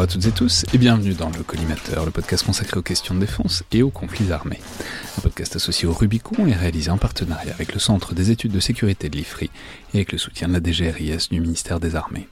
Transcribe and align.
Bonjour 0.00 0.12
à 0.12 0.14
toutes 0.14 0.28
et 0.28 0.34
tous 0.34 0.64
et 0.72 0.78
bienvenue 0.78 1.12
dans 1.12 1.28
le 1.28 1.42
Collimateur, 1.42 2.06
le 2.06 2.10
podcast 2.10 2.46
consacré 2.46 2.78
aux 2.78 2.82
questions 2.82 3.14
de 3.14 3.20
défense 3.20 3.64
et 3.70 3.82
aux 3.82 3.90
conflits 3.90 4.32
armés. 4.32 4.58
Un 5.18 5.20
podcast 5.20 5.56
associé 5.56 5.86
au 5.86 5.92
Rubicon 5.92 6.46
et 6.46 6.54
réalisé 6.54 6.90
en 6.90 6.96
partenariat 6.96 7.52
avec 7.52 7.74
le 7.74 7.78
Centre 7.78 8.14
des 8.14 8.30
études 8.30 8.52
de 8.52 8.60
sécurité 8.60 9.10
de 9.10 9.18
l'IFRI 9.18 9.50
et 9.92 9.98
avec 9.98 10.12
le 10.12 10.16
soutien 10.16 10.48
de 10.48 10.54
la 10.54 10.60
DGRIS 10.60 11.28
du 11.30 11.42
ministère 11.42 11.80
des 11.80 11.96
Armées. 11.96 12.28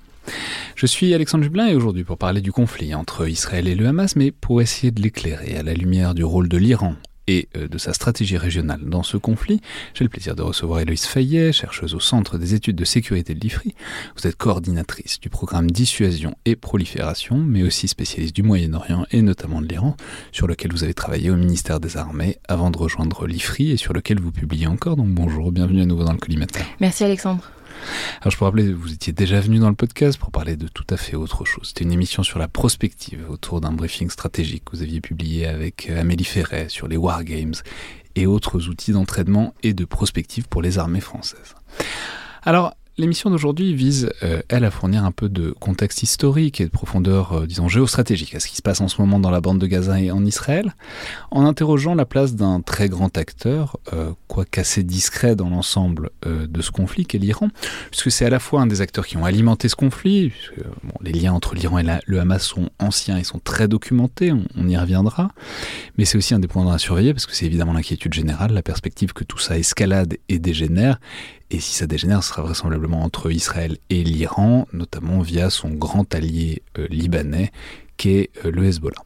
Je 0.77 0.87
suis 0.87 1.13
Alexandre 1.13 1.45
Jublin 1.45 1.67
et 1.67 1.75
aujourd'hui 1.75 2.05
pour 2.05 2.17
parler 2.17 2.41
du 2.41 2.53
conflit 2.53 2.95
entre 2.95 3.29
Israël 3.29 3.69
et 3.69 3.75
le 3.75 3.87
Hamas, 3.87 4.17
mais 4.17 4.31
pour 4.31 4.63
essayer 4.63 4.91
de 4.91 5.03
l'éclairer 5.03 5.59
à 5.59 5.63
la 5.63 5.75
lumière 5.75 6.15
du 6.15 6.25
rôle 6.25 6.49
de 6.49 6.57
l'Iran 6.57 6.95
et 7.29 7.49
euh, 7.57 7.69
de 7.69 7.79
sa 7.79 7.93
stratégie 7.93 8.37
régionale 8.37 8.81
dans 8.83 9.05
ce 9.05 9.17
conflit, 9.17 9.61
j'ai 9.95 10.05
le 10.05 10.11
plaisir 10.11 10.35
de 10.35 10.43
recevoir 10.43 10.81
Héloïse 10.81 11.05
Fayet, 11.05 11.53
chercheuse 11.53 11.95
au 11.95 12.01
Centre 12.01 12.39
des 12.39 12.55
études 12.55 12.75
de 12.75 12.85
sécurité 12.85 13.35
de 13.35 13.41
l'IFRI. 13.41 13.75
Vous 14.17 14.27
êtes 14.27 14.37
coordinatrice 14.37 15.21
du 15.21 15.29
programme 15.29 15.71
Dissuasion 15.71 16.35
et 16.47 16.57
Prolifération, 16.57 17.37
mais 17.37 17.63
aussi 17.63 17.87
spécialiste 17.87 18.35
du 18.35 18.43
Moyen-Orient 18.43 19.05
et 19.13 19.23
notamment 19.23 19.61
de 19.61 19.69
l'Iran, 19.69 19.97
sur 20.33 20.47
lequel 20.47 20.73
vous 20.73 20.83
avez 20.83 20.95
travaillé 20.95 21.31
au 21.31 21.37
ministère 21.37 21.79
des 21.79 21.97
Armées 21.97 22.39
avant 22.49 22.71
de 22.71 22.79
rejoindre 22.79 23.27
l'IFRI 23.27 23.73
et 23.73 23.77
sur 23.77 23.93
lequel 23.93 24.21
vous 24.21 24.33
publiez 24.33 24.67
encore. 24.67 24.97
Donc 24.97 25.09
bonjour, 25.09 25.53
bienvenue 25.53 25.83
à 25.83 25.87
nouveau 25.87 26.05
dans 26.05 26.13
le 26.13 26.19
collimateur. 26.19 26.65
Merci 26.81 27.05
Alexandre. 27.05 27.45
Alors 28.21 28.31
je 28.31 28.37
peux 28.37 28.45
rappeler, 28.45 28.73
vous 28.73 28.93
étiez 28.93 29.13
déjà 29.13 29.41
venu 29.41 29.59
dans 29.59 29.69
le 29.69 29.75
podcast 29.75 30.19
pour 30.19 30.31
parler 30.31 30.57
de 30.57 30.69
tout 30.69 30.87
à 30.91 30.97
fait 30.97 31.17
autre 31.17 31.45
chose. 31.45 31.69
C'était 31.69 31.85
une 31.85 31.93
émission 31.93 32.23
sur 32.23 32.39
la 32.39 32.49
prospective 32.49 33.25
autour 33.29 33.61
d'un 33.61 33.73
briefing 33.73 34.11
stratégique 34.11 34.65
que 34.65 34.77
vous 34.77 34.83
aviez 34.83 35.01
publié 35.01 35.47
avec 35.47 35.89
euh, 35.91 36.01
Amélie 36.01 36.25
Ferret 36.25 36.69
sur 36.69 36.89
les 36.89 36.97
wargames 36.97 37.55
et 38.15 38.27
autres 38.27 38.69
outils 38.69 38.93
d'entraînement 38.93 39.55
et 39.63 39.75
de 39.75 39.85
prospective 39.85 40.49
pour 40.49 40.63
les 40.63 40.79
armées 40.79 41.01
françaises. 41.01 41.55
Alors, 42.43 42.75
L'émission 42.99 43.31
d'aujourd'hui 43.31 43.75
vise, 43.75 44.11
euh, 44.25 44.43
elle, 44.49 44.65
à 44.65 44.73
fournir 44.73 45.05
un 45.05 45.13
peu 45.13 45.29
de 45.29 45.53
contexte 45.53 46.03
historique 46.03 46.61
et 46.61 46.65
de 46.65 46.71
profondeur, 46.71 47.33
euh, 47.33 47.47
disons, 47.47 47.69
géostratégique 47.69 48.35
à 48.35 48.41
ce 48.41 48.49
qui 48.49 48.57
se 48.57 48.63
passe 48.63 48.81
en 48.81 48.89
ce 48.89 49.01
moment 49.01 49.21
dans 49.21 49.31
la 49.31 49.41
bande 49.41 49.61
de 49.61 49.69
Gaza 49.69 50.01
et 50.01 50.11
en 50.11 50.25
Israël, 50.25 50.75
en 51.31 51.47
interrogeant 51.47 51.95
la 51.95 52.05
place 52.05 52.35
d'un 52.35 52.61
très 52.61 52.89
grand 52.89 53.17
acteur, 53.17 53.79
euh, 53.93 54.11
quoique 54.27 54.61
assez 54.61 54.83
discret 54.83 55.37
dans 55.37 55.49
l'ensemble 55.49 56.11
euh, 56.27 56.49
de 56.49 56.61
ce 56.61 56.73
conflit 56.73 57.07
qu'est 57.07 57.19
l'Iran, 57.19 57.51
puisque 57.93 58.11
c'est 58.11 58.25
à 58.25 58.31
la 58.31 58.41
fois 58.41 58.63
un 58.63 58.67
des 58.67 58.81
acteurs 58.81 59.07
qui 59.07 59.17
ont 59.17 59.25
alimenté 59.25 59.69
ce 59.69 59.77
conflit, 59.77 60.31
puisque 60.31 60.67
les 61.01 61.13
liens 61.13 61.35
entre 61.35 61.55
l'Iran 61.55 61.79
et 61.79 61.85
le 62.05 62.19
Hamas 62.19 62.43
sont 62.43 62.69
anciens 62.81 63.17
et 63.17 63.23
sont 63.23 63.39
très 63.39 63.69
documentés, 63.69 64.33
on, 64.33 64.43
on 64.57 64.67
y 64.67 64.77
reviendra, 64.77 65.31
mais 65.99 66.05
c'est 66.05 66.19
aussi 66.19 66.35
un 66.35 66.41
des 66.41 66.49
points 66.49 66.69
à 66.75 66.79
surveiller, 66.79 67.15
parce 67.15 67.27
que 67.27 67.37
c'est 67.37 67.47
évidemment 67.47 67.75
l'inquiétude 67.75 68.13
générale, 68.13 68.53
la 68.53 68.63
perspective 68.63 69.13
que 69.13 69.23
tout 69.23 69.39
ça 69.39 69.57
escalade 69.57 70.17
et 70.29 70.41
dégénère, 70.41 70.99
et 71.51 71.61
si 71.61 71.75
ça 71.75 71.87
dégénère, 71.87 72.23
ce 72.23 72.31
sera 72.31 72.43
vraisemblablement 72.43 73.03
entre 73.03 73.31
Israël 73.31 73.79
et 73.89 74.05
l'Iran, 74.05 74.69
notamment 74.73 75.21
via 75.21 75.49
son 75.51 75.71
grand 75.71 76.15
allié 76.15 76.63
euh, 76.79 76.87
libanais, 76.91 77.53
qu'est 77.97 78.31
euh, 78.45 78.51
le 78.51 78.65
Hezbollah. 78.65 79.03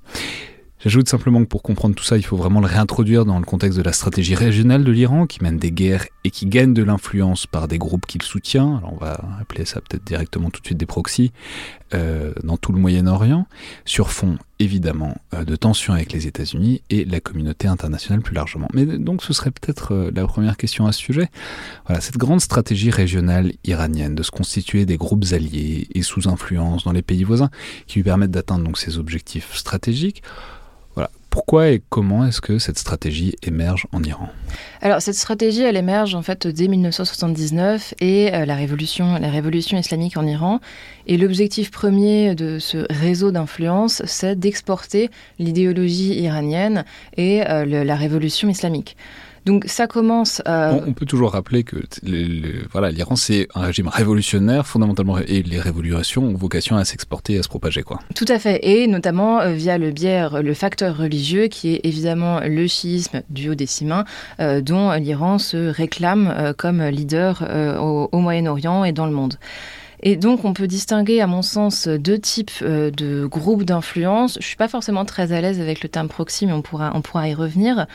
J'ajoute 0.80 1.08
simplement 1.08 1.40
que 1.40 1.48
pour 1.48 1.62
comprendre 1.62 1.94
tout 1.94 2.02
ça, 2.02 2.16
il 2.16 2.24
faut 2.24 2.36
vraiment 2.36 2.60
le 2.60 2.66
réintroduire 2.66 3.24
dans 3.24 3.38
le 3.38 3.44
contexte 3.44 3.78
de 3.78 3.84
la 3.84 3.92
stratégie 3.92 4.34
régionale 4.34 4.82
de 4.82 4.90
l'Iran, 4.90 5.26
qui 5.26 5.40
mène 5.40 5.56
des 5.56 5.70
guerres 5.70 6.06
et 6.24 6.30
qui 6.30 6.46
gagne 6.46 6.72
de 6.72 6.82
l'influence 6.82 7.46
par 7.46 7.68
des 7.68 7.78
groupes 7.78 8.06
qu'il 8.06 8.22
soutient. 8.22 8.78
Alors 8.78 8.92
on 8.92 8.96
va 8.96 9.20
appeler 9.40 9.64
ça 9.64 9.80
peut-être 9.80 10.04
directement 10.04 10.50
tout 10.50 10.60
de 10.60 10.66
suite 10.66 10.78
des 10.78 10.86
proxys 10.86 11.32
euh, 11.94 12.32
dans 12.42 12.56
tout 12.56 12.72
le 12.72 12.78
Moyen-Orient, 12.78 13.46
sur 13.84 14.10
fond 14.10 14.38
évidemment 14.58 15.16
euh, 15.34 15.44
de 15.44 15.56
tensions 15.56 15.92
avec 15.92 16.12
les 16.12 16.26
États-Unis 16.26 16.80
et 16.90 17.04
la 17.04 17.20
communauté 17.20 17.66
internationale 17.68 18.22
plus 18.22 18.34
largement. 18.34 18.68
Mais 18.72 18.86
donc 18.86 19.22
ce 19.22 19.32
serait 19.32 19.50
peut-être 19.50 19.92
euh, 19.92 20.10
la 20.14 20.26
première 20.26 20.56
question 20.56 20.86
à 20.86 20.92
ce 20.92 21.00
sujet. 21.00 21.28
Voilà, 21.86 22.00
cette 22.00 22.16
grande 22.16 22.40
stratégie 22.40 22.90
régionale 22.90 23.52
iranienne 23.64 24.14
de 24.14 24.22
se 24.22 24.30
constituer 24.30 24.86
des 24.86 24.96
groupes 24.96 25.24
alliés 25.32 25.88
et 25.94 26.02
sous 26.02 26.28
influence 26.28 26.84
dans 26.84 26.92
les 26.92 27.02
pays 27.02 27.24
voisins 27.24 27.50
qui 27.86 27.98
lui 27.98 28.04
permettent 28.04 28.30
d'atteindre 28.30 28.64
donc 28.64 28.78
ses 28.78 28.98
objectifs 28.98 29.54
stratégiques. 29.54 30.22
Pourquoi 31.32 31.70
et 31.70 31.80
comment 31.88 32.26
est-ce 32.26 32.42
que 32.42 32.58
cette 32.58 32.78
stratégie 32.78 33.34
émerge 33.42 33.86
en 33.92 34.02
Iran? 34.02 34.28
Alors 34.82 35.00
cette 35.00 35.14
stratégie, 35.14 35.62
elle 35.62 35.78
émerge 35.78 36.14
en 36.14 36.20
fait 36.20 36.46
dès 36.46 36.68
1979 36.68 37.94
et 38.02 38.34
euh, 38.34 38.44
la 38.44 38.54
révolution, 38.54 39.16
la 39.18 39.30
révolution 39.30 39.78
islamique 39.78 40.18
en 40.18 40.26
Iran. 40.26 40.60
Et 41.06 41.16
l'objectif 41.16 41.70
premier 41.70 42.34
de 42.34 42.58
ce 42.58 42.84
réseau 42.90 43.30
d'influence, 43.30 44.02
c'est 44.04 44.38
d'exporter 44.38 45.08
l'idéologie 45.38 46.20
iranienne 46.20 46.84
et 47.16 47.48
euh, 47.48 47.64
la 47.64 47.96
révolution 47.96 48.50
islamique. 48.50 48.98
Donc 49.44 49.64
ça 49.66 49.86
commence. 49.86 50.40
Euh... 50.46 50.72
On, 50.72 50.90
on, 50.90 50.92
peut 50.92 51.06
toujours 51.06 51.32
rappeler 51.32 51.64
que 51.64 51.76
voilà, 52.70 52.90
l'Iran 52.90 53.16
c'est 53.16 53.48
un 53.54 53.62
régime 53.62 53.88
révolutionnaire 53.88 54.66
fondamentalement 54.66 55.18
et 55.18 55.42
les 55.42 55.60
révolutions 55.60 56.24
ont 56.24 56.34
vocation 56.34 56.76
à 56.76 56.84
s'exporter 56.84 57.34
et 57.34 57.38
à 57.38 57.42
se 57.42 57.48
propager 57.48 57.82
quoi. 57.82 57.98
Tout 58.14 58.24
à 58.28 58.38
fait 58.38 58.60
et 58.62 58.86
notamment 58.86 59.40
euh, 59.40 59.52
via 59.52 59.78
le 59.78 59.90
biais 59.90 60.28
le 60.42 60.54
facteur 60.54 60.96
religieux 60.96 61.48
qui 61.48 61.74
est 61.74 61.80
évidemment 61.84 62.40
le 62.40 62.66
chiisme 62.66 63.22
duodécimain 63.30 64.04
euh, 64.40 64.60
dont 64.60 64.92
l'Iran 64.92 65.38
se 65.38 65.68
réclame 65.68 66.54
comme 66.56 66.82
leader 66.82 67.42
au, 67.80 68.08
au 68.12 68.18
Moyen-Orient 68.20 68.84
et 68.84 68.92
dans 68.92 69.06
le 69.06 69.12
monde. 69.12 69.36
Et 70.02 70.16
donc, 70.16 70.44
on 70.44 70.52
peut 70.52 70.66
distinguer, 70.66 71.20
à 71.20 71.26
mon 71.26 71.42
sens, 71.42 71.86
deux 71.86 72.18
types 72.18 72.50
euh, 72.62 72.90
de 72.90 73.24
groupes 73.26 73.64
d'influence. 73.64 74.36
Je 74.40 74.46
suis 74.46 74.56
pas 74.56 74.68
forcément 74.68 75.04
très 75.04 75.32
à 75.32 75.40
l'aise 75.40 75.60
avec 75.60 75.82
le 75.82 75.88
terme 75.88 76.08
proxy, 76.08 76.46
mais 76.46 76.52
on 76.52 76.62
pourra, 76.62 77.28
y 77.28 77.34
revenir. 77.34 77.86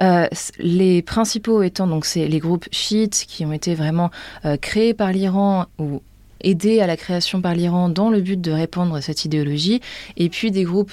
Euh, 0.00 0.26
les 0.58 1.02
principaux 1.02 1.62
étant 1.62 1.86
donc 1.86 2.06
les 2.14 2.38
groupes 2.38 2.66
chiites 2.70 3.24
qui 3.26 3.44
ont 3.44 3.52
été 3.52 3.74
vraiment 3.74 4.10
euh, 4.44 4.56
créés 4.56 4.94
par 4.94 5.12
l'Iran 5.12 5.66
ou 5.78 6.02
aidés 6.40 6.80
à 6.80 6.86
la 6.86 6.96
création 6.96 7.40
par 7.40 7.54
l'Iran 7.54 7.88
dans 7.88 8.10
le 8.10 8.20
but 8.20 8.40
de 8.40 8.52
répandre 8.52 9.02
cette 9.02 9.24
idéologie, 9.24 9.80
et 10.16 10.28
puis 10.28 10.50
des 10.50 10.64
groupes 10.64 10.92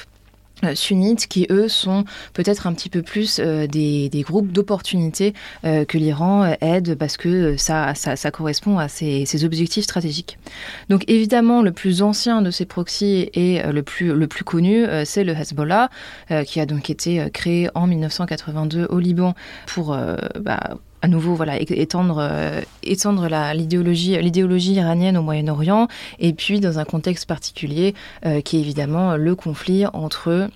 sunnites 0.76 1.28
qui 1.28 1.48
eux 1.50 1.68
sont 1.68 2.06
peut-être 2.34 2.68
un 2.68 2.74
petit 2.74 2.90
peu 2.90 3.02
plus 3.02 3.40
euh, 3.40 3.68
des, 3.68 4.10
des, 4.10 4.22
groupes 4.22 4.52
d'opportunités 4.52 5.34
euh, 5.66 5.86
que 5.86 5.98
l'Iran 5.98 6.56
aide 6.62 6.96
parce 6.96 7.18
que 7.18 7.58
ça, 7.58 7.94
ça, 7.96 8.32
correspond 8.32 8.78
à 8.78 8.88
ses, 8.88 9.26
ses, 9.26 9.44
objectifs 9.44 9.84
stratégiques. 9.84 10.38
Donc 10.90 11.04
évidemment 11.08 11.62
le 11.62 11.72
plus 11.72 12.02
ancien 12.02 12.42
de 12.42 12.52
ces 12.52 12.66
proxys 12.66 13.30
et 13.34 13.62
le 13.64 13.84
plus, 13.84 14.14
le 14.14 14.28
plus 14.28 14.44
connu 14.44 14.86
c'est 15.06 15.24
le 15.24 15.34
Hezbollah 15.34 15.90
qui 16.46 16.60
a 16.60 16.66
donc 16.66 16.90
été 16.90 17.30
créé 17.34 17.70
en 17.76 17.88
1982 17.88 18.88
au 18.90 19.00
Liban 19.00 19.36
pour 19.68 19.98
bah, 20.40 20.78
à 21.04 21.10
nouveau 21.10 21.36
voilà 21.36 21.60
étendre 21.60 22.18
euh, 22.20 22.62
l'idéologie 23.54 24.74
iranienne 24.74 25.18
au 25.18 25.22
Moyen-Orient 25.22 25.88
et 26.20 26.34
puis 26.34 26.62
dans 26.62 26.80
un 26.80 26.86
contexte 26.86 27.28
particulier 27.28 27.94
euh, 28.26 28.42
qui 28.42 28.58
est 28.58 28.62
évidemment 28.62 29.18
le 29.18 29.36
conflit 29.36 29.86
entre 29.88 30.50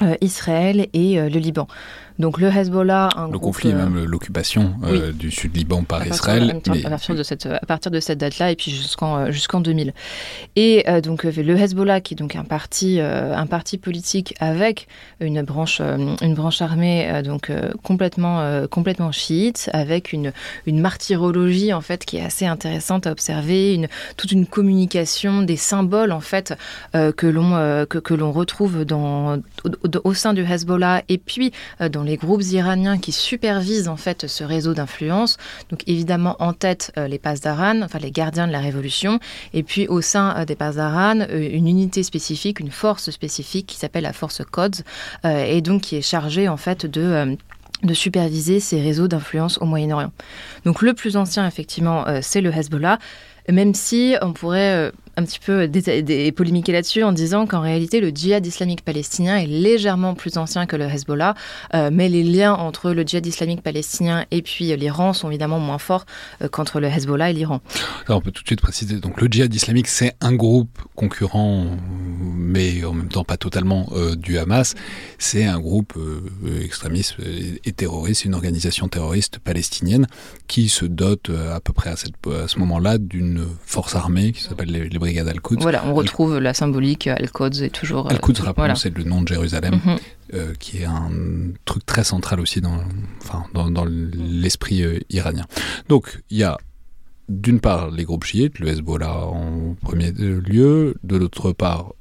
euh, 0.00 0.16
Israël 0.22 0.88
et 0.94 1.16
le 1.16 1.38
Liban. 1.38 1.68
Donc 2.18 2.38
le 2.38 2.48
Hezbollah, 2.48 3.08
un 3.16 3.28
le 3.28 3.38
conflit, 3.38 3.72
même 3.72 4.04
l'occupation 4.04 4.74
du 5.14 5.30
sud 5.30 5.56
Liban 5.56 5.82
par 5.84 6.06
Israël, 6.06 6.60
à 6.84 6.90
partir 6.90 7.14
de 7.14 7.22
cette 7.22 7.46
à 7.46 7.66
partir 7.66 7.90
de 7.90 8.00
cette 8.00 8.18
date-là 8.18 8.50
et 8.50 8.56
puis 8.56 8.70
jusqu'en 8.70 9.30
jusqu'en 9.30 9.60
2000. 9.60 9.92
Et 10.56 10.84
donc 11.02 11.24
le 11.24 11.56
Hezbollah, 11.56 12.00
qui 12.00 12.14
est 12.14 12.16
donc 12.16 12.36
un 12.36 12.44
parti 12.44 13.00
un 13.00 13.46
parti 13.46 13.78
politique 13.78 14.34
avec 14.40 14.88
une 15.20 15.42
branche 15.42 15.80
une 15.80 16.34
branche 16.34 16.62
armée 16.62 17.22
donc 17.24 17.50
complètement 17.82 18.66
complètement 18.68 19.12
chiite, 19.12 19.70
avec 19.72 20.12
une 20.12 20.32
une 20.66 20.80
martyrologie 20.80 21.72
en 21.72 21.80
fait 21.80 22.04
qui 22.04 22.18
est 22.18 22.24
assez 22.24 22.46
intéressante 22.46 23.06
à 23.06 23.12
observer, 23.12 23.74
une 23.74 23.88
toute 24.16 24.32
une 24.32 24.46
communication 24.46 25.42
des 25.42 25.56
symboles 25.56 26.12
en 26.12 26.20
fait 26.20 26.54
que 26.92 27.26
l'on 27.26 27.86
que, 27.86 27.98
que 27.98 28.14
l'on 28.14 28.32
retrouve 28.32 28.84
dans 28.84 29.38
au, 30.04 30.14
sein 30.14 30.34
du 30.34 30.42
Hezbollah 30.42 31.02
et 31.08 31.18
puis 31.18 31.52
euh, 31.80 31.88
les 32.02 32.16
groupes 32.16 32.42
iraniens 32.42 32.98
qui 32.98 33.12
supervisent 33.12 33.88
en 33.88 33.96
fait 33.96 34.26
ce 34.26 34.44
réseau 34.44 34.74
d'influence. 34.74 35.36
Donc 35.70 35.82
évidemment 35.86 36.36
en 36.40 36.52
tête 36.52 36.92
euh, 36.96 37.08
les 37.08 37.18
Pasdaran, 37.18 37.82
enfin 37.82 37.98
les 37.98 38.10
gardiens 38.10 38.46
de 38.46 38.52
la 38.52 38.60
révolution, 38.60 39.18
et 39.54 39.62
puis 39.62 39.88
au 39.88 40.00
sein 40.00 40.34
euh, 40.36 40.44
des 40.44 40.56
Pasdaran 40.56 41.20
une 41.30 41.68
unité 41.68 42.02
spécifique, 42.02 42.60
une 42.60 42.70
force 42.70 43.10
spécifique 43.10 43.66
qui 43.66 43.76
s'appelle 43.76 44.04
la 44.04 44.12
force 44.12 44.42
Codes 44.50 44.82
et 45.24 45.60
donc 45.60 45.82
qui 45.82 45.96
est 45.96 46.02
chargée 46.02 46.48
en 46.48 46.56
fait 46.56 46.86
de 46.86 47.36
de 47.82 47.94
superviser 47.94 48.60
ces 48.60 48.80
réseaux 48.80 49.08
d'influence 49.08 49.58
au 49.58 49.66
Moyen-Orient. 49.66 50.12
Donc 50.64 50.82
le 50.82 50.94
plus 50.94 51.16
ancien, 51.16 51.46
effectivement, 51.46 52.04
c'est 52.20 52.40
le 52.40 52.50
Hezbollah, 52.50 52.98
même 53.48 53.74
si 53.74 54.14
on 54.22 54.32
pourrait 54.32 54.92
un 55.16 55.24
petit 55.24 55.38
peu 55.38 55.68
des, 55.68 56.32
polémiquer 56.32 56.72
là-dessus 56.72 57.02
en 57.02 57.12
disant 57.12 57.46
qu'en 57.46 57.60
réalité 57.60 58.00
le 58.00 58.10
djihad 58.10 58.44
islamique 58.46 58.82
palestinien 58.82 59.36
est 59.36 59.46
légèrement 59.46 60.14
plus 60.14 60.38
ancien 60.38 60.66
que 60.66 60.76
le 60.76 60.84
Hezbollah, 60.84 61.34
euh, 61.74 61.90
mais 61.92 62.08
les 62.08 62.22
liens 62.22 62.54
entre 62.54 62.92
le 62.92 63.02
djihad 63.02 63.26
islamique 63.26 63.62
palestinien 63.62 64.24
et 64.30 64.42
puis 64.42 64.74
l'Iran 64.76 65.12
sont 65.12 65.28
évidemment 65.28 65.58
moins 65.58 65.78
forts 65.78 66.06
euh, 66.40 66.48
qu'entre 66.48 66.80
le 66.80 66.88
Hezbollah 66.88 67.30
et 67.30 67.32
l'Iran. 67.34 67.60
on 68.08 68.20
peut 68.20 68.30
tout 68.30 68.42
de 68.42 68.48
suite 68.48 68.60
préciser, 68.60 68.96
donc 68.96 69.20
le 69.20 69.28
djihad 69.28 69.54
islamique 69.54 69.88
c'est 69.88 70.14
un 70.20 70.32
groupe 70.32 70.78
concurrent, 70.94 71.66
mais 72.34 72.84
en 72.84 72.94
même 72.94 73.08
temps 73.08 73.24
pas 73.24 73.36
totalement 73.36 73.88
euh, 73.92 74.16
du 74.16 74.38
Hamas, 74.38 74.74
c'est 75.18 75.44
un 75.44 75.60
groupe 75.60 75.98
extrémiste 76.62 77.16
et 77.64 77.72
terroriste, 77.72 78.24
une 78.24 78.34
organisation 78.34 78.88
terroriste 78.88 79.38
palestinienne 79.38 80.06
qui 80.46 80.68
se 80.68 80.86
dote 80.86 81.30
à 81.30 81.60
peu 81.60 81.72
près 81.72 81.90
à, 81.90 81.96
ce 81.96 82.58
moment-là 82.58 82.98
d'une 82.98 83.46
force 83.64 83.94
armée 83.94 84.32
qui 84.32 84.42
s'appelle 84.42 84.70
les 84.70 84.98
brigade 85.02 85.28
Al-Quds. 85.28 85.60
Voilà, 85.60 85.84
on 85.86 85.94
retrouve 85.94 86.38
la 86.38 86.54
symbolique 86.54 87.06
Al-Quds 87.08 87.62
est 87.62 87.70
toujours. 87.70 88.10
Al-Quds, 88.10 88.40
euh, 88.40 88.44
rappelons, 88.44 88.74
c'est 88.74 88.96
le 88.96 89.04
nom 89.04 89.22
de 89.22 89.28
Jérusalem, 89.28 89.80
mhm. 89.84 89.96
euh, 90.34 90.54
qui 90.58 90.78
est 90.78 90.84
un 90.84 91.10
truc 91.64 91.84
très 91.84 92.04
central 92.04 92.40
aussi 92.40 92.60
dans, 92.60 92.78
enfin, 93.22 93.44
dans, 93.52 93.70
dans 93.70 93.84
l'esprit 93.84 94.82
euh, 94.82 95.00
iranien. 95.10 95.44
Donc, 95.88 96.22
il 96.30 96.38
y 96.38 96.44
a 96.44 96.56
d'une 97.28 97.60
part 97.60 97.90
les 97.90 98.04
groupes 98.04 98.24
chiites, 98.24 98.58
le 98.58 98.68
Hezbollah 98.68 99.26
en 99.26 99.74
premier 99.80 100.12
lieu, 100.12 100.96
de 101.02 101.16
l'autre 101.16 101.52
part 101.52 101.92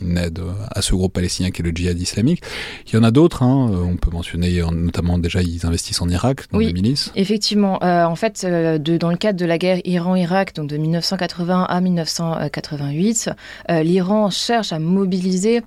une 0.00 0.18
aide 0.18 0.40
à 0.70 0.82
ce 0.82 0.94
groupe 0.94 1.12
palestinien 1.12 1.50
qui 1.50 1.62
est 1.62 1.64
le 1.64 1.70
djihad 1.70 2.00
islamique. 2.00 2.42
Il 2.86 2.94
y 2.94 2.98
en 2.98 3.02
a 3.02 3.10
d'autres, 3.10 3.42
hein. 3.42 3.70
on 3.72 3.96
peut 3.96 4.10
mentionner 4.10 4.62
notamment 4.72 5.18
déjà 5.18 5.42
ils 5.42 5.66
investissent 5.66 6.02
en 6.02 6.08
Irak 6.08 6.44
dans 6.50 6.58
oui, 6.58 6.72
milices. 6.72 7.12
Effectivement, 7.16 7.82
euh, 7.82 8.04
en 8.04 8.16
fait, 8.16 8.44
euh, 8.44 8.78
de, 8.78 8.96
dans 8.96 9.10
le 9.10 9.16
cadre 9.16 9.38
de 9.38 9.46
la 9.46 9.58
guerre 9.58 9.80
Iran-Irak, 9.84 10.54
donc 10.54 10.68
de 10.68 10.76
1980 10.76 11.64
à 11.64 11.80
1988, 11.80 13.30
euh, 13.70 13.82
l'Iran 13.82 14.30
cherche 14.30 14.72
à 14.72 14.78
mobiliser 14.78 15.62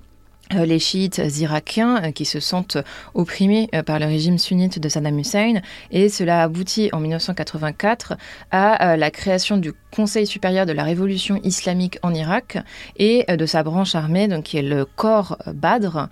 les 0.50 0.78
chiites 0.78 1.22
irakiens 1.38 2.12
qui 2.12 2.26
se 2.26 2.38
sentent 2.38 2.76
opprimés 3.14 3.70
par 3.86 3.98
le 3.98 4.04
régime 4.04 4.36
sunnite 4.36 4.78
de 4.78 4.88
Saddam 4.90 5.18
Hussein 5.18 5.62
et 5.90 6.10
cela 6.10 6.42
aboutit 6.42 6.90
en 6.92 7.00
1984 7.00 8.18
à 8.50 8.98
la 8.98 9.10
création 9.10 9.56
du 9.56 9.72
Conseil 9.94 10.26
supérieur 10.26 10.66
de 10.66 10.72
la 10.72 10.84
révolution 10.84 11.40
islamique 11.44 11.98
en 12.02 12.14
Irak 12.14 12.58
et 12.96 13.24
de 13.28 13.46
sa 13.46 13.62
branche 13.62 13.94
armée 13.94 14.28
donc 14.28 14.44
qui 14.44 14.58
est 14.58 14.62
le 14.62 14.84
corps 14.84 15.36
Badr 15.54 16.08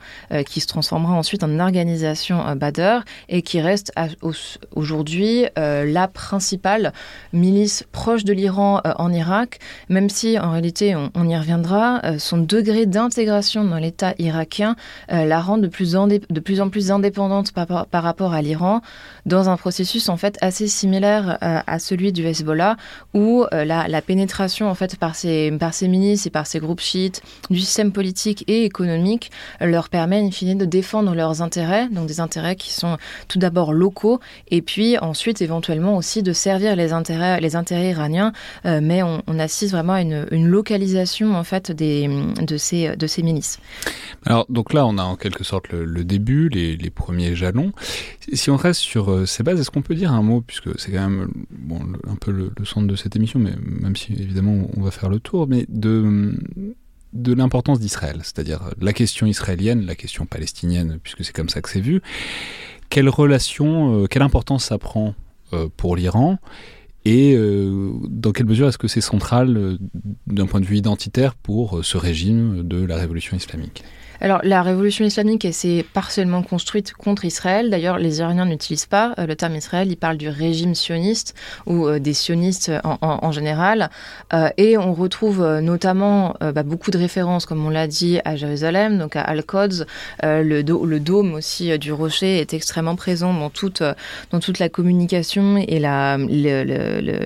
qui 0.47 0.61
se 0.61 0.67
transformera 0.67 1.15
ensuite 1.15 1.43
en 1.43 1.59
organisation 1.59 2.55
Badr 2.56 3.05
et 3.29 3.43
qui 3.43 3.61
reste 3.61 3.93
aujourd'hui 4.75 5.47
la 5.56 6.09
principale 6.09 6.93
milice 7.32 7.85
proche 7.93 8.25
de 8.25 8.32
l'Iran 8.32 8.81
en 8.85 9.12
Irak 9.12 9.59
même 9.88 10.11
si 10.11 10.38
en 10.38 10.53
réalité 10.53 10.94
on, 10.97 11.29
y 11.29 11.37
reviendra 11.37 12.19
son 12.19 12.38
degré 12.38 12.87
d'intégration 12.87 13.65
dans 13.65 13.79
l'État 13.79 14.15
irakien 14.19 14.76
euh, 15.12 15.25
la 15.25 15.41
rend 15.41 15.59
de 15.59 15.69
plus, 15.69 15.97
en, 15.97 16.09
plus, 16.44 16.61
en 16.61 16.69
plus 16.69 16.91
indépendante 16.91 17.53
par, 17.53 17.87
rapport 17.93 18.33
à 18.33 18.43
l'Iran, 18.43 18.81
dans 19.26 19.49
un 19.49 19.56
processus 19.56 20.09
en 20.09 20.17
fait 20.17 20.37
assez 20.41 20.69
similaire 20.69 21.38
euh, 21.43 21.61
à 21.67 21.79
celui 21.79 22.12
du 22.12 22.25
Hezbollah, 22.25 22.76
où 23.15 23.44
euh, 23.53 23.65
la, 23.88 24.02
pénétration 24.02 24.69
en 24.69 24.75
fait 24.75 24.96
par 24.96 25.14
ces, 25.14 25.52
par 25.58 25.75
ces 25.75 25.88
milices 25.88 26.26
et 26.26 26.31
par 26.31 26.46
ces 26.46 26.58
groupes 26.58 26.81
chiites 26.81 27.22
du 27.50 27.61
système 27.61 27.93
politique 27.93 28.44
et 28.49 28.64
économique 28.64 29.31
leur 29.61 29.88
permet 29.88 30.20
in 30.20 30.31
fine 30.31 30.58
de 30.58 30.64
défendre 30.64 31.14
leurs 31.14 31.43
intérêts, 31.43 31.88
donc 31.88 32.06
des 32.06 32.20
intérêts 32.20 32.56
qui 32.56 32.72
sont 32.72 32.96
tout 33.28 33.38
d'abord 33.38 33.72
locaux, 33.72 34.20
et 34.49 34.62
puis 34.62 34.99
ensuite 34.99 35.43
éventuellement 35.43 35.96
aussi 35.96 36.22
de 36.22 36.32
servir 36.32 36.76
les 36.76 36.93
intérêts, 36.93 37.40
les 37.40 37.56
intérêts 37.56 37.90
iraniens, 37.90 38.32
mais 38.64 39.02
on, 39.02 39.22
on, 39.26 39.38
assiste 39.38 39.73
vraiment 39.73 39.94
à 39.94 40.02
une, 40.02 40.46
localisation 40.46 41.34
en 41.34 41.44
fait 41.44 41.70
des, 41.70 42.08
de, 42.40 42.56
ces, 42.56 42.96
de 42.96 43.06
ces 43.06 43.23
milices. 43.23 43.58
Alors, 44.26 44.46
donc 44.49 44.73
là, 44.73 44.87
on 44.87 44.99
a 44.99 45.02
en 45.02 45.16
quelque 45.16 45.44
sorte 45.44 45.70
le, 45.70 46.05
début, 46.05 46.49
les, 46.49 46.90
premiers 46.90 47.34
jalons. 47.34 47.73
Si 48.32 48.50
on 48.50 48.56
reste 48.56 48.81
sur 48.81 49.11
euh, 49.11 49.26
ces 49.26 49.43
bases, 49.43 49.61
est-ce 49.61 49.70
qu'on 49.70 49.82
peut 49.82 49.94
dire 49.94 50.12
un 50.12 50.23
mot, 50.23 50.40
puisque 50.40 50.78
c'est 50.78 50.90
quand 50.90 51.08
même 51.08 51.31
bon, 51.50 51.81
un 52.06 52.16
peu 52.16 52.31
le, 52.31 52.52
centre 52.64 52.87
de 52.87 52.96
cette 52.96 53.16
émission, 53.16 53.38
mais 53.38 53.52
même 53.65 53.97
si 53.97 54.12
évidemment 54.12 54.69
on 54.77 54.83
va 54.83 54.91
faire 54.91 55.09
le 55.09 55.21
tour, 55.21 55.47
mais 55.49 55.67
de 55.69 56.35
de 57.12 57.35
l'importance 57.35 57.81
d'Israël, 57.81 58.21
c'est-à-dire 58.23 58.71
la 58.81 58.93
question 58.93 59.27
israélienne, 59.27 59.85
la 59.85 59.97
question 59.97 60.27
palestinienne, 60.27 61.01
puisque 61.03 61.25
c'est 61.25 61.35
comme 61.35 61.49
ça 61.49 61.61
que 61.61 61.69
c'est 61.69 61.81
vu. 61.81 62.03
Quelle 62.89 63.09
relation, 63.09 64.05
euh, 64.05 64.07
quelle 64.07 64.23
importance 64.23 64.67
ça 64.67 64.79
prend 64.79 65.17
euh, 65.53 65.69
pour 65.77 65.97
l'Iran 65.97 66.39
et 67.07 67.35
dans 68.11 68.31
quelle 68.31 68.45
mesure 68.45 68.69
est-ce 68.69 68.77
que 68.77 68.87
c'est 68.87 69.01
central 69.01 69.79
d'un 70.27 70.45
point 70.45 70.61
de 70.61 70.67
vue 70.67 70.77
identitaire 70.77 71.35
pour 71.35 71.83
ce 71.83 71.97
régime 71.97 72.62
de 72.62 72.85
la 72.85 72.97
révolution 72.97 73.39
islamique? 73.39 73.83
Alors, 74.22 74.40
la 74.43 74.62
révolution 74.62 75.06
islamique, 75.06 75.46
elle 75.46 75.55
s'est 75.55 75.82
partiellement 75.94 76.43
construite 76.43 76.93
contre 76.93 77.25
Israël. 77.25 77.70
D'ailleurs, 77.70 77.99
les 77.99 78.19
Iraniens 78.19 78.44
n'utilisent 78.44 78.84
pas 78.84 79.14
euh, 79.19 79.25
le 79.26 79.34
terme 79.34 79.56
Israël, 79.56 79.88
ils 79.90 79.96
parlent 79.96 80.19
du 80.19 80.28
régime 80.28 80.75
sioniste 80.75 81.34
ou 81.64 81.87
euh, 81.87 81.99
des 81.99 82.12
sionistes 82.12 82.70
en, 82.84 83.32
général. 83.32 83.88
Euh, 84.34 84.50
et 84.58 84.76
on 84.76 84.93
retrouve 84.93 85.61
notamment 85.61 86.34
bah, 86.40 86.62
beaucoup 86.62 86.90
de 86.90 86.99
références, 86.99 87.46
comme 87.46 87.64
on 87.64 87.70
l'a 87.70 87.87
dit, 87.87 88.19
à 88.25 88.37
Jérusalem, 88.37 88.99
donc 88.99 89.17
à 89.17 89.22
Al-Quds. 89.22 89.87
Le, 90.23 90.62
le, 90.62 91.00
dôme 91.00 91.34
aussi 91.34 91.78
du 91.78 91.93
rocher 91.93 92.40
est 92.40 92.52
extrêmement 92.52 92.96
présent 92.96 93.32
dans 93.32 93.50
toute, 93.50 93.83
dans 94.33 94.40
toute 94.40 94.59
la 94.59 94.68
communication 94.68 95.56
et 95.56 95.78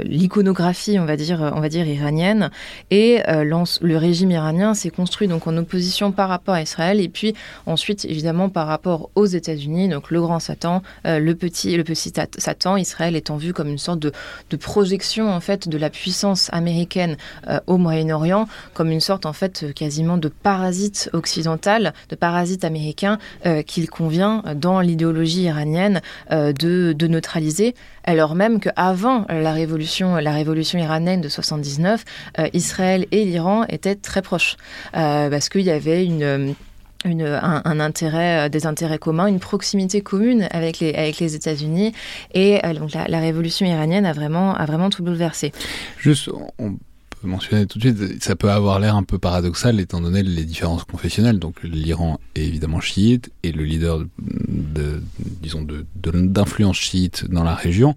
l'iconographie, 0.04 0.98
on 1.00 1.06
va 1.06 1.16
dire, 1.16 1.52
on 1.54 1.60
va 1.60 1.68
dire 1.68 1.86
iranienne. 1.86 2.50
Et 2.90 3.22
le 3.26 3.96
régime 3.96 4.30
iranien 4.30 4.74
s'est 4.74 4.90
construit 4.90 5.26
donc 5.26 5.46
en 5.46 5.56
opposition 5.56 6.12
par 6.12 6.28
rapport 6.28 6.54
à 6.54 6.60
Israël 6.62 6.83
et 6.92 7.08
puis 7.08 7.34
ensuite, 7.66 8.04
évidemment, 8.04 8.48
par 8.48 8.66
rapport 8.66 9.10
aux 9.14 9.26
États-Unis, 9.26 9.88
donc 9.88 10.10
le 10.10 10.20
grand 10.20 10.38
Satan, 10.38 10.82
euh, 11.06 11.18
le 11.18 11.34
petit, 11.34 11.76
le 11.76 11.84
petit 11.84 12.12
Satan, 12.38 12.76
Israël 12.76 13.16
étant 13.16 13.36
vu 13.36 13.52
comme 13.52 13.68
une 13.68 13.78
sorte 13.78 14.00
de, 14.00 14.12
projection 14.60 15.30
en 15.30 15.40
fait 15.40 15.68
de 15.68 15.76
la 15.76 15.90
puissance 15.90 16.48
américaine 16.52 17.16
euh, 17.48 17.58
au 17.66 17.76
Moyen-Orient, 17.76 18.46
comme 18.72 18.90
une 18.90 19.00
sorte 19.00 19.26
en 19.26 19.32
fait 19.32 19.72
quasiment 19.74 20.16
de 20.16 20.28
parasite 20.28 21.10
occidental, 21.12 21.92
de 22.08 22.14
parasite 22.14 22.64
américain 22.64 23.18
euh, 23.46 23.62
qu'il 23.62 23.90
convient 23.90 24.42
dans 24.54 24.80
l'idéologie 24.80 25.42
iranienne 25.42 26.00
de, 26.30 27.06
neutraliser, 27.06 27.74
alors 28.04 28.34
même 28.34 28.60
qu'avant 28.60 29.26
la 29.28 29.52
révolution, 29.52 30.16
la 30.16 30.32
révolution 30.32 30.78
iranienne 30.78 31.20
de 31.20 31.28
79, 31.28 32.04
Israël 32.52 33.06
et 33.10 33.24
l'Iran 33.24 33.64
étaient 33.68 33.94
très 33.94 34.22
proches. 34.22 34.56
Parce 34.92 35.48
qu'il 35.48 35.62
y 35.62 35.70
avait 35.70 36.04
une 36.04 36.54
un, 37.04 37.80
intérêt, 37.80 38.46
euh, 38.46 38.48
des 38.48 38.66
intérêts 38.66 38.98
communs, 38.98 39.26
une 39.26 39.40
proximité 39.40 40.00
commune 40.00 40.48
avec 40.50 40.80
les, 40.80 40.94
avec 40.94 41.18
les 41.18 41.34
États-Unis. 41.34 41.92
Et 42.32 42.64
euh, 42.64 42.74
donc 42.74 42.92
la, 42.92 43.20
révolution 43.20 43.66
iranienne 43.66 44.06
a 44.06 44.12
vraiment, 44.12 44.54
a 44.54 44.64
vraiment 44.66 44.90
tout 44.90 45.02
bouleversé. 45.02 45.52
Juste, 45.98 46.30
on 46.58 46.72
peut 47.20 47.28
mentionner 47.28 47.66
tout 47.66 47.78
de 47.78 47.84
suite, 47.84 48.22
ça 48.22 48.36
peut 48.36 48.50
avoir 48.50 48.78
l'air 48.80 48.96
un 48.96 49.02
peu 49.02 49.18
paradoxal 49.18 49.80
étant 49.80 50.00
donné 50.00 50.22
les 50.22 50.44
différences 50.44 50.84
confessionnelles. 50.84 51.38
Donc 51.38 51.62
l'Iran 51.62 52.18
est 52.34 52.42
évidemment 52.42 52.80
chiite 52.80 53.30
et 53.42 53.52
le 53.52 53.64
leader 53.64 54.00
de, 54.18 55.02
disons, 55.18 55.66
d'influence 55.94 56.76
chiite 56.76 57.26
dans 57.30 57.44
la 57.44 57.54
région, 57.54 57.94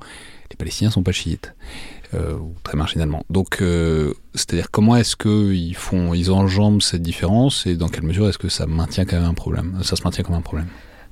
les 0.49 0.55
Palestiniens 0.55 0.91
sont 0.91 1.03
pas 1.03 1.11
chiites. 1.11 1.53
Euh, 2.13 2.37
très 2.63 2.77
marginalement. 2.77 3.23
Donc, 3.29 3.61
euh, 3.61 4.13
c'est-à-dire 4.33 4.71
comment 4.71 4.95
est-ce 4.95 5.17
qu'ils 5.17 5.75
font, 5.75 6.13
ils 6.13 6.31
enjambent 6.31 6.81
cette 6.81 7.01
différence 7.01 7.65
et 7.65 7.75
dans 7.75 7.89
quelle 7.89 8.05
mesure 8.05 8.29
est-ce 8.29 8.37
que 8.37 8.47
ça 8.47 8.65
maintient 8.65 9.03
quand 9.03 9.17
même 9.17 9.29
un 9.29 9.33
problème 9.33 9.77
Ça 9.83 9.97
se 9.97 10.03
maintient 10.03 10.23
comme 10.23 10.35
un 10.35 10.41
problème? 10.41 10.67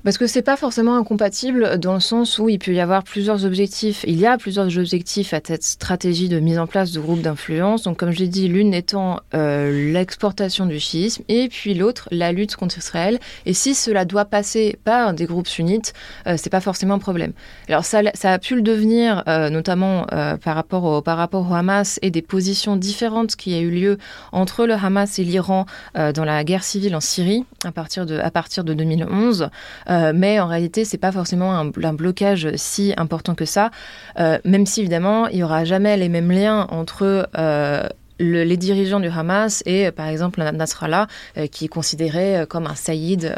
Parce 0.06 0.20
que 0.20 0.28
c'est 0.28 0.44
pas 0.44 0.56
forcément 0.56 0.98
incompatible 0.98 1.80
dans 1.80 1.96
le 1.96 2.00
sens 2.00 2.38
où 2.38 2.48
il 2.48 2.60
peut 2.60 2.74
y 2.74 2.80
avoir 2.80 3.04
plusieurs 3.04 3.44
objectifs. 3.44 4.06
Il 4.08 4.20
y 4.20 4.28
a 4.28 4.38
plusieurs 4.38 4.78
objectifs 4.78 5.34
à 5.34 5.40
cette 5.44 5.64
stratégie 5.64 6.30
de 6.30 6.40
mise 6.40 6.60
en 6.60 6.68
place 6.68 6.92
de 6.92 7.00
groupes 7.00 7.24
d'influence. 7.24 7.82
Donc, 7.82 7.98
comme 7.98 8.12
je 8.12 8.20
l'ai 8.20 8.28
dit, 8.28 8.48
l'une 8.48 8.76
étant 8.76 9.20
euh, 9.34 9.92
l'exportation 9.92 10.68
du 10.68 10.80
chiisme 10.80 11.24
et 11.28 11.50
puis 11.50 11.74
l'autre, 11.74 12.08
la 12.12 12.34
lutte 12.34 12.56
contre 12.56 12.78
Israël. 12.78 13.20
Et 13.48 13.56
si 13.56 13.74
cela 13.74 14.06
doit 14.06 14.26
passer 14.26 14.78
par 14.84 15.16
des 15.16 15.26
groupes 15.26 15.48
sunnites, 15.48 15.96
euh, 16.28 16.36
c'est 16.38 16.52
pas 16.52 16.62
forcément 16.62 16.94
un 16.94 17.00
problème. 17.00 17.34
Alors, 17.68 17.84
ça, 17.84 18.04
a 18.22 18.38
pu 18.38 18.54
le 18.56 18.62
devenir, 18.62 19.24
euh, 19.28 19.50
notamment 19.50 20.06
par, 20.06 20.54
rapport 20.54 20.84
au, 20.84 21.02
par 21.02 21.18
rapport 21.18 21.50
au 21.50 21.54
Hamas 21.56 21.98
et 22.04 22.12
des 22.12 22.22
positions 22.22 22.76
différentes 22.76 23.36
qui 23.36 23.56
a 23.56 23.60
eu 23.60 23.72
lieu 23.72 23.98
entre 24.32 24.68
le 24.68 24.76
Hamas 24.76 25.18
et 25.18 25.24
l'Iran 25.24 25.66
dans 25.96 26.26
la 26.26 26.44
guerre 26.44 26.64
civile 26.64 26.96
en 26.96 27.00
Syrie 27.00 27.44
à 27.64 27.72
partir 27.72 28.06
de 28.06 28.74
2011. 28.76 29.50
Euh, 29.96 30.12
mais 30.14 30.40
en 30.40 30.48
réalité, 30.48 30.86
c'est 30.86 30.98
pas 30.98 31.12
forcément 31.12 31.56
un, 31.56 31.66
blocage 31.66 32.50
si 32.56 32.94
important 32.98 33.36
que 33.36 33.46
ça, 33.46 33.72
euh, 34.20 34.38
même 34.44 34.66
si 34.66 34.82
évidemment, 34.82 35.28
il 35.28 35.38
y 35.38 35.44
aura 35.44 35.64
jamais 35.64 35.96
les 35.98 36.10
mêmes 36.10 36.32
liens 36.32 36.68
entre 36.70 37.30
euh, 37.38 37.88
les 38.20 38.58
dirigeants 38.58 39.00
du 39.00 39.08
Hamas 39.08 39.64
et 39.66 39.92
par 39.92 40.08
exemple 40.08 40.42
Nasrallah, 40.42 41.08
qui 41.52 41.66
est 41.66 41.70
considéré 41.70 42.46
comme 42.48 42.66
un 42.66 42.76
saïd 42.76 43.36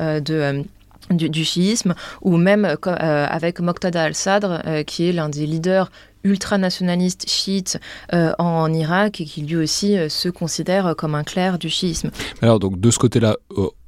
du, 1.09 1.43
chiisme, 1.43 1.95
ou 2.21 2.37
même 2.37 2.77
avec 2.83 3.59
Moqtada 3.59 4.03
al-Sadr, 4.03 4.83
qui 4.85 5.09
est 5.09 5.13
l'un 5.13 5.29
des 5.29 5.47
leaders 5.47 5.89
ultranationalistes 6.23 7.27
chiites 7.27 7.79
en 8.11 8.71
Irak 8.71 9.19
et 9.19 9.25
qui 9.25 9.41
lui 9.41 9.55
aussi 9.55 9.97
se 10.09 10.29
considère 10.29 10.95
comme 10.95 11.15
un 11.15 11.23
clerc 11.23 11.57
du 11.57 11.69
chiisme. 11.69 12.11
Alors 12.43 12.59
donc 12.59 12.79
de 12.79 12.91
ce 12.91 12.99
côté-là, 12.99 13.35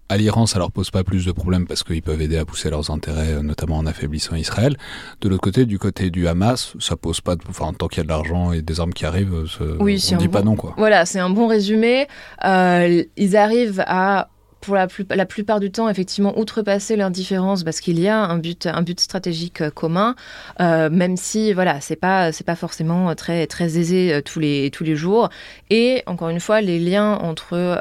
à 0.10 0.18
l'Iran, 0.18 0.46
ça 0.46 0.60
leur 0.60 0.72
pose 0.72 0.90
pas 0.92 1.04
plus 1.04 1.26
de 1.26 1.32
problèmes 1.32 1.68
parce 1.68 1.84
qu'ils 1.84 2.02
peuvent 2.02 2.22
aider 2.22 2.38
à 2.38 2.46
pousser 2.46 2.70
leurs 2.70 2.90
intérêts, 2.90 3.34
euh, 3.34 3.42
notamment 3.42 3.78
en 3.78 3.86
affaiblissant 3.86 4.36
Israël. 4.36 4.76
De 5.22 5.30
l'autre 5.30 5.42
côté, 5.42 5.66
du 5.66 5.80
côté 5.80 6.10
du 6.10 6.28
Hamas, 6.28 6.74
ça 6.80 6.96
pose 6.96 7.22
pas 7.22 7.36
de, 7.36 7.42
enfin, 7.50 7.72
tant 7.74 7.88
qu'il 7.88 8.00
y 8.00 8.02
a 8.02 8.04
de 8.04 8.10
l'argent 8.10 8.52
et 8.52 8.62
des 8.62 8.80
armes 8.80 8.94
qui 8.94 9.06
arrivent, 9.06 9.46
oui, 9.80 10.04
on 10.12 10.18
dit 10.18 10.28
pas 10.28 10.42
non, 10.42 10.56
quoi. 10.56 10.74
Voilà, 10.78 11.06
c'est 11.06 11.20
un 11.20 11.30
bon 11.30 11.48
résumé. 11.48 12.08
Euh, 12.44 13.04
ils 13.18 13.38
arrivent 13.38 13.84
à 13.86 14.30
pour 14.62 14.76
la, 14.76 15.26
plupart 15.26 15.60
du 15.60 15.72
temps, 15.72 15.90
effectivement, 15.90 16.38
outrepasser 16.38 16.96
leurs 16.96 17.12
différences 17.12 17.64
parce 17.64 17.80
qu'il 17.80 18.00
y 18.00 18.08
a 18.08 18.24
un 18.24 18.38
but, 18.38 19.00
stratégique 19.00 19.62
euh, 19.62 19.70
commun, 19.70 20.16
euh, 20.60 20.90
même 20.90 21.18
si, 21.18 21.54
voilà, 21.54 21.80
c'est 21.82 21.96
pas, 21.96 22.32
forcément 22.56 23.14
très, 23.16 23.48
très 23.48 23.78
aisé 23.78 24.14
euh, 24.14 24.22
tous 24.22 24.40
les, 24.40 24.96
jours. 24.96 25.30
Et 25.70 26.04
encore 26.08 26.30
une 26.30 26.40
fois, 26.40 26.62
les 26.62 26.80
liens 26.80 27.14
entre 27.14 27.80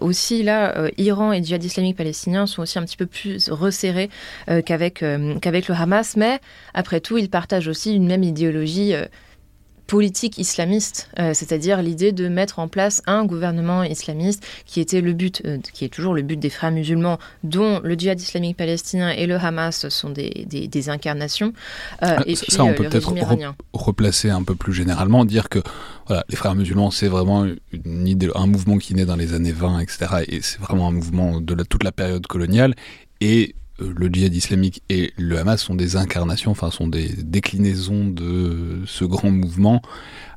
aussi 0.00 0.42
là, 0.42 0.90
Iran 0.98 1.32
et 1.32 1.42
djihad 1.42 1.62
islamique 1.62 1.96
palestinien 1.96 2.46
sont 2.46 2.62
aussi 2.62 2.78
un 2.78 2.82
petit 2.82 2.96
peu 2.96 3.06
plus 3.06 3.48
resserrés 3.50 4.10
qu'avec 4.66 5.00
le 5.00 5.74
Hamas. 5.74 6.16
Mais 6.16 6.40
après 6.74 7.00
tout, 7.00 7.18
ils 7.18 7.30
partagent 7.30 7.68
aussi 7.68 7.94
une 7.94 8.06
même 8.06 8.24
idéologie 8.24 8.94
politique 9.90 10.38
islamiste, 10.38 11.10
euh, 11.18 11.34
c'est-à-dire 11.34 11.82
l'idée 11.82 12.12
de 12.12 12.28
mettre 12.28 12.60
en 12.60 12.68
place 12.68 13.02
un 13.08 13.24
gouvernement 13.24 13.82
islamiste 13.82 14.46
qui 14.64 14.78
était 14.78 15.00
le 15.00 15.12
but, 15.12 15.42
euh, 15.44 15.58
qui 15.72 15.84
est 15.84 15.88
toujours 15.88 16.14
le 16.14 16.22
but 16.22 16.38
des 16.38 16.48
frères 16.48 16.70
musulmans, 16.70 17.18
dont 17.42 17.80
le 17.82 17.94
djihad 17.94 18.20
islamique 18.20 18.56
palestinien 18.56 19.10
et 19.10 19.26
le 19.26 19.34
Hamas 19.34 19.88
sont 19.88 20.10
des, 20.10 20.46
des, 20.46 20.88
incarnations. 20.90 21.52
Euh, 22.04 22.18
ah, 22.18 22.22
et 22.24 22.36
ça, 22.36 22.44
puis, 22.46 22.60
on 22.60 22.72
peut 22.72 22.88
peut-être 22.88 23.12
replacer 23.72 24.30
un 24.30 24.44
peu 24.44 24.54
plus 24.54 24.72
généralement, 24.72 25.24
dire 25.24 25.48
que 25.48 25.58
voilà, 26.06 26.24
les 26.28 26.36
frères 26.36 26.54
musulmans, 26.54 26.92
c'est 26.92 27.08
vraiment 27.08 27.44
une 27.72 28.06
idée, 28.06 28.30
un 28.36 28.46
mouvement 28.46 28.78
qui 28.78 28.94
naît 28.94 29.06
dans 29.06 29.16
les 29.16 29.34
années 29.34 29.50
20, 29.50 29.80
etc. 29.80 30.06
Et 30.28 30.40
c'est 30.40 30.60
vraiment 30.60 30.86
un 30.86 30.92
mouvement 30.92 31.40
de 31.40 31.64
toute 31.64 31.82
la 31.82 31.90
période 31.90 32.28
coloniale. 32.28 32.76
Et 33.20 33.56
le 33.80 34.08
djihad 34.08 34.34
islamique 34.34 34.82
et 34.88 35.12
le 35.16 35.38
Hamas 35.38 35.62
sont 35.62 35.74
des 35.74 35.96
incarnations, 35.96 36.50
enfin 36.50 36.70
sont 36.70 36.88
des 36.88 37.08
déclinaisons 37.08 38.06
de 38.08 38.80
ce 38.86 39.04
grand 39.04 39.30
mouvement. 39.30 39.82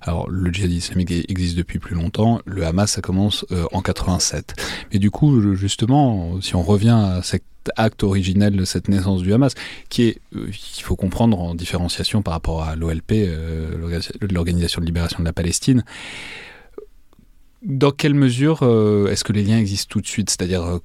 Alors 0.01 0.29
le 0.29 0.51
djihad 0.51 0.71
islamique 0.71 1.11
existe 1.11 1.55
depuis 1.55 1.79
plus 1.79 1.95
longtemps, 1.95 2.39
le 2.45 2.65
Hamas 2.65 2.91
ça 2.91 3.01
commence 3.01 3.45
euh, 3.51 3.65
en 3.71 3.81
87. 3.81 4.55
Mais 4.91 4.99
du 4.99 5.11
coup, 5.11 5.55
justement, 5.55 6.41
si 6.41 6.55
on 6.55 6.63
revient 6.63 6.89
à 6.89 7.21
cet 7.23 7.43
acte 7.77 8.03
originel 8.03 8.55
de 8.55 8.65
cette 8.65 8.87
naissance 8.87 9.21
du 9.21 9.33
Hamas, 9.33 9.53
qui 9.89 10.03
est, 10.03 10.19
euh, 10.35 10.47
il 10.49 10.83
faut 10.83 10.95
comprendre 10.95 11.39
en 11.39 11.55
différenciation 11.55 12.21
par 12.21 12.33
rapport 12.33 12.63
à 12.63 12.75
l'OLP, 12.75 13.13
l'Organisation 14.31 14.81
de 14.81 14.85
libération 14.85 15.19
de 15.19 15.25
la 15.25 15.33
Palestine, 15.33 15.83
dans 17.61 17.91
quelle 17.91 18.13
mesure 18.13 18.63
est-ce 19.09 19.23
que 19.23 19.31
les 19.31 19.43
liens 19.43 19.57
existent 19.57 19.87
tout 19.89 20.01
de 20.01 20.07
suite? 20.07 20.29
C'est-à-dire 20.29 20.79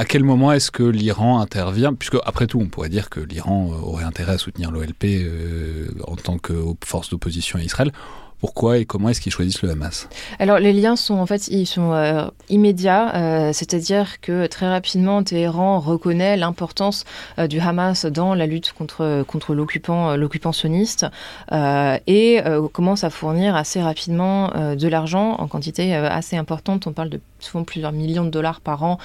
à 0.00 0.06
quel 0.06 0.24
moment 0.24 0.50
est-ce 0.50 0.70
que 0.70 0.82
l'Iran 0.82 1.40
intervient? 1.40 1.92
Puisque, 1.92 2.16
après 2.24 2.46
tout, 2.46 2.58
on 2.58 2.68
pourrait 2.68 2.88
dire 2.88 3.10
que 3.10 3.20
l'Iran 3.20 3.68
euh, 3.70 3.86
aurait 3.86 4.04
intérêt 4.04 4.32
à 4.32 4.38
soutenir 4.38 4.70
l'OLP 4.70 5.04
euh, 5.04 5.88
en 6.06 6.16
tant 6.16 6.38
que 6.38 6.54
force 6.82 7.10
d'opposition 7.10 7.58
à 7.58 7.62
Israël. 7.62 7.92
Pourquoi 8.38 8.78
et 8.78 8.86
comment 8.86 9.10
est-ce 9.10 9.20
qu'ils 9.20 9.30
choisissent 9.30 9.60
le 9.60 9.68
Hamas? 9.68 10.08
Alors 10.38 10.58
les 10.58 10.72
liens 10.72 10.96
sont 10.96 11.16
en 11.16 11.26
fait 11.26 11.48
ils 11.48 11.66
sont 11.66 11.92
euh, 11.92 12.26
immédiats, 12.48 13.52
c'est-à-dire 13.52 14.22
que 14.22 14.46
très 14.46 14.66
rapidement 14.66 15.22
Téhéran 15.22 15.78
reconnaît 15.78 16.38
l'importance 16.38 17.04
du 17.50 17.60
Hamas 17.60 18.06
dans 18.06 18.32
la 18.32 18.46
lutte 18.46 18.72
contre 18.72 19.24
contre 19.26 19.52
l'occupant 19.52 20.16
l'occupant 20.16 20.52
sioniste 20.52 21.04
et 21.52 22.40
commence 22.72 23.04
à 23.04 23.10
fournir 23.10 23.56
assez 23.56 23.82
rapidement 23.82 24.48
de 24.74 24.88
l'argent 24.88 25.32
en 25.32 25.46
quantité 25.46 25.94
assez 25.94 26.38
importante. 26.38 26.86
On 26.86 26.94
parle 26.94 27.10
de 27.10 27.20
souvent 27.40 27.64
plusieurs 27.64 27.92
millions 27.92 28.24
de 28.24 28.30
dollars 28.30 28.60
par 28.60 28.82
an 28.82 28.98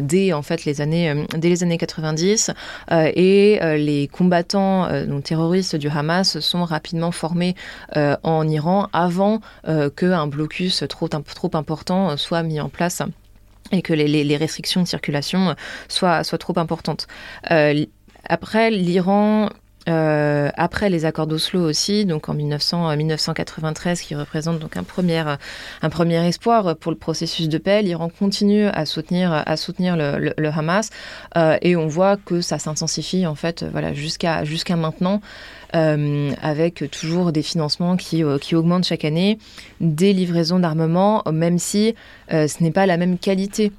dès 0.00 0.32
en 0.32 0.42
fait 0.42 0.64
les 0.64 0.80
années 0.80 1.26
dès 1.36 1.48
les 1.48 1.62
années 1.62 1.78
90 1.78 2.50
et 2.90 3.58
les 3.62 4.08
combattants 4.08 4.88
terroristes 5.22 5.76
du 5.76 5.88
Hamas 5.88 6.40
sont 6.40 6.64
rapidement 6.64 7.12
formés 7.12 7.54
en 7.94 8.48
Iran 8.48 8.88
avant 8.92 9.40
euh, 9.66 9.90
qu'un 9.90 10.26
blocus 10.26 10.84
trop, 10.88 11.08
trop 11.08 11.50
important 11.54 12.16
soit 12.16 12.42
mis 12.42 12.60
en 12.60 12.68
place 12.68 13.02
et 13.72 13.82
que 13.82 13.92
les, 13.92 14.36
restrictions 14.36 14.82
de 14.82 14.88
circulation 14.88 15.54
soient, 15.88 16.24
soient 16.24 16.38
trop 16.38 16.58
importantes. 16.58 17.06
Euh, 17.50 17.84
après, 18.24 18.70
l'Iran 18.70 19.50
euh, 19.88 20.50
après 20.56 20.90
les 20.90 21.04
accords 21.04 21.26
d'Oslo 21.26 21.60
aussi, 21.68 22.04
donc 22.04 22.28
en 22.28 22.34
1900, 22.34 22.96
1993, 22.96 24.00
qui 24.00 24.14
représente 24.14 24.58
donc 24.58 24.76
un 24.76 24.84
premier, 24.84 25.24
un 25.82 25.90
premier 25.90 26.26
espoir 26.26 26.76
pour 26.76 26.92
le 26.92 26.98
processus 26.98 27.48
de 27.48 27.58
paix, 27.58 27.82
l'Iran 27.82 28.10
continue 28.10 28.66
à 28.66 28.86
soutenir, 28.86 29.32
à 29.32 29.56
soutenir 29.56 29.96
le, 29.96 30.48
Hamas 30.48 30.90
et 31.62 31.76
on 31.76 31.86
voit 31.86 32.16
que 32.16 32.40
ça 32.40 32.58
s'intensifie 32.58 33.26
en 33.26 33.34
fait, 33.34 33.64
voilà, 33.64 33.92
jusqu'à 33.92 34.44
jusqu'à 34.44 34.76
maintenant. 34.76 35.20
Euh, 35.74 36.32
avec 36.40 36.90
toujours 36.90 37.30
des 37.30 37.42
financements 37.42 37.98
qui, 37.98 38.24
euh, 38.24 38.38
qui, 38.38 38.54
augmentent 38.54 38.86
chaque 38.86 39.04
année, 39.04 39.38
des 39.82 40.14
livraisons 40.14 40.58
d'armement, 40.58 41.22
même 41.30 41.58
si 41.58 41.94
euh, 42.32 42.48
ce 42.48 42.62
n'est 42.62 42.70
pas 42.70 42.86
la 42.86 42.96
même 42.96 43.18
qualité 43.18 43.70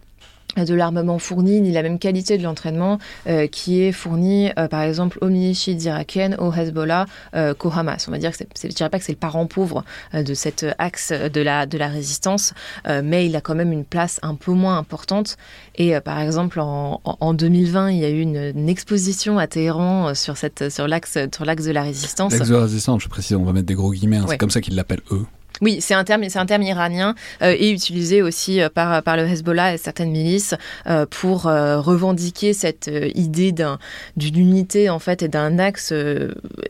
de 0.58 0.74
l'armement 0.74 1.20
fourni 1.20 1.62
ni 1.62 1.72
la 1.72 1.84
même 1.84 2.00
qualité 2.00 2.38
de 2.38 2.44
l'entraînement 2.44 2.98
qui 3.52 3.82
est 3.82 3.92
fourni 3.92 4.50
par 4.70 4.82
exemple 4.82 5.18
aux 5.22 5.30
milicites 5.30 5.84
irakiennes, 5.84 6.36
au 6.40 6.52
Hezbollah, 6.52 7.06
qu'au 7.58 7.72
Hamas. 7.72 8.08
On 8.08 8.12
va 8.12 8.18
dire 8.18 8.32
que 8.32 8.38
je 8.60 8.68
ne 8.68 8.72
dirais 8.72 8.90
pas 8.90 9.00
que 9.00 9.06
c'est 9.06 9.12
le 9.12 9.18
parent 9.18 9.46
pauvre 9.46 9.84
de 10.14 10.34
cet 10.34 10.66
axe 10.78 11.12
de 11.12 11.42
la, 11.42 11.66
de 11.66 11.78
la 11.78 11.88
résistance, 11.88 12.54
mais 12.88 13.26
il 13.28 13.36
a 13.36 13.42
quand 13.42 13.56
même 13.56 13.72
une 13.72 13.86
place 13.86 14.20
un 14.24 14.36
peu 14.36 14.52
moins 14.52 14.78
importante 14.78 15.38
et 15.76 15.96
euh, 15.96 16.02
par 16.02 16.20
exemple, 16.20 16.60
en, 16.60 17.02
en, 17.04 17.34
2020, 17.34 17.92
il 17.92 18.00
y 18.00 18.06
a 18.06 18.10
eu 18.10 18.22
une, 18.22 18.70
exposition 18.70 19.38
à 19.38 19.48
Téhéran 19.48 20.10
euh, 20.10 20.14
sur, 20.14 20.38
cette, 20.38 20.70
sur 20.70 20.88
l'axe 20.88 21.18
sur 21.34 21.46
l'axe 21.46 21.64
de 21.64 21.72
la 21.72 21.84
résistance. 21.84 22.34
L'axe 22.34 22.50
de 22.50 22.56
la 22.56 22.64
résistance, 22.64 23.04
je 23.04 23.08
précise, 23.08 23.38
on 23.38 23.44
va 23.44 23.54
mettre 23.54 23.66
des 23.66 23.76
gros 23.76 23.92
guillemets, 23.92 24.18
hein, 24.18 24.26
c'est 24.28 24.38
comme 24.38 24.52
ça 24.52 24.62
qu'ils 24.62 24.76
l'appellent 24.76 25.02
eux. 25.12 25.26
Oui, 25.62 25.82
c'est 25.82 25.94
un 25.94 26.04
terme, 26.04 26.28
c'est 26.30 26.40
un 26.40 26.46
terme 26.46 26.64
iranien 26.64 27.16
euh, 27.42 27.56
et 27.58 27.72
utilisé 27.72 28.22
aussi 28.22 28.62
par, 28.74 29.04
par 29.04 29.18
le 29.18 29.24
Hezbollah 29.24 29.74
et 29.74 29.78
certaines 29.78 30.12
milices 30.12 30.56
pour 31.10 31.44
revendiquer 31.44 32.54
cette 32.54 32.90
idée 33.16 33.52
d'un, 33.52 33.80
d'une 34.18 34.38
unité 34.38 34.90
en 34.90 35.00
fait 35.00 35.24
et 35.24 35.28
d'un 35.28 35.60
axe 35.60 35.94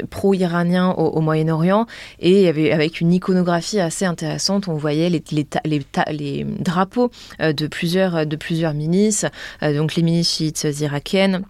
pro-iranien 0.10 0.92
au, 0.92 1.22
Moyen-Orient 1.22 1.86
et 2.20 2.48
avec 2.72 3.02
une 3.02 3.14
iconographie 3.14 3.80
assez 3.80 4.06
intéressante. 4.06 4.68
On 4.68 4.76
voyait 4.76 5.10
les, 5.10 5.24
les 5.66 6.46
drapeaux 6.60 7.12
de 7.40 7.68
plusieurs 7.68 8.26
de 8.26 8.36
plusieurs 8.36 8.74
milices, 8.74 9.26
donc 9.62 9.96
les 9.96 10.04
milices 10.04 10.32
chiites 10.32 10.68
irakiennes 10.80 11.44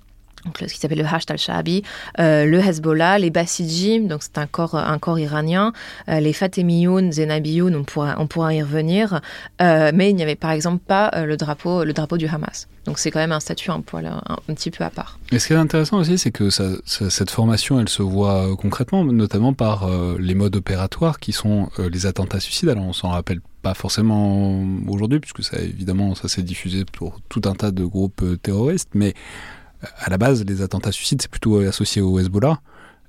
donc, 0.45 0.57
ce 0.59 0.73
qui 0.73 0.79
s'appelle 0.79 0.99
le 0.99 1.05
Hasht 1.05 1.29
al-Sha'abi, 1.29 1.83
euh, 2.19 2.45
le 2.45 2.59
Hezbollah, 2.59 3.19
les 3.19 3.29
Basiji, 3.29 3.99
donc 3.99 4.23
c'est 4.23 4.37
un 4.37 4.47
corps, 4.47 4.75
un 4.75 4.97
corps 4.97 5.19
iranien, 5.19 5.73
euh, 6.07 6.19
les 6.19 6.33
Fatemiyoun, 6.33 7.11
Zenabiyoun, 7.11 7.75
on 7.75 7.83
pourra, 7.83 8.15
on 8.17 8.27
pourra 8.27 8.53
y 8.53 8.61
revenir, 8.61 9.21
euh, 9.61 9.91
mais 9.93 10.09
il 10.09 10.15
n'y 10.15 10.23
avait 10.23 10.35
par 10.35 10.51
exemple 10.51 10.81
pas 10.85 11.11
le, 11.25 11.35
drapeau, 11.35 11.83
le 11.83 11.93
drapeau 11.93 12.17
du 12.17 12.27
Hamas. 12.27 12.67
Donc 12.85 12.99
c'est 12.99 13.11
quand 13.11 13.19
même 13.19 13.33
un 13.33 13.39
statut 13.39 13.69
un, 13.69 13.81
poil, 13.81 14.05
un, 14.07 14.53
petit 14.53 14.71
peu 14.71 14.83
à 14.83 14.89
part. 14.89 15.19
Et 15.31 15.39
ce 15.39 15.47
qui 15.47 15.53
est 15.53 15.57
intéressant 15.57 15.97
aussi, 15.97 16.17
c'est 16.17 16.31
que 16.31 16.49
cette 16.49 17.29
formation, 17.29 17.79
elle 17.79 17.89
se 17.89 18.01
voit 18.01 18.55
concrètement, 18.57 19.03
notamment 19.03 19.53
par 19.53 19.87
les 20.17 20.33
modes 20.33 20.55
opératoires 20.55 21.19
qui 21.19 21.31
sont 21.31 21.69
les 21.77 22.07
attentats 22.07 22.39
suicides. 22.39 22.69
Alors 22.69 22.85
on 22.85 22.93
s'en 22.93 23.09
rappelle 23.09 23.41
pas 23.61 23.75
forcément 23.75 24.65
aujourd'hui, 24.87 25.19
puisque 25.19 25.43
ça 25.43 25.59
évidemment 25.59 26.15
ça 26.15 26.29
s'est 26.29 26.41
diffusé 26.41 26.85
pour 26.85 27.19
tout 27.29 27.41
un 27.45 27.53
tas 27.53 27.69
de 27.71 27.83
groupes 27.83 28.23
terroristes, 28.41 28.89
mais 28.95 29.13
à 29.99 30.09
la 30.09 30.17
base, 30.17 30.45
les 30.45 30.61
attentats 30.61 30.91
suicides, 30.91 31.21
c'est 31.21 31.31
plutôt 31.31 31.59
associé 31.59 32.01
au 32.01 32.19
Hezbollah. 32.19 32.59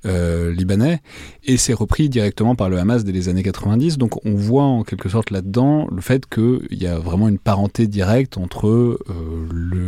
Euh, 0.07 0.51
libanais, 0.55 1.03
et 1.45 1.59
c'est 1.59 1.75
repris 1.75 2.09
directement 2.09 2.55
par 2.55 2.71
le 2.71 2.79
Hamas 2.79 3.05
dès 3.05 3.13
les 3.13 3.29
années 3.29 3.43
90. 3.43 3.99
Donc 3.99 4.25
on 4.25 4.35
voit 4.35 4.63
en 4.63 4.83
quelque 4.83 5.11
sorte 5.11 5.31
là-dedans 5.31 5.89
le 5.95 6.01
fait 6.01 6.25
qu'il 6.27 6.63
y 6.71 6.87
a 6.87 6.99
vraiment 6.99 7.29
une 7.29 7.39
parenté 7.39 7.87
directe 7.87 8.39
entre 8.39 8.67
euh, 8.67 8.99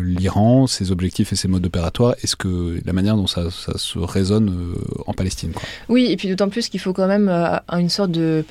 l'Iran, 0.04 0.66
ses 0.66 0.92
objectifs 0.92 1.32
et 1.32 1.36
ses 1.36 1.48
modes 1.48 1.64
opératoires, 1.64 2.14
et 2.22 2.26
ce 2.26 2.36
que, 2.36 2.78
la 2.84 2.92
manière 2.92 3.16
dont 3.16 3.26
ça, 3.26 3.50
se 3.50 3.98
résonne 3.98 4.50
euh, 4.50 5.02
en 5.06 5.14
Palestine. 5.14 5.52
Oui, 5.88 6.08
et 6.10 6.18
puis 6.18 6.28
d'autant 6.28 6.50
plus 6.50 6.68
qu'il 6.68 6.80
faut 6.80 6.92
quand 6.92 7.08
même 7.08 7.30
une 7.70 7.88
sorte 7.88 8.10
de 8.10 8.44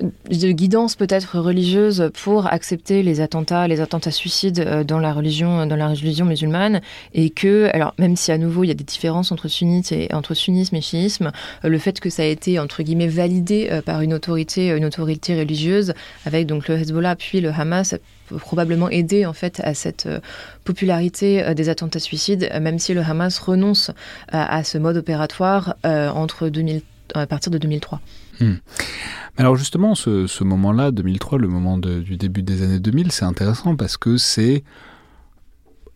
de 0.00 0.52
guidance 0.52 0.96
peut-être 0.96 1.38
religieuse 1.38 2.10
pour 2.22 2.46
accepter 2.46 3.02
les 3.02 3.20
attentats, 3.20 3.68
les 3.68 3.80
attentats 3.80 4.10
suicides 4.10 4.60
euh, 4.60 4.84
dans 4.84 4.98
la 4.98 5.12
religion, 5.12 5.66
dans 5.66 5.76
la 5.76 5.88
religion 5.88 6.24
musulmane, 6.24 6.80
et 7.14 7.30
que, 7.30 7.70
alors 7.72 7.94
même 7.98 8.16
si 8.16 8.32
à 8.32 8.38
nouveau 8.38 8.64
il 8.64 8.68
y 8.68 8.70
a 8.70 8.74
des 8.74 8.84
différences 8.84 9.32
entre 9.32 9.48
sunnites 9.48 9.92
et 9.92 10.12
entre 10.12 10.34
sunnisme 10.34 10.76
et 10.76 10.80
chiisme, 10.80 11.32
euh, 11.64 11.68
le 11.68 11.78
fait 11.78 12.00
que 12.00 12.10
ça 12.10 12.22
a 12.22 12.26
été 12.26 12.58
entre 12.58 12.82
guillemets 12.82 13.08
validé 13.08 13.68
euh, 13.70 13.82
par 13.82 14.00
une 14.00 14.14
autorité, 14.14 14.68
une 14.68 14.84
autorité 14.84 15.38
religieuse, 15.38 15.94
avec 16.24 16.46
donc 16.46 16.68
le 16.68 16.76
Hezbollah 16.76 17.16
puis 17.16 17.40
le 17.40 17.50
Hamas, 17.50 17.94
peut 18.28 18.36
probablement 18.36 18.88
aider 18.90 19.24
en 19.24 19.32
fait 19.32 19.60
à 19.62 19.72
cette 19.72 20.08
popularité 20.64 21.54
des 21.54 21.68
attentats 21.68 22.00
suicides, 22.00 22.50
même 22.60 22.80
si 22.80 22.92
le 22.92 23.00
Hamas 23.00 23.38
renonce 23.38 23.92
à, 24.32 24.64
ce 24.64 24.78
mode 24.78 24.96
opératoire 24.96 25.76
entre 25.84 26.48
2000, 26.48 26.82
à 27.14 27.28
partir 27.28 27.52
de 27.52 27.58
2003. 27.58 28.00
Hmm. 28.40 28.56
Alors 29.36 29.56
justement, 29.56 29.94
ce, 29.94 30.44
moment-là, 30.44 30.90
2003, 30.90 31.38
le 31.38 31.48
moment 31.48 31.78
du 31.78 32.16
début 32.16 32.42
des 32.42 32.62
années 32.62 32.80
2000, 32.80 33.12
c'est 33.12 33.24
intéressant 33.24 33.76
parce 33.76 33.96
que 33.96 34.16
c'est 34.16 34.64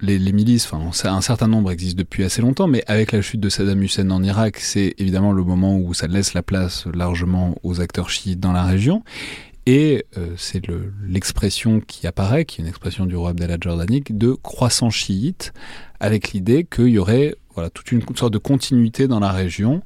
les, 0.02 0.32
milices, 0.32 0.66
enfin 0.70 1.10
un 1.10 1.20
certain 1.20 1.46
nombre 1.48 1.70
existent 1.70 1.98
depuis 1.98 2.24
assez 2.24 2.42
longtemps, 2.42 2.66
mais 2.66 2.82
avec 2.86 3.12
la 3.12 3.22
chute 3.22 3.40
de 3.40 3.48
Saddam 3.48 3.82
Hussein 3.82 4.10
en 4.10 4.22
Irak, 4.22 4.58
c'est 4.58 4.94
évidemment 4.98 5.32
le 5.32 5.44
moment 5.44 5.78
où 5.78 5.94
ça 5.94 6.06
laisse 6.06 6.34
la 6.34 6.42
place 6.42 6.86
largement 6.92 7.56
aux 7.62 7.80
acteurs 7.80 8.10
chiites 8.10 8.40
dans 8.40 8.52
la 8.52 8.64
région. 8.64 9.02
Et 9.66 10.06
euh, 10.16 10.34
c'est 10.36 10.62
l'expression 11.06 11.80
qui 11.80 12.06
apparaît, 12.06 12.44
qui 12.44 12.60
est 12.60 12.64
une 12.64 12.68
expression 12.68 13.06
du 13.06 13.14
roi 13.14 13.30
Abdallah 13.30 13.58
jordanique, 13.60 14.16
de 14.16 14.32
croissant 14.32 14.90
chiite, 14.90 15.52
avec 16.00 16.32
l'idée 16.32 16.66
qu'il 16.68 16.88
y 16.88 16.98
aurait 16.98 17.36
voilà, 17.54 17.68
toute 17.68 17.92
une 17.92 18.02
sorte 18.16 18.32
de 18.32 18.38
continuité 18.38 19.06
dans 19.06 19.20
la 19.20 19.32
région 19.32 19.82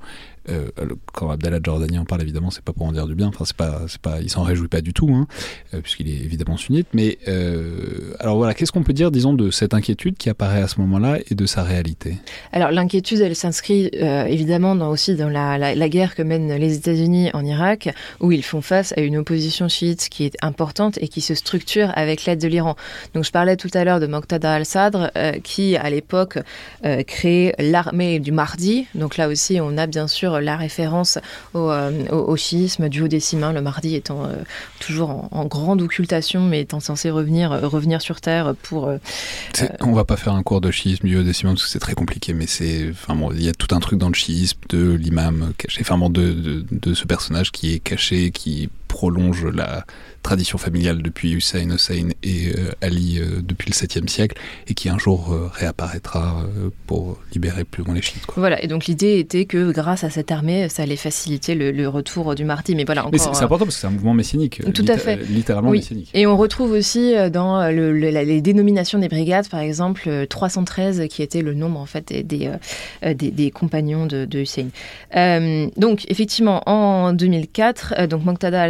euh, 0.48 0.68
quand 1.12 1.30
Abdallah 1.30 1.58
Jordani 1.62 1.98
en 1.98 2.04
parle, 2.04 2.22
évidemment, 2.22 2.50
c'est 2.50 2.62
pas 2.62 2.72
pour 2.72 2.86
en 2.86 2.92
dire 2.92 3.06
du 3.06 3.14
bien. 3.14 3.28
Enfin, 3.28 3.44
c'est 3.44 3.56
pas, 3.56 3.82
c'est 3.88 4.00
pas, 4.00 4.20
il 4.20 4.30
s'en 4.30 4.42
réjouit 4.42 4.68
pas 4.68 4.80
du 4.80 4.92
tout, 4.92 5.10
hein, 5.12 5.26
euh, 5.72 5.80
puisqu'il 5.80 6.08
est 6.08 6.24
évidemment 6.24 6.56
sunnite. 6.56 6.88
Mais 6.92 7.18
euh, 7.28 8.14
alors 8.20 8.36
voilà, 8.36 8.54
qu'est-ce 8.54 8.72
qu'on 8.72 8.82
peut 8.82 8.92
dire, 8.92 9.10
disons, 9.10 9.32
de 9.32 9.50
cette 9.50 9.74
inquiétude 9.74 10.16
qui 10.16 10.28
apparaît 10.28 10.62
à 10.62 10.68
ce 10.68 10.80
moment-là 10.80 11.18
et 11.30 11.34
de 11.34 11.46
sa 11.46 11.62
réalité? 11.62 12.16
Alors 12.52 12.70
l'inquiétude, 12.70 13.20
elle 13.20 13.36
s'inscrit 13.36 13.90
évidemment 13.94 14.74
dans, 14.74 14.90
aussi 14.90 15.14
dans 15.14 15.28
la, 15.28 15.58
la, 15.58 15.88
guerre 15.88 16.14
que 16.14 16.22
mènent 16.22 16.54
les 16.54 16.76
États-Unis 16.76 17.30
en 17.32 17.44
Irak, 17.44 17.94
où 18.20 18.32
ils 18.32 18.44
font 18.44 18.60
face 18.60 18.92
à 18.96 19.00
une 19.00 19.16
opposition 19.16 19.68
chiite 19.68 20.08
qui 20.08 20.24
est 20.24 20.36
importante 20.42 20.98
et 21.00 21.08
qui 21.08 21.20
se 21.20 21.34
structure 21.34 21.90
avec 21.94 22.24
l'aide 22.24 22.40
de 22.40 22.48
l'Iran. 22.48 22.76
Donc 23.14 23.24
je 23.24 23.30
parlais 23.30 23.56
tout 23.56 23.70
à 23.74 23.84
l'heure 23.84 24.00
de 24.00 24.06
Moqtada 24.06 24.52
al-Sadr, 24.54 25.10
qui 25.42 25.76
à 25.76 25.90
l'époque 25.90 26.38
crée 27.06 27.54
l'armée 27.58 28.18
du 28.18 28.32
Mardi. 28.32 28.86
Donc 28.94 29.16
là 29.16 29.28
aussi, 29.28 29.58
on 29.60 29.76
a 29.78 29.86
bien 29.86 30.06
sûr 30.06 30.33
la 30.40 30.56
référence 30.56 31.18
au, 31.52 31.70
euh, 31.70 32.08
au, 32.10 32.36
chiisme 32.36 32.88
du 32.88 33.02
haut 33.02 33.08
le 33.08 33.60
mardi 33.60 33.94
étant 33.94 34.24
euh, 34.24 34.36
toujours 34.80 35.28
en, 35.30 35.44
grande 35.46 35.82
occultation, 35.82 36.40
mais 36.40 36.62
étant 36.62 36.80
censé 36.80 37.10
revenir, 37.10 37.52
euh, 37.52 37.68
revenir 37.68 38.00
sur 38.00 38.20
Terre 38.20 38.54
pour... 38.62 38.90
on 39.80 39.92
va 39.92 40.04
pas 40.04 40.16
faire 40.16 40.34
un 40.34 40.42
cours 40.42 40.60
de 40.60 40.70
chiisme 40.70 41.06
du 41.06 41.18
haut 41.18 41.24
parce 41.24 41.42
que 41.42 41.68
c'est 41.68 41.78
très 41.78 41.94
compliqué, 41.94 42.32
mais 42.32 42.46
c'est... 42.46 42.90
Enfin 42.90 43.14
bon, 43.14 43.32
il 43.32 43.44
y 43.44 43.48
a 43.48 43.52
tout 43.52 43.74
un 43.74 43.80
truc 43.80 43.98
dans 43.98 44.08
le 44.08 44.14
chiisme 44.14 44.58
de 44.68 44.92
l'imam 44.92 45.52
caché, 45.58 45.80
enfin 45.82 45.98
bon, 45.98 46.10
de, 46.10 46.32
de, 46.32 46.64
de 46.70 46.94
ce 46.94 47.04
personnage 47.04 47.52
qui 47.52 47.74
est 47.74 47.78
caché, 47.78 48.30
qui 48.30 48.68
prolonge 48.94 49.44
la 49.44 49.84
tradition 50.24 50.56
familiale 50.56 51.02
depuis 51.02 51.32
Hussein, 51.32 51.70
Hussein 51.70 52.08
et 52.22 52.48
euh, 52.48 52.70
Ali 52.80 53.18
euh, 53.18 53.42
depuis 53.42 53.70
le 53.70 53.74
7e 53.74 54.08
siècle 54.08 54.36
et 54.66 54.74
qui 54.74 54.88
un 54.88 54.98
jour 54.98 55.32
euh, 55.32 55.50
réapparaîtra 55.52 56.44
pour 56.86 57.18
libérer 57.32 57.64
plus 57.64 57.82
ou 57.82 57.86
moins 57.86 57.94
les 57.94 58.02
chiites. 58.02 58.22
Voilà, 58.36 58.62
et 58.62 58.66
donc 58.66 58.86
l'idée 58.86 59.18
était 59.18 59.44
que 59.44 59.70
grâce 59.70 60.02
à 60.02 60.10
cette 60.10 60.32
armée, 60.32 60.68
ça 60.68 60.82
allait 60.84 60.96
faciliter 60.96 61.54
le, 61.54 61.84
retour 61.88 62.34
du 62.34 62.44
mardi. 62.44 62.74
Mais 62.74 62.84
voilà, 62.84 63.04
c'est 63.12 63.28
important 63.42 63.66
parce 63.66 63.76
que 63.76 63.80
c'est 63.82 63.86
un 63.86 63.90
mouvement 63.90 64.14
messianique. 64.14 64.62
Tout 64.72 64.86
à 64.88 64.96
fait. 64.96 65.16
Littéralement 65.28 65.70
messianique. 65.70 66.10
Et 66.14 66.26
on 66.26 66.36
retrouve 66.36 66.70
aussi 66.70 67.12
dans 67.30 67.68
les 67.68 68.40
dénominations 68.40 68.98
des 68.98 69.08
brigades, 69.08 69.48
par 69.48 69.60
exemple, 69.60 70.26
313 70.28 71.06
qui 71.10 71.22
était 71.22 71.42
le 71.42 71.52
nombre 71.52 71.78
en 71.78 71.86
fait 71.86 72.12
des, 72.12 72.50
des, 73.14 73.50
compagnons 73.50 74.06
de, 74.06 74.38
Hussein. 74.38 74.68
donc 75.76 76.06
effectivement, 76.08 76.62
en 76.66 77.12
2004, 77.12 78.06
donc 78.06 78.24
Moqtada 78.24 78.62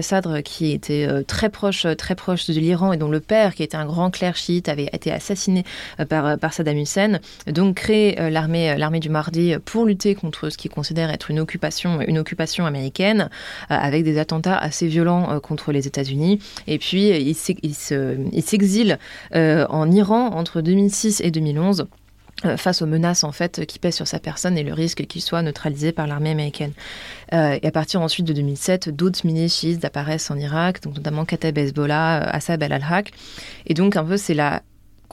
qui 0.44 0.72
était 0.72 1.06
très 1.24 1.44
très 1.44 1.50
proche, 1.50 1.84
euh, 1.84 1.94
très 1.94 2.14
proche 2.14 2.46
de 2.46 2.58
l'Iran 2.58 2.94
et 2.94 2.96
dont 2.96 3.10
le 3.10 3.20
père, 3.20 3.54
qui 3.54 3.62
était 3.62 3.76
un 3.76 3.84
grand 3.84 4.10
clerc 4.10 4.34
chiite, 4.34 4.70
avait 4.70 4.88
été 4.94 5.12
assassiné 5.12 5.62
euh, 6.00 6.06
par, 6.06 6.24
euh, 6.24 6.36
Saddam 6.50 6.78
Hussein, 6.78 7.18
donc 7.48 7.74
crée 7.76 8.16
l'armée, 8.30 8.76
l'armée 8.78 9.00
du 9.00 9.10
Mardi 9.10 9.54
pour 9.64 9.84
lutter 9.84 10.14
contre 10.14 10.48
ce 10.48 10.56
qu'il 10.56 10.70
considère 10.70 11.10
être 11.10 11.30
une 11.30 11.40
occupation, 11.40 12.00
une 12.00 12.16
occupation 12.16 12.64
américaine, 12.64 13.28
avec 13.68 14.04
des 14.04 14.18
attentats 14.18 14.56
assez 14.56 14.86
violents 14.86 15.40
contre 15.40 15.72
les 15.72 15.86
États-Unis. 15.86 16.38
Et 16.66 16.78
puis 16.78 17.08
il 17.10 17.34
s'exile 18.42 18.98
en 19.34 19.90
Iran 19.90 20.30
entre 20.32 20.60
2006 20.60 21.20
et 21.22 21.30
2011 21.30 21.80
euh, 21.80 21.84
face 22.56 22.82
aux 22.82 22.86
menaces 22.86 23.24
en 23.24 23.32
fait 23.32 23.64
qui 23.66 23.78
pèsent 23.78 23.94
sur 23.94 24.06
sa 24.06 24.18
personne 24.18 24.58
et 24.58 24.62
le 24.62 24.72
risque 24.72 25.06
qu'il 25.06 25.22
soit 25.22 25.42
neutralisé 25.42 25.92
par 25.92 26.06
l'armée 26.06 26.30
américaine. 26.30 26.72
Euh, 27.32 27.58
et 27.62 27.66
à 27.66 27.70
partir 27.70 28.00
ensuite 28.00 28.26
de 28.26 28.32
2007, 28.32 28.90
d'autres 28.90 29.20
milices 29.24 29.64
apparaissent 29.82 30.30
en 30.30 30.36
Irak, 30.36 30.82
donc 30.82 30.96
notamment 30.96 31.24
Kateb 31.24 31.56
Hezbollah, 31.56 32.22
euh, 32.22 32.30
Assad 32.30 32.62
al-Haq. 32.62 33.12
Et 33.66 33.74
donc 33.74 33.96
un 33.96 34.04
peu 34.04 34.16
c'est 34.16 34.34
la 34.34 34.62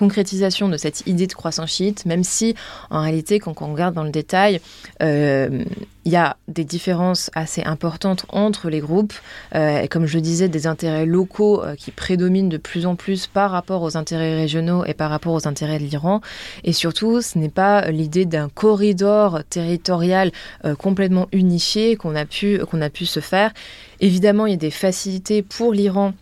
concrétisation 0.02 0.68
de 0.68 0.78
cette 0.78 1.06
idée 1.06 1.28
de 1.28 1.34
croissance 1.34 1.70
chiite, 1.70 2.08
même 2.08 2.24
si 2.24 2.56
en 2.90 3.02
réalité, 3.02 3.38
quand 3.38 3.62
on 3.62 3.72
regarde 3.72 3.94
dans 3.94 4.04
le 4.04 4.10
détail, 4.10 4.60
euh, 5.04 5.64
il 6.06 6.12
y 6.12 6.16
a 6.16 6.38
des 6.48 6.64
différences 6.64 7.30
assez 7.36 7.62
importantes 7.62 8.26
entre 8.30 8.72
les 8.72 8.80
groupes, 8.80 9.14
euh, 9.54 9.82
et 9.82 9.88
comme 9.88 10.08
je 10.08 10.16
le 10.16 10.22
disais, 10.22 10.50
des 10.50 10.66
intérêts 10.66 11.06
locaux 11.06 11.64
euh, 11.64 11.76
qui 11.76 11.92
prédominent 11.92 12.50
de 12.50 12.58
plus 12.58 12.88
en 12.88 12.96
plus 12.96 13.28
par 13.28 13.52
rapport 13.52 13.84
aux 13.84 13.96
intérêts 13.96 14.36
régionaux 14.36 14.84
et 14.86 14.96
par 14.96 15.12
rapport 15.12 15.34
aux 15.34 15.48
intérêts 15.48 15.78
de 15.78 15.84
l'Iran. 15.84 16.22
Et 16.64 16.74
surtout, 16.74 17.22
ce 17.22 17.38
n'est 17.38 17.50
pas 17.50 17.92
l'idée 17.92 18.26
d'un 18.26 18.50
corridor 18.50 19.44
territorial 19.52 20.32
complètement 20.80 21.28
unifié 21.32 21.96
qu'on 21.96 22.16
a 22.16 22.26
pu 22.26 22.60
qu'on 22.66 22.82
a 22.82 22.90
pu 22.90 23.06
se 23.06 23.20
faire. 23.20 23.52
Évidemment, 24.00 24.48
il 24.48 24.52
y 24.52 24.56
a 24.56 24.58
des 24.58 24.72
facilités 24.72 25.44
pour 25.44 25.74
l'Iran 25.74 26.14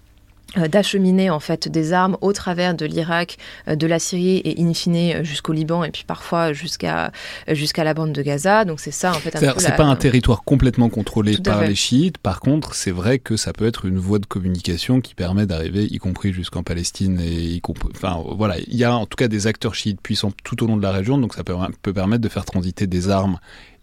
d'acheminer 0.56 1.30
en 1.30 1.40
fait 1.40 1.68
des 1.68 1.94
armes 1.94 2.18
au 2.22 2.34
travers 2.34 2.74
de 2.74 2.86
l'Irak, 2.86 3.38
euh, 3.68 3.76
de 3.76 3.88
la 3.88 4.00
Syrie 4.00 4.42
et 4.44 4.62
in 4.62 4.74
fine 4.74 4.96
euh, 4.96 5.24
jusqu'au 5.24 5.54
Liban 5.54 5.84
et 5.84 5.92
puis 5.92 6.04
parfois 6.06 6.54
jusqu'à 6.54 7.12
jusqu'à 7.48 7.84
la 7.84 7.94
bande 7.94 8.14
de 8.14 8.22
Gaza. 8.22 8.66
Donc 8.66 8.80
c'est 8.80 8.92
ça 8.92 9.12
en 9.12 9.16
fait. 9.16 9.38
C'est 9.58 9.76
pas 9.76 9.84
un 9.84 9.96
territoire 9.96 10.44
complètement 10.44 10.90
contrôlé 10.90 11.38
par 11.38 11.62
les 11.62 11.76
chiites. 11.76 12.18
Par 12.18 12.40
contre, 12.40 12.76
c'est 12.76 12.92
vrai 12.92 13.20
que 13.20 13.38
ça 13.38 13.54
peut 13.54 13.68
être 13.68 13.86
une 13.86 14.00
voie 14.00 14.20
de 14.20 14.26
communication 14.26 15.02
qui 15.02 15.16
permet 15.16 15.46
d'arriver, 15.46 15.86
y 15.86 15.98
compris 15.98 16.34
jusqu'en 16.34 16.64
Palestine 16.64 17.20
et 17.20 17.42
y 17.42 17.62
compris. 17.62 17.90
Enfin 17.96 18.22
voilà, 18.36 18.58
il 18.68 18.76
y 18.76 18.84
a 18.84 18.96
en 18.96 19.06
tout 19.06 19.16
cas 19.16 19.28
des 19.28 19.48
acteurs 19.48 19.76
chiites 19.76 20.02
puissants 20.02 20.32
tout 20.44 20.64
au 20.64 20.68
long 20.68 20.78
de 20.78 20.84
la 20.84 20.92
région, 20.92 21.18
donc 21.18 21.36
ça 21.36 21.44
peut, 21.44 21.56
peut 21.82 21.94
permettre 21.94 22.22
de 22.22 22.30
faire 22.30 22.46
transiter 22.46 22.88
des 22.88 23.10
armes 23.10 23.40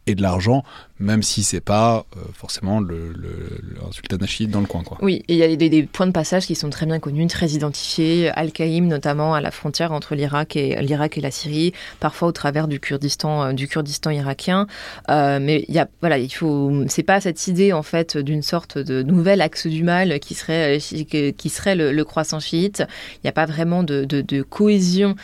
et 0.06 0.14
de 0.14 0.22
l'argent, 0.22 0.62
même 0.98 1.22
si 1.22 1.42
c'est 1.42 1.60
pas 1.60 2.06
euh, 2.16 2.20
forcément 2.32 2.80
le, 2.80 3.12
le, 3.12 3.60
le 3.60 3.92
sultan 3.92 4.16
dans 4.48 4.60
le 4.60 4.66
coin. 4.66 4.82
Quoi. 4.82 4.98
Oui, 5.02 5.24
et 5.28 5.34
il 5.34 5.38
y 5.38 5.42
a 5.42 5.54
des, 5.56 5.82
points 5.82 6.06
de 6.06 6.12
passage 6.12 6.46
qui 6.46 6.54
sont 6.54 6.70
très 6.70 6.86
bien 6.86 6.98
connus, 7.00 7.26
très 7.26 7.50
identifiés. 7.50 8.30
Al-Qaïm, 8.30 8.86
notamment 8.86 9.34
à 9.34 9.40
la 9.40 9.50
frontière 9.50 9.92
entre 9.92 10.14
l'Irak 10.14 10.56
et 10.56 10.80
l'Irak 10.80 11.18
et 11.18 11.20
la 11.20 11.30
Syrie, 11.30 11.72
parfois 12.00 12.28
au 12.28 12.32
travers 12.32 12.68
du 12.68 12.80
Kurdistan, 12.80 13.44
euh, 13.44 13.52
du 13.52 13.68
Kurdistan 13.68 14.10
irakien. 14.10 14.66
Euh, 15.10 15.38
mais 15.40 15.64
il 15.68 15.74
y 15.74 15.78
a, 15.78 15.88
voilà, 16.00 16.18
il 16.18 16.30
faut, 16.30 16.84
c'est 16.88 17.02
pas 17.02 17.20
cette 17.20 17.46
idée 17.46 17.72
en 17.72 17.82
fait 17.82 18.16
d'une 18.16 18.42
sorte 18.42 18.78
de 18.78 19.02
nouvel 19.02 19.40
axe 19.40 19.66
du 19.66 19.82
mal 19.82 20.18
qui 20.20 20.34
serait 20.34 20.78
qui 20.78 21.48
serait 21.48 21.74
le, 21.74 22.04
croissant 22.04 22.40
chiite. 22.40 22.84
Il 23.16 23.20
n'y 23.24 23.30
a 23.30 23.32
pas 23.32 23.46
vraiment 23.46 23.82
de, 23.82 24.04
de, 24.04 24.42
cohésion 24.42 25.16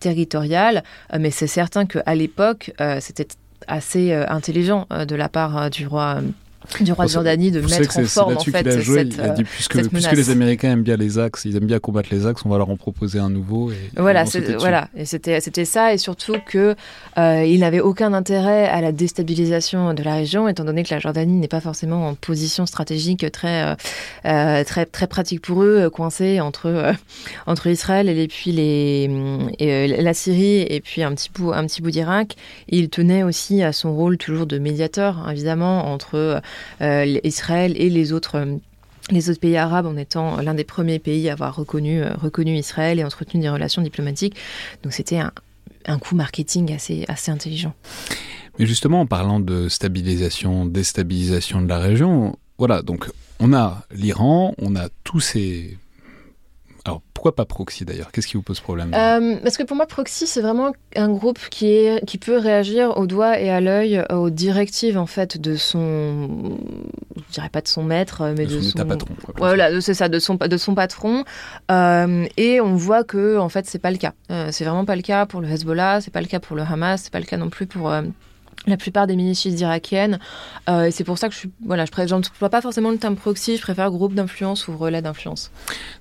territoriale, 0.00 0.82
mais 1.18 1.30
c'est 1.30 1.46
certain 1.46 1.84
qu'à 1.84 2.14
l'époque, 2.14 2.72
c'était 3.00 3.28
assez 3.68 4.12
euh, 4.12 4.24
intelligent 4.28 4.86
euh, 4.92 5.04
de 5.04 5.14
la 5.16 5.28
part 5.28 5.56
euh, 5.56 5.68
du 5.68 5.86
roi 5.86 6.18
du 6.80 6.92
roi 6.92 7.06
de 7.06 7.10
Jordanie 7.10 7.50
de 7.50 7.60
mettre 7.60 7.98
en 7.98 8.04
forme 8.04 8.36
en 8.36 8.40
fait 8.40 8.82
cette, 8.82 9.14
il 9.14 9.20
a 9.20 9.28
dit, 9.30 9.44
puisque, 9.44 9.88
puisque, 9.88 10.12
les 10.12 10.30
Américains 10.30 10.72
aiment 10.72 10.82
bien 10.82 10.96
les 10.96 11.18
axes, 11.18 11.44
ils 11.44 11.56
aiment 11.56 11.66
bien 11.66 11.78
combattre 11.78 12.08
les 12.12 12.26
axes, 12.26 12.42
on 12.44 12.48
va 12.48 12.58
leur 12.58 12.70
en 12.70 12.76
proposer 12.76 13.18
un 13.18 13.30
nouveau. 13.30 13.70
Et, 13.70 13.76
voilà, 13.96 14.24
voilà, 14.58 14.88
et 14.96 15.04
c'était 15.04 15.40
c'était 15.40 15.64
ça 15.64 15.94
et 15.94 15.98
surtout 15.98 16.36
que 16.46 16.74
euh, 17.18 17.44
il 17.44 17.60
n'avait 17.60 17.80
aucun 17.80 18.12
intérêt 18.12 18.66
à 18.66 18.80
la 18.80 18.92
déstabilisation 18.92 19.94
de 19.94 20.02
la 20.02 20.14
région, 20.14 20.48
étant 20.48 20.64
donné 20.64 20.82
que 20.82 20.92
la 20.94 21.00
Jordanie 21.00 21.38
n'est 21.38 21.48
pas 21.48 21.60
forcément 21.60 22.08
en 22.08 22.14
position 22.14 22.66
stratégique 22.66 23.30
très 23.30 23.64
euh, 23.64 23.74
euh 24.26 24.64
très 24.64 24.86
très 24.86 25.06
pratique 25.06 25.42
pour 25.42 25.62
eux, 25.62 25.90
coincée 25.90 26.40
entre 26.40 26.66
euh, 26.66 26.92
entre 27.46 27.66
Israël 27.66 28.08
et 28.08 28.28
puis 28.28 28.52
les 28.52 29.10
et, 29.58 29.86
la 29.86 30.14
Syrie 30.14 30.62
et 30.62 30.80
puis 30.80 31.02
un 31.02 31.14
petit 31.14 31.30
bout 31.34 31.52
un 31.52 31.66
petit 31.66 31.82
bout 31.82 31.90
d'Irak. 31.90 32.36
Il 32.68 32.88
tenait 32.88 33.22
aussi 33.22 33.62
à 33.62 33.72
son 33.72 33.94
rôle 33.94 34.18
toujours 34.18 34.46
de 34.46 34.58
médiateur, 34.58 35.28
évidemment, 35.30 35.92
entre 35.92 36.14
euh, 36.14 36.40
Israël 36.80 37.74
et 37.76 37.90
les 37.90 38.12
autres 38.12 38.36
euh, 38.36 38.56
les 39.10 39.28
autres 39.28 39.40
pays 39.40 39.56
arabes 39.56 39.86
en 39.86 39.96
étant 39.96 40.40
l'un 40.40 40.54
des 40.54 40.64
premiers 40.64 40.98
pays 40.98 41.28
à 41.28 41.32
avoir 41.32 41.54
reconnu, 41.54 42.02
euh, 42.02 42.14
reconnu 42.14 42.56
Israël 42.56 42.98
et 42.98 43.04
entretenu 43.04 43.40
des 43.40 43.50
relations 43.50 43.82
diplomatiques. 43.82 44.34
Donc 44.82 44.92
c'était 44.92 45.18
un, 45.18 45.98
coup 45.98 46.14
marketing 46.14 46.74
assez, 46.74 47.04
assez 47.08 47.30
intelligent. 47.30 47.74
Mais 48.58 48.66
justement, 48.66 49.02
en 49.02 49.06
parlant 49.06 49.40
de 49.40 49.68
stabilisation, 49.68 50.64
déstabilisation 50.64 51.60
de 51.60 51.68
la 51.68 51.78
région, 51.78 52.38
voilà, 52.56 52.82
donc 52.82 53.10
on 53.40 53.52
a 53.52 53.84
l'Iran, 53.90 54.54
on 54.58 54.74
a 54.76 54.88
tous 55.02 55.20
ces 55.20 55.76
alors, 56.86 57.00
pourquoi 57.14 57.34
pas 57.34 57.46
Proxy 57.46 57.86
d'ailleurs? 57.86 58.12
Qu'est-ce 58.12 58.26
qui 58.26 58.36
vous 58.36 58.42
pose 58.42 58.60
problème? 58.60 58.92
Euh, 58.94 59.36
Parce 59.42 59.56
que 59.56 59.62
pour 59.62 59.74
moi, 59.74 59.86
Proxy, 59.86 60.26
c'est 60.26 60.42
vraiment 60.42 60.72
un 60.96 61.08
groupe 61.08 61.38
qui, 61.50 61.68
est, 61.68 62.04
qui 62.04 62.18
peut 62.18 62.36
réagir 62.36 62.98
au 62.98 63.06
doigt 63.06 63.40
et 63.40 63.48
à 63.48 63.62
l'œil 63.62 63.96
euh, 63.96 64.16
aux 64.16 64.28
directives 64.28 64.98
en 64.98 65.06
fait 65.06 65.40
de 65.40 65.56
son, 65.56 66.58
je 67.16 67.32
dirais 67.32 67.48
pas 67.48 67.62
de 67.62 67.68
son 67.68 67.84
maître, 67.84 68.20
euh, 68.20 68.34
mais 68.36 68.44
de, 68.44 68.60
son, 68.60 68.84
patron. 68.84 69.14
Voilà, 69.38 69.80
c'est 69.80 69.94
ça, 69.94 70.10
de 70.10 70.18
son, 70.18 70.34
de 70.34 70.56
son 70.58 70.74
patron. 70.74 71.24
et 71.70 72.60
on 72.60 72.74
voit 72.74 73.02
que 73.02 73.38
en 73.38 73.48
fait, 73.48 73.64
c'est 73.66 73.78
pas 73.78 73.90
le 73.90 73.96
cas. 73.96 74.12
c'est 74.50 74.64
vraiment 74.64 74.84
pas 74.84 74.96
le 74.96 75.02
cas 75.02 75.24
pour 75.24 75.40
le 75.40 75.48
Hezbollah, 75.48 76.02
c'est 76.02 76.12
pas 76.12 76.20
le 76.20 76.26
cas 76.26 76.40
pour 76.40 76.54
le 76.54 76.62
Hamas, 76.62 77.04
c'est 77.04 77.12
pas 77.12 77.20
le 77.20 77.24
cas 77.24 77.38
non 77.38 77.48
plus 77.48 77.66
pour 77.66 77.90
la 78.66 78.76
plupart 78.76 79.06
des 79.06 79.16
milices 79.16 79.44
irakiennes. 79.44 80.18
Euh, 80.68 80.88
c'est 80.90 81.04
pour 81.04 81.18
ça 81.18 81.28
que 81.28 81.34
je 81.34 81.46
voilà, 81.64 81.84
je 81.84 82.14
n'emploie 82.14 82.48
pas 82.48 82.60
forcément 82.60 82.90
le 82.90 82.98
terme 82.98 83.16
proxy, 83.16 83.56
je 83.56 83.62
préfère 83.62 83.90
groupe 83.90 84.14
d'influence 84.14 84.68
ou 84.68 84.76
relais 84.76 85.02
d'influence. 85.02 85.50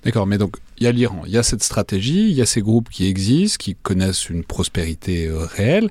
D'accord, 0.04 0.28
mais 0.28 0.38
donc 0.38 0.58
il 0.78 0.84
y 0.86 0.88
a 0.88 0.92
l'Iran, 0.92 1.24
il 1.26 1.32
y 1.32 1.38
a 1.38 1.44
cette 1.44 1.63
stratégie, 1.63 2.30
il 2.30 2.36
y 2.36 2.42
a 2.42 2.46
ces 2.46 2.62
groupes 2.62 2.89
qui 2.89 3.08
existent, 3.08 3.58
qui 3.60 3.76
connaissent 3.76 4.30
une 4.30 4.44
prospérité 4.44 5.28
euh, 5.28 5.46
réelle, 5.46 5.89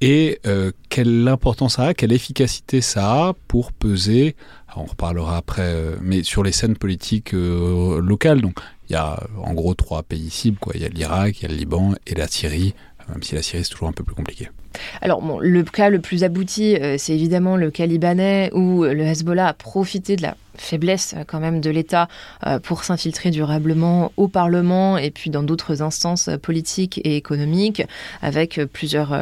et 0.00 0.40
euh, 0.46 0.72
quelle 0.88 1.28
importance 1.28 1.76
ça 1.76 1.88
a, 1.88 1.94
quelle 1.94 2.12
efficacité 2.12 2.80
ça 2.80 3.28
a 3.28 3.32
pour 3.48 3.72
peser, 3.72 4.36
on 4.76 4.84
reparlera 4.84 5.36
après, 5.36 5.72
mais 6.02 6.24
sur 6.24 6.42
les 6.42 6.50
scènes 6.50 6.76
politiques 6.76 7.32
locales. 7.32 8.40
Donc 8.40 8.58
il 8.88 8.92
y 8.92 8.96
a 8.96 9.22
en 9.42 9.54
gros 9.54 9.74
trois 9.74 10.02
pays 10.02 10.30
cibles, 10.30 10.58
il 10.74 10.82
y 10.82 10.84
a 10.84 10.88
l'Irak, 10.88 11.40
il 11.40 11.42
y 11.42 11.46
a 11.46 11.48
le 11.48 11.54
Liban 11.54 11.94
et 12.06 12.14
la 12.14 12.26
Syrie, 12.26 12.74
même 13.08 13.22
si 13.22 13.36
la 13.36 13.42
Syrie 13.42 13.62
c'est 13.64 13.70
toujours 13.70 13.88
un 13.88 13.92
peu 13.92 14.02
plus 14.02 14.16
compliqué. 14.16 14.48
Alors, 15.00 15.22
le 15.40 15.62
cas 15.62 15.88
le 15.88 16.00
plus 16.00 16.24
abouti, 16.24 16.76
euh, 16.76 16.96
c'est 16.98 17.14
évidemment 17.14 17.56
le 17.56 17.70
cas 17.70 17.86
libanais 17.86 18.50
où 18.52 18.84
le 18.84 19.02
Hezbollah 19.02 19.48
a 19.48 19.52
profité 19.52 20.16
de 20.16 20.22
la 20.22 20.36
faiblesse 20.56 21.14
euh, 21.16 21.24
quand 21.26 21.40
même 21.40 21.60
de 21.60 21.70
l'État 21.70 22.08
euh, 22.46 22.58
pour 22.58 22.84
s'infiltrer 22.84 23.30
durablement 23.30 24.12
au 24.16 24.28
Parlement 24.28 24.96
et 24.98 25.10
puis 25.10 25.30
dans 25.30 25.42
d'autres 25.42 25.82
instances 25.82 26.30
politiques 26.42 27.00
et 27.04 27.16
économiques 27.16 27.82
avec 28.22 28.60
plusieurs 28.72 29.12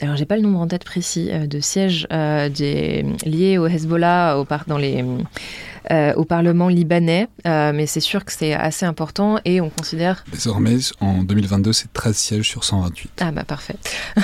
alors 0.00 0.16
j'ai 0.16 0.26
pas 0.26 0.36
le 0.36 0.42
nombre 0.42 0.60
en 0.60 0.66
tête 0.66 0.84
précis 0.84 1.30
de 1.30 1.60
sièges 1.60 2.06
des, 2.10 3.04
liés 3.24 3.58
au 3.58 3.66
Hezbollah 3.66 4.38
au 4.38 4.46
dans 4.66 4.78
les 4.78 5.04
euh, 5.90 6.12
au 6.14 6.24
Parlement 6.24 6.68
libanais, 6.68 7.26
euh, 7.46 7.72
mais 7.74 7.86
c'est 7.86 8.00
sûr 8.00 8.26
que 8.26 8.32
c'est 8.32 8.52
assez 8.52 8.84
important 8.84 9.38
et 9.46 9.62
on 9.62 9.70
considère... 9.70 10.24
Désormais, 10.30 10.76
en 11.00 11.22
2022, 11.22 11.72
c'est 11.72 11.90
13 11.92 12.16
sièges 12.16 12.48
sur 12.48 12.64
128. 12.64 13.10
Ah 13.20 13.32
bah 13.32 13.44
parfait. 13.44 13.76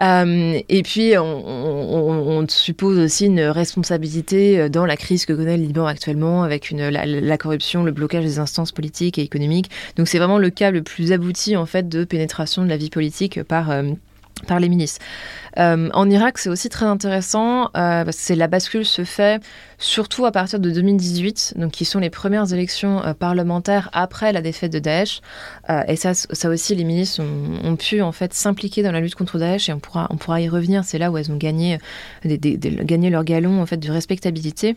Euh, 0.00 0.60
et 0.68 0.84
puis, 0.84 1.14
on, 1.18 2.46
suppose 2.48 2.98
aussi 2.98 3.26
une 3.26 3.40
responsabilité 3.40 4.68
dans 4.68 4.86
la 4.86 4.96
crise 4.96 5.26
que 5.26 5.32
connaît 5.32 5.56
le 5.56 5.64
Liban 5.64 5.86
actuellement 5.86 6.44
avec 6.44 6.70
une, 6.70 6.88
la, 6.88 7.36
corruption, 7.36 7.82
le 7.82 7.90
blocage 7.90 8.22
des 8.22 8.38
instances 8.38 8.70
politiques 8.70 9.18
et 9.18 9.22
économiques. 9.22 9.70
Donc 9.96 10.06
c'est 10.06 10.18
vraiment 10.18 10.38
le 10.38 10.50
cas 10.50 10.70
le 10.70 10.84
plus 10.84 11.10
abouti 11.10 11.56
en 11.56 11.66
fait 11.66 11.88
de 11.88 12.04
pénétration 12.04 12.62
de 12.62 12.68
la 12.68 12.76
vie 12.76 12.90
politique 12.90 13.42
par 13.42 13.72
par 14.46 14.60
les 14.60 14.68
milices. 14.68 14.98
Euh, 15.58 15.88
en 15.92 16.08
Irak, 16.08 16.38
c'est 16.38 16.48
aussi 16.48 16.68
très 16.68 16.86
intéressant 16.86 17.70
euh, 17.76 18.04
que 18.04 18.32
la 18.34 18.46
bascule 18.46 18.84
se 18.84 19.04
fait 19.04 19.42
surtout 19.78 20.26
à 20.26 20.32
partir 20.32 20.58
de 20.58 20.70
2018, 20.70 21.54
donc 21.56 21.72
qui 21.72 21.84
sont 21.84 21.98
les 21.98 22.10
premières 22.10 22.52
élections 22.52 23.04
euh, 23.04 23.14
parlementaires 23.14 23.90
après 23.92 24.32
la 24.32 24.40
défaite 24.40 24.72
de 24.72 24.78
Daesh. 24.78 25.20
et 25.86 25.96
ça, 25.96 26.14
ça 26.14 26.48
aussi, 26.48 26.74
les 26.74 26.84
milices 26.84 27.20
ont, 27.20 27.76
pu 27.76 28.02
en 28.02 28.12
fait 28.12 28.34
s'impliquer 28.34 28.82
dans 28.82 28.90
la 28.90 29.00
lutte 29.00 29.14
contre 29.14 29.38
Daesh 29.38 29.68
et 29.68 29.72
on 29.72 29.78
pourra, 29.78 30.08
on 30.10 30.16
pourra 30.16 30.40
y 30.40 30.48
revenir. 30.48 30.84
C'est 30.84 30.98
là 30.98 31.10
où 31.10 31.18
elles 31.18 31.30
ont 31.30 31.36
gagné, 31.36 31.78
gagné 32.24 33.10
leur 33.10 33.24
galon 33.24 33.60
en 33.60 33.66
fait 33.66 33.76
de 33.76 33.90
respectabilité. 33.90 34.76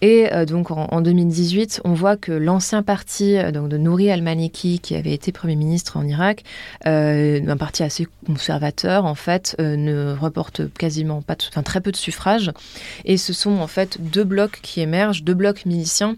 Et 0.00 0.28
donc 0.46 0.70
en, 0.70 1.00
2018, 1.00 1.82
on 1.84 1.92
voit 1.92 2.16
que 2.16 2.32
l'ancien 2.32 2.82
parti 2.82 3.36
donc 3.52 3.68
de 3.68 3.76
Nouri 3.76 4.10
al-Maliki, 4.10 4.78
qui 4.78 4.94
avait 4.94 5.12
été 5.12 5.32
premier 5.32 5.56
ministre 5.56 5.96
en 5.98 6.06
Irak, 6.06 6.44
un 6.84 7.56
parti 7.58 7.82
assez 7.82 8.06
conservateur 8.26 9.04
en 9.04 9.14
fait, 9.14 9.56
ne 9.58 10.09
reporte 10.14 10.72
quasiment 10.74 11.22
pas, 11.22 11.36
enfin, 11.48 11.62
très 11.62 11.80
peu 11.80 11.92
de 11.92 11.96
suffrages. 11.96 12.52
Et 13.04 13.16
ce 13.16 13.32
sont 13.32 13.58
en 13.58 13.66
fait 13.66 13.98
deux 14.00 14.24
blocs 14.24 14.60
qui 14.62 14.80
émergent, 14.80 15.22
deux 15.22 15.34
blocs 15.34 15.66
miliciens 15.66 16.16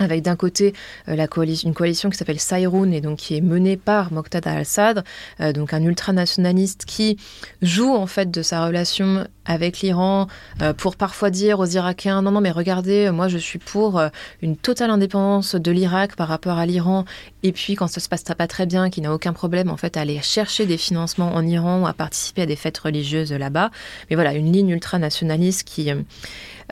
avec 0.00 0.22
d'un 0.22 0.36
côté 0.36 0.74
euh, 1.08 1.14
la 1.14 1.28
coalition, 1.28 1.68
une 1.68 1.74
coalition 1.74 2.10
qui 2.10 2.16
s'appelle 2.16 2.40
Sayroun 2.40 2.92
et 2.92 3.00
donc 3.00 3.18
qui 3.18 3.36
est 3.36 3.40
menée 3.40 3.76
par 3.76 4.12
Moqtada 4.12 4.52
al-Assad, 4.52 5.04
euh, 5.40 5.52
donc 5.52 5.74
un 5.74 5.82
ultranationaliste 5.82 6.84
qui 6.86 7.18
joue 7.62 7.94
en 7.94 8.06
fait 8.06 8.30
de 8.30 8.42
sa 8.42 8.66
relation 8.66 9.26
avec 9.46 9.80
l'Iran 9.80 10.28
euh, 10.62 10.72
pour 10.72 10.96
parfois 10.96 11.30
dire 11.30 11.60
aux 11.60 11.66
Irakiens 11.66 12.22
non 12.22 12.30
non 12.30 12.40
mais 12.40 12.50
regardez 12.50 13.10
moi 13.10 13.28
je 13.28 13.38
suis 13.38 13.58
pour 13.58 14.00
une 14.42 14.56
totale 14.56 14.90
indépendance 14.90 15.54
de 15.54 15.70
l'Irak 15.70 16.16
par 16.16 16.28
rapport 16.28 16.58
à 16.58 16.66
l'Iran 16.66 17.04
et 17.42 17.52
puis 17.52 17.74
quand 17.74 17.86
ça 17.86 18.00
se 18.00 18.08
passe 18.08 18.22
pas 18.22 18.46
très 18.46 18.66
bien 18.66 18.90
qui 18.90 19.00
n'a 19.00 19.12
aucun 19.12 19.32
problème 19.32 19.70
en 19.70 19.76
fait 19.76 19.96
à 19.96 20.02
aller 20.02 20.20
chercher 20.22 20.66
des 20.66 20.76
financements 20.76 21.34
en 21.34 21.46
Iran 21.46 21.82
ou 21.82 21.86
à 21.86 21.92
participer 21.92 22.42
à 22.42 22.46
des 22.46 22.56
fêtes 22.56 22.78
religieuses 22.78 23.32
là-bas 23.32 23.70
mais 24.08 24.16
voilà 24.16 24.34
une 24.34 24.52
ligne 24.52 24.70
ultranationaliste 24.70 25.64
qui 25.64 25.90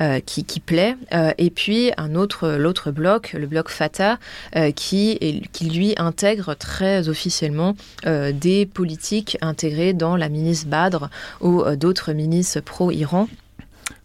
euh, 0.00 0.20
qui, 0.24 0.60
plaît. 0.60 0.96
Euh, 1.12 1.32
et 1.38 1.50
puis 1.50 1.90
un 1.96 2.14
autre, 2.14 2.50
l'autre 2.50 2.92
bloc, 2.92 3.32
le 3.32 3.48
bloc 3.48 3.68
Fatah, 3.68 4.18
euh, 4.54 4.70
qui, 4.70 5.18
qui 5.52 5.64
lui 5.64 5.94
intègre 5.96 6.54
très 6.54 7.08
officiellement 7.08 7.74
des 8.04 8.66
politiques 8.66 9.38
intégrées 9.40 9.94
dans 9.94 10.16
la 10.16 10.28
milice 10.28 10.66
Badr 10.66 11.08
ou 11.40 11.64
d'autres 11.74 12.12
milices 12.12 12.57
pro-Iran. 12.62 13.28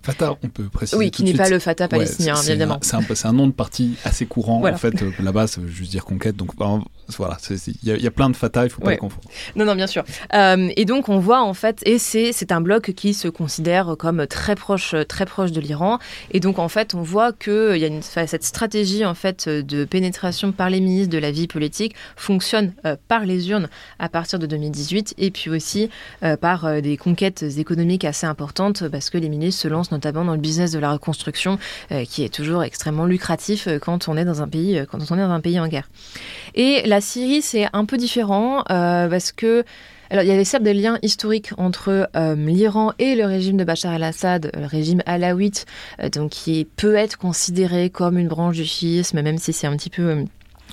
Fatah, 0.03 0.35
on 0.43 0.49
peut 0.49 0.65
préciser. 0.65 0.97
Oui, 0.97 1.11
qui 1.11 1.23
n'est 1.23 1.33
pas 1.33 1.49
le 1.49 1.59
Fatah 1.59 1.87
palestinien, 1.87 2.35
évidemment. 2.35 2.77
C'est 2.81 2.95
un, 2.95 3.29
un, 3.29 3.33
nom 3.33 3.47
de 3.47 3.53
parti 3.53 3.95
assez 4.03 4.25
courant, 4.25 4.61
en 4.67 4.77
fait. 4.77 5.01
Là-bas, 5.19 5.47
ça 5.47 5.61
veut 5.61 5.69
juste 5.69 5.91
dire 5.91 6.03
conquête. 6.03 6.35
Donc, 6.35 6.51
voilà, 7.17 7.37
il 7.49 8.01
y, 8.01 8.07
a 8.07 8.11
plein 8.11 8.29
de 8.29 8.35
Fatah, 8.35 8.63
il 8.63 8.65
ne 8.65 8.69
faut 8.69 8.81
pas 8.81 8.91
les 8.91 8.97
confondre. 8.97 9.23
Non, 9.55 9.63
non, 9.63 9.75
bien 9.75 9.87
sûr. 9.87 10.03
Euh, 10.33 10.69
et 10.75 10.83
donc, 10.83 11.07
on 11.07 11.19
voit, 11.19 11.41
en 11.41 11.53
fait, 11.53 11.81
et 11.85 11.99
c'est 11.99 12.51
un 12.51 12.59
bloc 12.59 12.91
qui 12.91 13.13
se 13.13 13.29
considère 13.29 13.95
comme 13.97 14.27
très 14.27 14.55
proche, 14.55 14.93
très 15.07 15.25
proche 15.25 15.53
de 15.53 15.61
l'Iran. 15.61 15.99
Et 16.31 16.41
donc, 16.41 16.59
en 16.59 16.67
fait, 16.67 16.95
on 16.95 17.01
voit 17.01 17.31
qu'il 17.31 17.77
y 17.77 17.85
a 17.85 17.87
une, 17.87 18.01
cette 18.01 18.43
stratégie, 18.43 19.05
en 19.05 19.13
fait, 19.13 19.47
de 19.47 19.85
pénétration 19.85 20.51
par 20.51 20.69
les 20.69 20.81
ministres 20.81 21.11
de 21.11 21.17
la 21.17 21.31
vie 21.31 21.47
politique 21.47 21.95
fonctionne 22.17 22.73
euh, 22.85 22.97
par 23.07 23.25
les 23.25 23.49
urnes 23.49 23.69
à 23.99 24.09
partir 24.09 24.37
de 24.37 24.47
2018 24.47 25.15
et 25.17 25.31
puis 25.31 25.49
aussi 25.49 25.89
euh, 26.23 26.35
par 26.35 26.81
des 26.81 26.97
conquêtes 26.97 27.43
économiques 27.57 28.03
assez 28.03 28.25
importantes 28.25 28.87
parce 28.89 29.09
que 29.09 29.17
les 29.17 29.29
ministres 29.29 29.61
se 29.61 29.67
lancent 29.69 29.92
notamment 29.93 30.25
dans 30.25 30.34
le 30.34 30.39
business 30.39 30.71
de 30.71 30.79
la 30.79 30.91
reconstruction, 30.91 31.58
euh, 31.91 32.03
qui 32.06 32.23
est 32.23 32.34
toujours 32.34 32.63
extrêmement 32.63 33.06
lucratif 33.06 33.67
euh, 33.67 33.79
quand 33.79 34.08
on 34.08 34.17
est 34.17 34.25
dans 34.25 34.41
un 34.41 34.47
pays, 34.47 34.77
euh, 34.77 34.86
quand 34.86 34.99
on 35.12 35.15
est 35.15 35.21
dans 35.21 35.32
un 35.32 35.39
pays 35.39 35.60
en 35.60 35.67
guerre. 35.67 35.89
Et 36.56 36.82
la 36.86 36.99
Syrie, 36.99 37.41
c'est 37.41 37.67
un 37.73 37.86
peu 37.86 37.97
différent 37.97 38.63
parce 38.67 39.32
que 39.32 39.63
alors, 40.10 40.23
il 40.23 40.27
y 40.27 40.32
avait 40.32 40.43
certes 40.43 40.63
des 40.63 40.75
liens 40.75 40.99
historiques 41.01 41.51
entre 41.58 42.08
l'Iran 42.36 42.93
et 42.99 43.15
le 43.15 43.25
régime 43.25 43.58
de 43.58 43.63
Bachar 43.63 43.93
el-Assad, 43.93 44.51
le 44.53 44.65
régime 44.67 45.01
alawite, 45.08 45.65
donc 46.12 46.32
qui 46.32 46.67
peut 46.75 46.95
être 46.95 47.17
considéré 47.17 47.89
comme 47.89 48.19
une 48.19 48.27
branche 48.27 48.58
du 48.58 48.65
chiisme, 48.65 49.21
même 49.21 49.38
si 49.38 49.53
c'est 49.53 49.65
un 49.65 49.75
petit 49.75 49.89
peu 49.89 50.25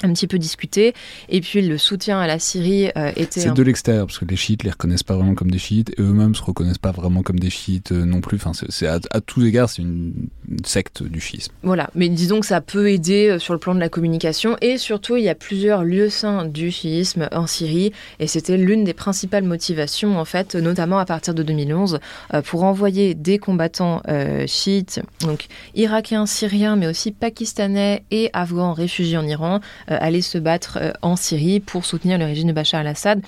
un 0.02 0.12
petit 0.12 0.26
peu 0.26 0.38
discuté. 0.38 0.94
Et 1.28 1.40
puis 1.40 1.62
le 1.62 1.78
soutien 1.78 2.20
à 2.20 2.26
la 2.26 2.38
Syrie 2.38 2.90
euh, 2.96 3.12
était... 3.16 3.40
C'est 3.40 3.54
de 3.54 3.62
l'extérieur, 3.62 4.06
parce 4.06 4.18
que 4.18 4.24
les 4.24 4.36
chiites 4.36 4.62
les 4.62 4.70
reconnaissent 4.70 5.02
pas 5.02 5.16
vraiment 5.16 5.34
comme 5.34 5.50
des 5.50 5.58
chiites, 5.58 5.90
et 5.90 6.02
eux-mêmes 6.02 6.34
se 6.34 6.42
reconnaissent 6.42 6.78
pas 6.78 6.92
vraiment 6.92 7.22
comme 7.22 7.38
des 7.38 7.50
chiites 7.50 7.92
euh, 7.92 8.04
non 8.04 8.20
plus. 8.20 8.36
Enfin, 8.36 8.52
c'est 8.68 8.86
à, 8.86 9.00
tous 9.20 9.44
égards, 9.44 9.68
c'est 9.68 9.82
une 9.82 10.28
secte 10.64 11.02
du 11.02 11.20
schisme. 11.20 11.52
Voilà, 11.62 11.90
mais 11.94 12.08
disons 12.08 12.40
que 12.40 12.46
ça 12.46 12.60
peut 12.60 12.90
aider 12.90 13.36
sur 13.38 13.52
le 13.52 13.60
plan 13.60 13.74
de 13.74 13.80
la 13.80 13.88
communication 13.88 14.56
et 14.60 14.78
surtout 14.78 15.16
il 15.16 15.24
y 15.24 15.28
a 15.28 15.34
plusieurs 15.34 15.84
lieux 15.84 16.08
saints 16.08 16.44
du 16.44 16.70
chiisme 16.70 17.28
en 17.32 17.46
Syrie 17.46 17.92
et 18.18 18.26
c'était 18.26 18.56
l'une 18.56 18.84
des 18.84 18.94
principales 18.94 19.44
motivations 19.44 20.18
en 20.18 20.24
fait, 20.24 20.54
notamment 20.54 20.98
à 20.98 21.04
partir 21.04 21.34
de 21.34 21.42
2011, 21.42 22.00
pour 22.44 22.64
envoyer 22.64 23.14
des 23.14 23.38
combattants 23.38 24.02
chiites, 24.46 25.00
donc 25.20 25.46
irakiens, 25.74 26.26
syriens, 26.26 26.76
mais 26.76 26.86
aussi 26.86 27.12
pakistanais 27.12 28.04
et 28.10 28.30
afghans 28.32 28.72
réfugiés 28.72 29.18
en 29.18 29.26
Iran, 29.26 29.60
aller 29.90 30.22
se 30.22 30.38
battre 30.38 30.79
en 31.03 31.16
Syrie 31.16 31.61
pour 31.61 31.85
soutenir 31.85 32.18
le 32.18 32.24
régime 32.24 32.48
de 32.48 32.53
Bachar 32.53 32.81
al-Assad. 32.81 33.20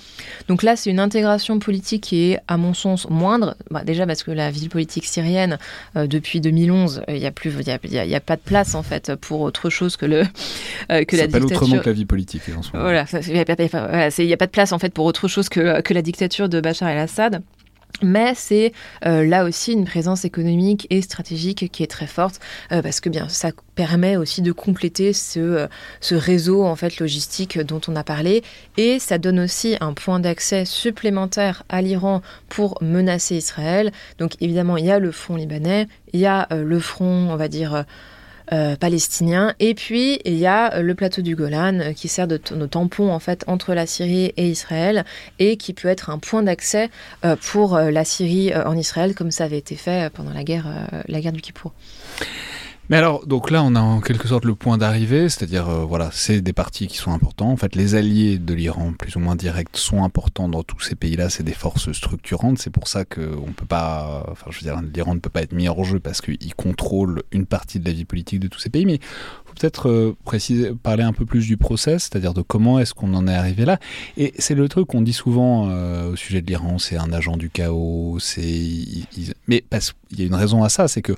Donc 0.48 0.62
là, 0.62 0.76
c'est 0.76 0.90
une 0.90 1.00
intégration 1.00 1.58
politique 1.58 2.02
qui 2.02 2.30
est, 2.30 2.38
à 2.48 2.56
mon 2.56 2.74
sens, 2.74 3.08
moindre. 3.08 3.56
Bah, 3.70 3.84
déjà 3.84 4.06
parce 4.06 4.22
que 4.22 4.30
la 4.30 4.50
vie 4.50 4.68
politique 4.68 5.04
syrienne, 5.04 5.58
euh, 5.96 6.06
depuis 6.06 6.40
2011, 6.40 7.02
il 7.08 7.14
n'y 7.14 7.26
a 7.26 7.30
plus, 7.30 7.52
il 7.60 7.92
y 7.92 8.14
a, 8.14 8.20
pas 8.20 8.36
de 8.36 8.42
place 8.42 8.74
en 8.74 8.82
fait 8.82 9.14
pour 9.16 9.40
autre 9.40 9.70
chose 9.70 9.96
que 9.96 10.06
le 10.06 10.22
euh, 10.90 11.04
que 11.04 11.16
la 11.16 11.26
dictature. 11.26 11.62
autrement 11.62 11.78
que 11.78 11.88
la 11.88 11.92
vie 11.92 12.04
politique. 12.04 12.42
En 12.56 12.62
ce 12.62 12.72
moment. 12.72 12.84
Voilà, 12.84 13.04
il 13.26 13.32
n'y 13.32 13.40
a, 14.32 14.36
pas 14.36 14.46
de 14.46 14.50
place 14.50 14.72
en 14.72 14.78
fait 14.78 14.92
pour 14.92 15.04
autre 15.04 15.28
chose 15.28 15.48
que, 15.48 15.80
que 15.80 15.94
la 15.94 16.02
dictature 16.02 16.48
de 16.48 16.60
Bachar 16.60 16.88
el-Assad. 16.88 17.42
Mais 18.00 18.32
c'est 18.34 18.72
euh, 19.06 19.24
là 19.24 19.44
aussi 19.44 19.72
une 19.72 19.84
présence 19.84 20.24
économique 20.24 20.86
et 20.90 21.02
stratégique 21.02 21.70
qui 21.70 21.82
est 21.82 21.90
très 21.90 22.06
forte 22.06 22.40
euh, 22.72 22.82
parce 22.82 23.00
que 23.00 23.10
ça 23.28 23.50
permet 23.74 24.16
aussi 24.16 24.42
de 24.42 24.50
compléter 24.50 25.12
ce, 25.12 25.38
euh, 25.38 25.66
ce, 26.00 26.14
réseau 26.14 26.64
en 26.64 26.74
fait 26.74 26.98
logistique 26.98 27.60
dont 27.60 27.80
on 27.88 27.94
a 27.94 28.02
parlé 28.02 28.42
et 28.76 28.98
ça 28.98 29.18
donne 29.18 29.38
aussi 29.38 29.76
un 29.80 29.92
point 29.92 30.20
d'accès 30.20 30.64
supplémentaire 30.64 31.62
à 31.68 31.80
l'Iran 31.80 32.22
pour 32.48 32.78
menacer 32.82 33.36
Israël. 33.36 33.92
Donc 34.18 34.32
évidemment 34.40 34.76
il 34.76 34.86
y 34.86 34.90
a 34.90 34.98
le 34.98 35.12
front 35.12 35.36
libanais, 35.36 35.86
il 36.12 36.20
y 36.20 36.26
a 36.26 36.48
le 36.50 36.80
front 36.80 37.28
on 37.30 37.36
va 37.36 37.48
dire 37.48 37.84
euh. 38.52 38.76
Et 39.58 39.74
puis, 39.74 40.20
il 40.24 40.34
y 40.34 40.46
a 40.46 40.74
euh, 40.74 40.82
le 40.82 40.94
plateau 40.94 41.22
du 41.22 41.34
Golan 41.34 41.80
euh, 41.80 41.92
qui 41.92 42.08
sert 42.08 42.28
de, 42.28 42.36
tampon 42.36 43.10
en 43.10 43.18
fait 43.18 43.44
entre 43.46 43.74
la 43.74 43.86
Syrie 43.86 44.32
et 44.36 44.48
Israël 44.48 45.04
et 45.38 45.56
qui 45.56 45.72
peut 45.72 45.88
être 45.88 46.10
un 46.10 46.18
point 46.18 46.42
d'accès 46.42 46.90
pour 47.40 47.76
la 47.78 48.04
Syrie 48.04 48.54
en 48.54 48.76
Israël 48.76 49.14
comme 49.14 49.30
ça 49.30 49.44
avait 49.44 49.58
été 49.58 49.76
fait 49.76 50.12
pendant 50.12 50.32
la 50.32 50.44
guerre, 50.44 50.66
la 51.08 51.20
guerre 51.20 51.32
du 51.32 51.40
Kippour. 51.40 51.72
Mais 52.90 52.96
alors, 52.96 53.26
donc 53.26 53.50
là, 53.50 53.62
on 53.62 53.74
a 53.74 53.80
en 53.80 54.00
quelque 54.00 54.28
sorte 54.28 54.44
le 54.44 54.54
point 54.54 54.76
d'arrivée, 54.76 55.28
c'est-à-dire, 55.28 55.68
euh, 55.68 55.84
voilà, 55.84 56.10
c'est 56.12 56.40
des 56.40 56.52
partis 56.52 56.88
qui 56.88 56.98
sont 56.98 57.12
importants. 57.12 57.50
En 57.50 57.56
fait, 57.56 57.74
les 57.74 57.94
alliés 57.94 58.38
de 58.38 58.54
l'Iran, 58.54 58.92
plus 58.98 59.16
ou 59.16 59.20
moins 59.20 59.36
directs, 59.36 59.76
sont 59.76 60.02
importants 60.04 60.48
dans 60.48 60.62
tous 60.62 60.80
ces 60.80 60.96
pays-là. 60.96 61.30
C'est 61.30 61.44
des 61.44 61.52
forces 61.52 61.92
structurantes. 61.92 62.58
C'est 62.58 62.70
pour 62.70 62.88
ça 62.88 63.04
qu'on 63.04 63.52
peut 63.56 63.66
pas, 63.66 64.26
enfin, 64.30 64.46
je 64.50 64.58
veux 64.58 64.64
dire, 64.64 64.82
l'Iran 64.94 65.14
ne 65.14 65.20
peut 65.20 65.30
pas 65.30 65.42
être 65.42 65.52
mis 65.52 65.68
hors 65.68 65.84
jeu 65.84 66.00
parce 66.00 66.20
qu'il 66.20 66.54
contrôle 66.54 67.22
une 67.30 67.46
partie 67.46 67.78
de 67.78 67.86
la 67.86 67.92
vie 67.92 68.04
politique 68.04 68.40
de 68.40 68.48
tous 68.48 68.58
ces 68.58 68.68
pays. 68.68 68.84
Mais 68.84 68.98
faut 69.44 69.54
peut-être 69.54 69.88
euh, 69.88 70.16
préciser, 70.24 70.72
parler 70.74 71.04
un 71.04 71.12
peu 71.12 71.24
plus 71.24 71.46
du 71.46 71.56
process, 71.56 72.02
c'est-à-dire 72.10 72.34
de 72.34 72.42
comment 72.42 72.78
est-ce 72.78 72.94
qu'on 72.94 73.14
en 73.14 73.28
est 73.28 73.34
arrivé 73.34 73.64
là. 73.64 73.78
Et 74.16 74.34
c'est 74.38 74.54
le 74.54 74.68
truc 74.68 74.88
qu'on 74.88 75.02
dit 75.02 75.12
souvent 75.12 75.68
euh, 75.70 76.12
au 76.12 76.16
sujet 76.16 76.42
de 76.42 76.46
l'Iran, 76.46 76.78
c'est 76.78 76.96
un 76.96 77.12
agent 77.12 77.36
du 77.36 77.48
chaos. 77.48 78.18
C'est, 78.20 78.50
mais 79.46 79.64
parce 79.70 79.94
qu'il 80.08 80.20
y 80.20 80.22
a 80.24 80.26
une 80.26 80.34
raison 80.34 80.64
à 80.64 80.68
ça, 80.68 80.88
c'est 80.88 81.02
que 81.02 81.14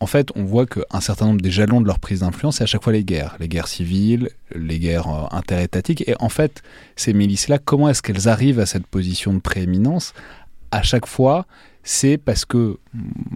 en 0.00 0.06
fait, 0.06 0.30
on 0.34 0.44
voit 0.44 0.66
qu'un 0.66 1.00
certain 1.00 1.26
nombre 1.26 1.42
des 1.42 1.50
jalons 1.50 1.82
de 1.82 1.86
leur 1.86 1.98
prise 1.98 2.20
d'influence, 2.20 2.56
c'est 2.56 2.64
à 2.64 2.66
chaque 2.66 2.82
fois 2.82 2.92
les 2.94 3.04
guerres, 3.04 3.36
les 3.38 3.48
guerres 3.48 3.68
civiles, 3.68 4.30
les 4.54 4.78
guerres 4.78 5.08
euh, 5.08 5.36
interétatiques. 5.36 6.08
Et 6.08 6.14
en 6.20 6.30
fait, 6.30 6.62
ces 6.96 7.12
milices-là, 7.12 7.58
comment 7.58 7.88
est-ce 7.90 8.00
qu'elles 8.00 8.26
arrivent 8.26 8.60
à 8.60 8.66
cette 8.66 8.86
position 8.86 9.34
de 9.34 9.40
prééminence? 9.40 10.14
À 10.70 10.82
chaque 10.82 11.06
fois, 11.06 11.46
c'est 11.82 12.18
parce 12.18 12.44
que 12.44 12.78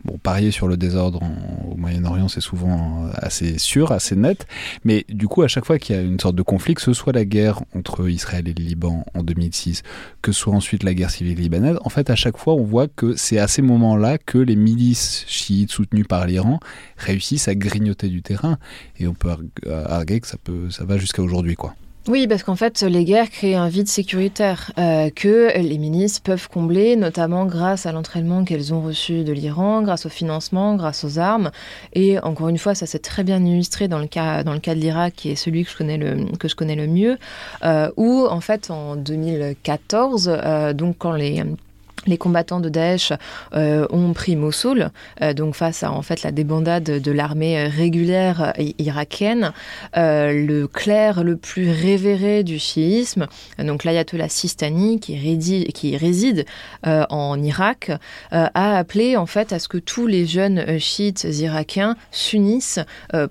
bon, 0.04 0.18
parier 0.18 0.50
sur 0.50 0.68
le 0.68 0.76
désordre 0.76 1.22
au 1.70 1.76
Moyen-Orient, 1.76 2.28
c'est 2.28 2.40
souvent 2.40 3.08
assez 3.14 3.58
sûr, 3.58 3.92
assez 3.92 4.16
net. 4.16 4.46
Mais 4.84 5.04
du 5.08 5.28
coup, 5.28 5.42
à 5.42 5.48
chaque 5.48 5.64
fois 5.64 5.78
qu'il 5.78 5.96
y 5.96 5.98
a 5.98 6.02
une 6.02 6.20
sorte 6.20 6.36
de 6.36 6.42
conflit, 6.42 6.74
que 6.74 6.82
ce 6.82 6.92
soit 6.92 7.12
la 7.12 7.24
guerre 7.24 7.62
entre 7.74 8.08
Israël 8.08 8.46
et 8.48 8.54
le 8.54 8.62
Liban 8.62 9.04
en 9.14 9.22
2006, 9.22 9.82
que 10.22 10.32
ce 10.32 10.40
soit 10.40 10.54
ensuite 10.54 10.82
la 10.82 10.94
guerre 10.94 11.10
civile 11.10 11.38
libanaise, 11.38 11.78
en 11.84 11.88
fait, 11.88 12.10
à 12.10 12.16
chaque 12.16 12.36
fois, 12.36 12.54
on 12.54 12.64
voit 12.64 12.88
que 12.88 13.16
c'est 13.16 13.38
à 13.38 13.48
ces 13.48 13.62
moments-là 13.62 14.18
que 14.18 14.38
les 14.38 14.56
milices 14.56 15.24
chiites 15.26 15.70
soutenues 15.70 16.04
par 16.04 16.26
l'Iran 16.26 16.60
réussissent 16.96 17.48
à 17.48 17.54
grignoter 17.54 18.08
du 18.08 18.22
terrain. 18.22 18.58
Et 18.98 19.06
on 19.06 19.14
peut 19.14 19.30
arguer 19.66 20.20
que 20.20 20.26
ça, 20.26 20.36
peut, 20.42 20.70
ça 20.70 20.84
va 20.84 20.98
jusqu'à 20.98 21.22
aujourd'hui, 21.22 21.54
quoi. 21.54 21.74
Oui, 22.06 22.26
parce 22.26 22.42
qu'en 22.42 22.54
fait, 22.54 22.82
les 22.82 23.06
guerres 23.06 23.30
créent 23.30 23.54
un 23.54 23.68
vide 23.68 23.88
sécuritaire 23.88 24.72
euh, 24.76 25.08
que 25.08 25.58
les 25.58 25.78
ministres 25.78 26.20
peuvent 26.22 26.50
combler, 26.50 26.96
notamment 26.96 27.46
grâce 27.46 27.86
à 27.86 27.92
l'entraînement 27.92 28.44
qu'elles 28.44 28.74
ont 28.74 28.82
reçu 28.82 29.24
de 29.24 29.32
l'Iran, 29.32 29.80
grâce 29.80 30.04
au 30.04 30.10
financement, 30.10 30.74
grâce 30.76 31.02
aux 31.04 31.18
armes. 31.18 31.50
Et 31.94 32.18
encore 32.18 32.50
une 32.50 32.58
fois, 32.58 32.74
ça 32.74 32.84
s'est 32.84 32.98
très 32.98 33.24
bien 33.24 33.42
illustré 33.42 33.88
dans 33.88 34.00
le 34.00 34.06
cas, 34.06 34.44
dans 34.44 34.52
le 34.52 34.58
cas 34.58 34.74
de 34.74 34.80
l'Irak, 34.80 35.14
qui 35.16 35.30
est 35.30 35.34
celui 35.34 35.64
que 35.64 35.70
je 35.70 35.76
connais 36.56 36.76
le, 36.76 36.86
mieux, 36.86 37.16
euh, 37.64 37.90
où 37.96 38.26
en 38.26 38.42
fait, 38.42 38.70
en 38.70 38.96
2014, 38.96 40.30
euh, 40.30 40.74
donc 40.74 40.96
quand 40.98 41.12
les 41.12 41.42
les 42.06 42.18
combattants 42.18 42.60
de 42.60 42.68
Daesh 42.68 43.12
euh, 43.54 43.86
ont 43.90 44.12
pris 44.12 44.36
Mossoul, 44.36 44.90
euh, 45.22 45.32
donc 45.34 45.54
face 45.54 45.82
à 45.82 45.92
en 45.92 46.02
fait 46.02 46.22
la 46.22 46.32
débandade 46.32 46.84
de 46.84 47.12
l'armée 47.12 47.64
régulière 47.66 48.52
irakienne. 48.78 49.52
Euh, 49.96 50.32
le 50.46 50.66
clerc 50.66 51.22
le 51.22 51.36
plus 51.36 51.70
révéré 51.70 52.42
du 52.42 52.58
chiisme, 52.58 53.26
donc 53.58 53.84
l'ayatollah 53.84 54.28
Sistani, 54.28 55.00
qui, 55.00 55.18
réside, 55.18 55.72
qui 55.72 55.96
réside 55.96 56.44
en 56.84 57.42
Irak, 57.42 57.90
a 58.30 58.76
appelé 58.76 59.16
en 59.16 59.26
fait 59.26 59.52
à 59.52 59.58
ce 59.58 59.68
que 59.68 59.78
tous 59.78 60.06
les 60.06 60.26
jeunes 60.26 60.78
chiites 60.78 61.24
irakiens 61.24 61.96
s'unissent 62.10 62.80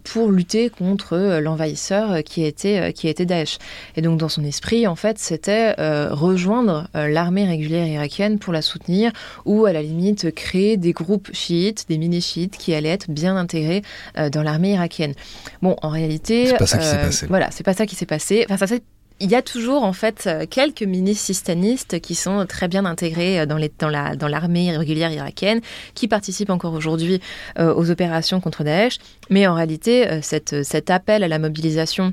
pour 0.04 0.32
lutter 0.32 0.70
contre 0.70 1.40
l'envahisseur 1.42 2.24
qui 2.24 2.44
était 2.44 2.94
qui 2.94 3.08
était 3.08 3.26
Daesh. 3.26 3.58
Et 3.96 4.02
donc 4.02 4.18
dans 4.18 4.30
son 4.30 4.44
esprit, 4.44 4.88
en 4.88 4.96
fait, 4.96 5.20
c'était 5.20 5.74
rejoindre 6.10 6.88
l'armée 6.94 7.46
régulière 7.46 7.88
irakienne 7.88 8.40
pour 8.40 8.54
la 8.54 8.62
soutenir, 8.64 9.12
ou 9.46 9.66
à 9.66 9.74
la 9.74 9.82
limite 9.82 10.34
créer 10.34 10.78
des 10.78 10.94
groupes 10.94 11.30
chiites, 11.34 11.86
des 11.90 11.98
mini-chiites 11.98 12.58
qui 12.58 12.74
allaient 12.74 12.90
être 12.90 13.10
bien 13.10 13.36
intégrés 13.36 13.82
euh, 14.18 14.30
dans 14.30 14.44
l'armée 14.44 14.74
irakienne. 14.74 15.14
Bon, 15.62 15.76
en 15.82 15.90
réalité, 15.90 16.48
c'est 16.48 16.58
pas 16.58 16.66
ça 16.66 16.78
qui 16.78 16.86
s'est 16.86 16.96
euh, 16.96 17.06
passé. 17.06 17.26
Voilà, 17.28 17.52
c'est 17.52 17.64
pas 17.64 17.74
ça 17.74 17.86
qui 17.86 17.96
s'est 17.96 18.06
passé. 18.06 18.46
Enfin, 18.50 18.68
ça 18.68 18.76
il 19.20 19.30
y 19.30 19.36
a 19.36 19.44
toujours 19.44 19.84
en 19.84 19.94
fait 19.94 20.24
euh, 20.26 20.46
quelques 20.50 20.82
mini-sistanistes 20.82 22.02
qui 22.02 22.16
sont 22.16 22.46
très 22.48 22.68
bien 22.68 22.84
intégrés 22.84 23.46
dans, 23.46 23.58
les, 23.58 23.72
dans, 23.78 23.88
la, 23.88 24.16
dans 24.16 24.28
l'armée 24.28 24.76
régulière 24.76 25.12
irakienne, 25.12 25.62
qui 25.94 26.08
participent 26.08 26.50
encore 26.50 26.74
aujourd'hui 26.74 27.22
aux 27.60 27.92
opérations 27.92 28.42
contre 28.42 28.64
Daesh. 28.64 28.98
Mais 29.30 29.46
en 29.46 29.54
réalité, 29.54 30.20
cette, 30.22 30.64
cet 30.64 30.90
appel 30.90 31.24
à 31.24 31.28
la 31.28 31.38
mobilisation 31.38 32.12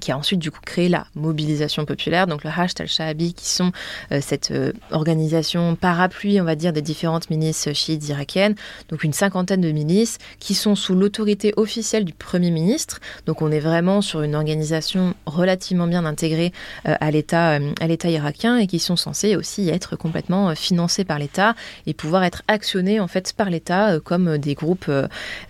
qui 0.00 0.12
a 0.12 0.18
ensuite 0.18 0.40
du 0.40 0.50
coup 0.50 0.60
créé 0.64 0.88
la 0.88 1.06
mobilisation 1.14 1.84
populaire, 1.84 2.26
donc 2.26 2.44
le 2.44 2.50
Hashd 2.50 2.80
al-Shahabi, 2.80 3.34
qui 3.34 3.48
sont 3.48 3.72
euh, 4.10 4.20
cette 4.20 4.50
euh, 4.50 4.72
organisation 4.90 5.76
parapluie, 5.76 6.40
on 6.40 6.44
va 6.44 6.54
dire, 6.54 6.72
des 6.72 6.82
différentes 6.82 7.30
milices 7.30 7.72
chiites 7.72 8.08
irakiennes, 8.08 8.54
donc 8.88 9.04
une 9.04 9.12
cinquantaine 9.12 9.60
de 9.60 9.70
milices 9.70 10.18
qui 10.38 10.54
sont 10.54 10.74
sous 10.74 10.94
l'autorité 10.94 11.52
officielle 11.56 12.04
du 12.04 12.12
Premier 12.12 12.50
ministre, 12.50 13.00
donc 13.26 13.42
on 13.42 13.50
est 13.50 13.60
vraiment 13.60 14.00
sur 14.00 14.22
une 14.22 14.34
organisation 14.34 15.14
relativement 15.26 15.86
bien 15.86 16.04
intégrée 16.04 16.52
euh, 16.86 16.94
à 17.00 17.10
l'État 17.10 17.58
à 17.80 17.86
l'État 17.86 18.08
irakien 18.08 18.56
et 18.58 18.66
qui 18.66 18.78
sont 18.78 18.96
censées 18.96 19.36
aussi 19.36 19.68
être 19.68 19.96
complètement 19.96 20.54
financées 20.54 21.04
par 21.04 21.18
l'État 21.18 21.54
et 21.86 21.94
pouvoir 21.94 22.24
être 22.24 22.42
actionnées 22.48 23.00
en 23.00 23.08
fait 23.08 23.32
par 23.32 23.50
l'État 23.50 23.98
comme 24.00 24.38
des 24.38 24.54
groupes, 24.54 24.90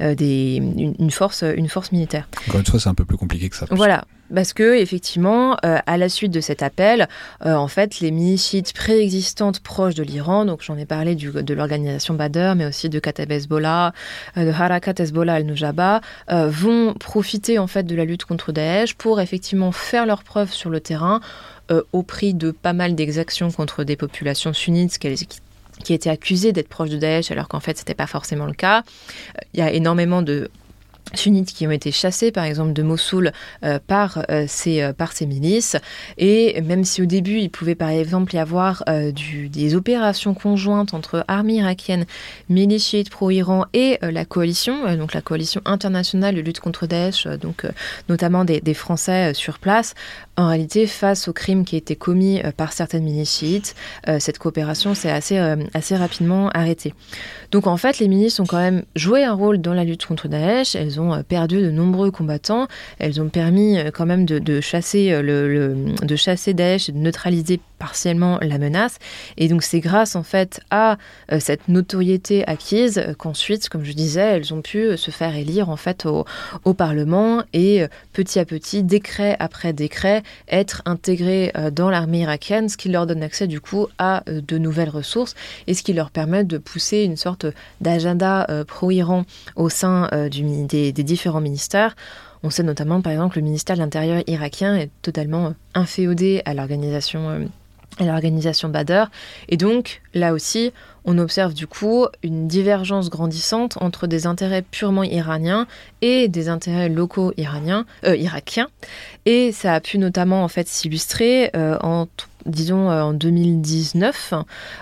des, 0.01 0.57
une, 0.57 1.11
force, 1.11 1.43
une 1.43 1.69
force 1.69 1.93
militaire. 1.93 2.29
Encore 2.49 2.61
une 2.61 2.67
fois, 2.67 2.81
c'est 2.81 2.89
un 2.89 2.95
peu 2.95 3.05
plus 3.05 3.17
compliqué 3.17 3.49
que 3.49 3.57
ça. 3.57 3.67
Voilà 3.71 4.05
parce 4.35 4.53
que 4.53 4.77
effectivement, 4.77 5.57
euh, 5.65 5.79
à 5.87 5.97
la 5.97 6.09
suite 6.09 6.33
de 6.33 6.41
cet 6.41 6.63
appel, 6.63 7.09
euh, 7.45 7.55
en 7.55 7.69
fait, 7.69 8.01
les 8.01 8.11
milicites 8.11 8.73
préexistantes 8.73 9.61
proches 9.61 9.95
de 9.95 10.03
l'Iran, 10.03 10.45
donc 10.45 10.63
j'en 10.63 10.77
ai 10.77 10.87
parlé 10.87 11.15
de 11.15 11.55
l'organisation 11.55 12.15
Badr, 12.15 12.55
mais 12.57 12.67
aussi 12.67 12.89
de 12.89 12.99
Kateb 12.99 13.31
Hezbollah, 13.31 13.93
euh, 14.37 14.47
de 14.47 14.51
Harakat 14.51 14.95
Hezbollah 14.99 15.35
al-Nujaba, 15.35 16.01
vont 16.29 16.95
profiter 16.95 17.59
en 17.59 17.67
fait 17.67 17.85
de 17.85 17.95
la 17.95 18.05
lutte 18.05 18.25
contre 18.25 18.53
Daesh 18.53 18.95
pour 18.95 19.21
effectivement 19.21 19.73
faire 19.73 20.07
leurs 20.07 20.25
preuves 20.25 20.53
sur 20.53 20.71
le 20.71 20.81
terrain 20.81 21.21
au 21.93 22.03
prix 22.03 22.35
de 22.35 22.51
pas 22.51 22.73
mal 22.73 22.95
d'exactions 22.95 23.51
contre 23.51 23.85
des 23.85 23.97
populations 23.97 24.53
sunnites 24.53 24.99
qui 24.99 25.95
étaient 25.95 26.11
accusées 26.11 26.53
d'être 26.53 26.69
proches 26.69 26.91
de 26.91 26.99
Daesh 26.99 27.31
alors 27.31 27.49
qu'en 27.49 27.61
fait 27.61 27.79
c'était 27.79 27.95
pas 27.95 28.07
forcément 28.07 28.47
le 28.47 28.53
cas. 28.53 28.83
Il 29.55 29.61
y 29.61 29.63
a 29.63 29.73
énormément 29.73 30.23
de 30.23 30.51
sunnites 31.15 31.53
qui 31.53 31.67
ont 31.67 31.71
été 31.71 31.93
chassés, 31.93 32.33
par 32.33 32.45
exemple, 32.45 32.73
de 32.73 32.83
Mossoul 32.83 33.33
euh, 33.65 33.79
par, 33.87 34.25
euh, 34.31 34.45
ces, 34.49 34.83
euh, 34.83 34.93
par 34.93 35.13
ces 35.13 35.27
milices. 35.27 35.77
Et 36.19 36.61
même 36.63 36.85
si 36.85 37.03
au 37.03 37.07
début, 37.07 37.39
il 37.39 37.51
pouvait, 37.51 37.75
par 37.75 37.91
exemple, 37.91 38.35
y 38.35 38.39
avoir 38.39 38.85
des 38.87 39.75
opérations 39.75 40.35
conjointes 40.35 40.95
entre 40.95 41.25
armée 41.29 41.55
irakienne, 41.55 42.07
milices 42.49 42.87
chiites 42.87 43.11
pro-Iran 43.11 43.67
et 43.73 43.99
la 44.03 44.25
coalition, 44.25 44.97
donc 44.97 45.15
la 45.15 45.21
coalition 45.21 45.61
internationale 45.65 46.35
de 46.35 46.41
lutte 46.41 46.61
contre 46.61 46.87
Daesh, 46.87 47.27
donc 47.27 47.67
notamment 48.09 48.45
des 48.45 48.75
Français 48.75 49.35
sur 49.35 49.59
place, 49.59 49.95
en 50.37 50.49
réalité, 50.49 50.87
face 50.87 51.29
aux 51.29 51.33
crimes 51.33 51.65
qui 51.65 51.77
étaient 51.77 51.97
commis 51.97 52.41
par 52.57 52.73
certaines 52.73 53.05
milices 53.05 53.39
chiites, 53.39 53.75
cette 54.19 54.39
coopération 54.39 54.95
s'est 54.95 55.11
assez, 55.11 55.39
assez 55.75 55.97
rapidement 55.97 56.49
arrêtée. 56.51 56.95
Donc 57.53 57.67
en 57.67 57.77
fait, 57.77 57.99
les 57.99 58.09
milices 58.09 58.41
ont 58.41 58.47
quand 58.47 58.59
même 58.59 58.83
joué 58.97 59.25
un 59.25 59.35
rôle 59.35 59.61
dans 59.61 59.75
la 59.75 59.85
lutte 59.85 60.07
contre 60.07 60.27
Daesh. 60.27 60.75
Elles 60.75 60.99
ont 60.99 61.13
euh, 61.13 61.23
perdu 61.23 61.61
de 61.61 61.71
nombreux 61.71 62.11
combattants. 62.11 62.67
Elles 62.99 63.21
ont 63.21 63.29
permis 63.29 63.79
euh, 63.79 63.91
quand 63.93 64.07
même 64.07 64.25
de, 64.25 64.61
chasser 64.61 65.13
euh, 65.13 65.23
le, 65.23 65.77
de 66.03 66.17
chasser 66.17 66.55
Daesh 66.55 66.89
et 66.89 66.93
de 66.93 66.99
neutraliser 66.99 67.61
partiellement 67.79 68.39
la 68.41 68.57
menace. 68.57 68.99
Et 69.37 69.49
donc 69.49 69.63
c'est 69.63 69.81
grâce 69.81 70.17
en 70.17 70.23
fait 70.23 70.61
à 70.71 70.97
cette 71.41 71.67
notoriété 71.67 72.47
acquise 72.47 73.05
qu'ensuite, 73.19 73.69
comme 73.69 73.85
je 73.85 73.93
disais, 73.93 74.21
elles 74.21 74.55
ont 74.55 74.63
pu 74.63 74.97
se 74.97 75.11
faire 75.11 75.35
élire 75.35 75.69
en 75.69 75.77
fait 75.77 76.07
au, 76.07 76.25
au 76.65 76.75
Parlement 76.75 77.43
et 77.53 77.85
petit 78.13 78.39
à 78.39 78.45
petit, 78.45 78.85
décret 78.85 79.35
après 79.41 79.73
décret, 79.73 80.23
être 80.49 80.83
intégrées 80.85 81.53
dans 81.73 81.91
l'armée 81.91 82.21
irakienne, 82.21 82.69
ce 82.69 82.77
qui 82.77 82.89
leur 82.89 83.07
donne 83.07 83.23
accès 83.23 83.47
du 83.47 83.61
coup 83.61 83.87
à 83.99 84.23
de 84.27 84.59
nouvelles 84.59 84.89
ressources 84.89 85.35
et 85.67 85.75
ce 85.75 85.83
qui 85.83 85.93
leur 85.93 86.11
permet 86.11 86.45
de 86.45 86.59
pousser 86.59 87.03
une 87.03 87.17
sorte 87.17 87.47
d'agenda 87.81 88.47
pro-Iran 88.67 89.25
au 89.57 89.69
sein 89.69 90.09
des, 90.31 90.93
différents 90.93 91.41
ministères. 91.41 91.97
On 92.43 92.51
sait 92.51 92.63
notamment, 92.63 93.01
par 93.01 93.13
exemple, 93.13 93.39
le 93.39 93.45
ministère 93.45 93.77
de 93.77 93.83
l'Intérieur 93.83 94.23
irakien 94.27 94.75
est 94.77 94.91
totalement 95.03 95.55
inféodé 95.75 96.43
à 96.45 96.55
l'organisation 96.55 97.49
euh, 98.01 98.05
à 98.05 98.07
l'organisation 98.07 98.69
Badr. 98.69 99.11
Et 99.49 99.57
donc, 99.57 100.03
là 100.15 100.33
aussi, 100.33 100.73
on 101.05 101.19
observe 101.19 101.53
du 101.55 101.67
coup 101.67 102.07
une 102.23 102.47
divergence 102.47 103.11
grandissante 103.11 103.77
entre 103.81 104.07
des 104.07 104.27
intérêts 104.27 104.63
purement 104.63 105.03
iraniens 105.03 105.67
et 106.01 106.29
des 106.29 106.49
intérêts 106.49 106.89
locaux 106.89 107.33
iraniens, 107.37 107.87
euh, 108.05 108.17
irakiens. 108.17 108.69
Et 109.27 109.53
ça 109.53 109.75
a 109.75 109.81
pu 109.81 109.99
notamment 109.99 110.45
en 110.45 110.49
fait 110.49 110.69
s'illustrer 110.69 111.51
euh, 111.57 111.77
en 111.83 112.07
disons 112.45 112.91
euh, 112.91 113.03
en 113.03 113.13
2019 113.13 114.35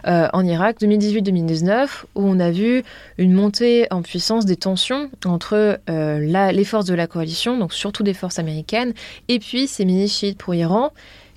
en 0.05 0.47
Irak, 0.47 0.81
2018-2019, 0.81 1.89
où 2.15 2.23
on 2.27 2.41
a 2.41 2.51
vu 2.51 2.83
une 3.19 3.35
montée 3.35 3.87
en 3.91 4.01
puissance 4.01 4.47
des 4.47 4.57
tensions 4.57 5.11
entre 5.27 5.79
les 5.89 6.65
forces 6.65 6.87
de 6.87 6.95
la 6.95 7.07
coalition, 7.07 7.59
donc 7.59 7.75
surtout 7.75 8.03
des 8.03 8.15
forces 8.15 8.39
américaines, 8.39 8.95
et 9.29 9.39
puis 9.39 9.67
ces 9.67 9.85
mini 9.85 10.09
chiites 10.09 10.39
pour 10.39 10.55
Iran 10.55 10.91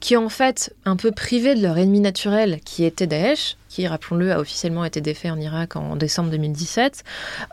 qui 0.03 0.17
en 0.17 0.27
fait 0.27 0.75
un 0.83 0.97
peu 0.97 1.11
privés 1.11 1.55
de 1.55 1.61
leur 1.61 1.77
ennemi 1.77 2.01
naturel 2.01 2.59
qui 2.65 2.83
était 2.83 3.07
Daesh, 3.07 3.55
qui, 3.69 3.87
rappelons-le, 3.87 4.33
a 4.33 4.39
officiellement 4.41 4.83
été 4.83 4.99
défait 4.99 5.29
en 5.29 5.39
Irak 5.39 5.77
en 5.77 5.95
décembre 5.95 6.29
2017, 6.29 7.05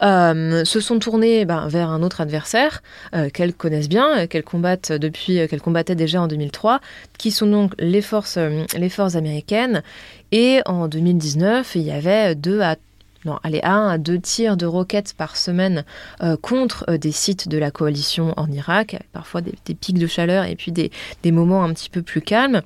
euh, 0.03 0.65
se 0.65 0.81
sont 0.81 0.99
tournés 0.99 1.45
ben, 1.45 1.69
vers 1.69 1.91
un 1.91 2.03
autre 2.03 2.21
adversaire 2.21 2.83
euh, 3.15 3.31
qu'elles 3.31 3.55
connaissent 3.55 3.89
bien, 3.89 4.27
qu'elles 4.27 4.43
combattent 4.43 4.91
depuis, 4.91 5.39
euh, 5.39 5.47
qu'elles 5.47 5.61
combattaient 5.61 5.95
déjà 5.95 6.23
en 6.23 6.27
2003, 6.27 6.81
qui 7.19 7.31
sont 7.31 7.47
donc 7.47 7.73
les 7.79 8.03
forces, 8.03 8.37
les 8.77 8.89
forces 8.89 9.15
américaines. 9.15 9.85
Et 10.33 10.61
en 10.67 10.89
2019, 10.89 11.77
il 11.77 11.83
y 11.83 11.93
avait 11.93 12.35
deux 12.35 12.63
à 12.63 12.75
non, 13.25 13.39
allez, 13.43 13.61
un 13.63 13.89
à 13.89 13.99
deux 13.99 14.19
tirs 14.19 14.57
de 14.57 14.65
roquettes 14.65 15.13
par 15.15 15.37
semaine 15.37 15.85
euh, 16.23 16.37
contre 16.37 16.87
euh, 16.89 16.97
des 16.97 17.13
sites 17.13 17.49
de 17.49 17.59
la 17.59 17.71
coalition 17.71 18.33
en 18.39 18.51
Irak, 18.51 18.97
parfois 19.13 19.43
des, 19.43 19.53
pics 19.75 19.99
de 19.99 20.07
chaleur 20.07 20.45
et 20.45 20.57
puis 20.57 20.73
des, 20.73 20.91
moments 21.25 21.63
un 21.63 21.73
petit 21.75 21.91
peu 21.91 22.03
plus 22.03 22.23
calmes, 22.23 22.63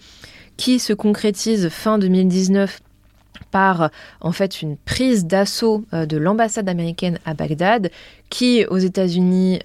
qui 0.57 0.79
se 0.79 0.93
concrétisent 0.93 1.69
fin 1.69 1.99
2019 1.99 2.81
par 3.51 3.91
en 4.21 4.31
fait 4.31 4.63
une 4.63 4.77
prise 4.77 5.27
d'assaut 5.27 5.85
euh, 5.93 6.07
de 6.07 6.17
l'ambassade 6.17 6.69
américaine 6.69 7.19
à 7.25 7.35
Bagdad, 7.35 7.91
qui 8.31 8.65
aux 8.67 8.79
États-Unis 8.79 9.61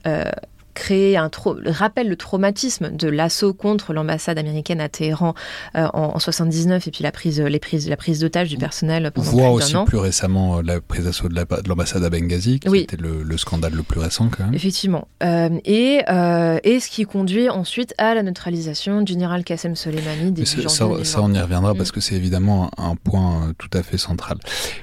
un 0.92 1.30
rappelle 1.65 2.10
le 2.10 2.15
traumatisme 2.15 2.92
de 2.92 3.08
l'assaut 3.08 3.54
contre 3.54 3.94
l'ambassade 3.94 4.38
américaine 4.38 4.82
à 4.82 4.89
Téhéran 4.89 5.34
euh, 5.76 5.88
en, 5.94 6.20
79 6.20 6.88
et 6.88 6.92
puis 6.92 7.04
la 7.04 7.12
prise, 7.12 7.39
les 7.39 7.60
prises, 7.60 7.89
la 7.89 7.98
prise 7.98 8.20
d'otage 8.20 8.50
du 8.50 8.58
personnel 8.58 9.12
pendant 9.13 9.28
On 9.28 9.32
voit 9.32 9.50
aussi 9.52 9.76
plus 9.86 9.98
récemment 9.98 10.58
euh, 10.58 10.62
la 10.63 10.82
prise 10.82 11.06
d'assaut 11.06 11.30
de 11.30 11.36
l'ambassade 11.68 12.04
à 12.04 12.10
Benghazi, 12.10 12.60
qui 12.60 12.78
était 12.78 12.98
le, 12.98 13.38
scandale 13.38 13.74
le 13.74 13.84
plus 13.84 14.00
récent 14.00 14.30
quand 14.30 14.44
même. 14.44 14.54
Effectivement. 14.54 15.08
Euh, 15.24 15.50
et, 15.65 16.02
et 16.63 16.80
ce 16.80 16.89
qui 16.89 17.06
conduit 17.06 17.50
ensuite 17.50 17.94
à 17.98 18.13
la 18.13 18.24
neutralisation 18.24 19.02
du 19.02 19.13
général 19.13 19.44
Qassem 19.44 19.76
Soleimani 19.76 20.32
début 20.32 20.46
ça, 20.46 21.04
ça, 21.04 21.22
on 21.22 21.34
y 21.34 21.39
reviendra 21.39 21.74
parce 21.74 21.89
mm. 21.89 21.94
que 21.94 22.02
c'est 22.02 22.15
évidemment 22.15 22.70
un, 22.78 22.96
point 22.96 23.54
tout 23.58 23.70
à 23.74 23.84
fait 23.84 23.98
central. 23.98 24.38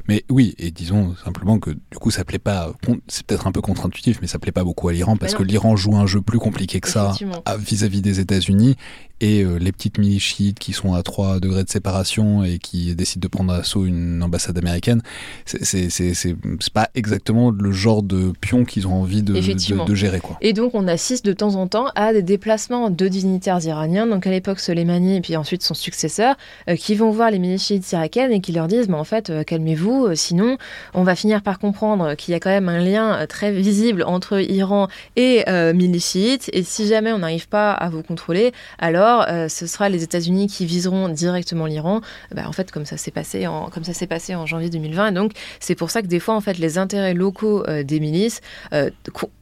Mais 0.08 0.24
oui, 0.30 0.54
et 0.58 0.70
disons 0.70 1.14
simplement 1.22 1.58
que 1.58 1.70
du 1.70 1.98
coup 2.00 2.10
ça 2.10 2.24
plaît 2.24 2.38
pas, 2.38 2.72
c'est 3.08 3.26
peut-être 3.26 3.46
un 3.46 3.52
peu 3.52 3.60
contre-intuitif, 3.60 4.20
mais 4.22 4.26
ça 4.26 4.38
plaît 4.38 4.52
pas 4.52 4.64
beaucoup 4.64 4.88
à 4.88 4.92
l'Iran 4.92 5.16
parce 5.16 5.34
que 5.34 5.42
l'Iran 5.42 5.76
joue 5.76 5.85
un 5.94 6.06
jeu 6.06 6.20
plus 6.20 6.38
compliqué 6.38 6.80
que 6.80 6.88
ça 6.88 7.12
vis-à-vis 7.58 8.02
des 8.02 8.20
États-Unis 8.20 8.76
et 9.20 9.42
euh, 9.42 9.58
les 9.58 9.72
petites 9.72 9.98
milices 9.98 10.34
qui 10.58 10.72
sont 10.72 10.94
à 10.94 11.02
3 11.02 11.40
degrés 11.40 11.64
de 11.64 11.70
séparation 11.70 12.44
et 12.44 12.58
qui 12.58 12.94
décident 12.94 13.22
de 13.22 13.28
prendre 13.28 13.52
à 13.52 13.56
assaut 13.56 13.86
une 13.86 14.22
ambassade 14.22 14.58
américaine, 14.58 15.00
c'est 15.46 16.36
pas 16.74 16.90
exactement 16.94 17.50
le 17.50 17.72
genre 17.72 18.02
de 18.02 18.32
pion 18.40 18.64
qu'ils 18.64 18.86
ont 18.86 18.94
envie 18.94 19.22
de, 19.22 19.32
de, 19.32 19.94
gérer. 19.94 20.20
Quoi. 20.20 20.36
Et 20.42 20.52
donc 20.52 20.74
on 20.74 20.86
assiste 20.86 21.24
de 21.24 21.32
temps 21.32 21.54
en 21.54 21.66
temps 21.66 21.86
à 21.94 22.12
des 22.12 22.22
déplacements 22.22 22.90
de 22.90 23.08
dignitaires 23.08 23.64
iraniens, 23.64 24.06
donc 24.06 24.26
à 24.26 24.30
l'époque 24.30 24.60
Soleimani 24.60 25.16
et 25.16 25.20
puis 25.22 25.36
ensuite 25.36 25.62
son 25.62 25.74
successeur, 25.74 26.36
euh, 26.68 26.76
qui 26.76 26.94
vont 26.94 27.10
voir 27.10 27.30
les 27.30 27.38
milices 27.38 27.70
irakiennes 27.92 28.32
et 28.32 28.40
qui 28.40 28.52
leur 28.52 28.68
disent 28.68 28.88
mais 28.88 28.96
en 28.96 29.04
fait 29.04 29.30
euh, 29.30 29.42
calmez-vous, 29.42 30.14
sinon 30.14 30.58
on 30.92 31.04
va 31.04 31.14
finir 31.14 31.42
par 31.42 31.58
comprendre 31.58 32.14
qu'il 32.14 32.32
y 32.32 32.34
a 32.34 32.40
quand 32.40 32.50
même 32.50 32.68
un 32.68 32.80
lien 32.80 33.26
très 33.26 33.52
visible 33.52 34.02
entre 34.02 34.38
Iran 34.40 34.88
et 35.16 35.44
milices 35.76 36.06
et 36.52 36.62
si 36.62 36.86
jamais 36.86 37.12
on 37.12 37.18
n'arrive 37.18 37.48
pas 37.48 37.72
à 37.72 37.88
vous 37.88 38.02
contrôler, 38.02 38.52
alors 38.78 39.24
euh, 39.28 39.48
ce 39.48 39.66
sera 39.66 39.88
les 39.88 40.02
États-Unis 40.02 40.46
qui 40.46 40.66
viseront 40.66 41.08
directement 41.08 41.66
l'Iran. 41.66 42.00
Bah, 42.34 42.42
en 42.46 42.52
fait, 42.52 42.70
comme 42.70 42.84
ça 42.84 42.96
s'est 42.96 43.10
passé 43.10 43.46
en 43.46 43.68
comme 43.70 43.84
ça 43.84 43.92
s'est 43.92 44.06
passé 44.06 44.34
en 44.34 44.46
janvier 44.46 44.70
2020. 44.70 45.08
Et 45.08 45.12
donc, 45.12 45.32
c'est 45.60 45.74
pour 45.74 45.90
ça 45.90 46.02
que 46.02 46.06
des 46.06 46.20
fois, 46.20 46.34
en 46.34 46.40
fait, 46.40 46.58
les 46.58 46.78
intérêts 46.78 47.14
locaux 47.14 47.64
euh, 47.68 47.82
des 47.82 48.00
milices 48.00 48.40
euh, 48.72 48.90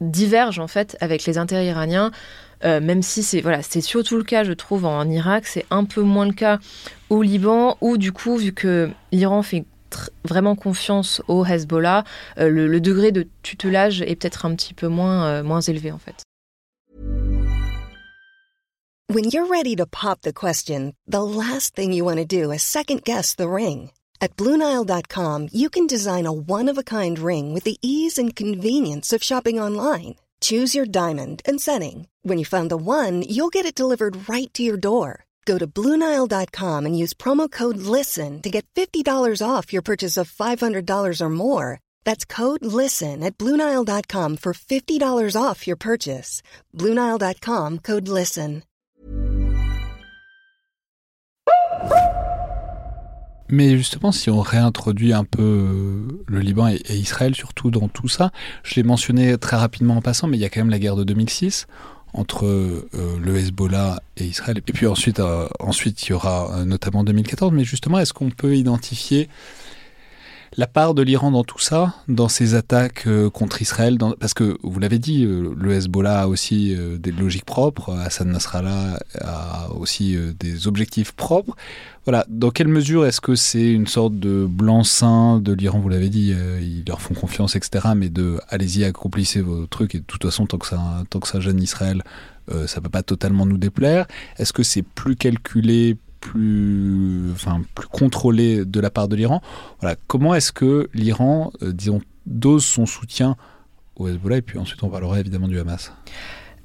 divergent 0.01 0.59
en 0.59 0.67
fait 0.67 0.97
avec 1.01 1.25
les 1.25 1.37
intérêts 1.37 1.67
iraniens. 1.67 2.11
même 2.63 3.03
si 3.03 3.21
c'est 3.21 3.41
voilà, 3.41 3.61
c'est 3.61 3.81
surtout 3.81 4.17
le 4.17 4.23
cas, 4.23 4.43
je 4.43 4.53
trouve, 4.53 4.85
en 4.85 5.07
Irak, 5.07 5.45
c'est 5.45 5.65
un 5.69 5.83
peu 5.85 6.01
moins 6.01 6.25
le 6.25 6.33
cas 6.33 6.57
au 7.09 7.21
Liban, 7.21 7.77
où 7.81 7.97
du 7.97 8.11
coup, 8.11 8.37
vu 8.37 8.53
que 8.53 8.89
l'Iran 9.11 9.43
fait 9.43 9.65
vraiment 10.23 10.55
confiance 10.55 11.21
au 11.27 11.45
Hezbollah, 11.45 12.03
le, 12.37 12.67
le, 12.67 12.81
degré 12.81 13.11
de 13.11 13.27
tutelage 13.41 14.01
est 14.01 14.15
peut-être 14.15 14.45
un 14.45 14.55
petit 14.55 14.73
peu 14.73 14.87
moins, 14.87 15.43
moins 15.43 15.61
élevé 15.61 15.91
en 15.91 15.99
fait. 15.99 16.23
When 19.07 19.25
you're 19.25 19.45
ready 19.45 19.75
to 19.75 19.85
pop 19.85 20.21
the 20.21 20.33
question, 20.33 20.93
the 21.05 21.21
last 21.21 21.75
thing 21.75 21.93
you 21.93 22.03
want 22.03 22.17
to 22.17 22.25
do 22.25 22.51
is 22.51 22.63
second 22.63 23.03
guess 23.03 23.35
the 23.35 23.47
ring. 23.47 23.91
At 24.19 24.35
Bluenile.com, 24.35 25.49
you 25.51 25.69
can 25.69 25.85
design 25.85 26.25
a 26.25 26.33
one 26.33 26.67
of 26.67 26.79
a 26.79 26.83
kind 26.83 27.19
ring 27.19 27.53
with 27.53 27.65
the 27.65 27.77
ease 27.83 28.17
and 28.17 28.35
convenience 28.35 29.13
of 29.13 29.21
shopping 29.21 29.59
online. 29.59 30.15
Choose 30.41 30.73
your 30.73 30.87
diamond 30.87 31.43
and 31.45 31.61
setting. 31.61 32.07
When 32.23 32.39
you 32.39 32.45
find 32.45 32.69
the 32.71 32.77
one, 32.77 33.21
you'll 33.21 33.53
get 33.53 33.67
it 33.67 33.75
delivered 33.75 34.27
right 34.27 34.51
to 34.55 34.63
your 34.63 34.77
door. 34.77 35.24
Go 35.45 35.57
to 35.59 35.67
Bluenile.com 35.67 36.85
and 36.87 36.97
use 36.97 37.13
promo 37.13 37.49
code 37.49 37.77
LISTEN 37.77 38.41
to 38.41 38.49
get 38.49 38.65
$50 38.75 39.05
off 39.47 39.71
your 39.71 39.83
purchase 39.83 40.17
of 40.17 40.31
$500 40.31 41.21
or 41.21 41.29
more. 41.29 41.79
That's 42.03 42.25
code 42.25 42.65
LISTEN 42.65 43.23
at 43.23 43.37
Bluenile.com 43.37 44.37
for 44.37 44.53
$50 44.53 45.35
off 45.39 45.67
your 45.67 45.77
purchase. 45.77 46.41
Bluenile.com 46.73 47.79
code 47.79 48.07
LISTEN. 48.07 48.63
Mais 53.47 53.77
justement, 53.77 54.11
si 54.11 54.31
on 54.31 54.41
réintroduit 54.41 55.13
un 55.13 55.23
peu 55.23 55.43
euh, 55.43 56.23
le 56.27 56.39
Liban 56.39 56.67
et, 56.67 56.81
Israël, 56.89 57.35
surtout 57.35 57.69
dans 57.69 57.87
tout 57.89 58.07
ça, 58.07 58.31
je 58.63 58.73
l'ai 58.73 58.81
mentionné 58.81 59.37
très 59.37 59.55
rapidement 59.55 59.97
en 59.97 60.01
passant, 60.01 60.25
mais 60.27 60.37
il 60.37 60.41
y 60.41 60.45
a 60.45 60.49
quand 60.49 60.61
même 60.61 60.71
la 60.71 60.79
guerre 60.79 60.95
de 60.95 61.03
2006 61.03 61.67
entre 62.15 62.45
euh, 62.45 62.87
le 63.21 63.37
Hezbollah 63.37 64.01
et 64.17 64.23
Israël. 64.23 64.57
Et 64.57 64.61
puis 64.61 64.87
ensuite, 64.87 65.19
euh, 65.19 65.47
ensuite 65.59 66.07
il 66.07 66.11
y 66.11 66.13
aura 66.13 66.63
notamment 66.65 67.03
2014. 67.03 67.51
Mais 67.53 67.63
justement, 67.63 67.99
est-ce 67.99 68.13
qu'on 68.13 68.29
peut 68.29 68.55
identifier 68.55 69.29
La 70.57 70.67
part 70.67 70.93
de 70.93 71.01
l'Iran 71.01 71.31
dans 71.31 71.43
tout 71.43 71.59
ça, 71.59 71.95
dans 72.07 72.29
ses 72.29 72.55
attaques 72.55 73.07
contre 73.33 73.61
Israël, 73.61 73.97
parce 74.19 74.33
que 74.33 74.57
vous 74.63 74.79
l'avez 74.79 74.99
dit, 74.99 75.25
le 75.25 75.73
Hezbollah 75.73 76.21
a 76.21 76.27
aussi 76.27 76.73
des 76.97 77.11
logiques 77.11 77.45
propres, 77.45 77.93
Hassan 77.93 78.31
Nasrallah 78.31 78.99
a 79.19 79.69
aussi 79.73 80.15
des 80.39 80.67
objectifs 80.67 81.11
propres. 81.11 81.55
Voilà, 82.05 82.23
dans 82.29 82.51
quelle 82.51 82.67
mesure 82.67 83.07
est-ce 83.07 83.19
que 83.19 83.33
c'est 83.33 83.71
une 83.71 83.87
sorte 83.87 84.19
de 84.19 84.45
blanc-seing 84.47 85.39
de 85.39 85.53
l'Iran? 85.53 85.79
Vous 85.79 85.89
l'avez 85.89 86.09
dit, 86.09 86.33
euh, 86.35 86.59
ils 86.61 86.83
leur 86.87 87.01
font 87.01 87.15
confiance, 87.15 87.55
etc. 87.55 87.87
Mais 87.95 88.11
allez-y, 88.49 88.83
accomplissez 88.83 89.41
vos 89.41 89.65
trucs 89.65 89.95
et 89.95 89.99
de 89.99 90.03
toute 90.03 90.23
façon, 90.23 90.45
tant 90.45 90.59
que 90.59 90.67
ça, 90.67 90.79
tant 91.09 91.19
que 91.19 91.27
ça 91.27 91.39
gêne 91.39 91.59
Israël, 91.59 92.03
euh, 92.51 92.67
ça 92.67 92.79
peut 92.79 92.89
pas 92.89 93.01
totalement 93.01 93.47
nous 93.47 93.57
déplaire. 93.57 94.05
Est-ce 94.37 94.53
que 94.53 94.61
c'est 94.61 94.83
plus 94.83 95.15
calculé, 95.15 95.97
plus, 96.25 97.31
enfin, 97.31 97.61
plus 97.75 97.87
contrôlé 97.87 98.65
de 98.65 98.79
la 98.79 98.89
part 98.89 99.07
de 99.07 99.15
l'Iran. 99.15 99.41
Voilà, 99.79 99.95
comment 100.07 100.33
est-ce 100.33 100.51
que 100.51 100.89
l'Iran, 100.93 101.51
euh, 101.61 101.71
disons, 101.71 102.01
dose 102.25 102.65
son 102.65 102.87
soutien 102.87 103.35
au 103.95 104.07
Hezbollah 104.07 104.37
et 104.37 104.41
puis 104.41 104.57
ensuite 104.57 104.81
on 104.83 104.89
parlera 104.89 105.19
évidemment 105.19 105.47
du 105.47 105.59
Hamas? 105.59 105.93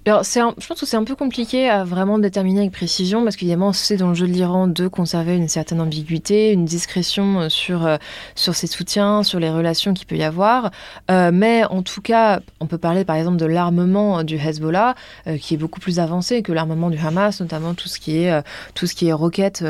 Je 0.07 0.67
pense 0.67 0.81
que 0.81 0.87
c'est 0.87 0.97
un 0.97 1.05
peu 1.05 1.15
compliqué 1.15 1.69
à 1.69 1.85
vraiment 1.85 2.19
déterminer 2.19 2.61
avec 2.61 2.73
précision 2.73 3.23
parce 3.23 3.37
qu'évidemment, 3.37 3.75
c'est 3.75 3.99
dans 3.99 4.09
le 4.09 4.15
jeu 4.15 4.27
de 4.27 4.33
l'Iran 4.33 4.67
de 4.67 4.89
conserver 4.89 5.37
une 5.37 5.49
certaine 5.49 5.81
ambiguïté, 5.81 6.53
une 6.53 6.65
discrétion 6.65 7.41
euh, 7.41 7.49
sur, 7.51 7.87
euh, 7.87 7.99
sur 8.35 8.55
ses 8.55 8.67
soutiens, 8.67 9.23
sur 9.23 9.39
les 9.39 9.51
relations 9.51 9.93
qu'il 9.93 10.07
peut 10.07 10.17
y 10.17 10.23
avoir. 10.23 10.71
Euh, 11.11 11.31
mais 11.33 11.65
en 11.65 11.83
tout 11.83 12.01
cas, 12.01 12.41
on 12.61 12.67
peut 12.67 12.79
parler 12.79 13.05
par 13.05 13.17
exemple 13.17 13.37
de 13.37 13.45
l'armement 13.45 14.23
du 14.23 14.37
Hezbollah 14.37 14.95
qui 15.41 15.55
est 15.55 15.57
beaucoup 15.57 15.81
plus 15.81 15.99
avancé 15.99 16.43
que 16.43 16.53
l'armement 16.53 16.91
du 16.91 16.99
Hamas, 16.99 17.41
notamment 17.41 17.75
tout 17.75 17.89
ce 17.89 18.01
qui 18.01 18.23
est, 18.23 18.43
tout 18.75 18.87
ce 18.87 18.95
qui 18.95 19.09
est 19.09 19.13
roquettes 19.13 19.63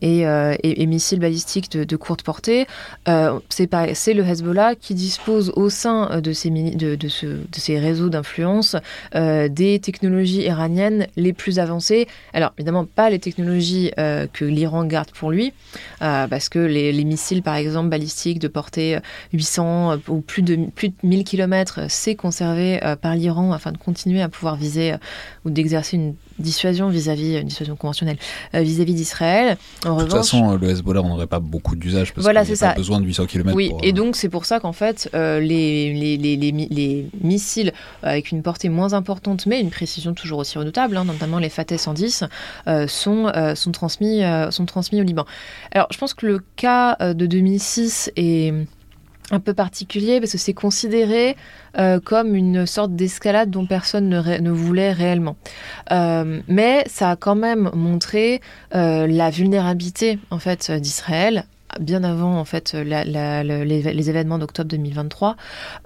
et, 0.00 0.20
et, 0.22 0.86
missiles 0.86 1.20
balistiques 1.20 1.70
de, 1.70 1.96
courte 1.96 2.22
portée. 2.22 2.66
c'est 3.48 4.14
le 4.14 4.24
Hezbollah 4.24 4.74
qui 4.76 4.94
dispose 4.94 5.52
au 5.56 5.68
sein 5.68 6.20
de 6.20 6.32
ces, 6.32 6.50
de, 6.50 6.94
de, 6.94 6.96
de 6.96 7.58
ces 7.58 7.78
réseaux 7.78 8.08
d'influence 8.08 8.76
des 9.14 9.63
technologies 9.80 10.42
iraniennes 10.42 11.06
les 11.16 11.32
plus 11.32 11.58
avancées. 11.58 12.06
Alors, 12.32 12.52
évidemment, 12.58 12.84
pas 12.84 13.10
les 13.10 13.18
technologies 13.18 13.90
euh, 13.98 14.26
que 14.32 14.44
l'Iran 14.44 14.84
garde 14.84 15.10
pour 15.12 15.30
lui, 15.30 15.52
euh, 16.02 16.26
parce 16.26 16.48
que 16.48 16.58
les, 16.58 17.04
missiles, 17.04 17.42
par 17.42 17.56
exemple, 17.56 17.88
balistiques 17.88 18.38
de 18.38 18.48
portée 18.48 18.98
800 19.32 19.92
euh, 19.92 19.96
ou 20.08 20.20
plus 20.20 20.42
de, 20.42 20.56
plus 20.74 20.88
de 20.88 20.94
1000 21.02 21.24
km, 21.24 21.80
c'est 21.88 22.14
conservé 22.14 22.80
par 23.00 23.14
l'Iran 23.14 23.52
afin 23.52 23.72
de 23.72 23.78
continuer 23.78 24.22
à 24.22 24.28
pouvoir 24.28 24.56
viser 24.56 24.94
ou 25.44 25.50
d'exercer 25.50 25.96
une 25.96 26.14
dissuasion 26.38 26.88
vis-à-vis, 26.88 27.38
une 27.38 27.48
dissuasion 27.48 27.76
conventionnelle 27.76 28.18
vis-à-vis 28.52 28.94
d'Israël. 28.94 29.56
de 29.84 30.02
toute 30.02 30.12
façon, 30.12 30.56
le 30.56 30.70
Hezbollah 30.70 31.02
n'aurait 31.02 31.26
pas 31.26 31.40
beaucoup 31.40 31.76
d'usage 31.76 32.12
parce 32.12 32.24
voilà, 32.24 32.44
qu'il 32.44 32.54
a 32.54 32.68
pas 32.68 32.74
besoin 32.74 33.00
de 33.00 33.06
800 33.06 33.26
km. 33.26 33.56
Oui, 33.56 33.72
et 33.82 33.92
donc 33.92 34.16
c'est 34.16 34.28
pour 34.28 34.44
ça 34.44 34.60
qu'en 34.60 34.72
fait, 34.72 35.08
les, 35.12 35.92
les, 35.92 36.16
les, 36.16 36.36
les, 36.36 37.06
missiles 37.20 37.72
avec 38.02 38.32
une 38.32 38.42
portée 38.42 38.68
moins 38.68 38.92
importante, 38.92 39.46
mais 39.46 39.60
une 39.60 39.70
précision 39.70 40.14
toujours 40.14 40.38
aussi 40.38 40.58
redoutable, 40.58 40.96
hein, 40.96 41.04
notamment 41.04 41.38
les 41.38 41.48
Fateh 41.48 41.78
110, 41.78 42.24
euh, 42.66 42.86
sont, 42.86 43.26
euh, 43.34 43.54
sont, 43.54 43.72
transmis, 43.72 44.24
euh, 44.24 44.50
sont 44.50 44.66
transmis 44.66 45.00
au 45.00 45.04
Liban. 45.04 45.24
Alors, 45.72 45.86
je 45.90 45.98
pense 45.98 46.14
que 46.14 46.26
le 46.26 46.40
cas 46.56 46.96
de 47.00 47.26
2006 47.26 48.12
est 48.16 48.52
un 49.30 49.40
peu 49.40 49.54
particulier 49.54 50.20
parce 50.20 50.32
que 50.32 50.38
c'est 50.38 50.54
considéré 50.54 51.36
comme 52.04 52.34
une 52.34 52.66
sorte 52.66 52.94
d'escalade 52.94 53.50
dont 53.50 53.66
personne 53.66 54.08
ne, 54.08 54.50
voulait 54.50 54.92
réellement. 54.92 55.36
mais 55.90 56.84
ça 56.86 57.12
a 57.12 57.16
quand 57.16 57.34
même 57.34 57.70
montré 57.72 58.42
la 58.72 59.30
vulnérabilité 59.30 60.18
en 60.30 60.38
fait 60.38 60.70
d'Israël 60.70 61.46
bien 61.80 62.04
avant 62.04 62.38
en 62.38 62.44
fait 62.44 62.74
les, 62.74 64.10
événements 64.10 64.38
d'octobre 64.38 64.68
2023, 64.68 65.36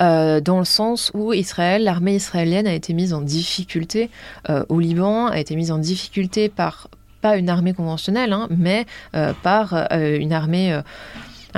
euh, 0.01 0.41
dans 0.41 0.59
le 0.59 0.64
sens 0.64 1.11
où 1.14 1.32
Israël, 1.32 1.84
l'armée 1.84 2.16
israélienne 2.16 2.66
a 2.66 2.74
été 2.74 2.93
mise 2.95 3.12
en 3.12 3.20
difficulté 3.20 4.11
euh, 4.51 4.64
au 4.68 4.80
Liban, 4.80 5.26
a 5.26 5.39
été 5.39 5.57
mise 5.57 5.70
en 5.70 5.78
difficulté 5.78 6.49
par 6.49 6.89
pas 7.20 7.36
une 7.36 7.49
armée 7.51 7.74
conventionnelle, 7.74 8.32
hein, 8.32 8.47
mais 8.51 8.86
euh, 9.16 9.32
par 9.43 9.74
une 9.93 10.32
armée, 10.32 10.78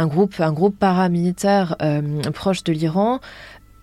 un 0.00 0.06
groupe, 0.06 0.34
un 0.40 0.52
groupe 0.52 0.78
paramilitaire 0.78 1.76
proche 2.34 2.64
de 2.64 2.72
l'Iran. 2.72 3.20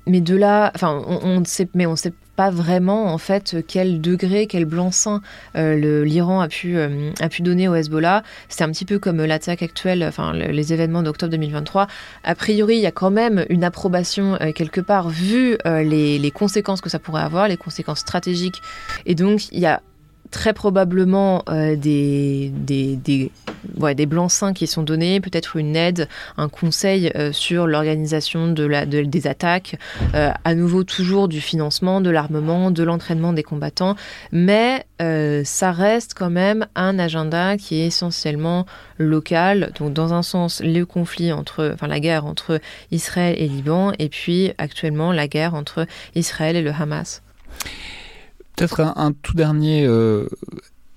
Mais 0.07 0.21
de 0.21 0.35
là, 0.35 0.71
enfin, 0.73 1.03
on, 1.05 1.19
on 1.23 1.45
sait, 1.45 1.67
mais 1.73 1.85
on 1.85 1.95
sait 1.97 2.13
pas 2.37 2.49
vraiment 2.51 3.11
en 3.11 3.17
fait 3.17 3.57
quel 3.67 3.99
degré, 3.99 4.45
quel 4.47 4.65
blanc-seing 4.65 5.21
euh, 5.57 6.05
l'Iran 6.05 6.39
a 6.39 6.47
pu 6.47 6.77
euh, 6.77 7.11
a 7.19 7.27
pu 7.27 7.41
donner 7.41 7.67
au 7.67 7.75
Hezbollah. 7.75 8.23
C'est 8.47 8.63
un 8.63 8.71
petit 8.71 8.85
peu 8.85 8.99
comme 8.99 9.25
l'attaque 9.25 9.63
actuelle, 9.63 10.05
enfin 10.07 10.31
les 10.33 10.71
événements 10.71 11.03
d'octobre 11.03 11.31
2023. 11.31 11.87
A 12.23 12.35
priori, 12.35 12.75
il 12.75 12.81
y 12.81 12.85
a 12.85 12.91
quand 12.91 13.09
même 13.09 13.45
une 13.49 13.63
approbation 13.63 14.37
euh, 14.39 14.51
quelque 14.53 14.79
part 14.79 15.09
vu 15.09 15.57
les, 15.65 16.19
les 16.19 16.31
conséquences 16.31 16.79
que 16.79 16.89
ça 16.89 16.99
pourrait 16.99 17.23
avoir, 17.23 17.47
les 17.47 17.57
conséquences 17.57 17.99
stratégiques. 17.99 18.61
Et 19.05 19.15
donc 19.15 19.51
il 19.51 19.59
y 19.59 19.65
a 19.65 19.81
très 20.31 20.53
probablement 20.53 21.43
euh, 21.49 21.75
des, 21.75 22.51
des, 22.55 22.95
des, 22.95 24.05
blancs-seings 24.05 24.53
qui 24.53 24.67
sont 24.67 24.83
donnés, 24.83 25.19
peut-être 25.19 25.57
une 25.57 25.75
aide, 25.75 26.07
un 26.37 26.49
conseil 26.49 27.11
euh, 27.15 27.31
sur 27.31 27.67
l'organisation 27.67 28.51
de 28.51 28.67
des 28.85 29.27
attaques, 29.27 29.77
euh, 30.13 30.31
à 30.43 30.55
nouveau 30.55 30.83
toujours 30.83 31.27
du 31.27 31.41
financement, 31.41 32.01
de 32.01 32.09
l'armement, 32.09 32.71
de 32.71 32.83
l'entraînement 32.83 33.33
des 33.33 33.43
combattants, 33.43 33.95
mais 34.31 34.85
ça 35.43 35.71
reste 35.71 36.15
quand 36.15 36.31
même 36.31 36.65
un 36.75 36.97
agenda 36.97 37.55
qui 37.57 37.79
est 37.79 37.85
essentiellement 37.85 38.65
local, 38.97 39.71
donc 39.77 39.93
dans 39.93 40.13
un 40.13 40.23
sens 40.23 40.59
le 40.63 40.83
conflit 40.85 41.31
entre, 41.31 41.71
enfin 41.73 41.87
la 41.87 41.99
guerre 41.99 42.25
entre 42.25 42.59
Israël 42.89 43.35
et 43.37 43.47
Liban, 43.47 43.91
et 43.99 44.09
puis 44.09 44.53
actuellement 44.57 45.11
la 45.11 45.27
guerre 45.27 45.53
entre 45.53 45.85
Israël 46.15 46.55
et 46.55 46.63
le 46.63 46.71
Hamas. 46.71 47.21
Peut-être 48.57 48.81
un, 48.81 49.11
tout 49.11 49.35
dernier 49.35 49.85
euh, 49.85 50.27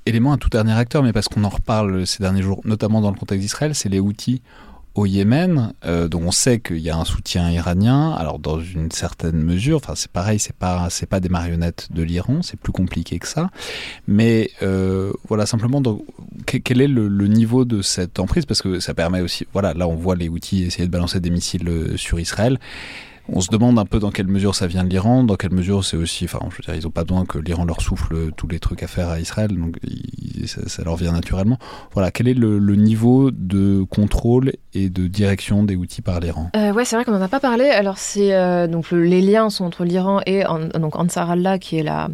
élément, 0.07 0.33
un 0.33 0.39
tout 0.39 0.49
dernier 0.49 0.73
acteur, 0.73 1.03
mais 1.03 1.13
parce 1.13 1.29
qu'on 1.29 1.45
en 1.45 1.51
reparle 1.51 2.07
ces 2.07 2.23
derniers 2.23 2.41
jours, 2.41 2.63
notamment 2.65 3.03
dans 3.03 3.11
le 3.11 3.19
contexte 3.19 3.43
d'Israël, 3.43 3.75
c'est 3.75 3.91
les 3.91 4.01
outils 4.01 4.41
au 4.95 5.05
Yémen, 5.05 5.75
euh, 5.85 6.09
dont 6.09 6.23
on 6.23 6.31
sait 6.31 6.59
qu'il 6.59 6.79
y 6.79 6.89
a 6.89 6.97
un 6.97 7.05
soutien 7.05 7.51
iranien. 7.51 8.13
Alors 8.13 8.39
dans 8.39 8.59
une 8.61 8.91
certaine 8.91 9.43
mesure, 9.43 9.77
enfin 9.77 9.93
c'est 9.95 10.11
pareil, 10.11 10.39
c'est 10.39 10.57
pas 10.57 10.89
c'est 10.89 11.05
pas 11.05 11.21
des 11.21 11.29
marionnettes 11.29 11.89
de 11.91 12.03
l'Iran, 12.03 12.41
c'est 12.41 12.59
plus 12.59 12.73
compliqué 12.73 13.19
que 13.19 13.29
ça. 13.29 13.51
Mais 14.09 14.51
euh, 14.63 15.13
voilà 15.29 15.45
simplement 15.45 15.83
quel 16.47 16.81
est 16.81 16.89
le, 16.89 17.09
niveau 17.27 17.67
de 17.67 17.83
cette 17.83 18.21
emprise? 18.21 18.47
Parce 18.47 18.63
que 18.63 18.81
ça 18.81 18.95
permet 18.95 19.21
aussi, 19.21 19.47
voilà, 19.53 19.75
là 19.75 19.87
on 19.87 19.97
voit 19.97 20.17
les 20.17 20.31
outils 20.31 20.65
essayer 20.65 20.87
de 20.87 20.91
balancer 20.91 21.21
des 21.21 21.31
missiles 21.31 21.93
sur 21.97 22.19
Israël 22.19 22.59
on 23.33 23.41
se 23.41 23.51
demande 23.51 23.79
un 23.79 23.85
peu 23.85 23.99
dans 23.99 24.11
quelle 24.11 24.29
mesure 24.29 24.55
ça 24.55 24.67
vient 24.67 24.85
de 24.85 24.89
l'Iran, 24.89 25.25
dans 25.25 25.37
quelle 25.37 25.53
mesure 25.53 25.85
c'est 25.85 25.97
aussi, 25.97 26.25
enfin, 26.25 26.41
je 26.51 26.57
veux 26.57 26.63
dire, 26.63 26.75
ils 26.75 26.85
n'ont 26.85 26.91
pas 26.91 27.05
besoin 27.05 27.25
que 27.25 27.39
l'Iran 27.39 27.65
leur 27.65 27.81
souffle 27.81 28.33
tous 28.37 28.49
les 28.49 28.59
trucs 28.59 28.83
à 28.83 28.87
faire 28.87 29.09
à 29.09 29.21
Israël, 29.21 29.51
donc 29.51 29.77
ça, 30.47 30.83
leur 30.83 30.97
vient 30.97 31.13
naturellement. 31.13 31.59
Voilà, 31.93 32.11
quel 32.11 32.29
est 32.29 32.35
le, 32.35 32.59
niveau 32.77 33.31
de 33.31 33.85
contrôle 33.91 34.53
et 34.73 34.89
de 34.89 35.07
direction 35.07 35.65
des 35.65 35.77
outils 35.77 36.03
par 36.03 36.21
l'Iran? 36.21 36.51
Euh, 36.57 36.71
Ouais, 36.73 36.85
c'est 36.85 36.97
vrai 36.97 37.05
qu'on 37.05 37.13
n'en 37.13 37.21
a 37.21 37.29
pas 37.29 37.41
parlé. 37.41 37.69
Alors, 37.69 37.99
c'est 37.99 38.33
euh, 38.33 38.67
donc 38.67 38.91
les 38.91 39.21
liens 39.21 39.51
sont 39.51 39.65
entre 39.65 39.85
l'Iran 39.85 40.21
et 40.25 40.45
donc 40.75 40.97
Ansar 40.97 41.31
Allah, 41.31 41.59
qui 41.59 41.79
est 41.79 41.83
la, 41.83 42.09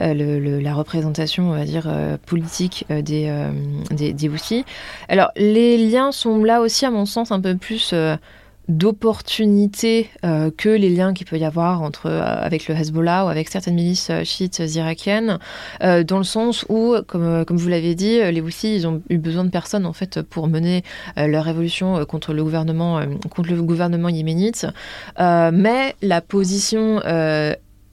euh, 0.00 0.60
la 0.60 0.74
représentation, 0.74 1.50
on 1.50 1.54
va 1.54 1.64
dire, 1.64 1.84
euh, 1.86 2.16
politique 2.24 2.86
des, 2.88 3.50
des, 3.90 4.12
des 4.12 4.28
outils. 4.28 4.64
Alors, 5.08 5.30
les 5.36 5.76
liens 5.76 6.12
sont 6.12 6.42
là 6.42 6.60
aussi, 6.60 6.86
à 6.86 6.90
mon 6.90 7.04
sens, 7.04 7.30
un 7.30 7.40
peu 7.40 7.56
plus 7.56 7.94
d'opportunités 8.68 10.10
euh, 10.24 10.50
que 10.56 10.68
les 10.68 10.90
liens 10.90 11.14
qu'il 11.14 11.26
peut 11.26 11.38
y 11.38 11.44
avoir 11.44 11.82
entre 11.82 12.06
euh, 12.06 12.22
avec 12.22 12.66
le 12.66 12.74
Hezbollah 12.74 13.24
ou 13.24 13.28
avec 13.28 13.48
certaines 13.48 13.74
milices 13.74 14.10
euh, 14.10 14.24
chiites 14.24 14.58
irakiennes, 14.58 15.38
dans 15.80 16.18
le 16.18 16.24
sens 16.24 16.64
où, 16.68 16.94
comme, 17.06 17.44
comme 17.44 17.56
vous 17.56 17.68
l'avez 17.68 17.94
dit, 17.94 18.18
les 18.18 18.40
Houthis 18.40 18.76
ils 18.76 18.86
ont 18.86 19.02
eu 19.08 19.18
besoin 19.18 19.44
de 19.44 19.50
personnes 19.50 19.86
en 19.86 19.92
fait 19.92 20.22
pour 20.22 20.48
mener 20.48 20.82
leur 21.16 21.44
révolution 21.44 22.04
contre 22.06 22.32
le 22.32 22.42
gouvernement 22.42 23.00
contre 23.30 23.50
le 23.50 23.62
gouvernement 23.62 24.08
yéménite, 24.08 24.66
mais 25.18 25.94
la 26.02 26.20
position 26.20 27.00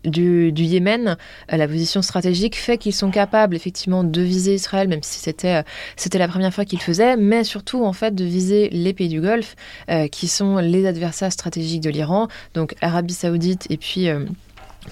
du, 0.03 0.51
Yémen, 0.55 1.17
euh, 1.51 1.57
la 1.57 1.67
position 1.67 2.01
stratégique 2.01 2.55
fait 2.55 2.77
qu'ils 2.77 2.93
sont 2.93 3.11
capables 3.11 3.55
effectivement 3.55 4.03
de 4.03 4.21
viser 4.21 4.55
Israël, 4.55 4.87
même 4.87 5.03
si 5.03 5.19
c'était 5.19 5.55
euh, 5.55 5.63
c'était 5.95 6.17
la 6.17 6.27
première 6.27 6.53
fois 6.53 6.65
qu'ils 6.65 6.79
le 6.79 6.83
faisaient, 6.83 7.17
mais 7.17 7.43
surtout 7.43 7.85
en 7.85 7.93
fait 7.93 8.13
de 8.15 8.23
viser 8.23 8.69
les 8.69 8.93
pays 8.93 9.09
du 9.09 9.21
Golfe, 9.21 9.55
euh, 9.89 10.07
qui 10.07 10.27
sont 10.27 10.57
les 10.57 10.85
adversaires 10.85 11.31
stratégiques 11.31 11.81
de 11.81 11.89
l'Iran, 11.89 12.27
donc 12.53 12.75
Arabie 12.81 13.13
Saoudite 13.13 13.67
et 13.69 13.77
puis 13.77 14.07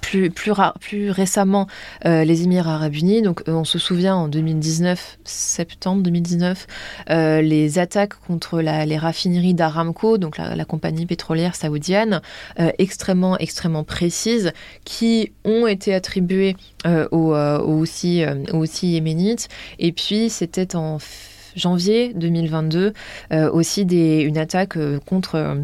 plus, 0.01 0.29
plus, 0.31 1.11
récemment 1.11 1.67
euh, 2.05 2.23
les 2.23 2.43
Émirats 2.43 2.75
arabes 2.75 2.95
unis. 2.95 3.21
Donc 3.21 3.43
euh, 3.47 3.53
on 3.53 3.63
se 3.63 3.79
souvient 3.79 4.15
en 4.15 4.27
2019, 4.27 5.19
septembre 5.23 6.03
2019, 6.03 6.67
euh, 7.09 7.41
les 7.41 7.79
attaques 7.79 8.15
contre 8.27 8.61
les 8.61 8.97
raffineries 8.97 9.53
d'Aramco, 9.53 10.17
donc 10.17 10.37
la, 10.37 10.65
compagnie 10.65 11.05
pétrolière 11.05 11.55
saoudienne, 11.55 12.21
extrêmement 12.77 13.37
extrêmement 13.37 13.83
précises, 13.83 14.53
qui 14.85 15.31
ont 15.43 15.67
été 15.67 15.93
attribuées 15.93 16.55
aux, 17.11 17.33
aussi 17.33 18.23
aussi 18.53 18.91
yéménites. 18.91 19.49
Et 19.79 19.91
puis 19.91 20.29
c'était 20.29 20.75
en 20.75 20.99
janvier 21.55 22.13
2022 22.13 22.93
aussi 23.51 23.85
des, 23.85 24.21
une 24.21 24.37
attaque 24.37 24.77
contre 25.05 25.57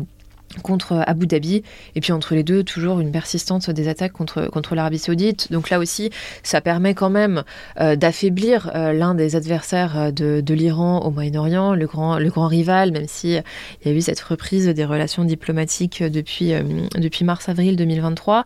contre 0.61 1.03
Abu 1.05 1.27
Dhabi. 1.27 1.63
Et 1.95 2.01
puis 2.01 2.11
entre 2.11 2.35
les 2.35 2.43
deux, 2.43 2.63
toujours 2.63 2.99
une 2.99 3.11
persistance 3.11 3.69
des 3.69 3.87
attaques 3.87 4.13
contre, 4.13 4.49
contre 4.49 4.75
l'Arabie 4.75 4.99
saoudite. 4.99 5.51
Donc 5.51 5.69
là 5.69 5.79
aussi, 5.79 6.09
ça 6.43 6.61
permet 6.61 6.93
quand 6.93 7.09
même 7.09 7.43
euh, 7.79 7.95
d'affaiblir 7.95 8.71
euh, 8.75 8.93
l'un 8.93 9.15
des 9.15 9.35
adversaires 9.35 9.97
euh, 9.97 10.11
de, 10.11 10.41
de 10.41 10.53
l'Iran 10.53 11.01
au 11.01 11.11
Moyen-Orient, 11.11 11.75
le 11.75 11.87
grand, 11.87 12.19
le 12.19 12.29
grand 12.29 12.47
rival, 12.47 12.91
même 12.91 13.07
si 13.07 13.37
y 13.85 13.89
a 13.89 13.91
eu 13.91 14.01
cette 14.01 14.19
reprise 14.19 14.67
des 14.67 14.85
relations 14.85 15.23
diplomatiques 15.23 16.03
depuis, 16.03 16.53
depuis 16.95 17.25
mars-avril 17.25 17.75
2023. 17.75 18.45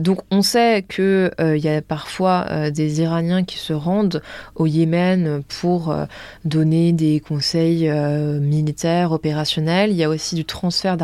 donc 0.00 0.20
on 0.30 0.42
sait 0.42 0.84
qu'il 0.88 1.30
il 1.38 1.58
y 1.58 1.68
a 1.68 1.82
parfois 1.82 2.70
des 2.70 3.00
Iraniens 3.00 3.44
qui 3.44 3.58
se 3.58 3.72
rendent 3.72 4.22
au 4.54 4.66
Yémen 4.66 5.42
pour 5.60 5.94
donner 6.44 6.92
des 6.92 7.20
conseils 7.20 7.90
militaires, 7.90 9.12
opérationnels. 9.12 9.90
Il 9.90 9.96
y 9.96 10.04
a 10.04 10.08
aussi 10.08 10.34
du 10.34 10.44
transfert 10.44 10.96
armement, 11.00 11.03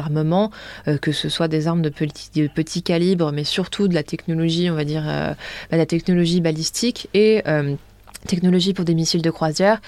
euh, 0.89 0.99
que 0.99 1.13
ce 1.13 1.29
soit 1.29 1.49
des 1.49 1.67
armes 1.67 1.83
de 1.83 1.89
petit, 1.89 2.31
de 2.35 2.49
petit, 2.49 2.83
calibre, 2.83 3.33
mais 3.33 3.45
surtout 3.45 3.89
de 3.89 3.95
la 3.95 4.03
technologie, 4.03 4.71
on 4.71 4.75
va 4.75 4.85
dire, 4.85 5.05
euh, 5.07 5.35
bah, 5.71 5.77
la 5.77 5.87
technologie 5.87 6.41
balistique 6.41 7.09
et 7.15 7.43
euh, 7.47 7.75
technologie 8.27 8.75
pour 8.75 8.85
des 8.85 8.95
missiles 8.95 9.23
de 9.23 9.31
croisière, 9.31 9.81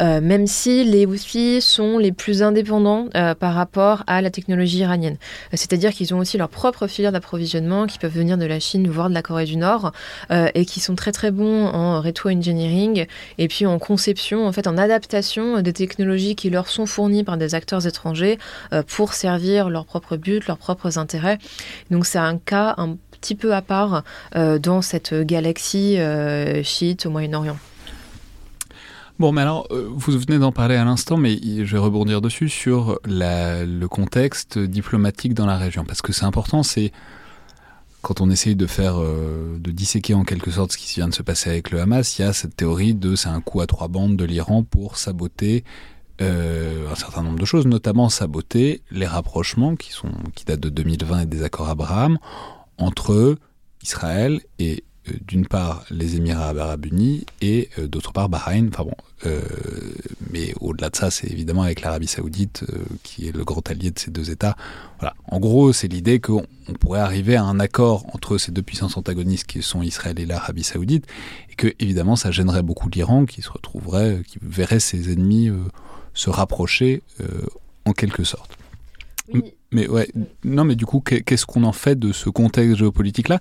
euh, 0.00 0.20
même 0.20 0.46
si 0.46 0.84
les 0.84 1.06
Houthis 1.06 1.60
sont 1.60 1.98
les 1.98 2.12
plus 2.12 2.42
indépendants 2.42 3.08
euh, 3.14 3.34
par 3.34 3.54
rapport 3.54 4.02
à 4.06 4.20
la 4.20 4.30
technologie 4.30 4.78
iranienne. 4.78 5.16
Euh, 5.52 5.56
c'est-à-dire 5.56 5.92
qu'ils 5.92 6.14
ont 6.14 6.18
aussi 6.18 6.36
leur 6.36 6.48
propre 6.48 6.86
filière 6.86 7.12
d'approvisionnement 7.12 7.86
qui 7.86 7.98
peuvent 7.98 8.12
venir 8.12 8.38
de 8.38 8.44
la 8.44 8.60
Chine, 8.60 8.88
voire 8.88 9.08
de 9.08 9.14
la 9.14 9.22
Corée 9.22 9.44
du 9.44 9.56
Nord, 9.56 9.92
et 10.30 10.64
qui 10.64 10.80
sont 10.80 10.94
très 10.94 11.12
très 11.12 11.30
bons 11.30 11.66
en 11.66 12.00
rétro-engineering 12.00 13.06
et 13.38 13.48
puis 13.48 13.66
en 13.66 13.78
conception, 13.78 14.46
en 14.46 14.52
fait 14.52 14.66
en 14.66 14.76
adaptation 14.76 15.60
des 15.60 15.72
technologies 15.72 16.34
qui 16.34 16.50
leur 16.50 16.68
sont 16.68 16.86
fournies 16.86 17.24
par 17.24 17.36
des 17.36 17.54
acteurs 17.54 17.86
étrangers 17.86 18.38
pour 18.88 19.14
servir 19.14 19.70
leurs 19.70 19.84
propres 19.84 20.16
buts, 20.16 20.40
leurs 20.46 20.58
propres 20.58 20.98
intérêts. 20.98 21.38
Donc 21.90 22.06
c'est 22.06 22.18
un 22.18 22.38
cas 22.38 22.74
un 22.78 22.96
petit 23.20 23.34
peu 23.34 23.54
à 23.54 23.62
part 23.62 24.02
dans 24.34 24.82
cette 24.82 25.14
galaxie 25.14 25.98
chiite 26.62 27.06
au 27.06 27.10
Moyen-Orient. 27.10 27.56
Bon, 29.18 29.32
mais 29.32 29.40
alors, 29.40 29.66
euh, 29.70 29.88
vous 29.90 30.18
venez 30.18 30.38
d'en 30.38 30.52
parler 30.52 30.76
à 30.76 30.84
l'instant, 30.84 31.16
mais 31.16 31.38
je 31.42 31.72
vais 31.72 31.78
rebondir 31.78 32.20
dessus 32.20 32.50
sur 32.50 33.00
le 33.06 33.86
contexte 33.86 34.58
diplomatique 34.58 35.32
dans 35.32 35.46
la 35.46 35.56
région, 35.56 35.84
parce 35.84 36.02
que 36.02 36.12
c'est 36.12 36.26
important, 36.26 36.62
c'est 36.62 36.92
quand 38.02 38.20
on 38.20 38.30
essaye 38.30 38.56
de 38.56 38.66
faire, 38.66 39.00
euh, 39.00 39.56
de 39.58 39.70
disséquer 39.70 40.12
en 40.12 40.22
quelque 40.22 40.50
sorte 40.50 40.72
ce 40.72 40.78
qui 40.78 40.94
vient 40.94 41.08
de 41.08 41.14
se 41.14 41.22
passer 41.22 41.48
avec 41.48 41.70
le 41.70 41.80
Hamas, 41.80 42.18
il 42.18 42.22
y 42.22 42.24
a 42.26 42.34
cette 42.34 42.56
théorie 42.56 42.94
de 42.94 43.16
c'est 43.16 43.30
un 43.30 43.40
coup 43.40 43.62
à 43.62 43.66
trois 43.66 43.88
bandes 43.88 44.16
de 44.16 44.24
l'Iran 44.24 44.62
pour 44.62 44.98
saboter 44.98 45.64
euh, 46.20 46.88
un 46.90 46.94
certain 46.94 47.22
nombre 47.22 47.38
de 47.38 47.44
choses, 47.44 47.66
notamment 47.66 48.08
saboter 48.10 48.82
les 48.90 49.06
rapprochements 49.06 49.76
qui 49.76 49.92
sont 49.92 50.12
qui 50.34 50.44
datent 50.44 50.60
de 50.60 50.68
2020 50.68 51.22
et 51.22 51.26
des 51.26 51.42
accords 51.42 51.68
Abraham 51.68 52.18
entre 52.78 53.36
Israël 53.82 54.40
et 54.58 54.84
d'une 55.26 55.46
part 55.46 55.84
les 55.90 56.16
Émirats 56.16 56.50
arabes 56.50 56.86
unis 56.86 57.24
et 57.40 57.68
euh, 57.78 57.86
d'autre 57.86 58.12
part 58.12 58.28
Bahreïn. 58.28 58.68
Enfin 58.68 58.84
bon, 58.84 58.94
euh, 59.26 59.40
mais 60.30 60.52
au-delà 60.60 60.90
de 60.90 60.96
ça, 60.96 61.10
c'est 61.10 61.28
évidemment 61.28 61.62
avec 61.62 61.80
l'Arabie 61.80 62.06
saoudite 62.06 62.64
qui 63.02 63.28
est 63.28 63.36
le 63.36 63.44
grand 63.44 63.68
allié 63.70 63.90
de 63.90 63.98
ces 63.98 64.10
deux 64.10 64.30
États. 64.30 64.56
Voilà. 64.98 65.14
En 65.28 65.40
gros, 65.40 65.72
c'est 65.72 65.88
l'idée 65.88 66.20
qu'on 66.20 66.46
pourrait 66.80 67.00
arriver 67.00 67.36
à 67.36 67.44
un 67.44 67.60
accord 67.60 68.06
entre 68.14 68.38
ces 68.38 68.52
deux 68.52 68.62
puissances 68.62 68.96
antagonistes 68.96 69.46
qui 69.46 69.62
sont 69.62 69.82
Israël 69.82 70.18
et 70.18 70.26
l'Arabie 70.26 70.64
saoudite, 70.64 71.06
et 71.50 71.54
que 71.54 71.74
évidemment 71.78 72.16
ça 72.16 72.30
gênerait 72.30 72.62
beaucoup 72.62 72.88
l'Iran 72.88 73.26
qui 73.26 73.42
se 73.42 73.50
retrouverait, 73.50 74.22
qui 74.26 74.38
verrait 74.42 74.80
ses 74.80 75.12
ennemis 75.12 75.50
se 76.14 76.30
rapprocher 76.30 77.02
en 77.84 77.92
quelque 77.92 78.24
sorte. 78.24 78.56
Oui. 79.32 79.52
Mais 79.72 79.88
ouais, 79.88 80.08
non, 80.44 80.64
mais 80.64 80.76
du 80.76 80.86
coup, 80.86 81.00
qu'est-ce 81.00 81.44
qu'on 81.44 81.64
en 81.64 81.72
fait 81.72 81.98
de 81.98 82.12
ce 82.12 82.30
contexte 82.30 82.76
géopolitique-là? 82.76 83.40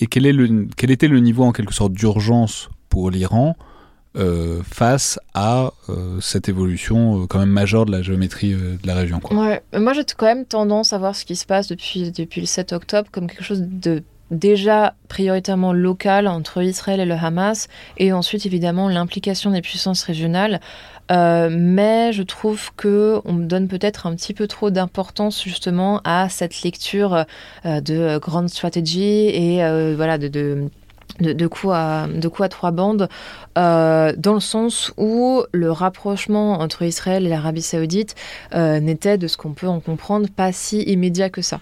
Et 0.00 0.06
quel, 0.06 0.26
était 0.26 1.08
le 1.08 1.20
niveau 1.20 1.44
en 1.44 1.52
quelque 1.52 1.74
sorte 1.74 1.92
d'urgence 1.92 2.70
pour 2.88 3.10
l'Iran 3.10 3.56
euh, 4.16 4.62
face 4.64 5.20
à 5.34 5.72
euh, 5.88 6.20
cette 6.20 6.48
évolution 6.48 7.22
euh, 7.22 7.26
quand 7.26 7.38
même 7.38 7.50
majeure 7.50 7.86
de 7.86 7.92
la 7.92 8.02
géométrie 8.02 8.54
de 8.54 8.78
la 8.84 8.94
région. 8.94 9.20
Ouais, 9.30 9.62
moi 9.78 9.92
j'ai 9.92 10.02
quand 10.16 10.26
même 10.26 10.46
tendance 10.46 10.92
à 10.92 10.98
voir 10.98 11.14
ce 11.14 11.24
qui 11.24 11.36
se 11.36 11.46
passe 11.46 11.68
depuis, 11.68 12.10
depuis 12.10 12.40
le 12.40 12.46
7 12.46 12.72
octobre 12.72 13.08
comme 13.12 13.28
quelque 13.28 13.44
chose 13.44 13.62
de 13.62 14.02
déjà 14.30 14.94
prioritairement 15.08 15.72
local 15.72 16.28
entre 16.28 16.62
Israël 16.62 17.00
et 17.00 17.04
le 17.04 17.14
Hamas, 17.14 17.68
et 17.98 18.12
ensuite 18.12 18.46
évidemment 18.46 18.88
l'implication 18.88 19.50
des 19.50 19.60
puissances 19.60 20.02
régionales. 20.02 20.60
Euh, 21.10 21.48
mais 21.50 22.12
je 22.12 22.22
trouve 22.22 22.70
que 22.76 23.20
on 23.24 23.34
donne 23.34 23.68
peut-être 23.68 24.06
un 24.06 24.14
petit 24.14 24.34
peu 24.34 24.46
trop 24.46 24.70
d'importance 24.70 25.42
justement 25.42 26.00
à 26.04 26.28
cette 26.28 26.62
lecture 26.62 27.24
euh, 27.66 27.80
de 27.80 28.18
grande 28.18 28.48
stratégie 28.48 29.26
et 29.28 29.64
euh, 29.64 29.94
voilà 29.96 30.18
de, 30.18 30.28
de 30.28 30.68
de, 31.18 31.46
coups 31.48 31.74
à, 31.74 32.48
trois 32.48 32.70
bandes, 32.70 33.08
dans 33.56 34.14
le 34.34 34.40
sens 34.40 34.90
où 34.96 35.42
le 35.52 35.70
rapprochement 35.70 36.60
entre 36.60 36.82
Israël 36.82 37.26
et 37.26 37.28
l'Arabie 37.28 37.60
saoudite 37.60 38.14
n'était, 38.54 39.18
de 39.18 39.26
ce 39.26 39.36
qu'on 39.36 39.52
peut 39.52 39.66
en 39.66 39.80
comprendre, 39.80 40.28
pas 40.34 40.52
si 40.52 40.80
immédiat 40.82 41.28
que 41.28 41.42
ça. 41.42 41.60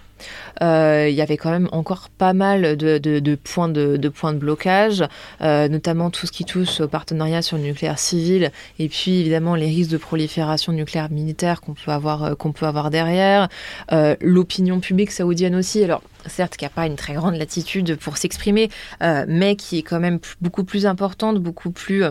Euh, 0.61 1.07
il 1.09 1.15
y 1.15 1.21
avait 1.21 1.37
quand 1.37 1.51
même 1.51 1.69
encore 1.71 2.09
pas 2.09 2.33
mal 2.33 2.77
de, 2.77 3.35
points, 3.35 3.69
de, 3.69 4.09
points 4.09 4.33
de 4.33 4.39
blocage, 4.39 5.03
euh, 5.41 5.67
notamment 5.67 6.09
tout 6.09 6.27
ce 6.27 6.31
qui 6.31 6.45
touche 6.45 6.81
au 6.81 6.87
partenariat 6.87 7.41
sur 7.41 7.57
le 7.57 7.63
nucléaire 7.63 7.99
civil, 7.99 8.51
et 8.77 8.89
puis 8.89 9.19
évidemment 9.19 9.55
les 9.55 9.67
risques 9.67 9.91
de 9.91 9.97
prolifération 9.97 10.73
nucléaire 10.73 11.09
militaire 11.09 11.61
qu'on 11.61 11.73
peut 11.73 11.91
avoir, 11.91 12.23
euh, 12.23 12.35
qu'on 12.35 12.51
peut 12.51 12.65
avoir 12.65 12.89
derrière, 12.89 13.49
l'opinion 14.21 14.79
publique 14.79 15.11
saoudienne 15.11 15.55
aussi. 15.55 15.83
Alors 15.83 16.01
certes 16.25 16.57
qui 16.57 16.65
n'a 16.65 16.69
pas 16.69 16.85
une 16.85 16.95
très 16.95 17.13
grande 17.13 17.35
latitude 17.35 17.95
pour 17.97 18.17
s'exprimer, 18.17 18.69
mais 19.27 19.55
qui 19.55 19.79
est 19.79 19.83
quand 19.83 19.99
même 19.99 20.19
beaucoup 20.41 20.63
plus 20.63 20.85
importante, 20.85 21.39
beaucoup 21.39 21.71
plus 21.71 22.03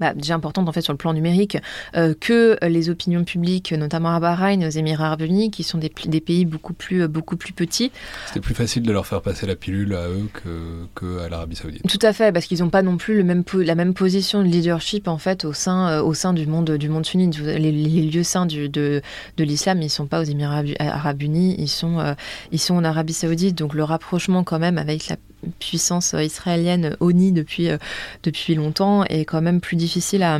bah, 0.00 0.14
déjà 0.14 0.34
importante 0.34 0.68
en 0.68 0.72
fait 0.72 0.82
sur 0.82 0.92
le 0.92 0.98
plan 0.98 1.14
numérique 1.14 1.56
euh, 1.96 2.14
que 2.18 2.58
les 2.62 2.90
opinions 2.90 3.24
publiques, 3.24 3.72
notamment 3.72 4.14
à 4.14 4.20
Bahreïn, 4.20 4.64
aux 4.66 4.70
Émirats 4.70 5.06
Arabes 5.06 5.22
Unis, 5.22 5.50
qui 5.50 5.62
sont 5.62 5.78
des, 5.78 5.90
des 6.06 6.20
pays 6.20 6.44
beaucoup 6.44 6.74
plus 6.74 7.02
euh, 7.02 7.08
beaucoup 7.08 7.36
plus 7.36 7.52
petits. 7.52 7.90
C'était 8.26 8.40
plus 8.40 8.54
facile 8.54 8.82
de 8.82 8.92
leur 8.92 9.06
faire 9.06 9.22
passer 9.22 9.46
la 9.46 9.56
pilule 9.56 9.94
à 9.94 10.08
eux 10.08 10.28
que, 10.32 10.86
que 10.94 11.20
à 11.20 11.28
l'Arabie 11.28 11.56
Saoudite. 11.56 11.82
Tout 11.88 11.98
à 12.02 12.12
fait, 12.12 12.32
parce 12.32 12.46
qu'ils 12.46 12.60
n'ont 12.60 12.70
pas 12.70 12.82
non 12.82 12.96
plus 12.96 13.16
le 13.16 13.24
même 13.24 13.42
la 13.54 13.74
même 13.74 13.94
position 13.94 14.42
de 14.42 14.48
leadership 14.48 15.08
en 15.08 15.18
fait 15.18 15.44
au 15.44 15.52
sein 15.52 15.88
euh, 15.88 16.02
au 16.02 16.14
sein 16.14 16.32
du 16.32 16.46
monde 16.46 16.70
du 16.72 16.88
monde 16.88 17.06
sunnite. 17.06 17.38
Les, 17.38 17.72
lieux 17.72 18.22
saints 18.22 18.46
du, 18.46 18.68
de 18.68 19.00
de 19.36 19.44
l'islam, 19.44 19.80
ils 19.82 19.90
sont 19.90 20.06
pas 20.06 20.20
aux 20.20 20.24
Émirats 20.24 20.62
Arabes 20.78 21.22
Unis, 21.22 21.54
ils 21.58 21.68
sont 21.68 22.14
ils 22.52 22.58
sont 22.58 22.74
en 22.74 22.84
Arabie 22.84 23.12
Saoudite. 23.12 23.56
Donc 23.56 23.74
le 23.74 23.84
rapprochement 23.84 24.44
quand 24.44 24.58
même 24.58 24.78
avec 24.78 25.08
la 25.08 25.16
puissance 25.58 26.14
israélienne 26.18 26.96
ONI 27.00 27.32
depuis, 27.32 27.68
euh, 27.68 27.78
depuis 28.22 28.54
longtemps 28.54 29.04
est 29.04 29.24
quand 29.24 29.42
même 29.42 29.60
plus 29.60 29.76
difficile 29.76 30.22
à, 30.22 30.38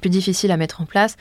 plus 0.00 0.10
difficile 0.10 0.50
à 0.50 0.56
mettre 0.56 0.80
en 0.80 0.84
place. 0.84 1.16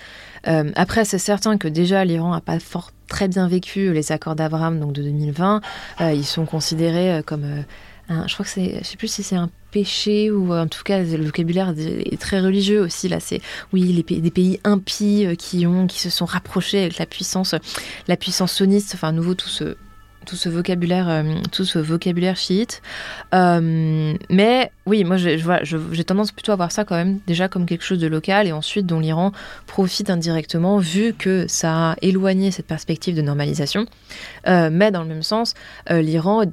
Euh, 0.48 0.72
après, 0.76 1.06
c'est 1.06 1.20
certain 1.20 1.58
que 1.58 1.68
déjà 1.68 2.06
l'Iran 2.06 2.32
n'a 2.32 2.42
pas 2.42 2.60
fort, 2.60 2.92
très 3.08 3.28
bien 3.28 3.48
vécu 3.48 3.94
les 3.94 4.12
accords 4.12 4.36
d'Abraham 4.36 4.80
donc 4.80 4.94
de 4.94 5.04
2020. 5.04 5.62
Euh, 6.02 6.14
ils 6.14 6.26
sont 6.26 6.46
considérés 6.46 7.22
comme 7.26 7.64
un, 8.10 8.28
je 8.28 8.34
crois 8.34 8.46
que 8.46 8.52
c'est, 8.52 8.80
je 8.80 8.84
sais 8.84 8.98
plus 8.98 9.12
si 9.12 9.24
c'est 9.24 9.36
un 9.36 9.50
péché 9.72 10.32
ou 10.32 10.52
en 10.54 10.68
tout 10.68 10.82
cas 10.84 11.04
le 11.04 11.24
vocabulaire 11.24 11.74
est 11.78 12.20
très 12.20 12.40
religieux 12.40 12.82
aussi 12.82 13.08
là. 13.08 13.20
C'est 13.20 13.42
oui 13.72 13.84
les 13.84 14.04
pays, 14.04 14.22
des 14.22 14.32
pays 14.32 14.60
impies 14.64 15.28
qui 15.38 15.68
ont, 15.68 15.86
qui 15.88 16.00
se 16.00 16.10
sont 16.10 16.26
rapprochés 16.26 16.80
avec 16.82 16.98
la 16.98 17.06
puissance, 17.06 17.56
la 18.08 18.18
puissance. 18.18 18.62
Enfin, 18.94 19.10
à 19.10 19.12
nouveau 19.12 19.36
tout 19.36 19.50
ce 19.50 19.76
tout 20.30 20.36
ce 20.36 20.48
vocabulaire, 20.48 21.10
euh, 21.10 21.24
tout 21.52 21.66
ce 21.66 21.80
vocabulaire 21.80 22.38
chiite. 22.38 22.82
Euh, 23.34 24.14
mais 24.30 24.72
oui, 24.86 25.04
moi 25.04 25.18
j'ai 25.18 26.04
tendance 26.04 26.32
plutôt 26.32 26.52
à 26.52 26.56
voir 26.56 26.72
ça 26.72 26.86
quand 26.86 26.96
même 26.96 27.20
déjà 27.26 27.48
comme 27.48 27.66
quelque 27.66 27.84
chose 27.84 28.00
de 28.00 28.08
local 28.08 28.46
et 28.46 28.52
ensuite 28.52 28.86
dont 28.86 29.00
l'Iran 29.00 29.32
profite 29.66 30.10
indirectement 30.10 30.78
vu 30.78 31.14
que 31.14 31.46
ça 31.48 31.92
a 31.92 31.96
éloigné 32.02 32.52
cette 32.52 32.68
perspective 32.68 33.16
de 33.16 33.22
normalisation. 33.22 33.86
Euh, 34.48 34.70
mais 34.72 34.92
dans 34.92 35.02
le 35.02 35.08
même 35.08 35.24
sens, 35.24 35.56
l'Iran 35.90 36.44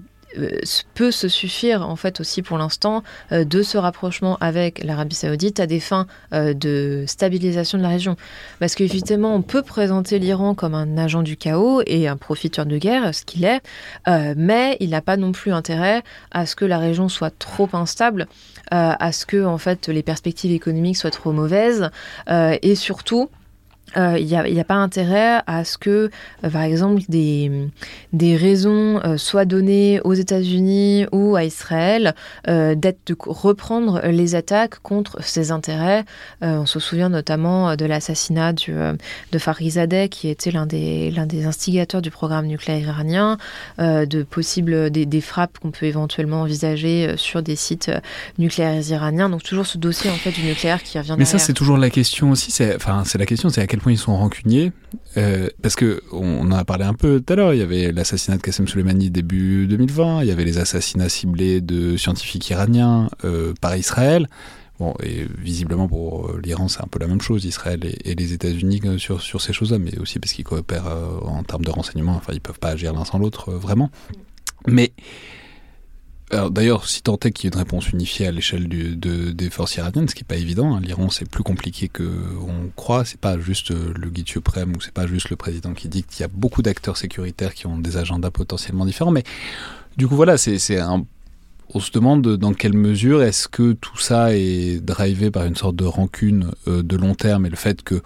peut 0.94 1.10
se 1.10 1.28
suffire 1.28 1.88
en 1.88 1.96
fait 1.96 2.20
aussi 2.20 2.42
pour 2.42 2.58
l'instant 2.58 3.02
euh, 3.32 3.44
de 3.44 3.62
ce 3.62 3.78
rapprochement 3.78 4.36
avec 4.40 4.82
l'Arabie 4.84 5.14
Saoudite 5.14 5.60
à 5.60 5.66
des 5.66 5.80
fins 5.80 6.06
euh, 6.32 6.54
de 6.54 7.04
stabilisation 7.06 7.78
de 7.78 7.82
la 7.82 7.88
région. 7.88 8.16
Parce 8.60 8.74
qu'évidemment, 8.74 9.34
on 9.34 9.42
peut 9.42 9.62
présenter 9.62 10.18
l'Iran 10.18 10.54
comme 10.54 10.74
un 10.74 10.98
agent 10.98 11.22
du 11.22 11.36
chaos 11.36 11.82
et 11.86 12.08
un 12.08 12.16
profiteur 12.16 12.66
de 12.66 12.78
guerre, 12.78 13.14
ce 13.14 13.24
qu'il 13.24 13.44
est, 13.44 13.60
mais 14.36 14.76
il 14.80 14.90
n'a 14.90 15.00
pas 15.00 15.16
non 15.16 15.32
plus 15.32 15.52
intérêt 15.52 16.02
à 16.30 16.46
ce 16.46 16.56
que 16.56 16.64
la 16.64 16.78
région 16.78 17.08
soit 17.08 17.36
trop 17.38 17.68
instable, 17.72 18.26
à 18.70 19.12
ce 19.12 19.26
que 19.26 19.44
en 19.44 19.58
fait 19.58 19.88
les 19.88 20.02
perspectives 20.02 20.52
économiques 20.52 20.96
soient 20.96 21.10
trop 21.10 21.32
mauvaises 21.32 21.90
et 22.28 22.74
surtout 22.74 23.30
euh, 23.96 24.18
il 24.18 24.26
n'y 24.26 24.60
a, 24.60 24.64
pas 24.64 24.74
intérêt 24.74 25.40
à 25.46 25.64
ce 25.64 25.78
que, 25.78 26.10
euh, 26.44 26.50
par 26.50 26.62
exemple, 26.62 27.02
des, 27.08 27.68
des 28.12 28.36
raisons 28.36 29.00
euh, 29.04 29.16
soient 29.16 29.44
données 29.44 30.00
aux 30.04 30.12
États-Unis 30.12 31.06
ou 31.12 31.36
à 31.36 31.44
Israël 31.44 32.14
d'être 32.46 32.98
de 33.06 33.16
reprendre 33.26 34.00
les 34.06 34.34
attaques 34.34 34.78
contre 34.80 35.22
ses 35.22 35.50
intérêts. 35.50 36.04
on 36.40 36.66
se 36.66 36.80
souvient 36.80 37.08
notamment 37.08 37.76
de 37.76 37.84
l'assassinat 37.84 38.52
de 38.52 39.38
Farizadeh, 39.38 40.08
qui 40.08 40.28
était 40.28 40.50
l'un 40.50 40.66
des, 40.66 41.10
l'un 41.10 41.26
des 41.26 41.46
instigateurs 41.46 42.02
du 42.02 42.10
programme 42.10 42.46
nucléaire 42.46 42.80
iranien, 42.80 43.36
de 43.78 44.22
possibles 44.22 44.90
des, 44.90 45.06
des 45.06 45.20
frappes 45.20 45.58
qu'on 45.58 45.70
peut 45.70 45.86
éventuellement 45.86 46.42
envisager 46.42 47.14
sur 47.16 47.42
des 47.42 47.56
sites 47.56 47.90
nucléaires 48.38 48.80
iraniens. 48.88 49.28
Donc 49.28 49.42
toujours 49.42 49.66
ce 49.66 49.78
dossier 49.78 50.10
en 50.10 50.14
fait 50.14 50.32
du 50.32 50.42
nucléaire 50.42 50.82
qui 50.82 50.98
revient. 50.98 51.16
Mais 51.18 51.24
ça, 51.24 51.38
c'est 51.38 51.54
toujours 51.54 51.78
la 51.78 51.90
question 51.90 52.30
aussi. 52.30 52.50
C'est, 52.50 52.74
enfin, 52.76 53.02
c'est 53.04 53.18
la 53.18 53.26
question, 53.26 53.48
c'est 53.48 53.60
à 53.60 53.66
quel 53.66 53.80
point 53.80 53.85
ils 53.90 53.98
sont 53.98 54.16
rancuniers. 54.16 54.72
Euh, 55.16 55.48
parce 55.62 55.76
que 55.76 56.02
on 56.12 56.40
en 56.40 56.52
a 56.52 56.64
parlé 56.64 56.84
un 56.84 56.94
peu 56.94 57.20
tout 57.20 57.32
à 57.32 57.36
l'heure. 57.36 57.54
Il 57.54 57.58
y 57.58 57.62
avait 57.62 57.92
l'assassinat 57.92 58.36
de 58.36 58.42
Qassem 58.42 58.68
Soleimani 58.68 59.10
début 59.10 59.66
2020. 59.66 60.22
Il 60.22 60.28
y 60.28 60.30
avait 60.30 60.44
les 60.44 60.58
assassinats 60.58 61.08
ciblés 61.08 61.60
de 61.60 61.96
scientifiques 61.96 62.48
iraniens 62.50 63.08
euh, 63.24 63.54
par 63.60 63.76
Israël. 63.76 64.28
Bon, 64.78 64.94
et 65.02 65.26
visiblement 65.38 65.88
pour 65.88 66.28
euh, 66.28 66.40
l'Iran, 66.44 66.68
c'est 66.68 66.82
un 66.82 66.86
peu 66.86 66.98
la 66.98 67.06
même 67.06 67.22
chose, 67.22 67.46
Israël 67.46 67.80
et, 67.82 68.14
les 68.14 68.32
États-Unis 68.34 68.82
sur, 68.98 69.22
sur 69.22 69.40
ces 69.40 69.54
choses-là, 69.54 69.78
mais 69.78 69.98
aussi 69.98 70.18
parce 70.18 70.34
qu'ils 70.34 70.44
coopèrent 70.44 70.86
en 71.22 71.42
termes 71.44 71.64
de 71.64 71.70
renseignement. 71.70 72.12
Enfin, 72.12 72.34
ils 72.34 72.42
peuvent 72.42 72.58
pas 72.58 72.70
agir 72.70 72.92
l'un 72.92 73.06
sans 73.06 73.18
l'autre, 73.18 73.52
vraiment. 73.52 73.90
Mais 74.66 74.92
D'ailleurs, 76.30 76.88
si 76.88 77.02
tant 77.02 77.16
est 77.24 77.30
qu'il 77.30 77.44
y 77.44 77.46
ait 77.48 77.54
une 77.54 77.58
réponse 77.58 77.90
unifiée 77.90 78.26
à 78.26 78.32
l'échelle 78.32 78.68
de, 78.68 79.30
des 79.30 79.50
forces 79.50 79.76
iraniennes, 79.76 80.08
ce 80.08 80.14
qui 80.14 80.24
n'est 80.24 80.26
pas 80.26 80.36
évident, 80.36 80.74
hein, 80.74 80.80
l'Iran 80.80 81.08
c'est 81.08 81.28
plus 81.28 81.44
compliqué 81.44 81.88
qu'on 81.88 82.70
croit, 82.74 83.04
c'est 83.04 83.20
pas 83.20 83.38
juste 83.38 83.70
euh, 83.70 83.94
le 83.96 84.10
guide 84.10 84.28
suprême 84.28 84.72
ou 84.76 84.80
c'est 84.80 84.92
pas 84.92 85.06
juste 85.06 85.30
le 85.30 85.36
président 85.36 85.72
qui 85.72 85.88
dit 85.88 86.02
qu'il 86.02 86.22
y 86.22 86.24
a 86.24 86.28
beaucoup 86.28 86.62
d'acteurs 86.62 86.96
sécuritaires 86.96 87.54
qui 87.54 87.68
ont 87.68 87.78
des 87.78 87.96
agendas 87.96 88.32
potentiellement 88.32 88.84
différents, 88.84 89.12
mais 89.12 89.22
du 89.96 90.08
coup 90.08 90.16
voilà, 90.16 90.36
c'est 90.36 90.78
un 90.80 91.06
on 91.74 91.80
se 91.80 91.90
demande 91.90 92.36
dans 92.36 92.54
quelle 92.54 92.74
mesure 92.74 93.22
est-ce 93.22 93.48
que 93.48 93.72
tout 93.72 93.98
ça 93.98 94.36
est 94.36 94.80
drivé 94.80 95.30
par 95.30 95.44
une 95.44 95.56
sorte 95.56 95.76
de 95.76 95.84
rancune 95.84 96.52
euh, 96.68 96.82
de 96.82 96.96
long 96.96 97.14
terme 97.14 97.46
et 97.46 97.50
le 97.50 97.56
fait 97.56 97.82
que 97.82 98.02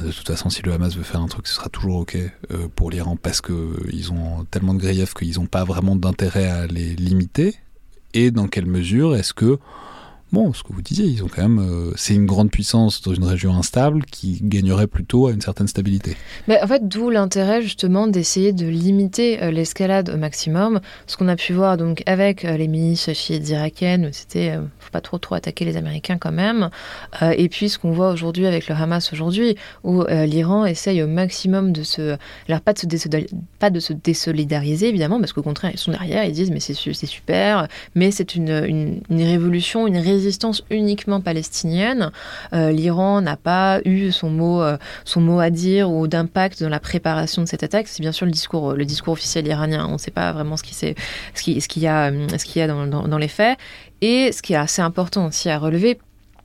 de 0.00 0.10
toute 0.10 0.26
façon, 0.26 0.48
si 0.48 0.62
le 0.62 0.72
Hamas 0.72 0.96
veut 0.96 1.02
faire 1.02 1.20
un 1.20 1.28
truc, 1.28 1.46
ce 1.46 1.54
sera 1.54 1.68
toujours 1.68 1.96
OK 1.96 2.16
euh, 2.16 2.68
pour 2.74 2.90
l'Iran 2.90 3.16
parce 3.20 3.40
qu'ils 3.40 4.12
ont 4.12 4.44
tellement 4.50 4.74
de 4.74 4.80
griefs 4.80 5.14
qu'ils 5.14 5.38
n'ont 5.38 5.46
pas 5.46 5.64
vraiment 5.64 5.96
d'intérêt 5.96 6.48
à 6.48 6.66
les 6.66 6.94
limiter. 6.94 7.56
Et 8.14 8.30
dans 8.30 8.48
quelle 8.48 8.66
mesure 8.66 9.14
est-ce 9.16 9.34
que 9.34 9.58
bon, 10.32 10.52
ce 10.54 10.62
que 10.62 10.72
vous 10.72 10.80
disiez, 10.80 11.04
ils 11.06 11.22
ont 11.22 11.28
quand 11.28 11.42
même, 11.42 11.58
euh, 11.58 11.92
c'est 11.94 12.14
une 12.14 12.26
grande 12.26 12.50
puissance 12.50 13.02
dans 13.02 13.12
une 13.12 13.24
région 13.24 13.54
instable 13.54 14.04
qui 14.06 14.40
gagnerait 14.42 14.86
plutôt 14.86 15.26
à 15.26 15.32
une 15.32 15.42
certaine 15.42 15.68
stabilité. 15.68 16.16
Mais 16.48 16.62
en 16.62 16.66
fait, 16.66 16.88
d'où 16.88 17.10
l'intérêt 17.10 17.60
justement 17.60 18.06
d'essayer 18.06 18.52
de 18.52 18.66
limiter 18.66 19.42
euh, 19.42 19.50
l'escalade 19.50 20.10
au 20.10 20.16
maximum. 20.16 20.80
Ce 21.06 21.16
qu'on 21.16 21.28
a 21.28 21.36
pu 21.36 21.52
voir 21.52 21.76
donc 21.76 22.02
avec 22.06 22.44
les 22.44 22.68
milices 22.68 23.12
chiites 23.12 23.48
irakiennes, 23.48 24.10
c'était, 24.12 24.56
pas 24.92 25.00
trop 25.00 25.18
trop 25.18 25.34
attaquer 25.34 25.64
les 25.64 25.76
Américains 25.76 26.18
quand 26.18 26.32
même. 26.32 26.70
et 27.22 27.48
puis 27.48 27.68
ce 27.68 27.78
qu'on 27.78 27.92
voit 27.92 28.10
aujourd'hui 28.10 28.46
avec 28.46 28.68
le 28.68 28.74
Hamas 28.74 29.12
aujourd'hui, 29.12 29.56
où 29.84 30.04
l'Iran 30.04 30.64
essaye 30.66 31.02
au 31.02 31.06
maximum 31.06 31.72
de 31.72 31.82
se, 31.82 32.16
alors 32.48 32.60
pas 32.60 32.72
de 32.72 32.96
se, 32.96 33.08
pas 33.58 33.70
de 33.70 33.80
se 33.80 33.92
désolidariser 33.92 34.88
évidemment, 34.88 35.18
parce 35.18 35.32
qu'au 35.32 35.42
contraire 35.42 35.72
ils 35.74 35.78
sont 35.78 35.92
derrière, 35.92 36.24
ils 36.24 36.32
disent 36.32 36.50
mais 36.50 36.60
c'est 36.60 36.74
super, 37.06 37.68
mais 37.94 38.10
c'est 38.10 38.34
une, 38.34 39.02
une, 39.08 39.22
révolution, 39.22 39.86
une 39.86 39.98
résistance 39.98 40.62
uniquement 40.70 41.20
palestinienne. 41.20 42.10
Euh, 42.52 42.70
L'Iran 42.70 43.20
n'a 43.20 43.36
pas 43.36 43.80
eu 43.84 44.12
son 44.12 44.30
mot, 44.30 44.62
euh, 44.62 44.76
son 45.04 45.20
mot 45.20 45.40
à 45.40 45.50
dire 45.50 45.90
ou 45.90 46.06
d'impact 46.06 46.62
dans 46.62 46.68
la 46.68 46.80
préparation 46.80 47.42
de 47.42 47.48
cette 47.48 47.62
attaque. 47.62 47.88
C'est 47.88 48.02
bien 48.02 48.12
sûr 48.12 48.26
le 48.26 48.32
discours, 48.32 48.74
le 48.74 48.84
discours 48.84 49.12
officiel 49.12 49.46
iranien. 49.46 49.86
On 49.88 49.94
ne 49.94 49.98
sait 49.98 50.10
pas 50.10 50.32
vraiment 50.32 50.56
ce 50.56 50.62
qu'il 50.62 50.74
ce 50.74 51.42
qui, 51.42 51.60
ce 51.60 51.68
qu'il 51.68 51.82
y 51.82 51.86
a, 51.88 52.10
ce 52.10 52.44
qu'il 52.44 52.60
y 52.60 52.62
a 52.62 52.66
dans, 52.66 52.86
dans 52.86 53.18
les 53.18 53.28
faits. 53.28 53.58
Et 54.02 54.32
ce 54.32 54.42
qui 54.42 54.52
est 54.52 54.56
assez 54.56 54.82
important 54.82 55.26
aussi 55.26 55.48
à 55.48 55.58
relever, 55.58 55.98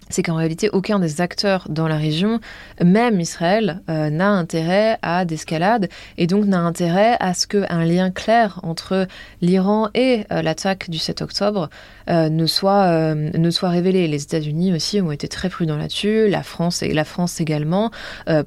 c'est 0.09 0.23
qu'en 0.23 0.35
réalité, 0.35 0.69
aucun 0.69 0.99
des 0.99 1.21
acteurs 1.21 1.67
dans 1.69 1.87
la 1.87 1.97
région, 1.97 2.39
même 2.81 3.19
Israël, 3.19 3.81
euh, 3.89 4.09
n'a 4.09 4.29
intérêt 4.29 4.97
à 5.01 5.25
d'escalade 5.25 5.89
et 6.17 6.27
donc 6.27 6.45
n'a 6.45 6.59
intérêt 6.59 7.17
à 7.19 7.33
ce 7.33 7.47
qu'un 7.47 7.83
lien 7.83 8.11
clair 8.11 8.59
entre 8.63 9.07
l'Iran 9.41 9.89
et 9.95 10.25
euh, 10.31 10.41
l'attaque 10.41 10.89
du 10.89 10.97
7 10.97 11.21
octobre 11.23 11.69
euh, 12.09 12.29
ne, 12.29 12.45
soit, 12.45 13.15
ne 13.15 13.49
soit 13.49 13.69
révélé. 13.69 14.07
Les 14.07 14.23
États-Unis 14.23 14.73
aussi 14.73 15.01
ont 15.01 15.11
été 15.11 15.27
très 15.27 15.49
prudents 15.49 15.77
là-dessus, 15.77 16.27
la 16.27 16.43
France 16.43 16.83
et 16.83 16.93
la 16.93 17.05
France 17.05 17.41
également, 17.41 17.91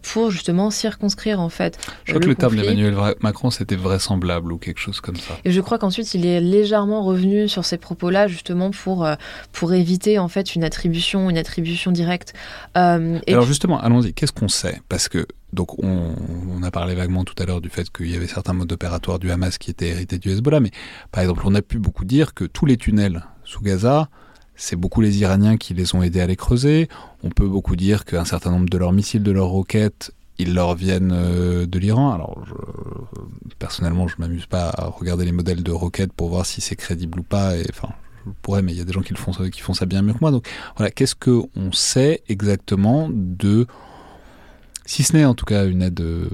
pour 0.03 0.31
justement 0.31 0.71
circonscrire 0.71 1.41
en 1.41 1.49
fait. 1.49 1.79
Je 2.05 2.13
crois 2.13 2.21
que 2.21 2.29
le 2.29 2.35
terme 2.35 2.57
d'Emmanuel 2.57 2.97
Macron 3.21 3.51
c'était 3.51 3.77
vraisemblable 3.77 4.53
ou 4.53 4.59
quelque 4.59 4.81
chose 4.81 5.01
comme 5.01 5.17
ça. 5.17 5.35
Et 5.45 5.51
je 5.51 5.61
crois 5.61 5.79
qu'ensuite 5.79 6.15
il 6.15 6.27
est 6.27 6.41
légèrement 6.41 7.03
revenu 7.03 7.49
sur 7.49 7.65
ces 7.65 7.79
propos-là 7.79 8.29
justement 8.29 8.71
pour, 8.71 9.09
pour 9.53 9.75
éviter 9.75 10.19
en 10.19 10.29
fait 10.29 10.55
une 10.55 10.65
attribution, 10.65 11.31
une 11.31 11.39
attribution 11.39 11.93
directe. 11.93 12.35
Euh, 12.77 13.19
Alors 13.29 13.47
justement, 13.47 13.81
allons-y, 13.81 14.13
qu'est-ce 14.13 14.33
qu'on 14.33 14.49
sait? 14.49 14.81
Parce 14.89 15.09
que 15.09 15.27
donc 15.53 15.83
on, 15.83 16.63
a 16.63 16.71
parlé 16.71 16.95
vaguement 16.95 17.25
tout 17.25 17.35
à 17.43 17.47
l'heure 17.47 17.61
du 17.61 17.71
fait 17.71 17.91
qu'il 17.91 18.11
y 18.11 18.17
avait 18.17 18.27
certains 18.27 18.53
modes 18.53 18.71
opératoires 18.71 19.19
du 19.19 19.31
Hamas 19.31 19.59
qui 19.59 19.71
étaient 19.71 19.89
hérités 19.89 20.19
du 20.19 20.31
Hezbollah, 20.31 20.61
mais 20.61 20.71
par 21.11 21.23
exemple, 21.23 21.43
on 21.45 21.55
a 21.55 21.63
pu 21.63 21.79
beaucoup 21.79 22.05
dire 22.05 22.35
que 22.35 22.45
tous 22.45 22.67
les 22.67 22.77
tunnels 22.77 23.25
sous 23.45 23.63
Gaza, 23.63 24.09
c'est 24.55 24.77
beaucoup 24.77 25.01
les 25.01 25.19
Iraniens 25.19 25.57
qui 25.57 25.73
les 25.73 25.95
ont 25.95 26.03
aidés 26.03 26.21
à 26.21 26.27
les 26.27 26.37
creuser. 26.37 26.89
On 27.25 27.31
peut 27.31 27.49
beaucoup 27.49 27.77
dire 27.77 28.05
qu'un 28.05 28.27
certain 28.27 28.51
nombre 28.51 28.69
de 28.69 28.77
leurs 28.77 28.93
missiles, 28.93 29.23
de 29.23 29.33
leurs 29.33 29.49
roquettes, 29.49 30.13
ils 30.39 30.55
leur 30.55 30.75
viennent 30.75 31.13
euh, 31.13 31.67
de 31.67 31.79
l'Iran. 31.79 32.13
Alors, 32.13 32.45
personnellement, 33.59 34.07
je 34.07 34.17
m'amuse 34.19 34.47
pas 34.47 34.69
à 34.69 34.87
regarder 34.87 35.25
les 35.25 35.33
modèles 35.33 35.63
de 35.63 35.73
roquettes 35.73 36.13
pour 36.13 36.29
voir 36.29 36.47
si 36.47 36.61
c'est 36.61 36.77
crédible 36.77 37.21
ou 37.21 37.23
pas. 37.23 37.55
Enfin, 37.71 37.89
je 38.27 38.33
pourrais, 38.43 38.63
mais 38.63 38.73
il 38.73 38.79
y 38.79 38.81
a 38.81 38.85
des 38.85 38.93
gens 38.93 39.03
qui, 39.03 39.15
le 39.15 39.19
font, 39.19 39.33
qui 39.33 39.61
font 39.61 39.75
ça 39.75 39.87
bien 39.87 40.03
mieux 40.03 40.13
que 40.13 40.19
moi. 40.21 40.31
Donc 40.31 40.47
voilà, 40.77 40.91
qu'est-ce 40.91 41.15
qu'on 41.15 41.73
sait 41.73 42.23
exactement 42.29 43.09
de, 43.11 43.67
si 44.91 45.05
ce 45.05 45.17
n'est 45.17 45.25
en 45.25 45.35
tout 45.35 45.45
cas 45.45 45.67
une 45.67 45.83
aide 45.83 46.01
euh, 46.01 46.27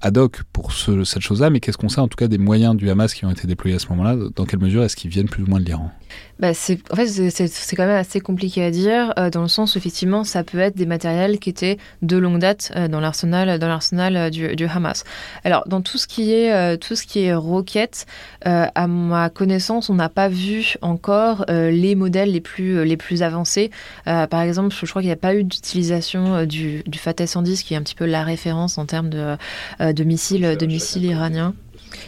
ad 0.00 0.18
hoc 0.18 0.42
pour 0.52 0.72
cette 0.72 1.20
chose-là, 1.20 1.50
mais 1.50 1.60
qu'est-ce 1.60 1.78
qu'on 1.78 1.88
sait 1.88 2.00
en 2.00 2.08
tout 2.08 2.16
cas 2.16 2.26
des 2.26 2.36
moyens 2.36 2.74
du 2.74 2.90
Hamas 2.90 3.14
qui 3.14 3.24
ont 3.24 3.30
été 3.30 3.46
déployés 3.46 3.76
à 3.76 3.78
ce 3.78 3.86
moment-là? 3.90 4.16
Dans 4.34 4.44
quelle 4.44 4.58
mesure 4.58 4.82
est-ce 4.82 4.96
qu'ils 4.96 5.12
viennent 5.12 5.28
plus 5.28 5.44
ou 5.44 5.46
moins 5.46 5.60
de 5.60 5.66
l'Iran? 5.66 5.92
Bah 6.38 6.52
c'est, 6.52 6.78
en 6.92 6.96
fait, 6.96 7.06
c'est, 7.06 7.76
quand 7.76 7.86
même 7.86 7.96
assez 7.96 8.20
compliqué 8.20 8.62
à 8.62 8.70
dire, 8.70 9.14
euh, 9.18 9.30
dans 9.30 9.40
le 9.40 9.48
sens 9.48 9.74
où 9.74 9.78
effectivement, 9.78 10.22
ça 10.22 10.44
peut 10.44 10.58
être 10.58 10.76
des 10.76 10.84
matériels 10.84 11.38
qui 11.38 11.48
étaient 11.48 11.78
de 12.02 12.16
longue 12.18 12.38
date 12.40 12.72
euh, 12.76 12.88
dans 12.88 13.00
l'arsenal, 13.00 13.58
dans 13.58 13.68
l'arsenal 13.68 14.16
euh, 14.16 14.30
du, 14.30 14.54
du, 14.54 14.66
Hamas. 14.66 15.04
Alors, 15.44 15.66
dans 15.66 15.80
tout 15.80 15.96
ce 15.96 16.06
qui 16.06 16.32
est, 16.32 16.76
tout 16.78 16.94
ce 16.94 17.06
qui 17.06 17.20
est 17.24 17.34
roquettes, 17.34 18.06
à 18.44 18.86
ma 18.86 19.30
connaissance, 19.30 19.88
on 19.90 19.94
n'a 19.94 20.08
pas 20.08 20.28
vu 20.28 20.74
encore 20.82 21.44
les 21.48 21.94
modèles 21.94 22.32
les 22.32 22.40
plus, 22.40 22.84
les 22.84 22.96
plus 22.96 23.22
avancés. 23.22 23.70
par 24.04 24.40
exemple, 24.40 24.74
je, 24.78 24.86
crois 24.86 25.02
qu'il 25.02 25.08
n'y 25.08 25.12
a 25.12 25.16
pas 25.16 25.34
eu 25.34 25.44
d'utilisation 25.44 26.44
du, 26.44 26.82
du 26.86 26.98
Fateh 26.98 27.26
110, 27.26 27.62
qui 27.62 27.74
est 27.74 27.76
un 27.76 27.82
petit 27.82 27.94
peu 27.94 28.06
la 28.06 28.22
référence 28.22 28.78
en 28.78 28.86
termes 28.86 29.10
de, 29.10 29.36
de 29.80 30.04
missiles, 30.04 30.56
de 30.56 30.66
missiles 30.66 31.04
iraniens 31.04 31.54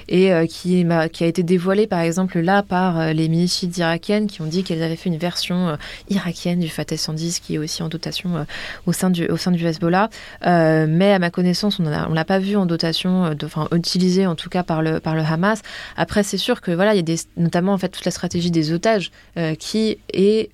et 0.08 0.32
euh, 0.32 0.46
qui, 0.46 0.84
a 0.84 1.26
été 1.26 1.42
dévoilée 1.42 1.86
par 1.86 2.00
exemple 2.00 2.40
là 2.40 2.62
par 2.62 2.98
euh, 2.98 3.12
les 3.12 3.28
milices 3.28 3.62
irakiennes 3.76 4.26
qui 4.26 4.42
ont 4.42 4.46
dit 4.46 4.64
qu'elles 4.64 4.82
avaient 4.82 4.96
fait 4.96 5.08
une 5.08 5.18
version 5.18 5.68
euh, 5.68 5.76
irakienne 6.08 6.60
du 6.60 6.68
Fateh 6.68 6.96
110 6.96 7.40
qui 7.40 7.54
est 7.54 7.58
aussi 7.58 7.82
en 7.82 7.88
dotation 7.88 8.46
au, 8.86 8.92
sein 8.92 9.10
du, 9.10 9.26
au 9.26 9.36
sein 9.36 9.50
du 9.50 9.66
Hezbollah. 9.66 10.10
mais 10.42 11.12
à 11.12 11.18
ma 11.18 11.30
connaissance, 11.30 11.80
on 11.80 11.82
ne 11.82 12.14
l'a 12.14 12.24
pas 12.24 12.38
vu 12.38 12.56
en 12.56 12.66
dotation, 12.66 13.30
enfin 13.44 13.68
utilisé 13.72 14.26
en 14.26 14.34
tout 14.34 14.48
cas 14.48 14.62
par 14.62 14.82
le, 14.82 15.00
par 15.00 15.14
le 15.14 15.22
Hamas. 15.22 15.62
Après, 15.96 16.22
c'est 16.22 16.38
sûr 16.38 16.60
que 16.60 16.70
voilà, 16.70 16.94
il 16.94 16.96
y 16.96 17.00
a 17.00 17.02
des, 17.02 17.18
notamment 17.36 17.72
en 17.72 17.78
fait 17.78 17.88
toute 17.88 18.04
la 18.04 18.10
stratégie 18.10 18.50
des 18.50 18.72
otages 18.72 19.10
qui 19.58 19.98
est 20.12 20.50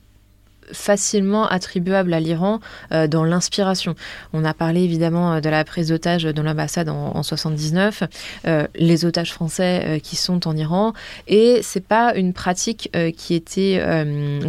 facilement 0.73 1.47
attribuable 1.47 2.13
à 2.13 2.21
l'Iran 2.21 2.61
euh, 2.93 3.07
dans 3.07 3.25
l'inspiration. 3.25 3.95
On 4.33 4.45
a 4.45 4.55
parlé 4.55 4.83
évidemment 4.83 5.35
euh, 5.35 5.41
de 5.41 5.49
la 5.49 5.65
prise 5.65 5.89
d'otages 5.89 6.25
dans 6.25 6.43
l'ambassade 6.43 6.89
en, 6.89 7.23
79, 7.23 8.05
euh, 8.47 8.67
les 8.75 9.05
otages 9.05 9.33
français 9.33 10.01
qui 10.03 10.17
sont 10.17 10.47
en 10.47 10.57
Iran, 10.57 10.93
et 11.27 11.61
c'est 11.63 11.85
pas 11.85 12.15
une 12.15 12.33
pratique 12.33 12.91
qui 13.17 13.35
était 13.35 13.83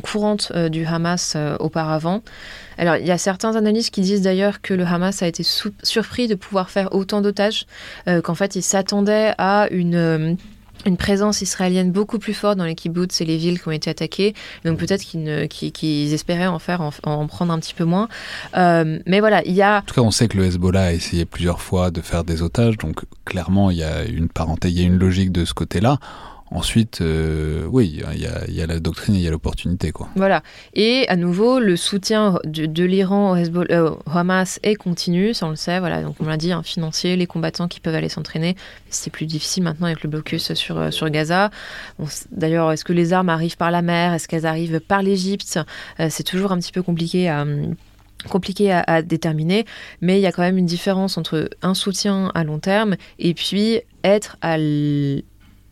courante 0.04 0.52
du 0.70 0.86
Hamas 0.86 1.38
auparavant. 1.60 2.22
Alors, 2.78 2.98
il 2.98 3.06
y 3.06 3.12
a 3.12 3.18
certains 3.18 3.56
analystes 3.56 3.94
qui 3.94 4.02
disent 4.02 4.22
d'ailleurs 4.22 4.62
que 4.62 4.74
le 4.74 4.84
Hamas 4.86 5.22
a 5.22 5.28
été 5.28 5.44
surpris 5.44 6.28
de 6.28 6.36
pouvoir 6.36 6.70
faire 6.70 6.94
autant 6.94 7.22
d'otages, 7.22 7.66
qu'en 8.24 8.36
fait, 8.36 8.56
il 8.56 8.62
s'attendait 8.62 9.34
à 9.38 9.68
une 9.72 10.38
une 10.86 10.98
présence 10.98 11.42
israélienne 11.42 11.92
beaucoup 11.92 12.20
plus 12.20 12.34
forte 12.34 12.58
dans 12.58 12.66
les 12.66 12.76
kibbutz 12.76 13.22
et 13.22 13.26
les 13.26 13.38
villes 13.38 13.60
qui 13.62 13.68
ont 13.68 13.72
été 13.72 13.90
attaquées. 13.90 14.34
Donc 14.64 14.78
peut-être 14.78 15.04
qu'ils 15.04 16.14
espéraient 16.14 16.48
en 16.48 16.60
faire, 16.60 16.82
en, 16.82 17.28
prendre 17.28 17.54
un 17.54 17.60
petit 17.60 17.74
peu 17.74 17.86
moins. 17.86 18.08
Euh, 18.56 19.00
mais 19.06 19.20
voilà, 19.20 19.44
il 19.46 19.54
y 19.54 19.62
a... 19.62 19.80
En 19.80 19.82
tout 19.82 19.96
cas, 19.96 20.02
on 20.02 20.12
sait 20.12 20.28
que 20.28 20.38
le 20.38 20.46
Hezbollah 20.46 20.86
a 20.86 20.94
essayé 20.94 21.26
plusieurs 21.26 21.62
fois 21.62 21.92
de 21.92 22.02
faire 22.02 22.24
des 22.24 22.42
otages. 22.42 22.78
Donc 22.78 23.02
clairement, 23.26 23.72
il 23.72 23.78
y 23.78 23.84
a 23.84 24.04
une 24.06 24.30
parenté, 24.30 24.70
il 24.70 24.80
y 24.80 24.84
a 24.84 24.86
une 24.86 24.98
logique 24.98 25.32
de 25.32 25.46
ce 25.46 25.54
côté-là. 25.54 26.00
Ensuite, 26.52 27.02
euh, 27.02 27.66
oui, 27.72 28.00
il 28.14 28.20
y, 28.20 28.62
a 28.62 28.68
la 28.68 28.80
doctrine 28.80 29.16
et 29.16 29.18
il 29.18 29.24
y 29.24 29.28
a 29.28 29.32
l'opportunité. 29.32 29.92
Voilà. 30.16 30.44
Et 30.76 31.08
à 31.10 31.16
nouveau, 31.16 31.60
le 31.60 31.76
soutien 31.76 32.38
de, 32.44 32.84
l'Iran 32.84 33.32
au, 33.32 33.36
euh, 33.36 33.90
au, 33.90 34.18
Hamas 34.18 34.60
est 34.62 34.76
continu, 34.76 35.34
ça 35.34 35.48
on 35.48 35.50
le 35.50 35.56
sait. 35.56 35.80
Voilà. 35.80 36.04
Donc 36.04 36.18
on 36.20 36.26
l'a 36.26 36.38
dit, 36.38 36.52
un 36.52 36.62
financier, 36.62 37.16
les 37.16 37.26
combattants 37.26 37.68
qui 37.68 37.80
peuvent 37.80 37.96
aller 37.96 38.10
s'entraîner. 38.10 38.56
C'est 38.92 39.10
plus 39.10 39.26
difficile 39.26 39.64
maintenant 39.64 39.88
avec 39.88 40.04
le 40.04 40.10
blocus 40.10 40.54
sur, 40.54 40.78
euh, 40.78 40.90
Gaza. 41.10 41.50
D'ailleurs, 42.32 42.72
est-ce 42.72 42.86
que 42.86 42.94
les 42.94 43.12
armes 43.12 43.30
arrivent 43.30 43.58
par 43.58 43.72
la 43.72 43.82
mer? 43.82 44.14
Est-ce 44.14 44.28
qu'elles 44.28 44.46
arrivent 44.46 44.80
par 44.80 45.02
l'Égypte? 45.02 45.60
C'est 46.10 46.24
toujours 46.24 46.52
un 46.52 46.60
petit 46.60 46.72
peu 46.72 46.84
compliqué 46.84 47.30
compliqué 48.30 48.72
à, 48.72 49.02
déterminer, 49.04 49.66
mais 50.02 50.18
il 50.18 50.22
y 50.22 50.26
a 50.26 50.32
quand 50.32 50.42
même 50.42 50.58
une 50.58 50.66
différence 50.66 51.18
entre 51.18 51.50
un 51.62 51.76
soutien 51.76 52.32
à 52.34 52.44
long 52.44 52.58
terme 52.58 52.96
et 53.20 53.36
puis 53.36 53.82
être 54.04 54.38
à 54.42 54.58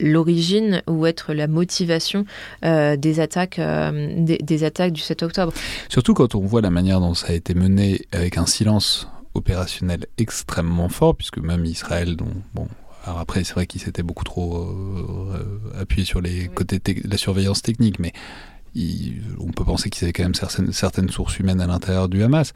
l'origine 0.03 0.83
ou 0.87 1.05
être 1.05 1.33
la 1.33 1.47
motivation 1.47 2.25
euh, 2.65 2.95
des 2.97 3.19
attaques 3.19 3.59
euh, 3.59 4.15
des, 4.17 4.63
attaques 4.63 4.91
du 4.91 5.01
7 5.01 5.23
octobre. 5.23 5.53
Surtout 5.89 6.13
quand 6.13 6.35
on 6.35 6.41
voit 6.41 6.61
la 6.61 6.69
manière 6.69 6.99
dont 6.99 7.13
ça 7.13 7.27
a 7.29 7.33
été 7.33 7.53
mené 7.53 8.01
avec 8.11 8.37
un 8.37 8.45
silence 8.45 9.07
opérationnel 9.33 10.05
extrêmement 10.17 10.89
fort, 10.89 11.15
puisque 11.15 11.39
même 11.39 11.65
Israël, 11.65 12.15
dont 12.15 12.31
bon, 12.53 12.67
alors 13.05 13.19
après 13.19 13.43
c'est 13.43 13.53
vrai 13.53 13.65
qu'il 13.65 13.81
s'était 13.81 14.03
beaucoup 14.03 14.23
trop 14.23 14.57
euh, 14.57 15.79
appuyé 15.79 16.05
sur 16.05 16.21
les 16.21 16.47
côtés 16.49 16.81
la 17.03 17.17
surveillance 17.17 17.61
technique, 17.61 17.99
mais 17.99 18.13
on 19.39 19.51
peut 19.51 19.63
penser 19.63 19.89
qu'ils 19.89 20.05
avaient 20.05 20.13
quand 20.13 20.24
même 20.24 20.34
certaines, 20.71 21.09
sources 21.09 21.39
humaines 21.39 21.61
à 21.61 21.67
l'intérieur 21.67 22.09
du 22.09 22.24
Hamas. 22.24 22.53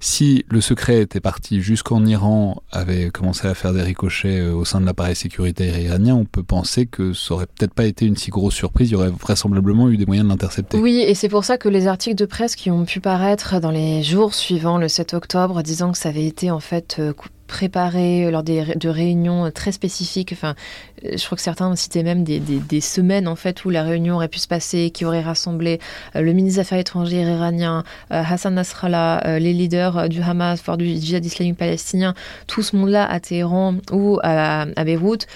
Si 0.00 0.44
le 0.48 0.60
secret 0.60 1.00
était 1.00 1.20
parti 1.20 1.62
jusqu'en 1.62 2.04
Iran, 2.04 2.62
avait 2.70 3.10
commencé 3.10 3.48
à 3.48 3.54
faire 3.54 3.72
des 3.72 3.80
ricochets 3.80 4.40
euh, 4.40 4.52
au 4.52 4.66
sein 4.66 4.80
de 4.80 4.84
l'appareil 4.84 5.16
sécuritaire 5.16 5.78
iranien, 5.78 6.14
on 6.14 6.26
peut 6.26 6.42
penser 6.42 6.84
que 6.84 7.14
ça 7.14 7.32
aurait 7.32 7.46
peut-être 7.46 7.72
pas 7.72 7.86
été 7.86 8.04
une 8.04 8.16
si 8.16 8.30
grosse 8.30 8.54
surprise. 8.54 8.90
Il 8.90 8.92
y 8.92 8.96
aurait 8.96 9.08
vraisemblablement 9.08 9.88
eu 9.88 9.96
des 9.96 10.04
moyens 10.04 10.26
de 10.26 10.30
l'intercepter. 10.30 10.76
Oui, 10.76 10.98
et 10.98 11.14
c'est 11.14 11.30
pour 11.30 11.44
ça 11.44 11.56
que 11.56 11.70
les 11.70 11.86
articles 11.86 12.16
de 12.16 12.26
presse 12.26 12.54
qui 12.54 12.70
ont 12.70 12.84
pu 12.84 13.00
paraître 13.00 13.60
dans 13.60 13.70
les 13.70 14.02
jours 14.02 14.34
suivants 14.34 14.76
le 14.76 14.88
7 14.88 15.14
octobre, 15.14 15.62
disant 15.62 15.92
que 15.92 15.98
ça 15.98 16.10
avait 16.10 16.26
été 16.26 16.50
en 16.50 16.60
fait 16.60 16.96
euh, 16.98 17.14
préparé 17.54 18.32
lors 18.32 18.42
des, 18.42 18.64
de 18.74 18.88
réunions 18.88 19.48
très 19.52 19.70
spécifiques. 19.70 20.30
Enfin, 20.32 20.56
euh, 21.04 21.16
je 21.16 21.24
crois 21.24 21.36
que 21.36 21.42
certains 21.42 21.74
cité 21.76 22.02
même 22.02 22.24
des, 22.24 22.40
des, 22.40 22.80
semaines 22.80 23.28
en 23.28 23.36
fait 23.36 23.64
où 23.64 23.70
la 23.70 23.84
réunion 23.84 24.16
aurait 24.16 24.28
pu 24.28 24.40
se 24.40 24.48
passer, 24.48 24.90
qui 24.90 25.04
aurait 25.04 25.22
rassemblé 25.22 25.78
euh, 26.16 26.20
le 26.20 26.32
ministre 26.32 26.56
des 26.56 26.60
Affaires 26.60 26.78
étrangères 26.78 27.28
iranien, 27.28 27.84
euh, 28.10 28.22
Hassan 28.28 28.54
Nasrallah, 28.54 29.38
les 29.38 29.52
leaders 29.52 30.08
du 30.08 30.20
Hamas, 30.20 30.62
voire 30.64 30.76
du 30.76 30.86
djihad 30.96 31.24
islamique 31.24 31.56
palestinien, 31.56 32.14
tout 32.48 32.62
ce 32.62 32.74
monde-là 32.74 33.08
à 33.08 33.20
Téhéran 33.20 33.76
ou 33.92 34.18
à, 34.24 34.62
à 34.74 34.84
Beyrouth. 34.84 35.26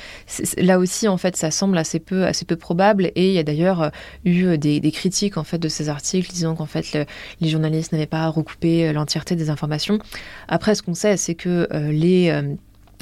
Là 0.57 0.81
aussi, 0.81 1.07
en 1.07 1.19
fait, 1.19 1.37
ça 1.37 1.53
semble 1.53 1.79
assez 1.79 2.01
peu, 2.01 2.27
assez 2.27 2.45
peu 2.45 2.57
probable. 2.57 3.13
Et 3.15 3.29
il 3.29 3.35
y 3.35 3.39
a 3.39 3.45
d'ailleurs 3.45 3.93
eu 4.25 4.59
des, 4.59 4.81
des, 4.81 4.93
critiques 4.93 5.37
en 5.37 5.45
fait 5.45 5.59
de 5.59 5.69
ces 5.69 5.89
articles 5.89 6.33
disant 6.33 6.57
qu'en 6.57 6.67
fait 6.67 6.99
les 7.41 7.49
journalistes 7.49 7.93
n'avaient 7.93 8.07
pas 8.07 8.27
recoupé 8.29 8.93
l'entièreté 8.93 9.37
des 9.37 9.51
informations. 9.51 9.99
Après, 10.49 10.75
ce 10.75 10.83
qu'on 10.83 10.95
sait, 10.95 11.17
c'est 11.17 11.35
que 11.35 11.69
les 11.91 12.08
euh, 12.09 12.55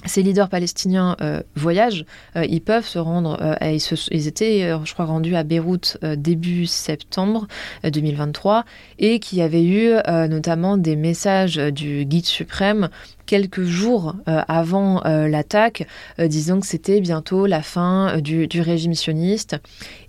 ces 0.04 0.22
leaders 0.22 0.48
palestiniens 0.48 1.16
euh, 1.20 1.42
voyagent, 1.56 2.04
euh, 2.36 2.44
ils 2.44 2.60
peuvent 2.60 2.86
se 2.86 2.98
rendre, 2.98 3.56
ils, 3.60 4.26
étaient, 4.28 4.70
je 4.84 4.92
crois, 4.92 5.06
rendus 5.06 5.34
à 5.34 5.42
Beyrouth 5.42 5.98
début 6.16 6.66
septembre 6.66 7.48
2023, 7.82 8.64
et 8.98 9.18
qui 9.18 9.42
avait 9.42 9.64
eu 9.64 9.94
notamment 10.28 10.76
des 10.76 10.94
messages 10.94 11.56
du 11.56 12.04
guide 12.04 12.26
suprême 12.26 12.88
quelques 13.24 13.64
jours 13.64 14.14
avant 14.26 15.02
l'attaque, 15.04 15.86
disant 16.20 16.60
que 16.60 16.66
c'était 16.66 17.00
bientôt 17.00 17.46
la 17.46 17.62
fin 17.62 18.20
du, 18.20 18.60
régime 18.60 18.94
sioniste. 18.94 19.56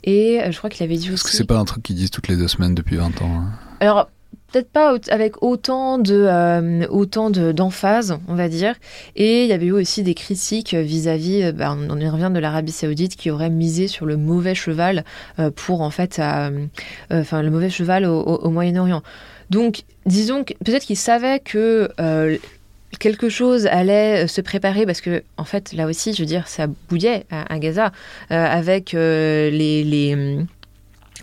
Et 0.04 0.41
je 0.48 0.58
crois 0.58 0.70
qu'il 0.70 0.84
avait 0.84 0.98
dit 0.98 1.12
aussi... 1.12 1.24
Parce 1.24 1.32
que 1.32 1.38
c'est 1.38 1.45
pas 1.45 1.58
un 1.58 1.66
truc 1.66 1.82
qu'ils 1.82 1.95
disent 1.95 2.12
toutes 2.12 2.28
les 2.28 2.38
deux 2.38 2.48
semaines 2.48 2.76
depuis 2.76 2.98
20 2.98 3.22
ans. 3.24 3.32
Hein. 3.32 3.52
Alors, 3.80 4.10
peut-être 4.52 4.70
pas 4.70 4.95
avec 5.10 5.43
autant 5.43 5.98
de 5.98 6.26
euh, 6.28 6.88
autant 6.89 7.30
d'emphase, 7.30 8.18
on 8.28 8.36
va 8.36 8.50
dire. 8.50 8.76
Et 9.16 9.43
il 9.43 9.50
y 9.50 9.54
avait 9.54 9.68
eu 9.68 9.72
aussi 9.72 10.04
des 10.04 10.14
critiques 10.14 10.74
vis-à-vis, 10.74 11.43
euh, 11.43 11.52
bah, 11.52 11.76
on 11.78 12.00
y 12.00 12.10
revient 12.10 12.32
de 12.34 12.39
l'Arabie 12.39 12.72
Saoudite 12.72 13.16
qui 13.16 13.30
aurait 13.30 13.50
misé 13.50 13.88
sur 13.88 14.06
le 14.06 14.18
mauvais 14.18 14.56
cheval 14.56 15.04
euh, 15.39 15.52
pour 15.52 15.82
en 15.82 15.89
fait, 15.89 16.22
enfin 17.12 17.41
le 17.41 17.50
mauvais 17.50 17.70
cheval 17.70 18.06
au, 18.06 18.50
Moyen-Orient. 18.50 19.04
Donc, 19.50 19.84
disons 20.06 20.43
que 20.43 20.54
peut-être 20.64 20.84
qu'ils 20.84 20.98
savaient 20.98 21.39
que 21.39 21.89
quelque 23.00 23.30
chose 23.30 23.68
allait 23.68 24.28
se 24.28 24.41
préparer 24.41 24.86
parce 24.86 25.02
que 25.02 25.24
en 25.38 25.43
fait 25.43 25.74
là 25.74 25.86
aussi 25.86 26.14
je 26.14 26.22
veux 26.22 26.26
dire 26.26 26.48
ça 26.48 26.68
bouillait 26.89 27.26
à, 27.30 27.60
Gaza 27.60 27.91
avec 28.30 28.93
les 28.93 29.84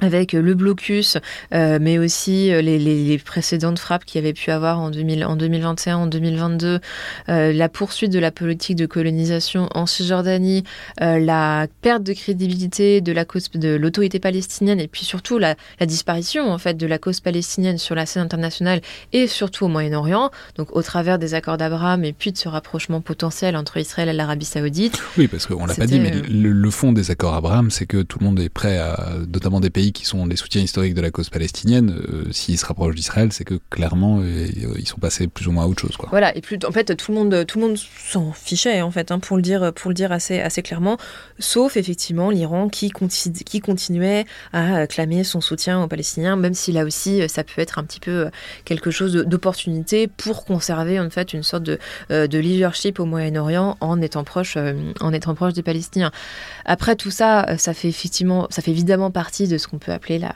avec 0.01 0.33
le 0.33 0.55
blocus, 0.55 1.19
euh, 1.53 1.79
mais 1.81 1.99
aussi 1.99 2.53
euh, 2.53 2.61
les, 2.61 3.19
précédentes 3.19 3.79
frappes 3.79 4.05
qu'il 4.05 4.21
y 4.21 4.25
avait 4.25 4.33
pu 4.33 4.51
avoir 4.51 4.81
en, 4.81 4.91
2000, 4.91 5.25
en 5.25 5.37
2021, 5.37 5.97
en 5.97 6.07
2022, 6.07 6.81
euh, 7.29 7.53
la 7.53 7.69
poursuite 7.69 8.13
de 8.13 8.19
la 8.19 8.31
politique 8.31 8.77
de 8.77 8.87
colonisation 8.87 9.69
en 9.75 9.87
Cisjordanie, 9.87 10.65
la 10.99 11.67
perte 11.83 12.03
de 12.03 12.13
crédibilité 12.13 13.01
de 13.01 13.13
la 13.13 13.25
cause 13.25 13.51
de 13.53 13.77
l'autorité 13.77 14.19
palestinienne, 14.19 14.81
et 14.81 14.89
puis 14.89 15.05
surtout 15.05 15.39
la, 15.39 15.55
disparition 15.81 16.51
en 16.51 16.59
fait 16.59 16.75
de 16.75 16.87
la 16.87 16.99
cause 16.99 17.21
palestinienne 17.21 17.79
sur 17.79 17.95
la 17.95 18.07
scène 18.07 18.23
internationale 18.23 18.81
et 19.13 19.27
surtout 19.27 19.67
au 19.67 19.69
Moyen-Orient, 19.69 20.31
donc 20.57 20.75
au 20.75 20.83
travers 20.83 21.19
des 21.19 21.35
accords 21.35 21.57
d'Abraham 21.57 22.05
et 22.05 22.13
puis 22.13 22.33
de 22.33 22.39
ce 22.39 22.49
rapprochement 22.49 23.01
potentiel 23.01 23.57
entre 23.57 23.77
Israël 23.77 24.09
et 24.09 24.13
l'Arabie 24.13 24.47
Saoudite. 24.47 25.01
Oui, 25.19 25.29
parce 25.29 25.47
qu'on 25.47 25.67
l'a 25.67 25.75
pas 25.75 25.87
dit, 25.87 26.01
mais 26.01 26.11
le, 26.11 26.51
le 26.53 26.71
fond 26.71 26.93
des 26.93 27.11
accords 27.11 27.35
Abraham, 27.35 27.71
c'est 27.71 27.87
que 27.87 28.03
tout 28.03 28.19
le 28.19 28.27
monde 28.27 28.41
est 28.41 28.49
prêt 28.49 28.79
à, 28.79 29.15
notamment 29.29 29.61
des 29.61 29.71
pays 29.71 29.84
qui 29.93 30.05
sont 30.05 30.27
des 30.27 30.37
soutiens 30.37 30.63
historiques 30.63 30.95
de 30.95 31.01
la 31.01 31.11
cause 31.11 31.29
palestinienne, 31.31 31.91
euh, 31.91 32.33
s'ils 32.33 32.59
se 32.59 32.67
rapprochent 32.67 32.95
d'Israël, 32.95 33.33
c'est 33.33 33.45
que 33.45 33.59
clairement 33.71 34.21
euh, 34.21 34.49
ils 34.79 34.89
sont 34.89 34.99
passés 34.99 35.27
plus 35.27 35.47
ou 35.47 35.53
moins 35.53 35.65
à 35.65 35.67
autre 35.67 35.81
chose. 35.81 35.97
Voilà, 36.11 36.37
et 36.37 36.41
plus, 36.41 36.59
en 36.67 36.73
fait 36.73 36.97
tout 36.97 37.13
le 37.13 37.19
monde, 37.19 37.47
monde 37.57 37.77
s'en 37.77 38.33
fichait 38.33 38.83
en 38.83 38.91
fait, 38.91 39.11
hein, 39.11 39.19
pour 39.19 39.37
le 39.37 39.43
dire, 39.43 39.73
pour 39.75 39.91
le 39.91 39.95
dire 39.95 40.13
assez, 40.13 40.41
assez 40.41 40.63
clairement, 40.63 40.97
sauf 41.39 41.77
effectivement 41.77 42.31
l'Iran 42.31 42.69
qui, 42.69 42.93
qui 43.45 43.61
continuait 43.61 44.25
à 44.53 44.87
clamer 44.87 45.25
son 45.25 45.41
soutien 45.41 45.83
aux 45.83 45.89
Palestiniens, 45.89 46.37
même 46.37 46.55
si 46.55 46.73
là 46.73 46.85
aussi 46.85 47.29
ça 47.29 47.45
peut 47.45 47.61
être 47.61 47.79
un 47.79 47.85
petit 47.85 48.01
peu 48.01 48.31
quelque 48.65 48.91
chose 48.91 49.15
d'opportunité 49.15 50.07
pour 50.07 50.45
conserver 50.45 51.01
en 51.01 51.11
fait 51.11 51.33
une 51.33 51.43
sorte 51.43 51.63
de, 51.63 51.79
euh, 52.11 52.27
de 52.27 52.39
leadership 52.39 53.01
au 53.01 53.05
Moyen-Orient 53.05 53.77
en 53.81 54.01
étant 54.01 54.25
proche, 54.25 54.57
en 55.01 55.13
étant 55.13 55.35
proche 55.35 55.53
des 55.53 55.63
Palestiniens. 55.63 56.11
Après 56.65 56.97
tout 56.97 57.11
ça, 57.11 57.57
ça 57.59 57.75
fait 57.75 57.89
effectivement, 57.89 58.47
ça 58.51 58.63
fait 58.63 58.71
évidemment 58.71 59.11
partie 59.11 59.49
de 59.49 59.59
ce 59.59 59.69
qu'on 59.75 59.79
peut 59.79 59.93
appeler 59.93 60.19
la, 60.19 60.35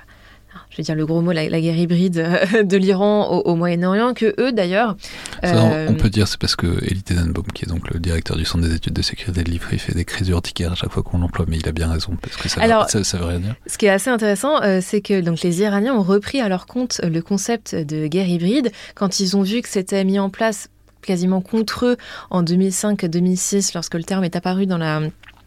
je 0.70 0.76
vais 0.76 0.82
dire 0.82 0.94
le 0.94 1.06
gros 1.06 1.20
mot, 1.20 1.32
la, 1.32 1.48
guerre 1.48 1.76
hybride 1.76 2.18
euh, 2.18 2.62
de 2.62 2.76
l'Iran 2.76 3.28
au, 3.28 3.54
Moyen-Orient, 3.54 4.14
que 4.14 4.34
eux 4.40 4.52
d'ailleurs. 4.52 4.96
Euh, 5.44 5.86
on 5.88 5.94
peut 5.94 6.10
dire 6.10 6.26
c'est 6.26 6.38
parce 6.38 6.56
que 6.56 6.66
Elie 6.84 7.02
Tenenbaum, 7.02 7.46
qui 7.54 7.64
est 7.64 7.68
donc 7.68 7.88
le 7.92 8.00
directeur 8.00 8.36
du 8.36 8.44
Centre 8.44 8.66
des 8.66 8.74
études 8.74 8.92
de 8.92 9.02
sécurité 9.02 9.44
de 9.44 9.50
l'IFRI, 9.50 9.78
fait 9.78 9.94
des 9.94 10.04
crises 10.04 10.28
urticaires 10.28 10.72
à 10.72 10.74
chaque 10.74 10.90
fois 10.90 11.02
qu'on 11.02 11.18
l'emploie, 11.18 11.46
mais 11.48 11.58
il 11.58 11.68
a 11.68 11.72
bien 11.72 11.90
raison, 11.90 12.16
parce 12.20 12.36
que 12.36 12.48
ça, 12.48 12.60
Alors, 12.60 12.88
ça, 12.90 13.18
veut 13.18 13.24
rien 13.24 13.40
dire. 13.40 13.54
Ce 13.66 13.78
qui 13.78 13.86
est 13.86 13.90
assez 13.90 14.10
intéressant, 14.10 14.62
euh, 14.62 14.80
c'est 14.82 15.00
que 15.00 15.20
donc, 15.20 15.42
les 15.42 15.60
Iraniens 15.60 15.94
ont 15.94 16.02
repris 16.02 16.40
à 16.40 16.48
leur 16.48 16.66
compte 16.66 17.00
le 17.04 17.22
concept 17.22 17.74
de 17.74 18.06
guerre 18.06 18.28
hybride 18.28 18.72
quand 18.94 19.20
ils 19.20 19.36
ont 19.36 19.42
vu 19.42 19.62
que 19.62 19.68
c'était 19.68 20.04
mis 20.04 20.18
en 20.18 20.30
place 20.30 20.68
quasiment 21.02 21.40
contre 21.40 21.86
eux 21.86 21.96
en 22.30 22.42
2005-2006, 22.42 23.70
lorsque 23.74 23.94
le 23.94 24.04
terme 24.04 24.24
est 24.24 24.36
apparu 24.36 24.66
dans 24.66 24.78
la 24.78 25.00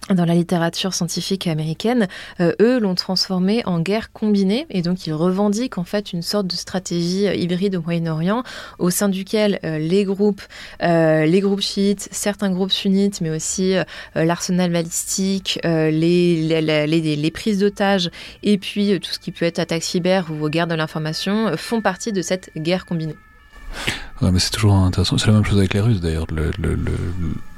dans 0.09 0.25
la 0.25 0.33
littérature 0.33 0.93
scientifique 0.93 1.47
américaine, 1.47 2.07
euh, 2.39 2.53
eux 2.59 2.79
l'ont 2.79 2.95
transformé 2.95 3.61
en 3.65 3.79
guerre 3.79 4.11
combinée 4.11 4.65
et 4.69 4.81
donc 4.81 5.05
ils 5.05 5.13
revendiquent 5.13 5.77
en 5.77 5.83
fait 5.83 6.11
une 6.11 6.21
sorte 6.21 6.47
de 6.47 6.55
stratégie 6.55 7.27
euh, 7.27 7.35
hybride 7.35 7.75
au 7.75 7.81
Moyen-Orient 7.81 8.43
au 8.79 8.89
sein 8.89 9.09
duquel 9.09 9.59
euh, 9.63 9.77
les 9.77 10.03
groupes, 10.03 10.41
les 10.81 11.39
groupes 11.41 11.61
chiites, 11.61 12.09
certains 12.11 12.51
groupes 12.51 12.71
sunnites, 12.71 13.21
mais 13.21 13.29
aussi 13.29 13.75
l'arsenal 14.15 14.71
balistique, 14.71 15.59
les, 15.63 17.31
prises 17.33 17.59
d'otages 17.59 18.09
et 18.43 18.57
puis 18.57 18.99
tout 18.99 19.11
ce 19.11 19.19
qui 19.19 19.31
peut 19.31 19.45
être 19.45 19.59
attaque 19.59 19.83
cyber 19.83 20.27
ou 20.31 20.49
guerre 20.49 20.67
de 20.67 20.75
l'information 20.75 21.55
font 21.57 21.81
partie 21.81 22.11
de 22.11 22.21
cette 22.21 22.51
guerre 22.57 22.85
combinée. 22.85 23.15
Ouais, 24.21 24.31
mais 24.31 24.39
c'est 24.39 24.51
toujours 24.51 24.73
intéressant. 24.75 25.17
C'est 25.17 25.27
la 25.27 25.33
même 25.33 25.45
chose 25.45 25.57
avec 25.57 25.73
les 25.73 25.79
Russes 25.79 26.01
d'ailleurs. 26.01 26.27
Le, 26.31 26.51
le, 26.59 26.77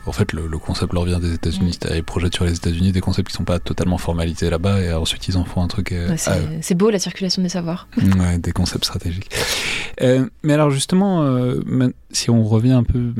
en 0.05 0.11
fait, 0.11 0.33
le, 0.33 0.57
concept 0.57 0.93
leur 0.93 1.05
vient 1.05 1.19
des 1.19 1.33
États-Unis. 1.33 1.77
Mm. 1.83 1.95
Ils 1.95 2.03
projettent 2.03 2.35
sur 2.35 2.45
les 2.45 2.55
États-Unis 2.55 2.91
des 2.91 3.01
concepts 3.01 3.29
qui 3.29 3.35
sont 3.35 3.45
pas 3.45 3.59
totalement 3.59 3.97
formalisés 3.97 4.49
là-bas 4.49 4.81
et 4.81 4.93
ensuite 4.93 5.27
ils 5.27 5.37
en 5.37 5.45
font 5.45 5.63
un 5.63 5.67
truc. 5.67 5.91
Euh, 5.91 6.15
c'est 6.61 6.75
beau 6.75 6.89
la 6.89 6.99
circulation 6.99 7.41
des 7.41 7.49
savoirs. 7.49 7.87
ouais, 7.97 8.37
des 8.37 8.51
concepts 8.51 8.85
stratégiques. 8.85 9.31
Euh, 10.01 10.27
mais 10.43 10.53
alors 10.53 10.71
justement, 10.71 11.23
euh, 11.23 11.61
si 12.11 12.29
on 12.29 12.43
revient 12.43 12.71
un 12.71 12.83
peu 12.83 13.13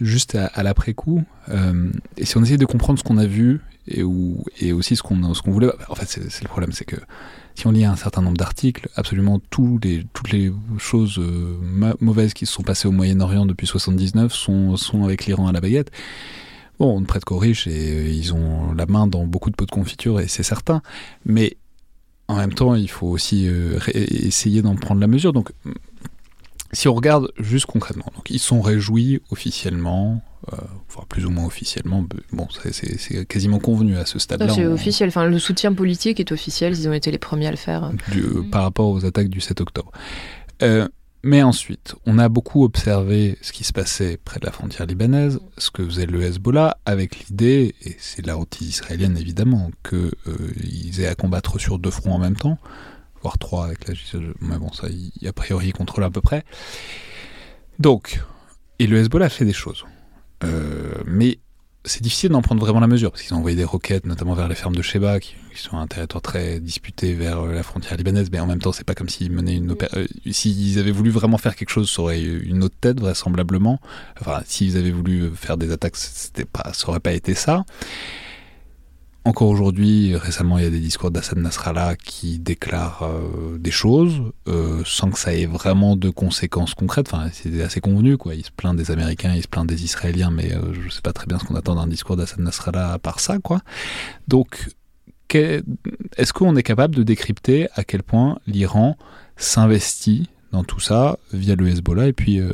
juste 0.00 0.36
à, 0.36 0.62
l'après-coup, 0.62 1.24
et 2.16 2.24
si 2.24 2.36
on 2.36 2.42
essaie 2.42 2.56
de 2.56 2.66
comprendre 2.66 2.98
ce 2.98 3.04
qu'on 3.04 3.18
a 3.18 3.26
vu 3.26 3.60
et, 3.88 4.02
où, 4.04 4.44
et 4.60 4.72
aussi 4.72 4.94
ce 4.94 5.02
qu'on 5.02 5.34
ce 5.34 5.42
qu'on 5.42 5.50
voulait, 5.50 5.70
en 5.88 5.94
fait, 5.94 6.06
c'est 6.06 6.42
le 6.42 6.48
problème, 6.48 6.72
c'est 6.72 6.84
que 6.84 6.96
si 7.58 7.66
on 7.66 7.72
lit 7.72 7.84
un 7.84 7.96
certain 7.96 8.22
nombre 8.22 8.36
d'articles, 8.36 8.88
absolument 8.94 9.40
tous 9.50 9.80
les, 9.82 10.04
toutes 10.12 10.30
les 10.30 10.52
choses 10.78 11.18
euh, 11.18 11.56
mauvaises 12.00 12.32
qui 12.32 12.46
se 12.46 12.52
sont 12.52 12.62
passées 12.62 12.86
au 12.86 12.92
Moyen-Orient 12.92 13.46
depuis 13.46 13.66
79 13.66 14.32
sont, 14.32 14.76
sont 14.76 15.02
avec 15.02 15.26
l'Iran 15.26 15.48
à 15.48 15.52
la 15.52 15.60
baguette. 15.60 15.90
Bon, 16.78 16.96
on 16.96 17.00
ne 17.00 17.04
prête 17.04 17.24
qu'aux 17.24 17.38
riches 17.38 17.66
et 17.66 18.12
ils 18.12 18.32
ont 18.32 18.72
la 18.74 18.86
main 18.86 19.08
dans 19.08 19.26
beaucoup 19.26 19.50
de 19.50 19.56
pots 19.56 19.66
de 19.66 19.72
confiture 19.72 20.20
et 20.20 20.28
c'est 20.28 20.44
certain. 20.44 20.82
Mais 21.26 21.56
en 22.28 22.36
même 22.36 22.54
temps, 22.54 22.76
il 22.76 22.88
faut 22.88 23.08
aussi 23.08 23.48
essayer 23.96 24.62
d'en 24.62 24.76
prendre 24.76 25.00
la 25.00 25.08
mesure. 25.08 25.32
Donc, 25.32 25.50
si 26.72 26.88
on 26.88 26.94
regarde 26.94 27.32
juste 27.38 27.66
concrètement, 27.66 28.06
donc 28.14 28.30
ils 28.30 28.38
sont 28.38 28.60
réjouis 28.60 29.20
officiellement, 29.30 30.22
euh, 30.52 30.56
enfin 30.88 31.04
plus 31.08 31.24
ou 31.24 31.30
moins 31.30 31.46
officiellement, 31.46 32.04
bon, 32.32 32.46
c'est 32.50 33.26
quasiment 33.26 33.58
convenu 33.58 33.96
à 33.96 34.04
ce 34.04 34.18
stade-là. 34.18 34.52
C'est 34.52 34.66
officiel, 34.66 35.08
enfin 35.08 35.26
le 35.26 35.38
soutien 35.38 35.72
politique 35.72 36.20
est 36.20 36.32
officiel, 36.32 36.78
ils 36.78 36.88
ont 36.88 36.92
été 36.92 37.10
les 37.10 37.18
premiers 37.18 37.46
à 37.46 37.50
le 37.50 37.56
faire. 37.56 37.90
par 38.50 38.62
rapport 38.62 38.88
aux 38.88 39.04
attaques 39.04 39.28
du 39.28 39.40
7 39.40 39.60
octobre. 39.60 39.92
Euh, 40.62 40.88
mais 41.24 41.42
ensuite, 41.42 41.96
on 42.06 42.18
a 42.18 42.28
beaucoup 42.28 42.64
observé 42.64 43.38
ce 43.42 43.52
qui 43.52 43.64
se 43.64 43.72
passait 43.72 44.18
près 44.24 44.38
de 44.38 44.46
la 44.46 44.52
frontière 44.52 44.86
libanaise, 44.86 45.40
ce 45.56 45.70
que 45.70 45.84
faisait 45.84 46.06
le 46.06 46.22
Hezbollah, 46.22 46.78
avec 46.86 47.18
l'idée, 47.18 47.74
et 47.82 47.96
c'est 47.98 48.24
la 48.24 48.38
anti-israélienne 48.38 49.16
évidemment, 49.16 49.70
qu'ils 49.88 50.12
euh, 50.28 51.00
aient 51.02 51.08
à 51.08 51.14
combattre 51.14 51.58
sur 51.58 51.78
deux 51.78 51.90
fronts 51.90 52.12
en 52.12 52.18
même 52.18 52.36
temps, 52.36 52.58
voire 53.22 53.38
3 53.38 53.66
avec 53.66 53.88
la 53.88 53.94
Mais 54.40 54.58
bon, 54.58 54.72
ça, 54.72 54.86
a 54.86 55.32
priori, 55.32 55.68
il 55.68 55.72
contrôle 55.72 56.04
à 56.04 56.10
peu 56.10 56.20
près. 56.20 56.44
Donc, 57.78 58.20
et 58.78 58.86
le 58.86 58.98
Hezbollah 58.98 59.28
fait 59.28 59.44
des 59.44 59.52
choses. 59.52 59.84
Euh, 60.44 60.92
mais 61.04 61.38
c'est 61.84 62.02
difficile 62.02 62.30
d'en 62.30 62.42
prendre 62.42 62.60
vraiment 62.60 62.80
la 62.80 62.86
mesure, 62.86 63.10
parce 63.10 63.22
qu'ils 63.22 63.34
ont 63.34 63.38
envoyé 63.38 63.56
des 63.56 63.64
roquettes, 63.64 64.04
notamment 64.04 64.34
vers 64.34 64.48
les 64.48 64.54
fermes 64.54 64.74
de 64.74 64.82
Sheba, 64.82 65.20
qui, 65.20 65.34
sont 65.54 65.76
un 65.76 65.86
territoire 65.88 66.22
très 66.22 66.60
disputé 66.60 67.14
vers 67.14 67.40
euh, 67.40 67.52
la 67.52 67.64
frontière 67.64 67.96
libanaise, 67.96 68.28
mais 68.30 68.38
en 68.38 68.46
même 68.46 68.60
temps, 68.60 68.70
c'est 68.70 68.84
pas 68.84 68.94
comme 68.94 69.08
s'ils 69.08 69.32
menaient 69.32 69.56
une 69.56 69.72
opération. 69.72 70.00
Euh, 70.00 70.32
s'ils 70.32 70.78
avaient 70.78 70.92
voulu 70.92 71.10
vraiment 71.10 71.38
faire 71.38 71.56
quelque 71.56 71.70
chose, 71.70 71.90
ça 71.90 72.02
aurait 72.02 72.20
eu 72.20 72.44
une 72.44 72.62
autre 72.62 72.76
tête, 72.80 73.00
vraisemblablement. 73.00 73.80
Enfin, 74.20 74.40
s'ils 74.46 74.76
avaient 74.76 74.92
voulu 74.92 75.30
faire 75.34 75.56
des 75.56 75.72
attaques, 75.72 75.96
pas, 76.52 76.72
ça 76.72 76.88
aurait 76.88 77.00
pas 77.00 77.12
été 77.12 77.34
ça. 77.34 77.64
Encore 79.28 79.48
aujourd'hui, 79.48 80.16
récemment, 80.16 80.56
il 80.56 80.64
y 80.64 80.66
a 80.66 80.70
des 80.70 80.80
discours 80.80 81.10
d'Assad 81.10 81.36
Nasrallah 81.36 81.96
qui 81.96 82.38
déclarent 82.38 83.02
euh, 83.02 83.58
des 83.58 83.70
choses 83.70 84.22
euh, 84.48 84.80
sans 84.86 85.10
que 85.10 85.18
ça 85.18 85.34
ait 85.34 85.44
vraiment 85.44 85.96
de 85.96 86.08
conséquences 86.08 86.72
concrètes. 86.72 87.12
Enfin, 87.12 87.28
c'est 87.34 87.60
assez 87.62 87.82
convenu, 87.82 88.16
quoi. 88.16 88.34
Il 88.34 88.42
se 88.42 88.50
plaint 88.50 88.74
des 88.74 88.90
Américains, 88.90 89.34
il 89.34 89.42
se 89.42 89.46
plaint 89.46 89.66
des 89.66 89.84
Israéliens, 89.84 90.30
mais 90.30 90.54
euh, 90.54 90.72
je 90.72 90.86
ne 90.86 90.88
sais 90.88 91.02
pas 91.02 91.12
très 91.12 91.26
bien 91.26 91.38
ce 91.38 91.44
qu'on 91.44 91.56
attend 91.56 91.74
d'un 91.74 91.86
discours 91.86 92.16
d'Assad 92.16 92.40
Nasrallah 92.40 92.94
à 92.94 92.98
part 92.98 93.20
ça, 93.20 93.38
quoi. 93.38 93.60
Donc, 94.28 94.70
est-ce 95.34 96.32
qu'on 96.32 96.56
est 96.56 96.62
capable 96.62 96.94
de 96.94 97.02
décrypter 97.02 97.68
à 97.74 97.84
quel 97.84 98.02
point 98.02 98.38
l'Iran 98.46 98.96
s'investit 99.36 100.30
dans 100.52 100.64
tout 100.64 100.80
ça 100.80 101.18
via 101.32 101.54
le 101.54 101.68
Hezbollah 101.68 102.06
et 102.06 102.12
puis 102.12 102.40
euh, 102.40 102.50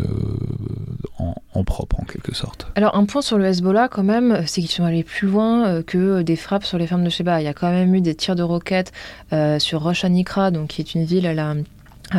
en, 1.54 1.64
propre 1.64 2.00
en 2.00 2.04
quelque 2.04 2.34
sorte. 2.34 2.66
Alors 2.74 2.96
un 2.96 3.04
point 3.04 3.22
sur 3.22 3.38
le 3.38 3.46
Hezbollah 3.46 3.88
quand 3.88 4.02
même, 4.02 4.42
c'est 4.46 4.60
qu'ils 4.60 4.70
sont 4.70 4.84
allés 4.84 5.04
plus 5.04 5.28
loin 5.28 5.66
euh, 5.66 5.82
que 5.82 6.22
des 6.22 6.36
frappes 6.36 6.64
sur 6.64 6.78
les 6.78 6.86
fermes 6.86 7.04
de 7.04 7.10
Sheba. 7.10 7.40
Il 7.40 7.44
y 7.44 7.48
a 7.48 7.54
quand 7.54 7.70
même 7.70 7.94
eu 7.94 8.00
des 8.00 8.14
tirs 8.14 8.34
de 8.34 8.42
roquettes 8.42 8.92
euh, 9.32 9.58
sur 9.58 9.82
Rosh 9.82 10.04
Anikra, 10.04 10.50
donc 10.50 10.68
qui 10.68 10.80
est 10.80 10.94
une 10.94 11.04
ville 11.04 11.26
à 11.26 11.34
la 11.34 11.54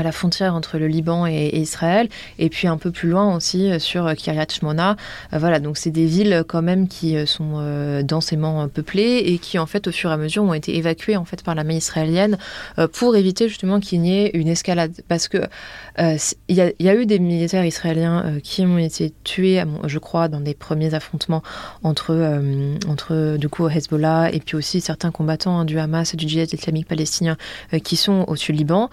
la 0.04 0.12
frontière 0.12 0.56
entre 0.56 0.78
le 0.78 0.88
Liban 0.88 1.28
et, 1.28 1.58
Israël, 1.58 2.10
et 2.40 2.50
puis 2.50 2.68
un 2.68 2.78
peu 2.78 2.92
plus 2.92 3.10
loin 3.10 3.36
aussi 3.36 3.72
euh, 3.72 3.80
sur 3.80 4.14
Kiryat 4.16 4.48
Shmona. 4.50 4.96
Euh, 5.34 5.38
voilà, 5.38 5.60
donc 5.60 5.78
c'est 5.78 5.92
des 5.92 6.06
villes 6.06 6.44
quand 6.48 6.62
même 6.62 6.88
qui 6.88 7.16
euh, 7.16 7.26
sont 7.26 7.46
densément 8.04 8.68
peuplées 8.68 9.24
et 9.26 9.38
qui 9.38 9.60
en 9.60 9.66
fait 9.66 9.88
au 9.88 9.92
fur 9.92 10.10
et 10.10 10.14
à 10.14 10.18
mesure 10.18 10.44
ont 10.44 10.54
été 10.54 10.78
évacuées 10.78 11.18
en 11.18 11.26
fait 11.26 11.44
par 11.44 11.56
l'armée 11.56 11.78
israélienne 11.78 12.38
pour 12.94 13.16
éviter 13.16 13.48
justement 13.48 13.80
qu'il 13.80 14.02
n'y 14.02 14.18
ait 14.18 14.32
une 14.34 14.48
escalade, 14.48 14.92
parce 15.08 15.28
que 15.28 15.38
il 15.98 16.56
y, 16.56 16.90
a 16.90 16.96
eu 16.96 17.06
des 17.06 17.20
militaires 17.20 17.66
israéliens 17.66 18.40
qui 18.44 18.66
ont 18.66 18.78
été 18.78 19.14
tués, 19.24 19.64
je 19.86 20.00
crois, 20.00 20.28
dans 20.28 20.42
des 20.42 20.54
premiers 20.54 20.94
affrontements 20.94 21.42
entre 21.84 22.42
entre 22.88 23.38
du 23.38 23.50
coup 23.50 23.68
Hezbollah 23.68 24.32
et 24.34 24.40
puis 24.40 24.56
aussi 24.56 24.82
certains 24.82 25.12
combattants 25.12 25.60
hein, 25.60 25.66
du 25.66 25.80
Hamas 25.80 26.14
et 26.14 26.18
du 26.18 26.28
djihad 26.28 26.52
islamique 26.52 26.88
palestinien 26.88 27.38
qui 27.84 27.96
sont 27.96 28.26
au 28.28 28.36
sud 28.36 28.58
Liban. 28.58 28.90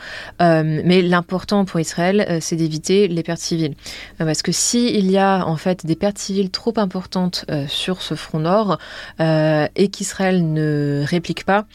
L'important 1.01 1.65
pour 1.65 1.81
Israël, 1.81 2.27
euh, 2.29 2.39
c'est 2.41 2.57
d'éviter 2.57 3.09
les 3.09 3.23
pertes 3.23 3.41
civiles. 3.41 3.75
Euh, 4.21 4.27
parce 4.27 4.43
que 4.43 4.53
s'il 4.53 5.11
y 5.11 5.17
a 5.17 5.47
en 5.47 5.57
fait 5.57 5.87
des 5.87 5.97
pertes 5.97 6.19
civiles 6.19 6.51
trop 6.51 6.75
importantes 6.77 7.47
euh, 7.51 7.67
sur 7.69 8.03
ce 8.03 8.15
front 8.15 8.41
nord 8.41 8.79
et 9.21 9.89
qu'Israël 9.89 10.53
ne 10.53 11.05
réplique 11.07 11.45
pas, 11.45 11.67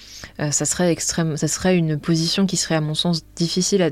ça 0.51 0.65
serait 0.65 0.91
extrême, 0.91 1.37
ça 1.37 1.47
serait 1.47 1.77
une 1.77 1.97
position 1.97 2.45
qui 2.45 2.57
serait 2.57 2.75
à 2.75 2.81
mon 2.81 2.93
sens 2.93 3.23
difficile 3.35 3.81
à 3.81 3.89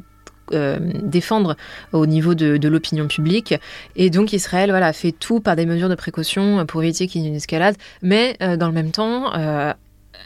défendre 1.02 1.56
au 1.94 2.06
niveau 2.06 2.36
de, 2.36 2.68
l'opinion 2.68 3.08
publique. 3.08 3.56
Et 3.96 4.10
donc 4.10 4.34
Israël 4.34 4.70
voilà, 4.70 4.92
fait 4.92 5.14
tout 5.14 5.40
par 5.40 5.56
des 5.56 5.66
mesures 5.66 5.90
de 5.90 5.96
précaution 5.96 6.66
pour 6.66 6.84
éviter 6.84 7.08
qu'il 7.08 7.22
y 7.22 7.26
ait 7.26 7.30
une 7.30 7.36
escalade, 7.36 7.76
mais 8.02 8.38
dans 8.40 8.68
le 8.68 8.74
même 8.74 8.92
temps 8.92 9.32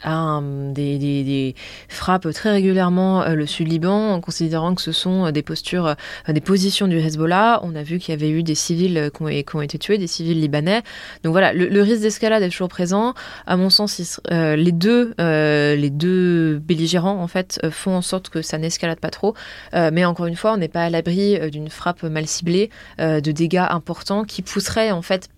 a 0.04 0.40
des, 0.72 0.98
des, 0.98 1.54
frappe 1.88 2.30
très 2.32 2.50
régulièrement 2.50 3.22
euh, 3.22 3.34
le 3.34 3.46
Sud-Liban 3.46 4.12
en 4.12 4.20
considérant 4.20 4.74
que 4.74 4.82
ce 4.82 4.92
sont 4.92 5.26
euh, 5.26 5.30
des 5.32 5.42
postures, 5.42 5.86
euh, 5.86 6.32
des 6.32 6.40
positions 6.40 6.88
du 6.88 6.98
Hezbollah. 6.98 7.60
On 7.62 7.74
a 7.74 7.82
vu 7.82 7.98
qu'il 7.98 8.12
y 8.12 8.16
avait 8.16 8.30
eu 8.30 8.42
des 8.42 8.54
civils 8.54 9.10
qui 9.14 9.22
ont, 9.56 9.60
été 9.60 9.78
tués, 9.78 9.98
des 9.98 10.06
civils 10.06 10.40
libanais. 10.40 10.82
Donc 11.22 11.32
voilà, 11.32 11.52
le, 11.52 11.82
risque 11.82 12.02
d'escalade 12.02 12.42
est 12.42 12.50
toujours 12.50 12.68
présent. 12.68 13.14
À 13.46 13.56
mon 13.56 13.70
sens, 13.70 14.20
les 14.30 14.72
deux, 14.72 15.14
les 15.18 15.90
deux 15.90 16.58
belligérants 16.58 17.20
en 17.22 17.26
fait 17.26 17.60
font 17.70 17.96
en 17.96 18.02
sorte 18.02 18.28
que 18.28 18.42
ça 18.42 18.58
n'escalade 18.58 19.00
pas 19.00 19.10
trop. 19.10 19.34
mais 19.72 20.04
encore 20.04 20.26
une 20.26 20.36
fois, 20.36 20.52
on 20.52 20.56
n'est 20.56 20.68
pas 20.68 20.84
à 20.84 20.90
l'abri 20.90 21.38
d'une 21.50 21.68
frappe 21.68 22.02
mal 22.02 22.26
ciblée, 22.26 22.70
de 22.98 23.32
dégâts 23.32 23.66
importants 23.70 24.24
qui 24.24 24.42
pousseraient 24.42 24.90
en 24.90 25.02
fait 25.02 25.28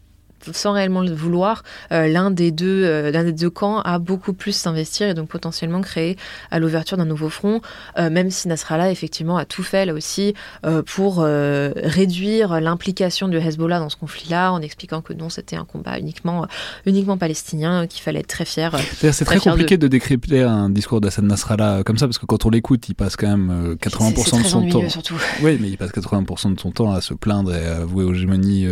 sans 0.53 0.73
réellement 0.73 1.03
le 1.03 1.13
vouloir, 1.13 1.63
euh, 1.93 2.09
l'un 2.09 2.31
des 2.31 2.51
deux, 2.51 2.85
euh, 2.85 3.11
l'un 3.11 3.25
des 3.25 3.33
deux 3.33 3.51
camps 3.51 3.81
a 3.81 3.99
beaucoup 3.99 4.33
plus 4.33 4.53
s'investir 4.53 5.09
et 5.09 5.15
donc 5.15 5.29
potentiellement 5.29 5.81
créer 5.81 6.17
à 6.51 6.59
l'ouverture 6.59 6.97
d'un 6.97 7.05
nouveau 7.05 7.29
front, 7.29 7.61
euh, 7.99 8.11
même 8.11 8.31
si 8.31 8.49
Nasrallah 8.49 8.91
effectivement 8.91 9.37
a 9.37 9.45
tout 9.45 9.63
fait 9.63 9.87
là 9.87 9.95
aussi 9.95 10.35
pour 10.87 11.23
réduire 11.23 12.61
l'implication 12.61 13.29
du 13.29 13.37
Hezbollah 13.37 13.79
dans 13.79 13.89
ce 13.89 13.97
conflit-là, 13.97 14.53
en 14.53 14.61
expliquant 14.61 15.01
que 15.01 15.13
non, 15.13 15.29
c'était 15.29 15.57
un 15.57 15.65
combat 15.65 15.99
uniquement, 15.99 16.47
uniquement 16.87 17.19
palestinien, 17.19 17.87
qu'il 17.87 18.03
fallait 18.03 18.21
être 18.21 18.27
très 18.27 18.45
fier. 18.45 18.75
C'est 19.13 19.25
très, 19.25 19.39
compliqué 19.39 19.77
de... 19.77 19.89
décrypter 19.89 20.43
un 20.43 20.71
discours 20.71 21.01
d'Hassan 21.01 21.27
Nasrallah 21.27 21.83
comme 21.85 21.99
ça, 21.99 22.07
parce 22.07 22.19
que 22.19 22.27
quand 22.27 22.47
on 22.47 22.51
l'écoute, 22.51 22.89
il 22.89 22.95
passe 22.95 23.17
quand 23.17 23.29
même 23.29 23.77
80% 23.81 24.43
de 24.43 24.47
son 24.47 24.69
temps. 24.69 24.89
Surtout. 24.89 25.21
Oui, 25.43 25.59
mais 25.61 25.69
il 25.69 25.77
passe 25.77 25.91
80% 25.91 26.55
de 26.55 26.61
son 26.61 26.71
temps 26.71 26.93
à 26.93 27.01
se 27.01 27.15
plaindre 27.15 27.55
et 27.55 27.67
à 27.67 27.77
avouer 27.79 28.05
aux 28.05 28.15
gémonies 28.15 28.67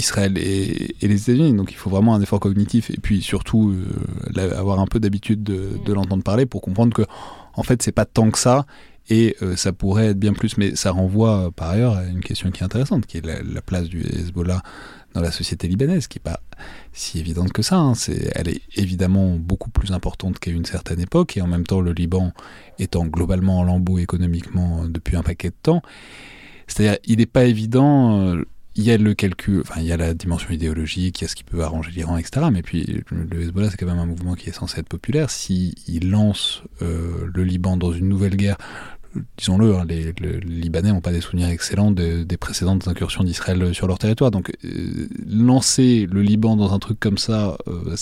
Israël 0.00 0.36
et, 0.38 0.94
les 1.00 1.22
États-Unis. 1.22 1.54
Donc 1.54 1.70
il 1.70 1.76
faut 1.76 1.90
vraiment 1.90 2.14
un 2.14 2.20
effort 2.20 2.40
cognitif 2.40 2.90
et 2.90 2.98
puis 3.00 3.22
surtout 3.22 3.72
euh, 3.72 4.58
avoir 4.58 4.80
un 4.80 4.86
peu 4.86 4.98
d'habitude 4.98 5.42
de, 5.42 5.78
mm. 5.86 5.92
l'entendre 5.92 6.24
parler 6.24 6.46
pour 6.46 6.60
comprendre 6.60 6.92
que 6.92 7.02
en 7.54 7.62
fait 7.62 7.82
c'est 7.82 7.92
pas 7.92 8.04
tant 8.06 8.30
que 8.30 8.38
ça 8.38 8.66
et 9.08 9.36
euh, 9.42 9.56
ça 9.56 9.72
pourrait 9.72 10.08
être 10.08 10.18
bien 10.18 10.32
plus. 10.32 10.56
Mais 10.56 10.74
ça 10.74 10.90
renvoie 10.90 11.46
euh, 11.46 11.50
par 11.50 11.70
ailleurs 11.70 11.96
à 11.96 12.04
une 12.04 12.20
question 12.20 12.50
qui 12.50 12.62
est 12.62 12.64
intéressante, 12.64 13.06
qui 13.06 13.18
est 13.18 13.26
la, 13.26 13.62
place 13.62 13.88
du 13.88 14.02
Hezbollah 14.02 14.62
dans 15.14 15.20
la 15.20 15.32
société 15.32 15.66
libanaise, 15.66 16.06
qui 16.06 16.18
n'est 16.18 16.22
pas 16.32 16.40
si 16.92 17.18
évidente 17.18 17.52
que 17.52 17.62
ça. 17.62 17.76
Hein. 17.76 17.94
C'est, 17.94 18.30
elle 18.34 18.48
est 18.48 18.60
évidemment 18.76 19.36
beaucoup 19.36 19.70
plus 19.70 19.92
importante 19.92 20.38
qu'à 20.38 20.50
une 20.50 20.64
certaine 20.64 21.00
époque, 21.00 21.36
et 21.36 21.42
en 21.42 21.48
même 21.48 21.66
temps 21.66 21.80
le 21.80 21.92
Liban 21.92 22.32
étant 22.78 23.04
globalement 23.06 23.58
en 23.58 23.64
lambeau 23.64 23.98
économiquement 23.98 24.86
depuis 24.88 25.16
un 25.16 25.22
paquet 25.22 25.48
de 25.48 25.56
temps. 25.60 25.82
C'est-à-dire, 26.68 26.98
il 27.04 27.18
n'est 27.18 27.26
pas 27.26 27.46
évident 27.46 28.36
il 28.80 28.86
y 28.86 28.90
a 28.90 28.96
le 28.96 29.14
calcul, 29.14 29.60
enfin 29.60 29.80
il 29.80 29.86
y 29.86 29.92
a 29.92 29.96
la 29.96 30.14
dimension 30.14 30.50
idéologique, 30.50 31.20
il 31.20 31.24
y 31.24 31.24
a 31.26 31.28
ce 31.28 31.36
qui 31.36 31.44
peut 31.44 31.62
arranger 31.62 31.90
l'Iran, 31.90 32.16
etc. 32.16 32.46
Mais 32.50 32.62
puis 32.62 33.02
le 33.10 33.42
Hezbollah, 33.42 33.70
c'est 33.70 33.76
quand 33.76 33.86
même 33.86 33.98
un 33.98 34.06
mouvement 34.06 34.34
qui 34.34 34.48
est 34.48 34.52
censé 34.52 34.80
être 34.80 34.88
populaire. 34.88 35.30
S'il 35.30 36.10
lance 36.10 36.62
euh, 36.80 37.28
le 37.32 37.44
Liban 37.44 37.76
dans 37.76 37.92
une 37.92 38.08
nouvelle 38.08 38.36
guerre, 38.36 38.56
disons-le, 39.36 39.74
hein, 39.74 39.84
les, 39.88 40.12
Libanais 40.44 40.90
n'ont 40.90 41.00
pas 41.00 41.12
des 41.12 41.20
souvenirs 41.20 41.48
excellents 41.48 41.90
des 41.90 42.36
précédentes 42.36 42.86
incursions 42.88 43.24
d'Israël 43.24 43.74
sur 43.74 43.86
leur 43.86 43.98
territoire. 43.98 44.30
Donc, 44.30 44.52
euh, 44.64 45.08
lancer 45.28 46.06
le 46.10 46.22
Liban 46.22 46.56
dans 46.56 46.72
un 46.72 46.78
truc 46.78 47.00
comme 47.00 47.18
ça, 47.18 47.56
euh, 47.68 47.96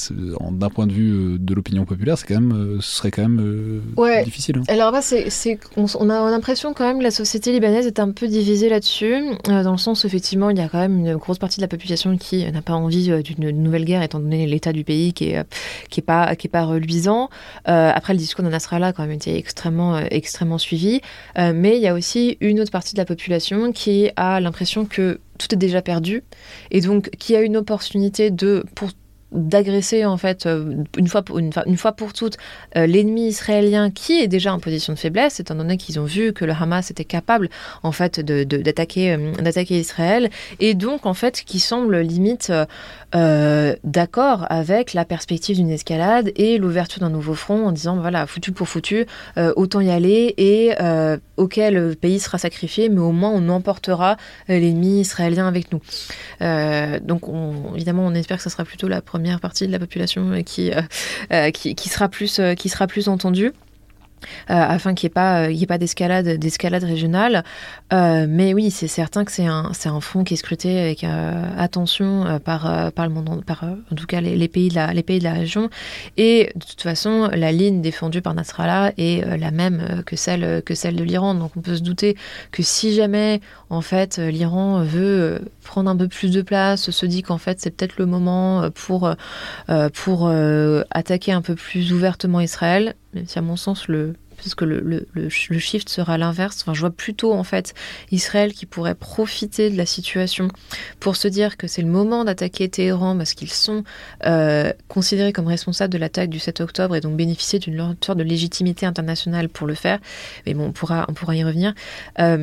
d'un 0.51 0.71
point 0.71 0.87
de 0.87 0.93
vue 0.93 1.13
euh, 1.13 1.39
de 1.39 1.55
l'opinion 1.55 1.85
populaire, 1.85 2.19
c'est 2.19 2.27
quand 2.27 2.41
même, 2.41 2.79
ce 2.81 2.97
serait 2.97 3.11
quand 3.11 3.29
même 3.29 3.83
difficile. 4.25 4.59
Hein. 4.59 4.63
Alors 4.69 4.91
là, 4.91 5.01
c'est, 5.03 5.59
on, 5.77 6.11
a 6.11 6.31
l'impression 6.31 6.75
quand 6.75 6.85
même 6.85 6.99
que 6.99 7.05
la 7.05 7.11
société 7.11 7.53
libanaise 7.53 7.87
est 7.87 8.01
un 8.01 8.11
peu 8.11 8.29
divisée 8.29 8.69
là-dessus, 8.69 9.17
dans 9.45 9.73
le 9.73 9.79
sens 9.79 10.05
effectivement, 10.05 10.51
il 10.51 10.59
y 10.59 10.61
a 10.61 10.69
quand 10.69 10.79
même 10.79 10.99
une 10.99 11.17
grosse 11.17 11.39
partie 11.39 11.57
de 11.57 11.63
la 11.63 11.69
population 11.69 12.17
qui 12.17 12.51
n'a 12.51 12.63
pas 12.63 12.75
envie 12.75 13.11
d'une 13.23 13.51
nouvelle 13.51 13.85
guerre, 13.85 14.03
étant 14.03 14.21
donné 14.21 14.47
l'état 14.47 14.73
du 14.73 14.85
pays 14.85 15.13
qui 15.13 15.31
est, 15.31 15.45
qui 15.91 16.01
est 16.01 16.03
pas, 16.03 16.37
qui 16.37 16.47
est 16.47 16.51
pas 16.51 16.65
reluisant. 16.65 17.31
après, 17.65 18.13
le 18.13 18.19
discours 18.19 18.45
de 18.45 18.51
Nasrallah 18.51 18.89
a 18.89 18.93
quand 18.93 19.03
même 19.03 19.13
été 19.13 19.37
extrêmement, 19.37 19.99
extrêmement 19.99 20.59
suivi. 20.59 20.98
Euh, 21.39 21.53
mais 21.55 21.77
il 21.77 21.83
y 21.83 21.89
a 21.89 21.95
aussi 21.95 22.37
une 22.41 22.61
autre 22.61 22.71
partie 22.71 22.95
de 22.95 22.99
la 22.99 23.05
population 23.05 23.73
qui 23.73 24.11
a 24.17 24.41
l'impression 24.41 24.85
que 24.85 25.21
tout 25.39 25.53
est 25.53 25.59
déjà 25.59 25.83
perdu. 25.83 26.25
Et 26.71 26.81
donc 26.81 27.11
qui 27.19 27.37
a 27.37 27.41
une 27.41 27.57
opportunité 27.57 28.31
de, 28.31 28.65
pour 28.75 28.91
d'agresser 29.33 30.07
en 30.07 30.17
fait 30.17 30.49
une 30.97 31.09
fois 31.09 31.23
pour, 31.23 31.39
une, 31.39 31.53
fois 31.77 31.93
pour 31.93 32.15
toutes 32.15 32.39
l'ennemi 32.75 33.29
israélien 33.29 33.91
qui 33.91 34.21
est 34.21 34.29
déjà 34.29 34.55
en 34.55 34.59
position 34.59 34.95
de 34.95 34.99
faiblesse 34.99 35.39
étant 35.39 35.55
donné 35.55 35.77
qu'ils 35.77 36.01
ont 36.01 36.05
vu 36.05 36.33
que 36.33 36.47
le 36.47 36.53
Hamas 36.53 36.91
était 36.91 37.05
capable 37.05 37.51
en 37.83 37.93
fait 37.93 38.21
d'attaquer 38.21 39.19
d'attaquer 39.39 39.79
Israël 39.79 40.31
et 40.61 40.75
donc 40.75 41.05
en 41.05 41.13
fait 41.13 41.43
qui 41.45 41.61
semble 41.61 41.99
limite 41.99 42.51
d'accord 43.13 44.47
avec 44.49 44.95
la 44.95 45.05
perspective 45.05 45.57
d'une 45.57 45.71
escalade 45.71 46.33
et 46.37 46.57
l'ouverture 46.57 47.01
d'un 47.01 47.11
nouveau 47.11 47.35
front 47.35 47.67
en 47.67 47.73
disant 47.73 47.97
voilà 47.97 48.27
foutu 48.27 48.53
pour 48.53 48.69
foutu 48.69 49.05
autant 49.37 49.81
y 49.81 49.91
aller 49.91 50.35
et 50.39 50.73
auquel 51.37 51.97
pays 51.97 52.19
sera 52.19 52.39
sacrifié 52.39 52.89
mais 52.89 53.01
au 53.01 53.13
moins 53.13 53.31
on 53.31 53.51
emportera 53.51 54.17
l'ennemi 54.49 55.01
israélien 55.01 55.47
avec 55.47 55.71
nous. 55.71 55.81
Donc 57.03 57.23
évidemment 57.75 58.07
on 58.07 58.15
espère 58.15 58.39
que 58.39 58.43
ça 58.43 58.51
sera 58.51 58.65
plutôt 58.65 58.89
la 58.89 59.03
première 59.03 59.18
partie 59.41 59.67
de 59.67 59.73
la 59.73 59.79
population 59.79 60.43
qui, 60.43 60.71
euh, 60.71 60.81
euh, 61.33 61.51
qui, 61.51 61.75
qui, 61.75 61.89
sera 61.89 62.09
plus, 62.09 62.39
euh, 62.39 62.55
qui 62.55 62.69
sera 62.69 62.87
plus 62.87 63.09
entendue. 63.09 63.53
Euh, 64.51 64.55
afin 64.55 64.95
qu'il 64.95 65.07
n'y 65.07 65.13
ait 65.13 65.15
pas, 65.15 65.49
euh, 65.49 66.39
d'escalade, 66.39 66.85
régionale. 66.85 67.45
Euh, 67.93 68.27
mais 68.29 68.55
oui, 68.55 68.71
c'est 68.71 68.89
certain 68.89 69.25
que 69.25 69.33
c'est 69.33 69.47
un, 69.47 69.73
front 70.01 70.23
qui 70.23 70.35
est 70.35 70.37
scruté 70.37 70.79
avec 70.79 71.05
attention 71.57 72.41
par, 72.45 72.93
le 72.97 73.09
monde, 73.09 73.29
en 73.29 73.95
tout 73.95 74.07
cas 74.07 74.21
les, 74.21 74.49
pays 74.49 74.69
de 74.69 74.75
la, 75.25 75.33
région. 75.33 75.71
Et 76.17 76.51
de 76.55 76.65
toute 76.65 76.81
façon, 76.81 77.29
la 77.33 77.53
ligne 77.53 77.81
défendue 77.81 78.23
par 78.23 78.35
Nasrallah 78.35 78.93
est 78.97 79.25
la 79.39 79.51
même 79.51 80.03
que 80.07 80.17
celle, 80.17 80.63
de 80.63 81.05
l'Iran. 81.05 81.35
Donc 81.35 81.53
on 81.57 81.61
peut 81.61 81.77
se 81.77 81.83
douter 81.83 82.17
que 82.53 82.63
si 82.63 82.95
jamais 82.95 83.41
en 83.71 83.81
fait 83.81 84.19
l'Iran 84.19 84.83
veut 84.83 85.41
prendre 85.65 85.91
un 85.91 85.97
peu 85.97 86.09
plus 86.09 86.31
de 86.31 86.43
place, 86.43 86.91
se 86.91 87.07
dit 87.07 87.23
qu'en 87.23 87.39
fait 87.39 87.61
c'est 87.61 87.71
peut-être 87.71 87.99
le 87.99 88.07
moment 88.07 88.69
pour 88.71 89.11
attaquer 90.91 91.33
un 91.33 91.43
peu 91.43 91.55
plus 91.55 91.93
ouvertement 91.93 92.41
Israël, 92.41 92.95
même 93.15 93.27
si 93.27 93.39
à 93.39 93.43
mon 93.43 93.57
sens 93.57 93.89
le 93.89 94.15
puisque 94.39 94.63
le, 94.63 94.81
le, 94.81 95.07
le, 95.15 95.59
shift 95.59 95.89
sera 95.89 96.17
l'inverse. 96.17 96.63
Enfin, 96.63 96.73
je 96.73 96.81
vois 96.81 96.91
plutôt 96.91 97.33
en 97.35 97.45
fait 97.45 97.75
Israël 98.11 98.55
qui 98.55 98.65
pourrait 98.65 98.95
profiter 98.95 99.69
de 99.69 99.77
la 99.77 99.85
situation 99.85 100.49
pour 101.01 101.17
se 101.17 101.29
dire 101.29 101.57
que 101.57 101.67
c'est 101.67 101.83
le 101.83 101.89
moment 101.89 102.25
d'attaquer 102.25 102.69
Téhéran 102.69 103.17
parce 103.17 103.35
qu'ils 103.35 103.53
sont 103.53 103.85
euh, 104.25 104.73
considérés 104.87 105.33
comme 105.33 105.47
responsables 105.49 105.93
de 105.93 105.99
l'attaque 105.99 106.31
du 106.31 106.39
7 106.39 106.61
octobre 106.61 106.97
et 106.97 107.01
donc 107.01 107.17
bénéficier 107.17 107.59
d'une 107.59 107.97
sorte 108.01 108.19
de 108.19 108.25
légitimité 108.25 108.87
internationale 108.87 109.49
pour 109.49 109.67
le 109.67 109.75
faire. 109.75 109.99
Mais 110.47 110.55
bon, 110.55 110.67
on 110.67 110.73
pourra, 110.73 111.05
on 111.09 111.15
pourra 111.15 111.35
y 111.35 111.45
revenir. 111.45 111.75
Euh, 112.21 112.37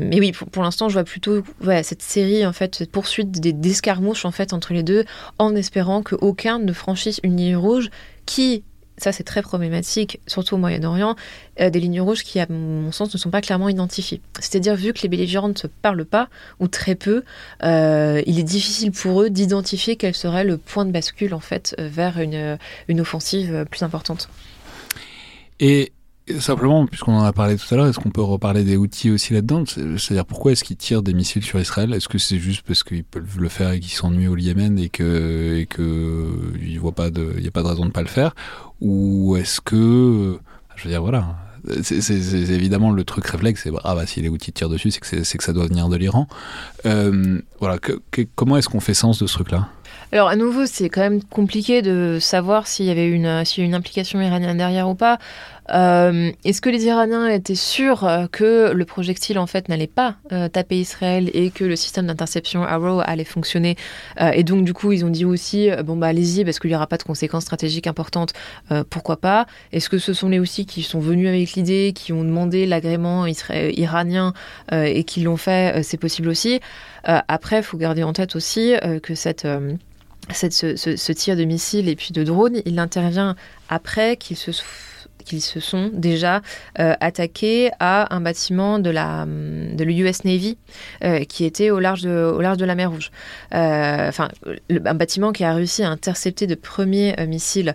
mais 0.00 0.20
oui, 0.20 0.32
pour, 0.32 0.62
l'instant, 0.62 0.88
je 0.88 0.94
vois 0.94 1.04
plutôt 1.04 1.42
cette 1.82 2.02
série 2.02 2.46
en 2.46 2.52
fait, 2.52 2.76
cette 2.76 2.92
poursuite 2.92 3.32
des 3.32 3.52
d'escarmouches 3.52 4.24
en 4.24 4.30
fait 4.30 4.52
entre 4.52 4.72
les 4.72 4.84
deux, 4.84 5.04
en 5.38 5.56
espérant 5.56 6.02
qu'aucun 6.02 6.60
ne 6.60 6.72
franchisse 6.72 7.20
une 7.24 7.36
ligne 7.36 7.56
rouge 7.56 7.90
qui 8.24 8.62
ça 8.98 9.12
c'est 9.12 9.24
très 9.24 9.42
problématique, 9.42 10.20
surtout 10.26 10.56
au 10.56 10.58
Moyen-Orient, 10.58 11.16
euh, 11.60 11.70
des 11.70 11.80
lignes 11.80 12.00
rouges 12.00 12.22
qui, 12.22 12.40
à 12.40 12.46
mon 12.48 12.92
sens, 12.92 13.12
ne 13.12 13.18
sont 13.18 13.30
pas 13.30 13.40
clairement 13.40 13.68
identifiées. 13.68 14.20
C'est-à-dire, 14.38 14.74
vu 14.76 14.92
que 14.92 15.00
les 15.02 15.08
belligérants 15.08 15.48
ne 15.48 15.56
se 15.56 15.66
parlent 15.66 16.04
pas, 16.04 16.28
ou 16.60 16.68
très 16.68 16.94
peu, 16.94 17.24
euh, 17.64 18.22
il 18.26 18.38
est 18.38 18.44
difficile 18.44 18.92
pour 18.92 19.22
eux 19.22 19.30
d'identifier 19.30 19.96
quel 19.96 20.14
serait 20.14 20.44
le 20.44 20.58
point 20.58 20.84
de 20.84 20.90
bascule, 20.90 21.34
en 21.34 21.40
fait, 21.40 21.74
euh, 21.78 21.88
vers 21.88 22.20
une, 22.20 22.58
une 22.88 23.00
offensive 23.00 23.64
plus 23.70 23.82
importante. 23.82 24.28
Et 25.60 25.92
Simplement, 26.40 26.86
puisqu'on 26.86 27.14
en 27.14 27.24
a 27.24 27.32
parlé 27.32 27.56
tout 27.56 27.72
à 27.72 27.76
l'heure, 27.76 27.86
est-ce 27.86 27.98
qu'on 27.98 28.10
peut 28.10 28.22
reparler 28.22 28.64
des 28.64 28.76
outils 28.76 29.10
aussi 29.10 29.32
là-dedans? 29.32 29.64
C'est-à-dire 29.66 30.26
pourquoi 30.26 30.52
est-ce 30.52 30.64
qu'ils 30.64 30.76
tirent 30.76 31.02
des 31.02 31.14
missiles 31.14 31.42
sur 31.42 31.58
Israël? 31.58 31.92
Est-ce 31.94 32.08
que 32.08 32.18
c'est 32.18 32.38
juste 32.38 32.62
parce 32.66 32.82
qu'ils 32.82 33.04
peuvent 33.04 33.38
le 33.38 33.48
faire 33.48 33.72
et 33.72 33.80
qu'ils 33.80 33.92
s'ennuient 33.92 34.28
au 34.28 34.36
Yémen 34.36 34.78
et 34.78 34.88
que 34.88 35.58
et 35.58 35.66
pas 36.94 37.10
de, 37.10 37.40
y 37.40 37.48
a 37.48 37.50
pas 37.50 37.62
de 37.62 37.68
raison 37.68 37.86
de 37.86 37.90
pas 37.90 38.02
le 38.02 38.08
faire? 38.08 38.34
Ou 38.80 39.36
est-ce 39.36 39.60
que, 39.60 40.38
je 40.76 40.84
veux 40.84 40.90
dire 40.90 41.00
voilà, 41.00 41.36
c'est 41.82 42.00
évidemment 42.00 42.90
le 42.92 43.04
truc 43.04 43.26
réflexe, 43.26 43.62
c'est 43.64 43.72
ah 43.84 43.94
bah 43.94 44.06
si 44.06 44.20
les 44.20 44.28
outils 44.28 44.52
tirent 44.52 44.68
dessus, 44.68 44.90
c'est 44.90 45.38
que 45.38 45.44
ça 45.44 45.52
doit 45.52 45.66
venir 45.66 45.88
de 45.88 45.96
l'Iran. 45.96 46.28
Euh, 46.86 47.40
voilà, 47.58 47.78
comment 48.34 48.56
est-ce 48.56 48.68
qu'on 48.68 48.80
fait 48.80 48.94
sens 48.94 49.20
de 49.20 49.26
ce 49.26 49.34
truc-là? 49.34 49.68
Alors 50.10 50.28
à 50.28 50.36
nouveau, 50.36 50.64
c'est 50.64 50.88
quand 50.88 51.02
même 51.02 51.22
compliqué 51.22 51.82
de 51.82 52.18
savoir 52.20 52.66
s'il 52.66 52.86
y 52.86 52.90
avait 52.90 53.08
une 53.08 53.74
implication 53.74 54.20
iranienne 54.20 54.56
derrière 54.56 54.88
ou 54.88 54.94
pas. 54.94 55.18
Euh, 55.72 56.32
est-ce 56.44 56.60
que 56.60 56.70
les 56.70 56.86
Iraniens 56.86 57.28
étaient 57.28 57.54
sûrs 57.54 58.04
euh, 58.04 58.26
que 58.26 58.72
le 58.72 58.84
projectile 58.84 59.38
en 59.38 59.46
fait 59.46 59.68
n'allait 59.68 59.86
pas 59.86 60.16
euh, 60.32 60.48
taper 60.48 60.76
Israël 60.76 61.30
et 61.34 61.50
que 61.50 61.64
le 61.64 61.76
système 61.76 62.06
d'interception 62.06 62.62
Arrow 62.62 63.00
allait 63.04 63.24
fonctionner 63.24 63.76
Et 64.32 64.44
donc 64.44 64.64
du 64.64 64.72
coup 64.72 64.92
ils 64.92 65.04
ont 65.04 65.10
dit 65.10 65.24
aussi 65.24 65.70
bon 65.84 65.96
bah 65.96 66.08
allez-y 66.08 66.44
parce 66.44 66.58
qu'il 66.58 66.70
n'y 66.70 66.76
aura 66.76 66.86
pas 66.86 66.96
de 66.96 67.02
conséquences 67.02 67.44
stratégiques 67.44 67.86
importantes, 67.86 68.32
pourquoi 68.90 69.16
pas 69.16 69.46
Est-ce 69.72 69.88
que 69.88 69.98
ce 69.98 70.12
sont 70.12 70.28
les 70.28 70.38
aussi 70.38 70.66
qui 70.66 70.82
sont 70.82 71.00
venus 71.00 71.28
avec 71.28 71.52
l'idée, 71.52 71.92
qui 71.94 72.12
ont 72.12 72.24
demandé 72.24 72.66
l'agrément 72.66 73.26
iranien 73.26 74.32
et 74.72 75.04
qui 75.04 75.20
l'ont 75.20 75.36
fait 75.36 75.82
C'est 75.82 75.96
possible 75.96 76.28
aussi. 76.28 76.60
après, 77.04 77.58
il 77.58 77.62
faut 77.62 77.78
garder 77.78 78.02
en 78.02 78.12
tête 78.12 78.36
aussi 78.36 78.74
que 79.02 79.14
cette 79.14 79.46
ce, 80.30 81.12
tir 81.12 81.36
de 81.36 81.44
missile 81.44 81.88
et 81.88 81.96
puis 81.96 82.12
de 82.12 82.22
drone, 82.22 82.60
il 82.64 82.78
intervient 82.78 83.36
après 83.68 84.16
qu'il 84.16 84.36
se 84.36 84.52
qu'ils 85.28 85.42
se 85.42 85.60
sont 85.60 85.90
déjà 85.92 86.40
euh, 86.80 86.94
attaqués 87.00 87.70
à 87.80 88.14
un 88.14 88.20
bâtiment 88.20 88.78
de 88.78 88.90
la 88.90 89.26
de 89.26 89.84
l'US 89.84 90.24
Navy 90.24 90.56
euh, 91.04 91.24
qui 91.24 91.44
était 91.44 91.70
au 91.70 91.78
large 91.78 92.02
de 92.02 92.32
au 92.34 92.40
large 92.40 92.56
de 92.56 92.64
la 92.64 92.74
mer 92.74 92.90
Rouge. 92.90 93.10
Euh, 93.54 94.08
enfin, 94.08 94.28
un 94.70 94.94
bâtiment 94.94 95.32
qui 95.32 95.44
a 95.44 95.52
réussi 95.52 95.82
à 95.82 95.90
intercepter 95.90 96.46
de 96.46 96.54
premiers 96.54 97.14
missiles 97.26 97.74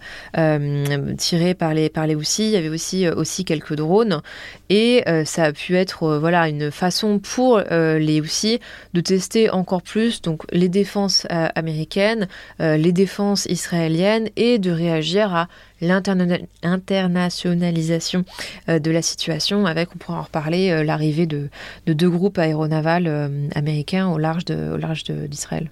tirés 1.18 1.54
par 1.54 1.74
les 1.74 1.90
par 1.90 2.08
les 2.08 2.16
Houthis. 2.16 2.48
Il 2.48 2.52
y 2.52 2.58
avait 2.58 2.70
aussi 2.70 3.08
aussi 3.08 3.46
quelques 3.46 3.76
drones 3.76 4.22
et 4.70 5.04
ça 5.26 5.46
a 5.46 5.52
pu 5.52 5.76
être 5.76 6.18
voilà 6.18 6.48
une 6.48 6.72
façon 6.72 7.20
pour 7.20 7.60
les 7.70 8.22
Houthis 8.22 8.60
de 8.94 9.02
tester 9.02 9.50
encore 9.52 9.84
plus 9.84 10.22
donc 10.22 10.44
les 10.52 10.70
défenses 10.70 11.28
américaines, 11.30 12.28
les 12.60 12.92
défenses 12.92 13.46
israéliennes 13.46 14.30
et 14.36 14.58
de 14.58 14.72
réagir 14.72 15.36
à 15.36 15.48
l'internationalisation 15.84 18.26
euh, 18.70 18.80
de 18.80 18.92
la 18.92 19.02
situation 19.02 19.66
avec, 19.66 19.90
on 19.96 19.98
pourra 19.98 20.20
en 20.20 20.24
reparler, 20.24 20.72
euh, 20.72 20.84
l'arrivée 20.84 21.26
de, 21.26 21.50
deux 21.86 22.10
groupes 22.10 22.38
aéronavals 22.38 23.08
euh, 23.08 23.48
américains 23.56 24.10
au 24.10 24.18
large. 24.18 24.44
De, 24.46 24.72
au 24.74 24.78
large 24.78 25.04
d'Israël. 25.04 25.70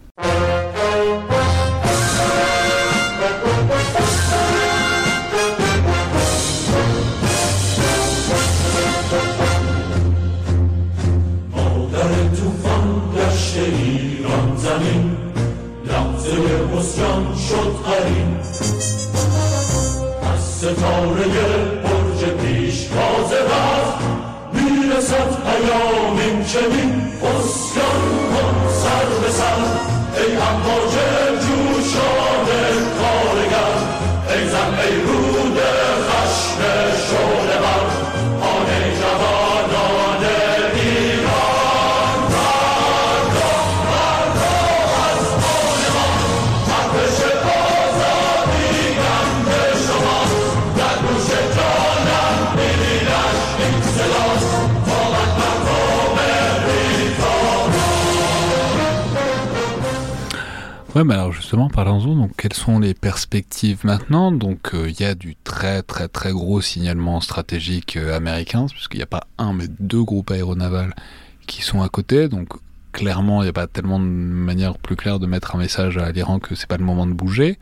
Alors 61.09 61.31
justement, 61.31 61.69
parlons-en. 61.69 62.15
Donc, 62.15 62.31
quelles 62.37 62.53
sont 62.53 62.79
les 62.79 62.93
perspectives 62.93 63.85
maintenant? 63.85 64.31
Donc, 64.31 64.75
euh, 64.75 64.89
il 64.89 64.99
y 64.99 65.03
a 65.03 65.15
du 65.15 65.35
très 65.43 65.81
très 65.81 66.07
très 66.07 66.31
gros 66.31 66.61
signalement 66.61 67.21
stratégique 67.21 67.97
euh, 67.97 68.15
américain, 68.15 68.67
puisqu'il 68.69 68.97
n'y 68.97 69.03
a 69.03 69.07
pas 69.07 69.25
un 69.37 69.53
mais 69.53 69.65
deux 69.79 70.03
groupes 70.03 70.29
aéronavals 70.29 70.93
qui 71.47 71.63
sont 71.63 71.81
à 71.81 71.89
côté. 71.89 72.27
Donc, 72.27 72.49
clairement, 72.91 73.41
il 73.41 73.45
n'y 73.45 73.49
a 73.49 73.53
pas 73.53 73.67
tellement 73.67 73.99
de 73.99 74.05
manière 74.05 74.77
plus 74.77 74.95
claire 74.95 75.19
de 75.19 75.25
mettre 75.25 75.55
un 75.55 75.59
message 75.59 75.97
à 75.97 76.11
l'Iran 76.11 76.39
que 76.39 76.53
c'est 76.55 76.67
pas 76.67 76.77
le 76.77 76.85
moment 76.85 77.07
de 77.07 77.13
bouger. 77.13 77.57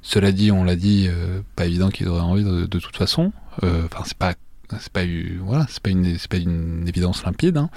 Cela 0.00 0.32
dit, 0.32 0.50
on 0.50 0.64
l'a 0.64 0.76
dit, 0.76 1.08
euh, 1.10 1.42
pas 1.56 1.66
évident 1.66 1.90
qu'ils 1.90 2.08
auraient 2.08 2.20
envie 2.20 2.44
de, 2.44 2.66
toute 2.66 2.96
façon. 2.96 3.32
Enfin, 3.62 4.04
c'est 4.06 4.16
pas, 4.16 4.32
c'est 4.78 4.92
pas, 4.92 5.02
voilà, 5.42 5.66
c'est 5.68 5.82
pas 5.82 5.90
une, 5.90 6.16
c'est 6.16 6.30
pas 6.30 6.38
une 6.38 6.88
évidence 6.88 7.24
limpide. 7.24 7.58
Hein. 7.58 7.68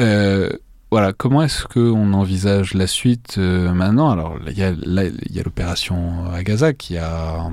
Euh, 0.00 0.50
voilà, 0.90 1.12
comment 1.12 1.42
est-ce 1.42 1.66
qu'on 1.66 2.14
envisage 2.14 2.72
la 2.72 2.86
suite 2.86 3.36
euh, 3.36 3.72
maintenant? 3.72 4.10
Alors, 4.10 4.38
il 4.46 4.58
y 4.58 4.62
a 4.62 5.42
l'opération 5.42 6.24
à 6.32 6.42
Gaza 6.42 6.72
qui 6.72 6.96
a. 6.96 7.50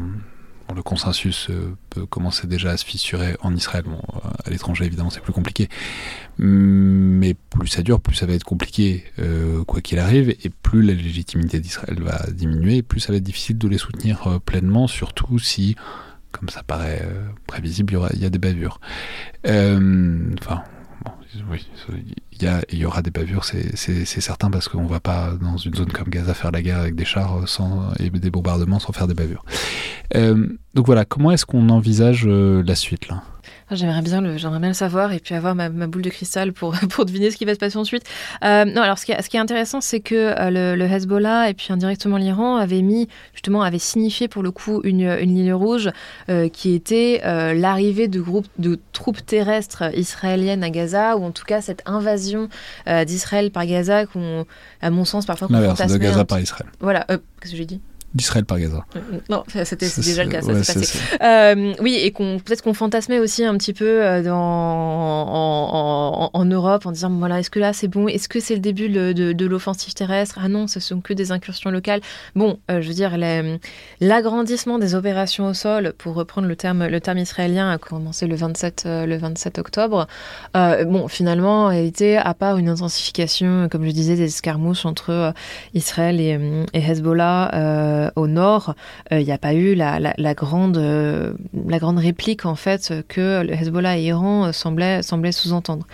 le 0.73 0.81
consensus 0.81 1.49
euh, 1.49 1.75
peut 1.89 2.05
commencer 2.05 2.47
déjà 2.47 2.71
à 2.71 2.77
se 2.77 2.85
fissurer 2.85 3.35
en 3.41 3.53
Israël. 3.53 3.83
Bon, 3.85 3.99
euh, 4.15 4.29
à 4.45 4.49
l'étranger, 4.49 4.85
évidemment, 4.85 5.09
c'est 5.09 5.19
plus 5.19 5.33
compliqué. 5.33 5.67
Mais 6.37 7.33
plus 7.33 7.67
ça 7.67 7.81
dure, 7.81 7.99
plus 7.99 8.15
ça 8.15 8.25
va 8.25 8.33
être 8.33 8.45
compliqué, 8.45 9.03
quoi 9.67 9.81
qu'il 9.81 9.99
arrive, 9.99 10.29
et 10.29 10.49
plus 10.49 10.81
la 10.81 10.93
légitimité 10.93 11.59
d'Israël 11.59 12.01
va 12.01 12.25
diminuer, 12.31 12.83
plus 12.83 12.99
ça 13.01 13.11
va 13.11 13.17
être 13.17 13.23
difficile 13.23 13.57
de 13.57 13.67
les 13.67 13.77
soutenir 13.77 14.39
pleinement, 14.45 14.87
surtout 14.87 15.39
si, 15.39 15.77
comme 16.33 16.49
ça 16.49 16.61
paraît 16.63 17.07
prévisible, 17.47 17.97
il 18.13 18.21
y 18.21 18.25
a 18.25 18.29
des 18.29 18.39
bavures. 18.39 18.81
Enfin, 19.45 20.63
oui, 21.49 21.67
il 22.41 22.79
y, 22.79 22.85
aura 22.85 23.01
des 23.01 23.11
bavures, 23.11 23.45
c'est 23.45 24.05
certain, 24.05 24.49
parce 24.49 24.67
qu'on 24.67 24.83
ne 24.83 24.89
va 24.89 24.99
pas 24.99 25.33
dans 25.41 25.57
une 25.57 25.73
zone 25.73 25.91
comme 25.91 26.09
Gaza 26.09 26.33
faire 26.33 26.51
la 26.51 26.61
guerre 26.61 26.79
avec 26.79 26.95
des 26.95 27.05
chars 27.05 27.37
euh, 27.37 27.93
et 27.99 28.09
des 28.09 28.29
bombardements 28.29 28.79
sans 28.79 28.93
faire 28.93 29.07
des 29.07 29.13
bavures. 29.13 29.43
Euh, 30.15 30.47
donc 30.73 30.85
voilà, 30.85 31.05
comment 31.05 31.31
est-ce 31.31 31.45
qu'on 31.45 31.69
envisage 31.69 32.25
euh, 32.27 32.63
la 32.65 32.75
suite 32.75 33.07
là? 33.07 33.23
J'aimerais 33.71 34.01
bien, 34.01 34.21
le, 34.21 34.37
j'aimerais 34.37 34.59
bien 34.59 34.69
le 34.69 34.75
savoir 34.75 35.11
et 35.11 35.19
puis 35.19 35.35
avoir 35.35 35.55
ma, 35.55 35.69
boule 35.69 36.01
de 36.01 36.09
cristal 36.09 36.53
pour, 36.53 36.75
pour 36.89 37.05
deviner 37.05 37.31
ce 37.31 37.37
qui 37.37 37.45
va 37.45 37.53
se 37.53 37.59
passer 37.59 37.77
ensuite. 37.77 38.03
Euh, 38.43 38.65
non, 38.65 38.81
alors 38.81 38.97
ce 38.97 39.05
qui, 39.05 39.11
est, 39.11 39.21
ce 39.21 39.29
qui 39.29 39.37
est 39.37 39.39
intéressant, 39.39 39.81
c'est 39.81 39.99
que 39.99 40.15
euh, 40.15 40.75
le, 40.75 40.85
Hezbollah 40.85 41.49
et 41.49 41.53
puis 41.53 41.67
indirectement 41.71 42.17
l'Iran 42.17 42.57
avaient 42.57 42.81
mis, 42.81 43.07
justement, 43.33 43.61
avaient 43.61 43.79
signifié 43.79 44.27
pour 44.27 44.43
le 44.43 44.51
coup 44.51 44.81
une, 44.83 45.01
une 45.01 45.35
ligne 45.35 45.53
rouge 45.53 45.89
euh, 46.29 46.49
qui 46.49 46.73
était 46.73 47.21
l'arrivée 47.25 48.07
de 48.07 48.19
groupes 48.19 48.47
de 48.59 48.79
troupes 48.93 49.25
terrestres 49.25 49.83
israéliennes 49.95 50.63
à 50.63 50.69
Gaza, 50.69 51.17
ou 51.17 51.23
en 51.23 51.31
tout 51.31 51.45
cas 51.45 51.61
cette 51.61 51.81
invasion 51.85 52.49
d'Israël 53.05 53.51
par 53.51 53.65
Gaza, 53.65 54.05
qu'on, 54.05 54.45
à 54.81 54.89
mon 54.89 55.05
sens, 55.05 55.25
parfois, 55.25 55.47
qu'on 55.47 55.53
de 55.53 55.97
Gaza 55.97 56.25
par 56.25 56.39
Israël. 56.39 56.69
Voilà, 56.79 57.05
qu'est-ce 57.07 57.51
que 57.51 57.57
j'ai 57.57 57.65
dit? 57.65 57.81
d'Israël 58.15 58.45
par 58.45 58.59
Gaza. 58.59 58.85
Euh, 58.95 58.99
non, 59.29 59.43
c'était 59.65 59.89
déjà 59.97 60.23
le 60.23 60.31
cas, 60.31 60.41
ça 60.41 60.63
s'est 60.63 60.79
passé. 60.79 60.99
Euh, 61.21 61.73
oui, 61.81 61.95
et 61.95 62.11
qu'on 62.11 62.39
peut-être 62.39 62.61
qu'on 62.61 62.73
fantasmait 62.73 63.19
aussi 63.19 63.43
un 63.43 63.57
petit 63.57 63.73
peu 63.73 64.03
euh, 64.03 64.23
dans, 64.23 64.33
en, 64.33 66.29
en, 66.33 66.45
Europe 66.45 66.85
en 66.85 66.91
disant 66.91 67.09
voilà, 67.09 67.39
est-ce 67.39 67.49
que 67.49 67.59
là 67.59 67.73
c'est 67.73 67.89
bon? 67.89 68.07
Est-ce 68.07 68.29
que 68.29 68.39
c'est 68.39 68.53
le 68.53 68.61
début 68.61 68.87
de, 68.87 69.11
de, 69.11 69.45
l'offensive 69.45 69.93
terrestre? 69.93 70.39
Ah 70.41 70.47
non, 70.47 70.67
ce 70.67 70.79
sont 70.79 71.01
que 71.01 71.13
des 71.13 71.33
incursions 71.33 71.71
locales. 71.71 71.99
Bon, 72.35 72.57
je 72.69 72.87
veux 72.87 72.93
dire, 72.93 73.17
l'agrandissement 73.99 74.79
des 74.79 74.95
opérations 74.95 75.47
au 75.47 75.53
sol, 75.53 75.93
pour 75.97 76.15
reprendre 76.15 76.47
le 76.47 76.55
terme, 76.55 76.87
le 76.87 77.01
terme 77.01 77.17
israélien, 77.17 77.69
a 77.69 77.77
commencé 77.77 78.27
le 78.27 78.35
27, 78.35 78.83
le 78.85 79.17
27 79.17 79.59
octobre. 79.59 80.07
bon, 80.53 81.07
finalement, 81.09 81.67
a 81.67 81.77
été, 81.77 82.17
à 82.17 82.33
part 82.33 82.57
une 82.57 82.69
intensification, 82.69 83.67
comme 83.69 83.85
je 83.85 83.91
disais, 83.91 84.15
des 84.15 84.25
escarmouches 84.25 84.85
entre 84.85 85.33
Israël 85.73 86.21
et, 86.21 86.39
et 86.73 86.79
Hezbollah 86.79 88.04
euh, 88.05 88.11
au 88.15 88.27
nord, 88.27 88.75
il 89.11 89.17
euh, 89.17 89.23
n'y 89.23 89.31
a 89.31 89.37
pas 89.37 89.53
eu 89.53 89.75
la, 89.75 90.33
grande, 90.33 90.77
euh, 90.77 91.33
la 91.67 91.79
grande 91.79 91.99
réplique 91.99 92.45
en 92.45 92.55
fait 92.55 92.93
que 93.07 93.45
Hezbollah 93.51 93.97
et 93.97 94.03
Iran 94.03 94.51
semblaient, 94.51 95.01
semblaient 95.01 95.31
sous-entendre. 95.31 95.87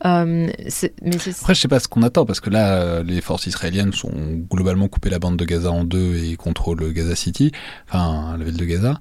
Après, 0.00 0.52
je 0.62 1.60
sais 1.60 1.68
pas 1.68 1.80
ce 1.80 1.88
qu'on 1.88 2.02
attend 2.02 2.26
parce 2.26 2.40
que 2.40 2.50
là, 2.50 3.02
les 3.02 3.20
forces 3.20 3.46
israéliennes 3.46 3.92
sont 3.92 4.12
globalement 4.50 4.88
coupées 4.88 5.10
la 5.10 5.18
bande 5.18 5.36
de 5.36 5.44
Gaza 5.44 5.70
en 5.70 5.84
deux 5.84 6.16
et 6.16 6.36
contrôlent 6.36 6.92
Gaza 6.92 7.14
City, 7.14 7.52
enfin 7.88 8.36
la 8.38 8.44
ville 8.44 8.56
de 8.56 8.64
Gaza. 8.64 8.98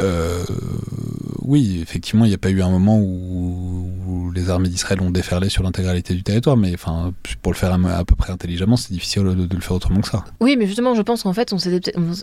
Euh, 0.00 0.44
oui, 1.42 1.80
effectivement, 1.82 2.24
il 2.24 2.28
n'y 2.28 2.34
a 2.34 2.38
pas 2.38 2.50
eu 2.50 2.62
un 2.62 2.70
moment 2.70 2.98
où, 2.98 4.30
les 4.34 4.50
armées 4.50 4.68
d'Israël 4.68 5.00
ont 5.00 5.10
déferlé 5.10 5.48
sur 5.48 5.62
l'intégralité 5.62 6.12
du 6.12 6.24
territoire, 6.24 6.56
mais 6.56 6.72
enfin, 6.74 7.12
pour 7.42 7.52
le 7.52 7.56
faire 7.56 7.72
à, 7.72 8.04
peu 8.04 8.16
près 8.16 8.32
intelligemment, 8.32 8.76
c'est 8.76 8.92
difficile 8.92 9.22
de, 9.22 9.54
le 9.54 9.60
faire 9.60 9.76
autrement 9.76 10.00
que 10.00 10.08
ça. 10.08 10.24
Oui, 10.40 10.56
mais 10.58 10.66
justement, 10.66 10.94
je 10.94 11.02
pense 11.02 11.22
qu'en 11.22 11.32
fait, 11.32 11.52
on 11.52 11.58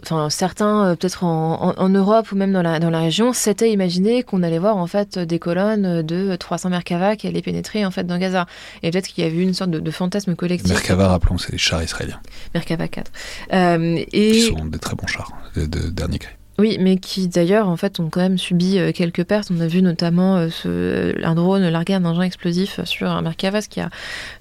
enfin, 0.03 0.29
certains, 0.29 0.87
euh, 0.87 0.95
peut-être 0.95 1.23
en, 1.23 1.89
Europe 1.89 2.31
ou 2.31 2.35
même 2.35 2.51
dans 2.51 2.61
la, 2.61 2.79
dans 2.79 2.89
la 2.89 2.99
région, 2.99 3.31
s'étaient 3.31 3.71
imaginé 3.71 4.23
qu'on 4.23 4.43
allait 4.43 4.59
voir 4.59 4.75
en 4.75 4.87
fait 4.87 5.19
des 5.19 5.39
colonnes 5.39 6.01
de 6.01 6.35
300 6.35 6.69
Merkava 6.69 7.15
qui 7.15 7.27
allaient 7.27 7.41
pénétrer 7.41 7.85
en 7.85 7.91
fait 7.91 8.05
dans 8.05 8.17
Gaza. 8.17 8.45
Et 8.83 8.91
peut-être 8.91 9.07
qu'il 9.07 9.23
y 9.23 9.27
a 9.27 9.29
eu 9.29 9.41
une 9.41 9.53
sorte 9.53 9.71
de, 9.71 9.91
fantasme 9.91 10.35
collectif. 10.35 10.71
Merkava, 10.71 11.07
rappelons, 11.07 11.37
c'est 11.37 11.53
les 11.53 11.57
chars 11.57 11.83
israéliens. 11.83 12.19
Merkava 12.53 12.87
4. 12.89 13.11
Euh, 13.53 14.03
et... 14.11 14.31
Qui 14.31 14.41
sont 14.41 14.65
des 14.65 14.79
très 14.79 14.95
bons 14.95 15.07
chars, 15.07 15.31
de, 15.55 15.65
de 15.65 15.89
dernier 15.89 16.19
cri. 16.19 16.31
Oui, 16.59 16.77
mais 16.79 16.97
qui 16.97 17.27
d'ailleurs 17.27 17.67
en 17.69 17.77
fait 17.77 17.99
ont 17.99 18.09
quand 18.09 18.19
même 18.19 18.37
subi 18.37 18.77
euh, 18.77 18.91
quelques 18.91 19.23
pertes. 19.23 19.49
On 19.51 19.59
a 19.61 19.67
vu 19.67 19.81
notamment 19.81 20.37
euh, 20.37 20.49
ce, 20.49 21.15
un 21.25 21.33
drone 21.33 21.67
larguer 21.69 21.93
un 21.93 22.05
engin 22.05 22.23
explosif 22.23 22.83
sur 22.83 23.09
un 23.09 23.21
Merkavas 23.21 23.65
qui 23.69 23.79
a 23.79 23.89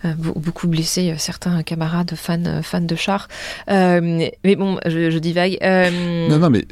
euh, 0.05 0.13
beaucoup 0.17 0.67
blessé 0.69 1.15
certains 1.19 1.63
camarades 1.63 2.13
fans, 2.17 2.63
fans 2.63 2.81
de 2.81 2.95
chars. 2.97 3.29
mais 3.69 4.33
bon, 4.45 4.79
je, 4.85 5.19
divague. 5.19 5.59
Non, 5.63 6.39
non, 6.39 6.51
mais 6.51 6.65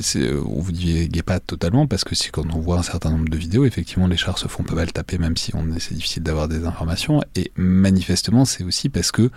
on 0.45 0.61
vous 0.61 0.73
divague 0.73 1.23
pas 1.23 1.41
totalement 1.41 1.87
parce 1.87 2.05
que 2.05 2.15
si 2.15 2.31
quand 2.31 2.45
on 2.55 2.61
voit 2.61 2.79
un 2.79 2.83
certain 2.83 3.11
nombre 3.11 3.29
de 3.29 3.37
vidéos, 3.37 3.65
effectivement, 3.65 4.07
les 4.07 4.17
chars 4.17 4.39
se 4.39 4.49
font 4.49 4.65
pas 4.65 4.75
mal 4.75 4.93
taper, 4.93 5.19
même 5.19 5.37
si 5.37 5.53
c'est 5.79 5.95
difficile 5.95 6.23
d'avoir 6.23 6.49
des 6.49 6.67
informations. 6.67 7.23
Et 7.37 7.53
manifestement, 7.57 8.45
c'est 8.45 8.65
aussi 8.65 8.89
parce 8.89 9.13
que 9.13 9.31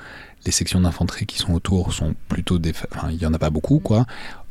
les 0.46 0.52
sections 0.52 0.82
d'infanterie 0.82 1.26
qui 1.26 1.38
sont 1.38 1.54
autour 1.54 1.94
sont 1.94 2.16
plutôt 2.28 2.58
des. 2.58 2.74
Enfin, 2.96 3.10
il 3.12 3.22
y 3.22 3.26
en 3.26 3.34
a 3.34 3.40
pas 3.40 3.50
beaucoup, 3.50 3.80
quoi. 3.80 4.06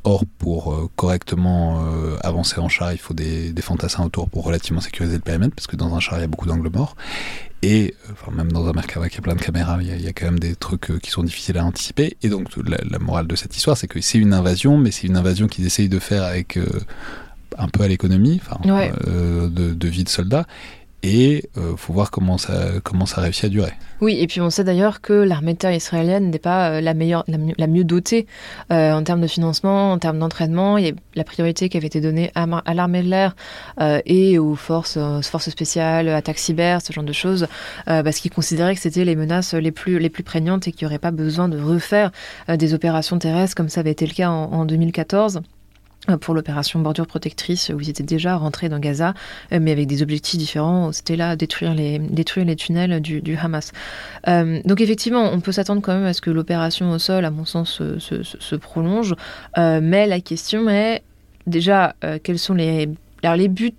Or, 0.05 0.25
pour 0.39 0.73
euh, 0.73 0.89
correctement 0.97 1.85
euh, 1.85 2.17
avancer 2.23 2.59
en 2.59 2.69
char, 2.69 2.93
il 2.93 2.99
faut 2.99 3.13
des, 3.13 3.53
fantassins 3.61 4.03
autour 4.03 4.31
pour 4.31 4.45
relativement 4.45 4.81
sécuriser 4.81 5.15
le 5.15 5.21
périmètre, 5.21 5.55
parce 5.55 5.67
que 5.67 5.77
dans 5.77 5.95
un 5.95 6.01
char, 6.01 6.19
il 6.19 6.23
y 6.23 6.25
a 6.25 6.27
beaucoup 6.27 6.47
d'angles 6.47 6.71
morts. 6.71 6.97
Et 7.63 7.95
euh, 8.09 8.13
enfin, 8.13 8.33
même 8.33 8.51
dans 8.51 8.67
un 8.67 8.73
Merkava 8.73 9.11
qui 9.11 9.19
a 9.19 9.21
plein 9.21 9.35
de 9.35 9.43
caméras, 9.43 9.79
il 9.83 10.01
y, 10.01 10.09
a, 10.09 10.13
quand 10.13 10.25
même 10.25 10.39
des 10.39 10.57
trucs 10.57 10.99
qui 11.01 11.11
sont 11.11 11.23
difficiles 11.23 11.59
à 11.59 11.65
anticiper. 11.67 12.17
Et 12.23 12.31
donc, 12.31 12.49
la, 12.57 12.99
morale 12.99 13.27
de 13.27 13.37
cette 13.37 13.55
histoire, 13.55 13.77
c'est 13.77 13.89
que 13.89 14.01
c'est 14.01 14.19
une 14.19 14.33
invasion, 14.33 14.79
mais 14.79 14.91
c'est 14.91 15.07
une 15.07 15.17
invasion 15.17 15.49
qu'ils 15.49 15.67
essayent 15.67 15.91
de 15.91 15.99
faire 15.99 16.23
avec 16.23 16.59
un 17.59 17.69
peu 17.69 17.83
à 17.83 17.89
l'économie, 17.89 18.41
enfin, 18.43 18.59
de, 18.65 19.49
de 19.49 19.89
vie 19.89 20.05
de 20.05 20.09
soldats 20.09 20.47
et 21.03 21.49
il 21.57 21.63
euh, 21.63 21.77
faut 21.77 21.93
voir 21.93 22.11
comment 22.11 22.37
ça, 22.37 22.53
comment 22.85 23.07
ça 23.07 23.21
réussit 23.21 23.45
à 23.45 23.49
durer. 23.49 23.73
Oui, 24.01 24.19
et 24.19 24.27
puis 24.27 24.41
on 24.41 24.51
sait 24.51 24.65
d'ailleurs 24.65 25.01
que 25.01 25.13
l'armée 25.13 25.55
de 25.55 25.59
terre 25.59 25.73
israélienne 25.73 26.31
n'est 26.31 26.39
pas 26.39 26.71
euh, 26.71 26.81
la, 26.81 26.95
meilleure, 26.95 27.25
la, 27.27 27.67
mieux, 27.67 27.85
dotée 27.85 28.27
euh, 28.73 28.93
en 28.93 29.03
termes 29.03 29.21
de 29.21 29.27
financement, 29.27 29.93
en 29.93 29.99
termes 29.99 30.19
d'entraînement. 30.19 30.79
Il 30.79 30.87
y 30.87 30.91
a 30.91 30.93
la 31.15 31.25
priorité 31.25 31.69
qui 31.69 31.77
avait 31.77 31.87
été 31.87 32.01
donnée 32.01 32.31
à, 32.35 32.75
l'armée 32.75 33.03
de 33.03 33.09
l'air 33.09 33.35
et 34.07 34.39
aux 34.39 34.55
forces, 34.55 34.99
spéciales, 35.41 36.09
attaques 36.09 36.39
cyber, 36.39 36.83
ce 36.83 36.93
genre 36.93 37.05
de 37.05 37.13
choses, 37.13 37.47
parce 37.87 38.19
qu'ils 38.19 38.31
considéraient 38.31 38.75
que 38.75 38.81
c'était 38.81 39.05
les 39.05 39.17
menaces 39.17 39.55
les 39.55 39.73
plus, 39.73 39.99
les 39.99 40.11
plus 40.11 40.23
prégnantes 40.23 40.69
et 40.69 40.73
qu'il 40.73 40.87
n'y 40.87 40.91
aurait 40.91 40.99
pas 40.99 41.11
besoin 41.11 41.49
de 41.49 41.61
refaire 41.61 42.11
des 42.49 42.75
opérations 42.75 43.19
terrestres 43.19 43.55
comme 43.55 43.69
ça 43.69 43.81
avait 43.81 43.91
été 43.91 44.07
le 44.07 44.15
cas 44.15 44.31
en 44.31 44.65
2014 44.65 45.41
pour 46.21 46.35
l'opération 46.35 46.81
Bordure 46.81 47.07
Protectrice, 47.07 47.71
où 47.75 47.81
ils 47.81 47.91
étaient 47.91 48.03
déjà 48.03 48.37
rentrés 48.37 48.69
dans 48.69 48.79
Gaza, 48.79 49.15
euh, 49.53 49.59
mais 49.61 49.73
avec 49.73 49.87
des 49.87 50.03
objectifs 50.03 50.39
différents. 50.39 50.93
C'était 50.93 51.17
là 51.17 51.37
détruire 51.37 51.75
les, 51.75 52.01
tunnels 52.57 53.01
du, 53.01 53.37
Hamas. 53.37 53.73
Euh, 54.27 54.61
donc 54.65 54.81
effectivement, 54.81 55.31
on 55.33 55.41
peut 55.41 55.53
s'attendre 55.53 55.83
quand 55.83 55.95
même 55.95 56.07
à 56.07 56.15
ce 56.15 56.21
que 56.21 56.31
l'opération 56.31 56.91
au 56.91 56.99
sol, 56.99 57.25
à 57.25 57.31
mon 57.31 57.45
sens, 57.45 57.83
se, 57.99 58.57
prolonge. 58.57 59.15
Euh, 59.59 59.81
mais 59.83 60.07
la 60.07 60.21
question 60.21 60.69
est 60.69 61.03
déjà, 61.47 61.95
quels 62.23 62.39
sont 62.39 62.55
les, 62.55 62.89
les 63.23 63.49
buts 63.49 63.73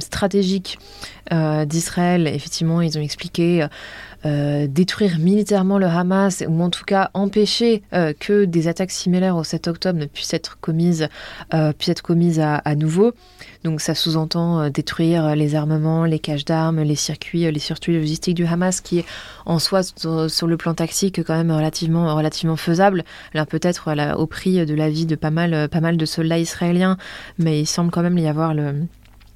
stratégiques 0.00 0.78
d'Israël? 1.30 2.26
Effectivement, 2.26 2.80
ils 2.80 2.98
ont 2.98 3.02
expliqué 3.02 3.66
euh, 4.24 4.66
détruire 4.68 5.18
militairement 5.18 5.78
le 5.78 5.86
Hamas, 5.86 6.44
ou 6.46 6.62
en 6.62 6.70
tout 6.70 6.84
cas 6.84 7.10
empêcher 7.12 7.82
euh, 7.92 8.12
que 8.18 8.44
des 8.44 8.68
attaques 8.68 8.92
similaires 8.92 9.36
au 9.36 9.42
7 9.42 9.68
octobre 9.68 9.98
ne 9.98 10.06
puissent 10.06 10.32
être 10.32 10.58
commises, 10.60 11.08
euh, 11.54 11.72
puissent 11.72 11.90
être 11.90 12.02
commises 12.02 12.40
à, 12.40 12.74
nouveau. 12.76 13.12
Donc 13.64 13.80
ça 13.80 13.94
sous-entend 13.94 14.70
détruire 14.70 15.34
les 15.36 15.54
armements, 15.54 16.04
les 16.04 16.18
caches 16.18 16.44
d'armes, 16.44 16.82
les 16.82 16.94
circuits, 16.94 17.50
les 17.50 17.58
circuits 17.58 17.94
logistiques 17.94 18.34
du 18.34 18.46
Hamas, 18.46 18.80
qui 18.80 19.00
est 19.00 19.04
en 19.44 19.58
soi 19.58 19.82
sur, 19.82 20.46
le 20.46 20.56
plan 20.56 20.74
tactique 20.74 21.22
quand 21.22 21.36
même 21.36 21.50
relativement, 21.50 22.14
relativement 22.14 22.56
faisable. 22.56 23.04
Là 23.34 23.46
peut-être 23.46 23.92
au 24.16 24.26
prix 24.26 24.64
de 24.64 24.74
la 24.74 24.88
vie 24.88 25.06
de 25.06 25.16
pas 25.16 25.30
mal, 25.30 25.68
pas 25.68 25.80
mal 25.80 25.96
de 25.96 26.06
soldats 26.06 26.38
israéliens, 26.38 26.96
mais 27.38 27.60
il 27.60 27.66
semble 27.66 27.90
quand 27.90 28.02
même 28.02 28.18
y 28.18 28.26
avoir 28.26 28.54
le 28.54 28.74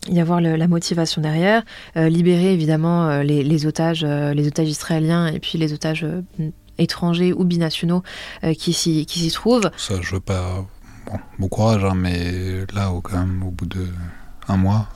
y 0.09 0.21
avoir 0.21 0.41
la 0.41 0.69
motivation 0.69 1.23
derrière, 1.23 1.63
euh, 1.97 2.09
libérer 2.09 2.53
évidemment 2.53 3.09
euh, 3.09 3.23
les, 3.23 3.67
otages, 3.67 4.05
euh, 4.05 4.35
les 4.35 4.47
otages 4.47 4.69
israéliens 4.69 5.29
et 5.29 5.39
puis 5.39 5.59
les 5.59 5.73
otages 5.73 6.07
étrangers 6.79 7.33
ou 7.33 7.45
binationaux 7.45 8.03
qui 8.59 8.73
s'y 8.73 9.31
trouvent. 9.33 9.71
Ça, 9.77 9.95
je 10.01 10.15
veux 10.15 10.21
pas. 10.21 10.65
Bon, 11.07 11.19
bon 11.39 11.49
courage, 11.49 11.85
hein, 11.85 11.95
mais 11.95 12.67
là, 12.75 12.91
au, 12.91 13.01
quand 13.01 13.19
même, 13.19 13.43
au 13.45 13.51
bout 13.51 13.67
de 13.67 13.87
un 14.49 14.57
mois. 14.57 14.89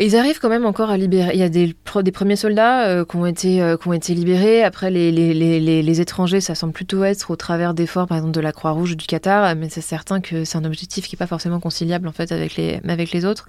Ils 0.00 0.16
arrivent 0.16 0.38
quand 0.40 0.48
même 0.48 0.64
encore 0.64 0.90
à 0.90 0.96
libérer. 0.96 1.32
Il 1.34 1.40
y 1.40 1.42
a 1.42 1.48
des, 1.48 1.74
premiers 2.12 2.36
soldats 2.36 2.86
euh, 2.86 3.04
qui, 3.04 3.16
ont 3.16 3.26
été, 3.26 3.60
euh, 3.60 3.76
qui 3.76 3.88
ont 3.88 3.92
été 3.92 4.14
libérés. 4.14 4.64
Après, 4.64 4.90
les, 4.90 5.10
les, 5.12 5.34
les, 5.34 5.82
les, 5.82 6.00
étrangers, 6.00 6.40
ça 6.40 6.54
semble 6.54 6.72
plutôt 6.72 7.04
être 7.04 7.30
au 7.30 7.36
travers 7.36 7.74
d'efforts, 7.74 8.06
par 8.06 8.16
exemple, 8.16 8.34
de 8.34 8.40
la 8.40 8.52
Croix-Rouge 8.52 8.92
ou 8.92 8.94
du 8.94 9.06
Qatar. 9.06 9.54
Mais 9.56 9.68
c'est 9.68 9.82
certain 9.82 10.20
que 10.20 10.44
c'est 10.44 10.56
un 10.56 10.64
objectif 10.64 11.06
qui 11.06 11.14
n'est 11.14 11.18
pas 11.18 11.26
forcément 11.26 11.60
conciliable, 11.60 12.08
en 12.08 12.12
fait, 12.12 12.32
avec 12.32 12.56
les, 12.56 12.80
avec 12.88 13.12
les 13.12 13.24
autres. 13.24 13.46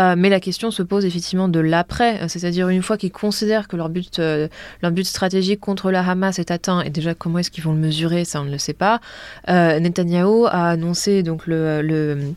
Euh, 0.00 0.14
mais 0.16 0.30
la 0.30 0.40
question 0.40 0.70
se 0.70 0.82
pose 0.82 1.04
effectivement 1.04 1.48
de 1.48 1.60
l'après. 1.60 2.26
C'est-à-dire, 2.28 2.68
une 2.68 2.82
fois 2.82 2.96
qu'ils 2.96 3.12
considèrent 3.12 3.68
que 3.68 3.76
leur 3.76 3.88
but, 3.88 4.18
leur 4.18 4.90
but 4.90 5.04
stratégique 5.04 5.60
contre 5.60 5.90
la 5.90 6.08
Hamas 6.08 6.38
est 6.38 6.50
atteint, 6.50 6.80
et 6.80 6.90
déjà, 6.90 7.14
comment 7.14 7.38
est-ce 7.38 7.50
qu'ils 7.50 7.64
vont 7.64 7.72
le 7.72 7.80
mesurer 7.80 8.24
Ça, 8.24 8.40
on 8.40 8.44
ne 8.44 8.50
le 8.50 8.58
sait 8.58 8.72
pas. 8.72 9.00
Netanyahou 9.48 10.46
a 10.46 10.68
annoncé 10.68 11.22
donc 11.22 11.46
le, 11.46 11.82
le 11.82 12.34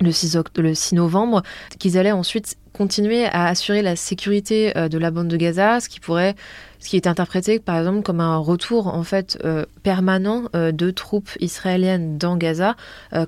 le 0.00 0.12
6, 0.12 0.38
le 0.56 0.74
6 0.74 0.94
novembre, 0.94 1.42
qu'ils 1.78 1.98
allaient 1.98 2.12
ensuite 2.12 2.56
continuer 2.72 3.24
à 3.24 3.46
assurer 3.46 3.82
la 3.82 3.96
sécurité 3.96 4.76
euh, 4.76 4.88
de 4.88 4.98
la 4.98 5.10
bande 5.10 5.28
de 5.28 5.36
Gaza, 5.36 5.80
ce 5.80 5.88
qui 5.88 6.00
pourrait 6.00 6.36
ce 6.78 6.88
qui 6.88 6.94
est 6.94 7.08
interprété 7.08 7.58
par 7.58 7.76
exemple 7.76 8.02
comme 8.02 8.20
un 8.20 8.36
retour 8.36 8.86
en 8.86 9.02
fait 9.02 9.36
euh, 9.44 9.64
permanent 9.82 10.44
euh, 10.54 10.70
de 10.70 10.92
troupes 10.92 11.30
israéliennes 11.40 12.18
dans 12.18 12.36
Gaza, 12.36 12.76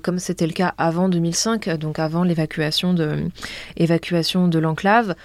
comme 0.03 0.19
c'était 0.19 0.47
le 0.47 0.53
cas 0.53 0.73
avant 0.77 1.09
2005, 1.09 1.69
donc 1.77 1.99
avant 1.99 2.23
l'évacuation 2.23 2.93
de, 2.93 3.27
évacuation 3.75 4.47
de 4.47 4.57
l'enclave. 4.57 5.15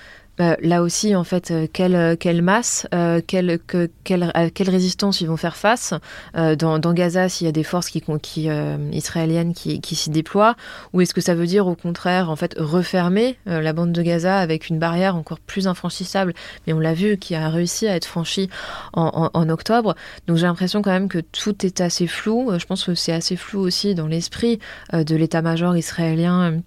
Euh, 0.41 0.55
là 0.61 0.83
aussi, 0.83 1.15
en 1.15 1.25
fait, 1.25 1.51
euh, 1.51 1.67
quelle, 1.73 1.95
euh, 1.95 2.17
quelle 2.17 2.43
masse, 2.43 2.87
quelle, 3.27 3.59
que, 3.67 3.91
quelle, 4.05 4.33
quelle, 4.55 4.71
résistance 4.71 5.21
ils 5.21 5.29
vont 5.29 5.37
faire 5.37 5.57
face 5.57 5.95
dans, 6.35 6.79
dans, 6.79 6.93
Gaza 6.93 7.29
s'il 7.29 7.47
y 7.47 7.49
a 7.49 7.53
des 7.53 7.63
forces 7.63 7.89
qui, 7.91 8.03
qui, 8.23 8.49
israéliennes 8.93 9.55
qui, 9.55 9.81
qui 9.81 9.95
s'y 9.95 10.11
déploient 10.11 10.57
Ou 10.93 11.01
est-ce 11.01 11.15
que 11.15 11.21
ça 11.21 11.35
veut 11.35 11.47
dire 11.47 11.67
au 11.67 11.75
contraire, 11.75 12.31
en 12.31 12.37
fait, 12.37 12.55
refermer 12.59 13.37
la 13.47 13.73
bande 13.73 13.93
de 13.93 14.03
Gaza 14.03 14.39
avec 14.39 14.69
une 14.69 14.79
barrière 14.79 15.17
encore 15.17 15.41
plus 15.41 15.67
infranchissable? 15.67 16.35
Mais 16.67 16.73
on 16.73 16.81
l'a 16.81 16.95
vu, 16.95 17.17
qui 17.19 17.35
a 17.35 17.49
réussi 17.49 17.87
à 17.87 17.97
être 17.97 18.07
franchie 18.07 18.49
en, 18.93 19.31
en, 19.35 19.39
en 19.39 19.49
octobre. 19.49 19.95
Donc 20.27 20.37
j'ai 20.37 20.47
l'impression 20.47 20.83
quand 20.83 20.93
même 20.93 21.09
que 21.09 21.19
tout 21.19 21.65
est 21.65 21.81
assez 21.81 22.07
flou. 22.07 22.51
Je 22.59 22.67
pense 22.67 22.85
que 22.85 22.95
c'est 22.95 23.13
assez 23.13 23.37
flou 23.37 23.61
aussi 23.61 23.95
dans 23.95 24.07
l'esprit 24.07 24.59
de 24.93 25.17
l'état-major 25.17 25.77
israélien 25.77 26.61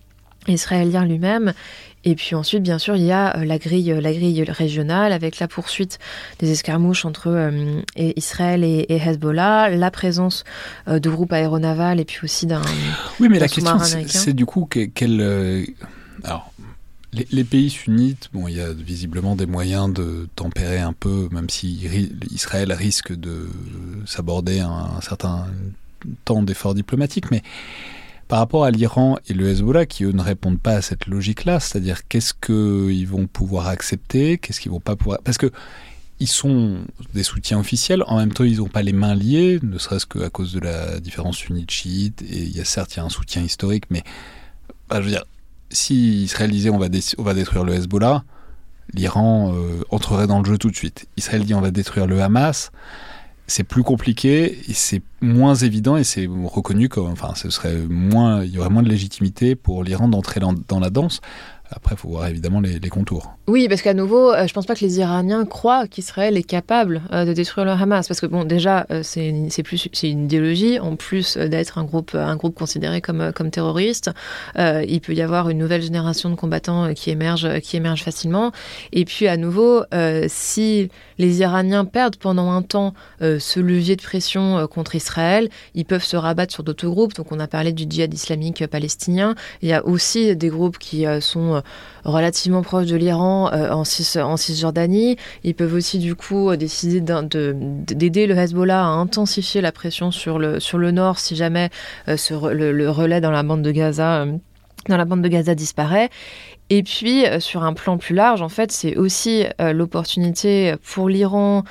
israélien 0.48 1.06
lui-même. 1.06 1.54
Et 2.06 2.16
puis 2.16 2.34
ensuite, 2.36 2.64
bien 2.64 2.80
sûr, 2.80 2.96
il 2.96 3.04
y 3.04 3.12
a 3.12 3.38
euh, 3.38 3.46
la 3.46 3.58
grille, 3.58 3.92
euh, 3.92 4.00
la 4.00 4.14
grille 4.14 4.44
régionale 4.48 5.12
avec 5.12 5.40
la 5.40 5.50
poursuite 5.50 6.00
des 6.40 6.50
escarmouches 6.52 7.04
entre 7.04 7.28
euh, 7.28 7.82
Israël 7.98 8.64
et, 8.64 8.86
Hezbollah, 8.90 9.70
la 9.70 9.92
présence 9.92 10.46
de 10.88 11.10
groupes 11.10 11.34
aéronavals 11.34 12.00
et 12.00 12.06
puis 12.06 12.20
aussi 12.24 12.46
d'un. 12.46 12.62
Oui, 13.20 13.28
mais 13.30 13.40
la 13.40 13.50
question, 13.50 13.80
c'est 14.08 14.34
du 14.34 14.46
coup 14.46 14.68
quel. 14.68 15.76
alors, 16.24 16.54
les, 17.12 17.44
pays 17.44 17.70
sunnites, 17.70 18.30
bon, 18.32 18.48
il 18.48 18.56
y 18.56 18.62
a 18.62 18.72
visiblement 18.72 19.36
des 19.36 19.46
moyens 19.46 19.92
de 19.92 20.30
tempérer 20.36 20.80
un 20.80 20.94
peu, 20.94 21.28
même 21.32 21.50
si 21.50 21.90
Israël 22.32 22.72
risque 22.72 23.14
de 23.14 23.48
s'aborder 24.06 24.60
un, 24.60 24.70
un 24.98 25.02
certain 25.02 25.48
temps 26.24 26.44
d'effort 26.44 26.76
diplomatique, 26.76 27.30
mais 27.30 27.44
par 28.30 28.38
rapport 28.38 28.64
à 28.64 28.70
l'Iran 28.72 29.18
et 29.28 29.34
le 29.34 29.50
Hezbollah, 29.50 29.88
qui 29.88 30.04
eux 30.04 30.12
ne 30.12 30.22
répondent 30.22 30.60
pas 30.60 30.76
à 30.76 30.82
cette 30.84 31.08
logique-là, 31.08 31.60
c'est-à-dire 31.60 32.08
qu'est-ce 32.08 32.36
qu'ils 32.36 33.08
vont 33.08 33.26
pouvoir 33.26 33.68
accepter, 33.68 34.38
qu'est-ce 34.38 34.62
qu'ils 34.62 34.72
vont 34.72 34.80
pas 34.80 34.96
pouvoir... 34.96 35.18
Parce 35.24 35.40
que 35.40 35.52
ils 36.20 36.28
sont 36.28 36.82
des 37.16 37.24
soutiens 37.24 37.58
officiels, 37.58 38.04
en 38.06 38.18
même 38.18 38.32
temps 38.32 38.44
ils 38.44 38.58
n'ont 38.58 38.68
pas 38.68 38.84
les 38.84 38.94
mains 38.94 39.16
liées, 39.16 39.60
ne 39.64 39.80
serait-ce 39.80 40.06
qu'à 40.06 40.30
cause 40.30 40.54
de 40.54 40.60
la 40.60 41.00
différence 41.00 41.38
sunnite-chiite, 41.38 42.22
et 42.22 42.44
il 42.44 42.56
y 42.56 42.62
a 42.62 42.66
certes 42.66 42.94
il 42.94 42.98
y 42.98 43.00
a 43.00 43.04
un 43.04 43.10
soutien 43.10 43.42
historique, 43.42 43.86
mais 43.90 44.04
je 44.92 45.00
veux 45.00 45.10
dire, 45.10 45.26
si 45.72 46.24
Israël 46.24 46.52
disait 46.52 46.70
on 46.70 46.78
va, 46.78 46.88
on 47.18 47.24
va 47.24 47.34
détruire 47.34 47.64
le 47.64 47.74
Hezbollah, 47.74 48.24
l'Iran 48.94 49.56
euh, 49.56 49.82
entrerait 49.90 50.28
dans 50.28 50.40
le 50.40 50.46
jeu 50.46 50.60
tout 50.60 50.70
de 50.70 50.76
suite. 50.76 51.08
Israël 51.18 51.46
dit 51.46 51.56
on 51.56 51.62
va 51.62 51.72
détruire 51.72 52.06
le 52.06 52.22
Hamas, 52.22 52.72
c'est 53.50 53.64
plus 53.64 53.84
compliqué 53.84 54.60
c'est 54.74 55.02
moins 55.22 55.56
évident 55.56 55.98
et 55.98 56.04
c'est 56.04 56.28
reconnu 56.46 56.88
comme, 56.88 57.08
enfin, 57.08 57.34
ce 57.36 57.50
serait 57.50 57.78
moins, 57.90 58.44
il 58.44 58.52
y 58.52 58.60
aurait 58.60 58.70
moins 58.70 58.84
de 58.84 58.90
légitimité 58.90 59.56
pour 59.56 59.84
l'Iran 59.84 60.08
d'entrer 60.08 60.40
dans, 60.40 60.80
la 60.80 60.90
danse. 60.90 61.22
Après, 61.72 61.94
il 61.94 61.98
faut 62.00 62.10
voir 62.10 62.28
évidemment 62.28 62.62
les, 62.62 62.80
contours. 62.90 63.32
Oui, 63.48 63.68
parce 63.68 63.84
qu'à 63.84 63.94
nouveau, 63.94 64.32
euh, 64.32 64.40
je 64.40 64.52
ne 64.52 64.54
pense 64.54 64.66
pas 64.66 64.74
que 64.74 64.84
les 64.84 64.98
Iraniens 65.00 65.46
croient 65.46 65.88
qu'Israël 65.88 66.36
est 66.36 66.44
capable 66.44 67.04
euh, 67.14 67.26
de 67.26 67.34
détruire 67.34 67.66
le 67.66 67.72
Hamas. 67.72 68.08
Parce 68.08 68.20
que, 68.20 68.26
bon, 68.26 68.44
déjà, 68.44 68.88
euh, 68.90 69.02
c'est 69.04 69.34
c'est 69.50 70.10
une 70.10 70.26
idéologie, 70.26 70.80
en 70.80 70.96
plus 70.96 71.38
d'être 71.38 71.78
un 71.78 71.84
groupe, 71.84 72.16
un 72.16 72.36
groupe 72.36 72.56
considéré 72.56 73.02
comme, 73.02 73.32
comme 73.34 73.52
terroriste. 73.52 74.10
il 74.58 75.02
peut 75.02 75.14
y 75.14 75.22
avoir 75.22 75.50
une 75.50 75.60
nouvelle 75.60 75.82
génération 75.82 76.30
de 76.30 76.36
combattants 76.36 76.94
qui 76.94 77.12
émerge, 77.12 77.60
qui 77.60 77.78
émerge 77.78 78.04
facilement. 78.04 78.52
Et 78.92 79.06
puis, 79.06 79.28
à 79.28 79.38
nouveau, 79.38 79.84
si 80.28 80.90
les 81.18 81.40
Iraniens 81.42 81.86
perdent 81.86 82.16
pendant 82.16 82.52
un 82.52 82.62
temps 82.62 82.94
ce 83.22 83.60
levier 83.60 83.96
de 83.96 84.02
pression 84.02 84.68
contre 84.68 84.96
Israël, 84.96 85.50
ils 85.76 85.86
peuvent 85.86 86.04
se 86.04 86.18
rabattre 86.18 86.54
sur 86.54 86.64
d'autres 86.64 86.88
groupes. 86.88 87.14
Donc, 87.14 87.32
on 87.32 87.40
a 87.40 87.48
parlé 87.48 87.74
du 87.74 87.86
djihad 87.88 88.14
islamique 88.14 88.66
palestinien. 88.68 89.36
Il 89.62 89.70
y 89.70 89.74
a 89.74 89.86
aussi 89.86 90.36
des 90.36 90.50
groupes 90.50 90.78
qui 90.78 91.06
sont 91.22 91.59
euh, 91.60 92.10
relativement 92.10 92.62
proches 92.62 92.88
de 92.88 92.96
l'Iran 92.96 93.52
euh, 93.54 93.72
en, 93.72 93.84
Cisjordanie. 94.38 95.18
Ils 95.44 95.56
peuvent 95.56 95.74
aussi 95.74 96.00
du 96.00 96.16
coup 96.16 96.56
décider 96.56 97.02
d'aider 97.02 98.28
le 98.28 98.36
Hezbollah 98.36 98.84
à 98.84 98.88
intensifier 98.88 99.62
la 99.62 99.72
pression 99.72 100.12
sur 100.12 100.40
le, 100.40 100.60
sur 100.60 100.78
le 100.78 100.92
nord 100.92 101.20
si 101.20 101.36
jamais 101.36 101.70
euh, 102.08 102.16
le, 102.54 102.90
relais 102.90 103.22
dans 103.22 103.32
la 103.32 103.44
bande 103.44 103.62
de 103.62 103.72
Gaza 103.72 104.26
dans 104.88 104.98
la 104.98 105.06
bande 105.06 105.22
de 105.22 105.28
Gaza 105.28 105.56
disparaît. 105.56 106.10
Et 106.70 106.84
puis, 106.84 107.26
sur 107.40 107.64
un 107.64 107.74
plan 107.74 107.98
plus 107.98 108.16
large, 108.16 108.42
en 108.42 108.50
fait, 108.50 108.72
c'est 108.72 108.96
aussi 108.96 109.44
l'opportunité 109.60 110.76
pour 110.84 111.10
l'Iran 111.10 111.64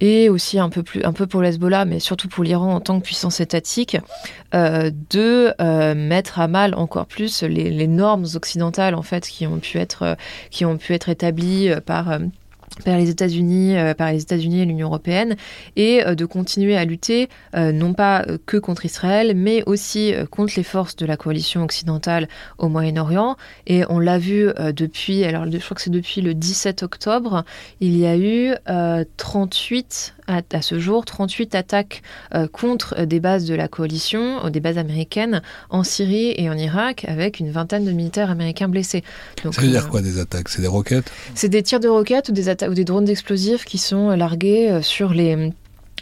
et 0.00 0.28
aussi 0.28 0.58
un 0.58 0.68
peu, 0.68 0.82
plus, 0.82 1.02
un 1.04 1.12
peu 1.12 1.26
pour 1.26 1.42
l'Hezbollah, 1.42 1.84
mais 1.84 2.00
surtout 2.00 2.28
pour 2.28 2.44
l'Iran 2.44 2.74
en 2.74 2.80
tant 2.80 2.98
que 3.00 3.04
puissance 3.04 3.40
étatique, 3.40 3.96
euh, 4.54 4.90
de 5.10 5.54
euh, 5.60 5.94
mettre 5.94 6.40
à 6.40 6.48
mal 6.48 6.74
encore 6.74 7.06
plus 7.06 7.42
les, 7.42 7.86
normes 7.86 8.26
occidentales 8.34 8.94
en 8.94 9.02
fait 9.02 9.26
qui 9.28 9.46
ont 9.46 9.58
pu 9.58 9.78
être, 9.78 10.02
euh, 10.02 10.14
qui 10.50 10.64
ont 10.64 10.76
pu 10.76 10.92
être 10.92 11.08
établies 11.08 11.70
par 11.86 12.18
par 12.84 12.96
les 12.96 13.10
États-Unis, 13.10 13.76
euh, 13.76 13.94
par 13.94 14.12
les 14.12 14.22
États-Unis 14.22 14.60
et 14.60 14.64
l'Union 14.64 14.88
européenne, 14.88 15.36
et 15.76 16.04
euh, 16.04 16.14
de 16.14 16.24
continuer 16.24 16.76
à 16.76 16.84
lutter 16.84 17.28
euh, 17.54 17.72
non 17.72 17.94
pas 17.94 18.24
que 18.46 18.56
contre 18.56 18.84
Israël, 18.84 19.34
mais 19.36 19.62
aussi 19.66 20.14
contre 20.30 20.54
les 20.56 20.62
forces 20.62 20.96
de 20.96 21.06
la 21.06 21.16
coalition 21.16 21.62
occidentale 21.62 22.28
au 22.58 22.68
Moyen-Orient. 22.68 23.36
Et 23.66 23.84
on 23.88 23.98
l'a 23.98 24.18
vu 24.18 24.48
depuis, 24.74 25.24
alors 25.24 25.50
je 25.50 25.58
crois 25.58 25.74
que 25.74 25.82
c'est 25.82 25.90
depuis 25.90 26.20
le 26.20 26.34
17 26.34 26.82
octobre, 26.82 27.44
il 27.80 27.96
y 27.96 28.06
a 28.06 28.16
eu 28.16 28.54
38 29.16 30.15
à, 30.26 30.42
ce 30.62 30.78
jour 30.78 31.04
38 31.04 31.54
attaques 31.54 32.02
contre 32.52 33.04
des 33.04 33.20
bases 33.20 33.46
de 33.46 33.54
la 33.54 33.68
coalition, 33.68 34.48
des 34.50 34.60
bases 34.60 34.78
américaines 34.78 35.42
en 35.70 35.84
Syrie 35.84 36.34
et 36.36 36.50
en 36.50 36.56
Irak, 36.56 37.04
avec 37.08 37.40
une 37.40 37.50
vingtaine 37.50 37.84
de 37.84 37.92
militaires 37.92 38.30
américains 38.30 38.68
blessés. 38.68 39.02
Donc, 39.44 39.54
Ça 39.54 39.62
veut 39.62 39.68
dire 39.68 39.88
quoi 39.88 40.02
des 40.02 40.18
attaques? 40.18 40.48
C'est 40.48 40.62
des 40.62 40.68
roquettes? 40.68 41.10
C'est 41.34 41.48
des 41.48 41.62
tirs 41.62 41.80
de 41.80 41.88
roquettes 41.88 42.28
ou 42.28 42.32
des 42.32 42.48
attaques 42.48 42.70
ou 42.70 42.74
des 42.74 42.84
drones 42.84 43.04
d'explosifs 43.04 43.64
qui 43.64 43.78
sont 43.78 44.10
largués 44.10 44.70
euh, 44.70 44.82
sur 44.82 45.12
les 45.12 45.52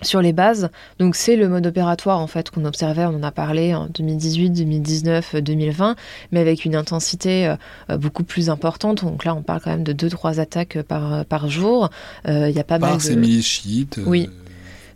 sur 0.07 0.23
les 0.23 0.33
bases. 0.33 0.71
Donc 0.99 1.17
c'est 1.17 1.37
le 1.37 1.49
mode 1.49 1.67
opératoire 1.67 2.21
en 2.21 2.27
fait 2.27 2.51
qu'on 2.51 2.65
observait, 2.65 3.05
on 3.05 3.17
en 3.17 3.23
a 3.23 3.31
parlé 3.31 3.75
en 3.75 3.87
2018, 3.87 4.51
2019, 4.51 5.37
2020, 5.37 5.97
mais 6.33 6.41
avec 6.41 6.65
une 6.65 6.77
intensité 6.77 7.47
euh, 7.47 7.57
euh, 7.91 7.97
beaucoup 7.97 8.25
plus 8.25 8.51
importante. 8.51 9.05
Donc 9.05 9.25
là 9.25 9.35
on 9.35 9.43
parle 9.43 9.61
quand 9.63 9.71
même 9.71 9.85
de 9.85 9.93
2-3 9.93 10.41
attaques 10.41 10.83
par, 10.83 11.25
par 11.25 11.49
jour. 11.49 11.91
Il 12.27 12.51
y 12.51 12.61
a 12.61 12.65
pas 12.65 12.79
par 12.79 12.91
mal 12.91 12.99
de... 12.99 13.03
ces 13.03 13.17
milices 13.17 13.47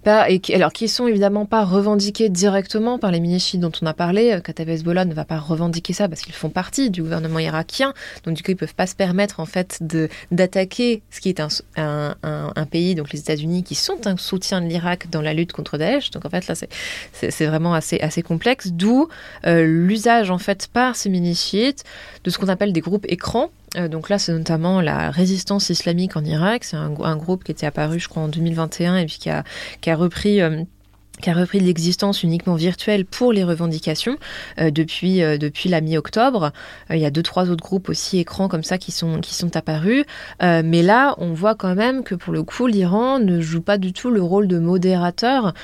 Oui 0.07 0.13
et 0.29 0.41
qui, 0.41 0.55
alors 0.55 0.73
qui 0.73 0.89
sont 0.89 1.07
évidemment 1.07 1.47
pas 1.47 1.65
revendiqués 1.65 2.29
directement 2.29 2.99
par 2.99 3.11
les 3.11 3.21
mini 3.21 3.39
dont 3.55 3.73
on 3.83 3.87
a 3.87 3.95
parlé. 3.95 4.33
Euh, 4.33 4.41
Kataib 4.41 4.69
Hezbollah 4.69 5.05
ne 5.05 5.15
va 5.15 5.25
pas 5.25 5.39
revendiquer 5.39 5.93
ça 5.93 6.09
parce 6.09 6.23
qu'ils 6.23 6.35
font 6.35 6.51
partie 6.51 6.91
du 6.91 7.03
gouvernement 7.03 7.39
irakien, 7.39 7.93
donc 8.25 8.35
du 8.35 8.43
coup 8.43 8.51
ils 8.51 8.57
peuvent 8.57 8.75
pas 8.75 8.87
se 8.87 8.95
permettre 8.95 9.41
en 9.41 9.47
fait 9.47 9.79
d'attaquer 10.31 11.03
ce 11.11 11.21
qui 11.21 11.29
est 11.29 11.41
un, 11.41 12.67
pays, 12.71 12.95
donc 12.95 13.13
les 13.13 13.21
États-Unis, 13.21 13.63
qui 13.63 13.75
sont 13.75 14.07
un 14.07 14.17
soutien 14.17 14.61
de 14.61 14.67
l'Irak 14.67 15.11
dans 15.11 15.23
la 15.23 15.35
lutte 15.35 15.53
contre 15.53 15.79
Daesh. 15.79 16.11
Donc 16.11 16.25
en 16.25 16.31
fait 16.31 16.47
là 16.47 16.55
c'est 17.13 17.47
vraiment 17.47 17.75
assez 17.75 18.23
complexe, 18.23 18.69
d'où 18.69 19.09
euh, 19.47 19.65
l'usage 19.65 20.31
en 20.31 20.39
fait 20.39 20.69
par 20.69 20.97
ces 20.97 21.09
mini 21.09 21.29
de 22.25 22.31
ce 22.31 22.39
qu'on 22.39 22.49
appelle 22.49 22.73
des 22.73 22.81
groupes 22.81 23.07
écrans 23.09 23.51
donc 23.91 24.09
là, 24.09 24.19
c'est 24.19 24.33
notamment 24.33 24.81
la 24.81 25.11
résistance 25.11 25.71
islamique 25.71 26.17
en 26.17 26.25
Irak. 26.25 26.65
C'est 26.65 26.77
un, 26.77 27.17
groupe 27.17 27.45
qui 27.45 27.53
était 27.53 27.67
apparu, 27.67 27.99
je 27.99 28.09
crois, 28.09 28.23
en 28.23 28.29
2021 28.29 28.97
et 28.97 29.07
puis 29.07 29.19
qui 29.19 29.31
a, 29.31 29.97
repris... 29.97 30.41
Qui 31.23 31.31
a 31.31 31.35
repris 31.35 31.61
l'existence 31.61 32.23
uniquement 32.23 32.55
virtuelle 32.55 33.05
pour 33.05 33.33
les 33.33 33.45
revendications 33.45 34.17
euh, 34.59 34.71
depuis, 34.71 35.23
euh, 35.23 35.39
depuis 35.39 35.69
la 35.69 35.81
mi-octobre. 35.81 36.53
Euh, 36.91 36.97
il 36.97 37.01
y 37.01 37.05
a 37.05 37.11
deux, 37.11 37.23
trois 37.23 37.51
autres 37.51 37.65
groupes 37.65 37.89
aussi 37.89 38.19
écrans 38.19 38.49
comme 38.49 38.63
ça 38.63 38.79
qui 38.79 38.93
sont, 38.93 39.21
qui 39.21 39.35
sont 39.35 39.57
apparus. 39.57 40.05
mais 40.41 40.83
là, 40.83 41.15
on 41.19 41.33
voit 41.33 41.55
quand 41.55 41.75
même 41.75 42.03
que 42.03 42.15
pour 42.15 42.33
le 42.33 42.43
coup, 42.43 42.67
l'Iran 42.67 43.19
ne 43.19 43.41
joue 43.41 43.61
pas 43.61 43.79
du 43.79 43.93
tout 43.93 44.11
le 44.11 44.23
rôle 44.23 44.49
de 44.49 44.59
modérateur 44.59 45.55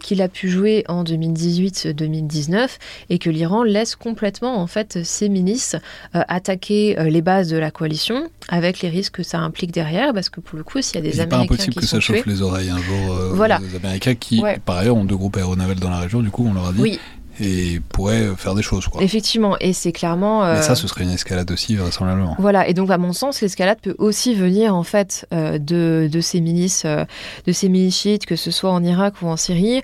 qu'il 0.00 0.22
a 0.22 0.28
pu 0.28 0.48
jouer 0.48 0.84
en 0.88 1.04
2018-2019 1.04 2.68
et 3.10 3.18
que 3.18 3.30
l'Iran 3.30 3.62
laisse 3.62 3.96
complètement 3.96 4.60
en 4.60 4.66
fait 4.66 5.04
ses 5.04 5.28
milices 5.28 5.76
attaquer 6.12 6.96
les 6.98 7.22
bases 7.22 7.48
de 7.48 7.56
la 7.56 7.70
coalition 7.70 8.28
avec 8.48 8.80
les 8.80 8.88
risques 8.88 9.16
que 9.16 9.22
ça 9.22 9.38
implique 9.38 9.72
derrière 9.72 10.12
parce 10.12 10.28
que 10.28 10.40
pour 10.40 10.56
le 10.56 10.64
coup, 10.64 10.80
s'il 10.82 10.96
y 10.96 10.98
a 10.98 11.02
des 11.02 11.20
Américains 11.20 11.46
pas 11.46 11.54
impossible 11.54 11.74
que 11.74 11.86
ça 11.86 12.00
chauffe 12.00 12.26
les 12.26 12.42
oreilles 12.42 12.70
un 12.70 12.78
jour 12.78 13.14
voilà. 13.32 13.60
aux 13.60 13.76
Américains 13.76 14.14
qui, 14.14 14.42
par 14.64 14.78
ailleurs, 14.78 14.96
de 15.04 15.14
groupes 15.14 15.36
aéronavals 15.36 15.80
dans 15.80 15.90
la 15.90 15.98
région, 15.98 16.22
du 16.22 16.30
coup, 16.30 16.46
on 16.48 16.54
leur 16.54 16.68
a 16.68 16.72
dit. 16.72 16.80
Oui. 16.80 17.00
Et 17.40 17.80
pourrait 17.88 18.28
faire 18.36 18.54
des 18.54 18.62
choses. 18.62 18.86
Quoi. 18.88 19.02
Effectivement, 19.02 19.56
et 19.58 19.72
c'est 19.72 19.90
clairement. 19.90 20.42
Mais 20.44 20.60
ça, 20.60 20.72
euh, 20.72 20.74
ce 20.74 20.86
serait 20.86 21.04
une 21.04 21.10
escalade 21.10 21.50
aussi, 21.50 21.76
vraisemblablement. 21.76 22.36
Voilà, 22.38 22.68
et 22.68 22.74
donc 22.74 22.90
à 22.90 22.98
mon 22.98 23.14
sens, 23.14 23.40
l'escalade 23.40 23.78
peut 23.80 23.94
aussi 23.98 24.34
venir 24.34 24.76
en 24.76 24.82
fait 24.82 25.26
euh, 25.32 25.58
de, 25.58 26.10
de, 26.12 26.20
ces 26.20 26.42
milices, 26.42 26.82
euh, 26.84 27.06
de 27.46 27.52
ces 27.52 27.70
milices 27.70 28.18
que 28.26 28.36
ce 28.36 28.50
soit 28.50 28.70
en 28.70 28.84
Irak 28.84 29.14
ou 29.22 29.28
en 29.28 29.38
Syrie. 29.38 29.82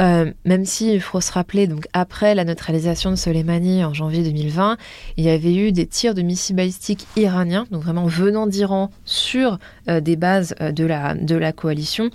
Euh, 0.00 0.32
même 0.44 0.64
si 0.64 0.94
il 0.94 1.00
faut 1.00 1.20
se 1.20 1.32
rappeler, 1.32 1.66
donc 1.66 1.86
après 1.92 2.34
la 2.34 2.44
neutralisation 2.44 3.10
de 3.10 3.16
Soleimani 3.16 3.84
en 3.84 3.92
janvier 3.92 4.22
2020, 4.22 4.76
il 5.16 5.24
y 5.24 5.30
avait 5.30 5.54
eu 5.54 5.72
des 5.72 5.86
tirs 5.86 6.14
de 6.14 6.22
missiles 6.22 6.56
balistiques 6.56 7.06
iraniens, 7.16 7.66
donc 7.70 7.82
vraiment 7.82 8.06
venant 8.06 8.46
d'Iran 8.46 8.90
sur 9.04 9.58
euh, 9.88 10.00
des 10.00 10.16
bases 10.16 10.54
euh, 10.60 10.72
de 10.72 10.84
la, 10.84 11.14
de 11.14 11.36
la 11.36 11.52
coalition. 11.52 12.10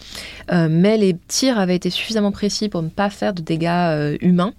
mais 0.51 0.97
les 0.97 1.15
tirs 1.27 1.59
avaient 1.59 1.75
été 1.75 1.89
suffisamment 1.89 2.31
précis 2.31 2.69
pour 2.69 2.81
ne 2.81 2.89
pas 2.89 3.09
faire 3.09 3.33
de 3.33 3.41
dégâts 3.41 4.17
humains. 4.21 4.53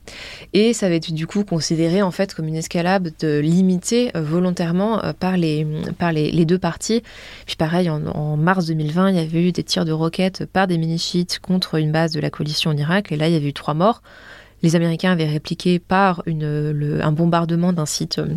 Et 0.53 0.73
ça 0.73 0.87
avait 0.87 0.97
été 0.97 1.13
du 1.13 1.27
coup 1.27 1.45
considéré 1.45 2.03
en 2.03 2.11
fait 2.11 2.35
comme 2.35 2.47
une 2.49 2.57
escalade 2.57 3.13
limitée 3.23 4.11
volontairement 4.15 5.01
par, 5.19 5.37
les, 5.37 5.67
par 5.99 6.13
les, 6.13 6.45
deux 6.45 6.59
parties. 6.59 7.03
Puis 7.47 7.57
pareil, 7.57 7.89
en, 7.91 8.05
en, 8.07 8.37
mars 8.37 8.67
2020, 8.67 9.11
il 9.11 9.17
y 9.17 9.19
avait 9.19 9.49
eu 9.49 9.53
des 9.53 9.65
tirs 9.65 9.85
de 9.85 9.93
roquettes 9.93 10.45
par 10.47 10.67
des 10.67 10.79
mini-chiites 10.79 11.39
contre 11.41 11.77
une 11.77 11.93
base 11.93 12.13
de 12.13 12.21
la 12.21 12.31
coalition 12.31 12.71
en 12.71 12.77
Irak 12.77 13.11
là 13.17 13.29
il 13.29 13.35
y 13.35 13.37
avait 13.37 13.49
eu 13.49 13.53
trois 13.53 13.75
morts. 13.75 14.03
Les 14.63 14.75
Américains 14.75 15.13
avaient 15.13 15.27
répliqué 15.27 15.79
par 15.79 16.23
un 16.27 17.13
bombardement 17.13 17.73
d'un 17.73 17.87
site 17.87 18.19
euh, 18.19 18.29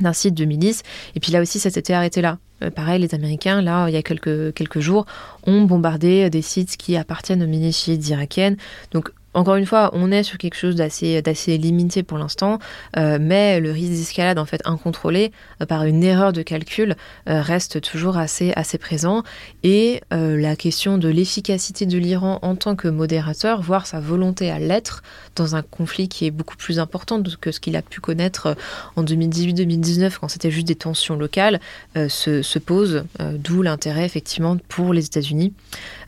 d'un 0.00 0.12
site 0.12 0.34
de 0.34 0.44
milice. 0.44 0.82
Et 1.14 1.20
puis 1.20 1.32
là 1.32 1.40
aussi, 1.40 1.58
ça 1.58 1.70
s'était 1.70 1.92
arrêté 1.92 2.20
là. 2.20 2.38
Euh, 2.62 2.70
pareil, 2.70 3.00
les 3.00 3.14
Américains, 3.14 3.62
là, 3.62 3.88
il 3.88 3.94
y 3.94 3.96
a 3.96 4.02
quelques, 4.02 4.54
quelques 4.54 4.80
jours, 4.80 5.06
ont 5.46 5.62
bombardé 5.62 6.30
des 6.30 6.42
sites 6.42 6.76
qui 6.76 6.96
appartiennent 6.96 7.42
aux 7.42 7.48
milices 7.48 7.86
irakiennes. 7.86 8.56
Donc 8.92 9.10
encore 9.38 9.54
une 9.54 9.66
fois, 9.66 9.90
on 9.92 10.10
est 10.10 10.24
sur 10.24 10.36
quelque 10.36 10.56
chose 10.56 10.74
d'assez, 10.74 11.22
limité 11.58 12.02
pour 12.02 12.18
l'instant, 12.18 12.58
euh, 12.96 13.18
mais 13.20 13.60
le 13.60 13.70
risque 13.70 13.92
d'escalade 13.92 14.36
en 14.40 14.44
fait 14.46 14.60
incontrôlé 14.64 15.30
euh, 15.62 15.66
par 15.66 15.84
une 15.84 16.02
erreur 16.02 16.32
de 16.32 16.42
calcul 16.42 16.96
euh, 17.28 17.40
reste 17.40 17.80
toujours 17.80 18.16
assez, 18.16 18.52
présent. 18.80 19.22
Et 19.62 20.00
la 20.10 20.56
question 20.56 20.98
de 20.98 21.08
l'efficacité 21.08 21.86
de 21.86 21.98
l'Iran 21.98 22.38
en 22.42 22.54
tant 22.54 22.76
que 22.76 22.88
modérateur, 22.88 23.62
voire 23.62 23.86
sa 23.86 23.98
volonté 24.00 24.50
à 24.50 24.58
l'être 24.58 25.02
dans 25.36 25.56
un 25.56 25.62
conflit 25.62 26.08
qui 26.08 26.26
est 26.26 26.30
beaucoup 26.30 26.56
plus 26.56 26.78
important 26.78 27.22
que 27.40 27.50
ce 27.50 27.60
qu'il 27.60 27.76
a 27.76 27.82
pu 27.82 28.00
connaître 28.00 28.56
en 28.96 29.02
2018-2019 29.04 30.18
quand 30.20 30.28
c'était 30.28 30.50
juste 30.50 30.68
des 30.68 30.76
tensions 30.76 31.16
locales, 31.16 31.60
se, 31.96 32.42
se, 32.42 32.58
pose. 32.58 33.04
d'où 33.18 33.62
l'intérêt 33.62 34.04
effectivement 34.04 34.56
pour 34.68 34.92
les 34.92 35.06
États-Unis 35.06 35.52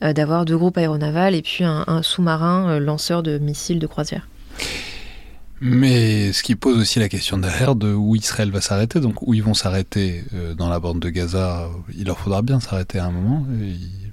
d'avoir 0.03 0.45
deux 0.45 0.57
groupes 0.57 0.79
aéronavals 0.79 1.35
et 1.35 1.43
puis 1.43 1.65
un 1.65 2.03
sous-marin 2.03 2.79
lanceur 2.79 3.20
de 3.23 3.39
missiles 3.39 3.79
de 3.79 3.87
croisière. 3.87 4.29
Mais 5.63 6.33
ce 6.33 6.43
qui 6.43 6.57
pose 6.57 6.79
aussi 6.79 7.01
la 7.01 7.11
question 7.11 7.37
derrière 7.37 7.75
de 7.75 7.93
où 7.93 8.17
Israël 8.17 8.51
va 8.51 8.63
s'arrêter, 8.63 8.99
donc 8.99 9.21
où 9.21 9.35
ils 9.35 9.43
vont 9.43 9.53
s'arrêter 9.53 10.25
euh, 10.33 10.55
dans 10.55 10.71
la 10.71 10.81
bande 10.81 11.01
de 11.01 11.11
Gaza, 11.11 11.69
il 11.95 12.07
leur 12.07 12.19
faudra 12.19 12.41
bien 12.41 12.61
s'arrêter 12.61 12.99
à 12.99 13.05
un 13.05 13.11
moment, 13.11 13.45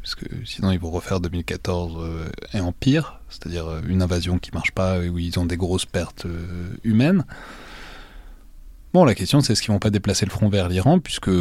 parce 0.02 0.16
que 0.16 0.26
sinon 0.44 0.72
ils 0.72 0.80
vont 0.80 0.92
refaire 0.92 1.22
2014 1.22 1.96
euh, 2.00 2.30
et 2.54 2.60
en 2.60 2.74
pire, 2.74 3.22
c'est-à-dire 3.30 3.66
euh, 3.66 3.82
une 3.88 4.02
invasion 4.02 4.40
qui 4.40 4.52
marche 4.54 4.72
pas 4.72 4.98
et 4.98 5.08
où 5.08 5.20
ils 5.20 5.40
ont 5.40 5.46
des 5.46 5.56
grosses 5.56 5.86
pertes 5.86 6.28
humaines. 6.84 7.24
Bon, 8.94 9.06
la 9.06 9.16
question 9.16 9.40
c'est 9.40 9.54
est-ce 9.54 9.62
qu'ils 9.62 9.72
vont 9.72 9.80
pas 9.80 9.90
déplacer 9.90 10.26
le 10.26 10.32
front 10.32 10.50
vers 10.50 10.68
l'Iran, 10.68 11.00
puisque 11.00 11.32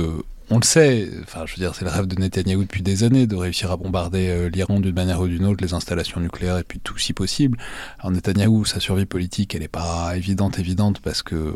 on 0.50 0.58
le 0.58 0.64
sait, 0.64 1.08
enfin 1.22 1.44
je 1.46 1.54
veux 1.54 1.58
dire 1.58 1.74
c'est 1.74 1.84
le 1.84 1.90
rêve 1.90 2.06
de 2.06 2.14
Netanyahou 2.20 2.62
depuis 2.62 2.82
des 2.82 3.04
années 3.04 3.26
de 3.26 3.36
réussir 3.36 3.70
à 3.70 3.76
bombarder 3.76 4.28
euh, 4.28 4.48
l'Iran 4.48 4.80
d'une 4.80 4.94
manière 4.94 5.20
ou 5.20 5.28
d'une 5.28 5.44
autre, 5.44 5.62
les 5.62 5.74
installations 5.74 6.20
nucléaires 6.20 6.58
et 6.58 6.64
puis 6.64 6.78
tout 6.78 6.98
si 6.98 7.12
possible. 7.12 7.58
Alors 7.98 8.12
Netanyahou, 8.12 8.64
sa 8.64 8.80
survie 8.80 9.06
politique, 9.06 9.54
elle 9.54 9.62
n'est 9.62 9.68
pas 9.68 10.16
évidente 10.16 10.58
évidente 10.58 11.00
parce 11.00 11.22
que 11.22 11.54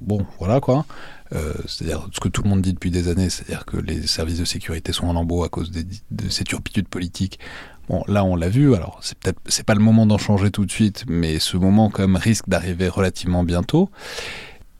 bon 0.00 0.26
voilà 0.38 0.60
quoi. 0.60 0.86
Euh, 1.32 1.54
c'est-à-dire 1.66 2.08
ce 2.12 2.20
que 2.20 2.28
tout 2.28 2.42
le 2.42 2.48
monde 2.48 2.62
dit 2.62 2.72
depuis 2.72 2.90
des 2.90 3.08
années, 3.08 3.30
c'est-à-dire 3.30 3.64
que 3.64 3.76
les 3.76 4.06
services 4.06 4.38
de 4.38 4.44
sécurité 4.44 4.92
sont 4.92 5.06
en 5.06 5.12
lambeaux 5.12 5.44
à 5.44 5.48
cause 5.48 5.70
de 5.72 6.28
ces 6.28 6.44
turpitudes 6.44 6.88
politiques. 6.88 7.40
Bon, 7.88 8.02
là, 8.08 8.24
on 8.24 8.34
l'a 8.34 8.48
vu. 8.48 8.74
Alors, 8.74 8.98
c'est 9.02 9.16
peut-être, 9.18 9.38
c'est 9.46 9.64
pas 9.64 9.74
le 9.74 9.80
moment 9.80 10.06
d'en 10.06 10.18
changer 10.18 10.50
tout 10.50 10.64
de 10.64 10.70
suite, 10.70 11.04
mais 11.08 11.38
ce 11.38 11.56
moment, 11.56 11.88
quand 11.88 12.02
même, 12.02 12.16
risque 12.16 12.48
d'arriver 12.48 12.88
relativement 12.88 13.44
bientôt. 13.44 13.90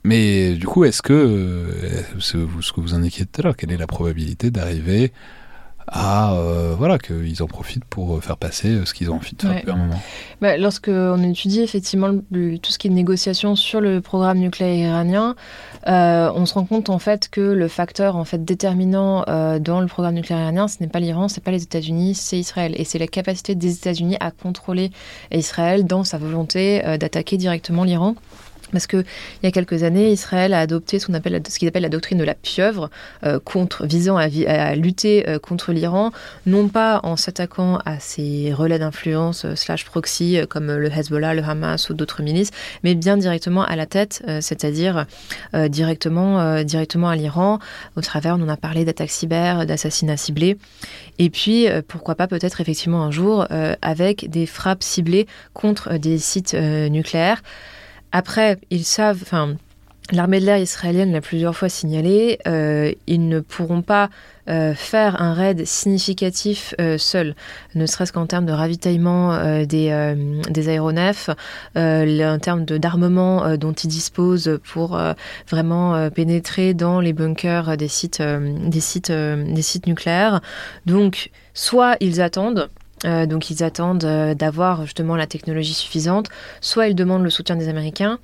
Mais 0.03 0.53
du 0.53 0.65
coup, 0.65 0.85
est-ce 0.85 1.01
que, 1.01 1.13
euh, 1.13 2.01
ce, 2.19 2.37
que 2.37 2.79
vous 2.79 2.93
indiquiez 2.93 3.25
tout 3.25 3.41
à 3.41 3.43
l'heure, 3.43 3.57
quelle 3.57 3.71
est 3.71 3.77
la 3.77 3.87
probabilité 3.87 4.51
d'arriver 4.51 5.11
à 5.89 6.33
euh, 6.33 6.75
voilà 6.77 6.97
qu'ils 6.97 7.41
en 7.41 7.47
profitent 7.47 7.85
pour 7.85 8.21
faire 8.21 8.35
passer 8.35 8.67
euh, 8.67 8.85
ce 8.85 8.93
qu'ils 8.93 9.09
ont 9.09 9.15
envie 9.15 9.33
de 9.33 9.41
faire 9.41 9.55
depuis 9.55 9.71
un 9.71 9.77
moment? 9.77 10.01
Bah, 10.41 10.57
lorsque 10.57 10.89
on 10.89 11.23
étudie 11.23 11.61
effectivement 11.61 12.09
tout 12.11 12.71
ce 12.71 12.77
qui 12.77 12.87
est 12.87 12.89
négociation 12.89 13.55
sur 13.55 13.79
le 13.79 14.01
programme 14.01 14.39
nucléaire 14.39 14.75
iranien, 14.75 15.35
on 15.85 16.45
se 16.45 16.53
rend 16.53 16.65
compte 16.65 16.89
en 16.89 16.99
fait 16.99 17.29
que 17.29 17.41
le 17.41 17.67
facteur 17.69 18.17
en 18.17 18.25
fait 18.25 18.43
déterminant 18.43 19.23
dans 19.59 19.79
le 19.79 19.87
programme 19.87 20.15
nucléaire 20.15 20.41
iranien, 20.41 20.67
ce 20.67 20.77
n'est 20.81 20.89
pas 20.89 20.99
l'Iran, 20.99 21.29
c'est 21.29 21.43
pas 21.43 21.51
les 21.51 21.63
États-Unis, 21.63 22.15
c'est 22.15 22.37
Israël 22.37 22.73
et 22.77 22.83
c'est 22.83 22.99
la 22.99 23.07
capacité 23.07 23.55
des 23.55 23.73
États-Unis 23.73 24.17
à 24.19 24.31
contrôler 24.31 24.91
Israël 25.31 25.85
dans 25.85 26.03
sa 26.03 26.17
volonté 26.17 26.81
d'attaquer 26.99 27.37
directement 27.37 27.85
l'Iran. 27.85 28.15
Parce 28.71 28.87
qu'il 28.87 29.05
y 29.43 29.47
a 29.47 29.51
quelques 29.51 29.83
années, 29.83 30.11
Israël 30.11 30.53
a 30.53 30.59
adopté 30.59 30.99
ce 30.99 31.07
qu'on 31.07 31.13
appelle 31.13 31.41
ce 31.47 31.79
la 31.79 31.89
doctrine 31.89 32.17
de 32.17 32.23
la 32.23 32.33
pieuvre, 32.33 32.89
euh, 33.23 33.39
contre, 33.39 33.85
visant 33.85 34.17
à, 34.17 34.27
lutter 34.75 35.27
euh, 35.27 35.39
contre 35.39 35.71
l'Iran, 35.71 36.11
non 36.45 36.67
pas 36.69 36.99
en 37.03 37.15
s'attaquant 37.15 37.79
à 37.85 37.99
ses 37.99 38.53
relais 38.53 38.79
d'influence 38.79 39.45
euh, 39.45 39.55
slash 39.55 39.85
proxy 39.85 40.39
comme 40.49 40.75
le 40.75 40.91
Hezbollah, 40.91 41.33
le 41.33 41.43
Hamas 41.43 41.89
ou 41.89 41.93
d'autres 41.93 42.21
milices, 42.21 42.51
mais 42.83 42.95
bien 42.95 43.17
directement 43.17 43.63
à 43.63 43.75
la 43.75 43.85
tête, 43.85 44.23
c'est-à-dire 44.41 45.05
directement, 45.69 46.63
directement 46.63 47.09
à 47.09 47.15
l'Iran. 47.15 47.59
Au 47.95 48.01
travers, 48.01 48.35
on 48.35 48.41
en 48.41 48.49
a 48.49 48.57
parlé 48.57 48.85
d'attaques 48.85 49.09
cyber, 49.09 49.65
d'assassinats 49.65 50.17
ciblés, 50.17 50.57
et 51.19 51.29
puis 51.29 51.67
pourquoi 51.87 52.15
pas 52.15 52.27
peut-être 52.27 52.61
effectivement 52.61 53.03
un 53.03 53.11
jour 53.11 53.47
avec 53.81 54.29
des 54.29 54.45
frappes 54.45 54.83
ciblées 54.83 55.27
contre 55.53 55.97
des 55.97 56.17
sites 56.17 56.53
nucléaires. 56.53 57.41
Après, 58.11 58.57
ils 58.69 58.85
savent, 58.85 59.19
enfin, 59.21 59.55
l'armée 60.11 60.39
de 60.39 60.45
l'air 60.45 60.57
israélienne 60.57 61.11
l'a 61.11 61.21
plusieurs 61.21 61.55
fois 61.55 61.69
signalé, 61.69 62.39
euh, 62.47 62.91
ils 63.07 63.27
ne 63.27 63.39
pourront 63.39 63.81
pas 63.81 64.09
euh, 64.49 64.73
faire 64.73 65.21
un 65.21 65.33
raid 65.33 65.65
significatif 65.65 66.73
euh, 66.79 66.97
seul, 66.97 67.35
ne 67.75 67.85
serait-ce 67.85 68.13
qu'en 68.13 68.25
termes 68.25 68.45
de 68.45 68.53
ravitaillement 68.53 69.37
des, 69.65 70.15
des, 70.49 70.69
aéronefs, 70.69 71.29
en 71.75 72.39
termes 72.41 72.65
d'armement 72.65 73.57
dont 73.57 73.73
ils 73.73 73.89
disposent 73.89 74.59
pour 74.63 74.99
vraiment 75.49 76.09
pénétrer 76.11 76.73
dans 76.73 77.01
les 77.01 77.13
bunkers 77.13 77.75
des 77.77 77.87
sites, 77.87 78.21
des 78.21 78.79
sites, 78.79 79.11
des 79.11 79.61
sites 79.61 79.87
nucléaires. 79.87 80.41
Donc, 80.85 81.29
soit 81.53 81.97
ils 81.99 82.21
attendent, 82.21 82.69
euh, 83.05 83.25
donc 83.25 83.49
ils 83.49 83.63
attendent 83.63 84.05
euh, 84.05 84.33
d'avoir 84.33 84.83
justement 84.83 85.15
la 85.15 85.27
technologie 85.27 85.73
suffisante. 85.73 86.29
Soit 86.61 86.87
ils 86.87 86.95
demandent 86.95 87.23
le 87.23 87.29
soutien 87.29 87.55
des 87.55 87.69
Américains. 87.69 88.19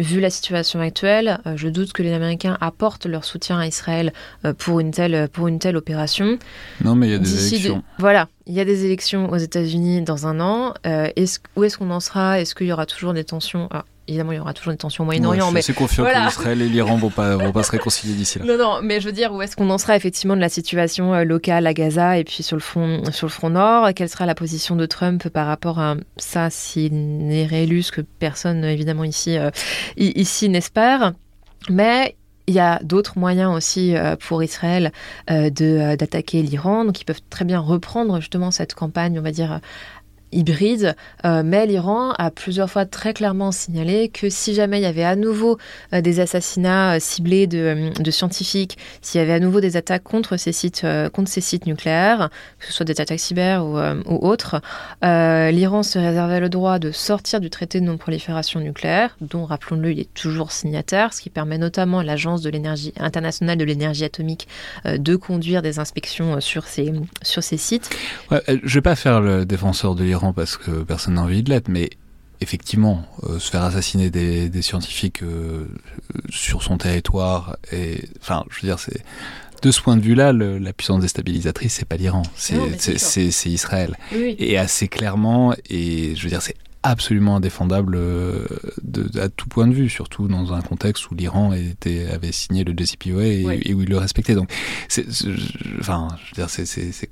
Vu 0.00 0.18
la 0.18 0.30
situation 0.30 0.80
actuelle, 0.80 1.38
euh, 1.46 1.56
je 1.56 1.68
doute 1.68 1.92
que 1.92 2.02
les 2.02 2.12
Américains 2.12 2.58
apportent 2.60 3.06
leur 3.06 3.24
soutien 3.24 3.60
à 3.60 3.66
Israël 3.66 4.12
pour, 4.58 4.80
une 4.80 4.90
telle, 4.90 5.28
pour 5.28 5.46
une 5.46 5.60
telle 5.60 5.76
opération. 5.76 6.36
Non, 6.82 6.96
mais 6.96 7.06
il 7.06 7.12
y 7.12 7.14
a 7.14 7.18
des 7.18 7.48
élections. 7.48 7.84
Voilà, 7.98 8.28
il 8.46 8.54
y 8.54 8.60
a 8.60 8.64
des 8.64 8.84
élections 8.84 9.30
aux 9.30 9.36
États-Unis 9.36 10.02
dans 10.02 10.26
un 10.26 10.40
an. 10.40 10.74
où 10.84 11.64
est-ce 11.64 11.78
qu'on 11.78 11.90
en 11.90 12.00
sera? 12.00 12.40
Est-ce 12.40 12.56
qu'il 12.56 12.66
y 12.66 12.72
aura 12.72 12.86
toujours 12.86 13.14
des 13.14 13.24
tensions? 13.24 13.68
Ah, 13.70 13.84
Évidemment, 14.06 14.32
il 14.32 14.36
y 14.36 14.38
aura 14.38 14.52
toujours 14.52 14.72
des 14.72 14.76
tensions 14.76 15.02
au 15.02 15.06
Moyen-Orient. 15.06 15.50
mais 15.50 15.62
c'est 15.62 15.72
confiant 15.72 16.04
que 16.04 16.24
l'Israël 16.26 16.60
et 16.60 16.68
l'Iran 16.68 16.96
vont 16.96 17.10
pas, 17.10 17.36
vont 17.36 17.52
pas 17.52 17.62
se 17.62 17.70
réconcilier 17.70 18.14
d'ici 18.14 18.38
là. 18.38 18.44
Non, 18.44 18.58
non, 18.58 18.80
mais 18.82 19.00
je 19.00 19.06
veux 19.06 19.12
dire, 19.12 19.32
où 19.32 19.40
est-ce 19.40 19.56
qu'on 19.56 19.70
en 19.70 19.78
sera 19.78 19.96
effectivement 19.96 20.36
de 20.36 20.40
la 20.40 20.50
situation 20.50 21.14
euh, 21.14 21.24
locale 21.24 21.66
à 21.66 21.72
Gaza 21.72 22.18
et 22.18 22.24
puis 22.24 22.42
sur 22.42 22.56
le 22.56 22.60
front, 22.60 23.02
sur 23.12 23.26
le 23.26 23.32
front 23.32 23.50
nord? 23.50 23.94
Quelle 23.94 24.10
sera 24.10 24.26
la 24.26 24.34
position 24.34 24.76
de 24.76 24.84
Trump 24.84 25.28
par 25.30 25.46
rapport 25.46 25.78
à 25.78 25.96
ça 26.18 26.50
s'il 26.50 26.92
n'est 26.92 27.46
réélu, 27.46 27.82
ce 27.82 27.92
que 27.92 28.02
personne 28.02 28.62
évidemment 28.64 29.04
ici, 29.04 29.38
euh, 29.38 29.50
ici 29.96 30.50
n'espère? 30.50 31.14
Mais 31.70 32.16
il 32.46 32.54
y 32.54 32.60
a 32.60 32.78
d'autres 32.82 33.18
moyens 33.18 33.56
aussi 33.56 33.96
euh, 33.96 34.16
pour 34.16 34.42
Israël 34.42 34.92
de 35.28 35.96
d'attaquer 35.96 36.42
l'Iran, 36.42 36.84
donc 36.84 37.00
ils 37.00 37.06
peuvent 37.06 37.22
très 37.30 37.46
bien 37.46 37.58
reprendre 37.58 38.20
justement 38.20 38.50
cette 38.50 38.74
campagne, 38.74 39.18
on 39.18 39.22
va 39.22 39.30
dire 39.30 39.60
hybride, 40.34 40.96
mais 41.24 41.66
l'Iran 41.66 42.12
a 42.18 42.30
plusieurs 42.30 42.70
fois 42.70 42.84
très 42.84 43.14
clairement 43.14 43.52
signalé 43.52 44.08
que 44.08 44.28
si 44.28 44.54
jamais 44.54 44.78
il 44.78 44.82
y 44.82 44.86
avait 44.86 45.04
à 45.04 45.16
nouveau 45.16 45.58
des 45.92 46.20
assassinats 46.20 47.00
ciblés 47.00 47.46
de, 47.46 48.10
scientifiques, 48.10 48.78
s'il 49.00 49.20
y 49.20 49.24
avait 49.24 49.32
à 49.32 49.40
nouveau 49.40 49.60
des 49.60 49.76
attaques 49.76 50.02
contre 50.02 50.36
ces 50.36 50.52
sites, 50.52 50.86
contre 51.12 51.30
ces 51.30 51.40
sites 51.40 51.66
nucléaires, 51.66 52.30
que 52.58 52.66
ce 52.66 52.72
soit 52.72 52.84
des 52.84 53.00
attaques 53.00 53.20
cyber 53.20 53.64
ou, 53.64 53.78
autres, 54.26 54.60
l'Iran 55.02 55.82
se 55.82 55.98
réservait 55.98 56.40
le 56.40 56.48
droit 56.48 56.78
de 56.78 56.90
sortir 56.90 57.40
du 57.40 57.50
traité 57.50 57.80
de 57.80 57.84
non-prolifération 57.86 58.60
nucléaire, 58.60 59.16
dont, 59.20 59.44
rappelons-le, 59.44 59.92
il 59.92 60.00
est 60.00 60.14
toujours 60.14 60.52
signataire, 60.52 61.12
ce 61.12 61.20
qui 61.20 61.30
permet 61.30 61.58
notamment 61.58 62.00
à 62.00 62.04
l'Agence 62.04 62.42
de 62.42 62.50
l'énergie 62.50 62.92
internationale 62.98 63.56
de 63.56 63.64
l'énergie 63.64 64.04
atomique 64.04 64.48
de 64.84 65.16
conduire 65.16 65.62
des 65.62 65.78
inspections 65.78 66.40
sur 66.40 66.64
ces, 66.66 66.92
sur 67.22 67.42
ces 67.42 67.56
sites. 67.56 67.90
Je 68.30 68.52
ne 68.52 68.68
vais 68.68 68.80
pas 68.80 68.96
faire 68.96 69.20
le 69.20 69.44
défenseur 69.44 69.94
de 69.94 70.04
l'Iran 70.04 70.23
parce 70.32 70.56
que 70.56 70.82
personne 70.82 71.14
n'a 71.14 71.22
envie 71.22 71.42
de 71.42 71.50
l'être, 71.50 71.68
mais 71.68 71.90
effectivement, 72.40 73.04
euh, 73.24 73.38
se 73.38 73.50
faire 73.50 73.62
assassiner 73.62 74.10
des, 74.10 74.48
des 74.48 74.62
scientifiques 74.62 75.22
euh, 75.22 75.66
sur 76.30 76.62
son 76.62 76.78
territoire, 76.78 77.56
et 77.72 78.02
enfin, 78.20 78.44
je 78.50 78.60
veux 78.60 78.68
dire, 78.68 78.78
c'est 78.78 79.02
de 79.62 79.70
ce 79.70 79.80
point 79.80 79.96
de 79.96 80.02
vue-là, 80.02 80.32
la 80.34 80.72
puissance 80.74 81.00
déstabilisatrice, 81.00 81.72
c'est 81.74 81.88
pas 81.88 81.96
l'Iran, 81.96 82.22
c'est 82.36 83.46
Israël. 83.46 83.96
Oui. 84.14 84.36
Et 84.38 84.58
assez 84.58 84.88
clairement, 84.88 85.54
et 85.70 86.14
je 86.16 86.22
veux 86.22 86.28
dire, 86.28 86.42
c'est 86.42 86.56
absolument 86.82 87.36
indéfendable 87.36 87.94
euh, 87.96 88.44
de, 88.82 89.18
à 89.18 89.30
tout 89.30 89.48
point 89.48 89.66
de 89.66 89.72
vue, 89.72 89.88
surtout 89.88 90.28
dans 90.28 90.52
un 90.52 90.60
contexte 90.60 91.10
où 91.10 91.14
l'Iran 91.14 91.52
avait 91.52 92.32
signé 92.32 92.62
le 92.62 92.74
JCPOA 92.76 93.24
et, 93.24 93.44
Oui. 93.46 93.60
et 93.64 93.72
où 93.72 93.80
il 93.80 93.88
le 93.88 93.96
respectait. 93.96 94.34
Donc, 94.34 94.52
enfin, 95.80 96.08
je 96.26 96.30
veux 96.40 96.46
dire, 96.46 96.50
c'est- 96.50 97.08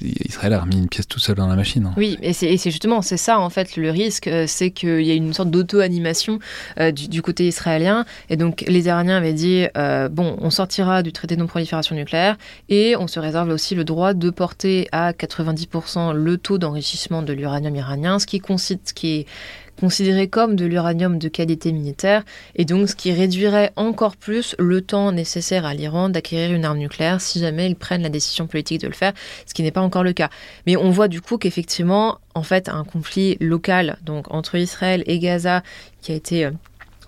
Israël 0.00 0.52
a 0.52 0.60
remis 0.60 0.76
une 0.76 0.88
pièce 0.88 1.08
tout 1.08 1.18
seul 1.18 1.36
dans 1.36 1.46
la 1.46 1.56
machine. 1.56 1.86
hein. 1.86 1.94
Oui, 1.96 2.18
et 2.22 2.32
c'est 2.32 2.56
justement, 2.70 3.02
c'est 3.02 3.16
ça 3.16 3.38
en 3.40 3.48
fait 3.50 3.76
le 3.76 3.90
risque, 3.90 4.26
euh, 4.28 4.44
c'est 4.46 4.70
qu'il 4.70 5.02
y 5.02 5.10
a 5.10 5.14
une 5.14 5.32
sorte 5.32 5.50
d'auto-animation 5.50 6.38
euh, 6.78 6.90
du, 6.92 7.22
côté 7.22 7.46
israélien. 7.48 8.04
Et 8.28 8.36
donc 8.36 8.64
les 8.66 8.86
Iraniens 8.86 9.16
avaient 9.16 9.32
dit, 9.32 9.66
euh, 9.76 10.08
bon, 10.08 10.36
on 10.40 10.50
sortira 10.50 11.02
du 11.02 11.12
traité 11.12 11.36
de 11.36 11.40
non-prolifération 11.40 11.94
nucléaire 11.96 12.36
et 12.68 12.94
on 12.96 13.06
se 13.06 13.18
réserve 13.20 13.48
aussi 13.50 13.74
le 13.74 13.84
droit 13.84 14.12
de 14.14 14.30
porter 14.30 14.88
à 14.92 15.12
90% 15.12 16.12
le 16.12 16.36
taux 16.36 16.58
d'enrichissement 16.58 17.22
de 17.22 17.32
l'uranium 17.32 17.74
iranien, 17.74 18.18
ce 18.18 18.26
qui, 18.26 18.38
consi- 18.38 18.78
ce 18.84 18.92
qui 18.92 19.08
est 19.20 19.26
considéré 19.80 20.28
comme 20.28 20.56
de 20.56 20.64
l'uranium 20.64 21.18
de 21.18 21.28
qualité 21.28 21.72
militaire, 21.72 22.24
et 22.54 22.64
donc 22.64 22.88
ce 22.88 22.96
qui 22.96 23.12
réduirait 23.12 23.72
encore 23.76 24.16
plus 24.16 24.54
le 24.58 24.80
temps 24.80 25.12
nécessaire 25.12 25.66
à 25.66 25.74
l'Iran 25.74 26.08
d'acquérir 26.08 26.54
une 26.54 26.64
arme 26.64 26.78
nucléaire 26.78 27.20
si 27.20 27.40
jamais 27.40 27.66
ils 27.66 27.76
prennent 27.76 28.02
la 28.02 28.08
décision 28.08 28.46
politique 28.46 28.80
de 28.80 28.86
le 28.86 28.94
faire, 28.94 29.12
ce 29.46 29.54
qui 29.54 29.62
n'est 29.62 29.70
pas 29.70 29.80
encore 29.80 30.04
le 30.04 30.12
cas. 30.12 30.30
Mais 30.66 30.76
on 30.76 30.90
voit 30.90 31.08
du 31.08 31.20
coup 31.20 31.38
qu'effectivement, 31.38 32.18
en 32.34 32.42
fait, 32.42 32.68
un 32.68 32.84
conflit 32.84 33.36
local, 33.40 33.98
donc 34.04 34.32
entre 34.32 34.56
Israël 34.56 35.02
et 35.06 35.18
Gaza, 35.18 35.62
qui 36.02 36.12
a 36.12 36.14
été 36.14 36.44
euh, 36.44 36.50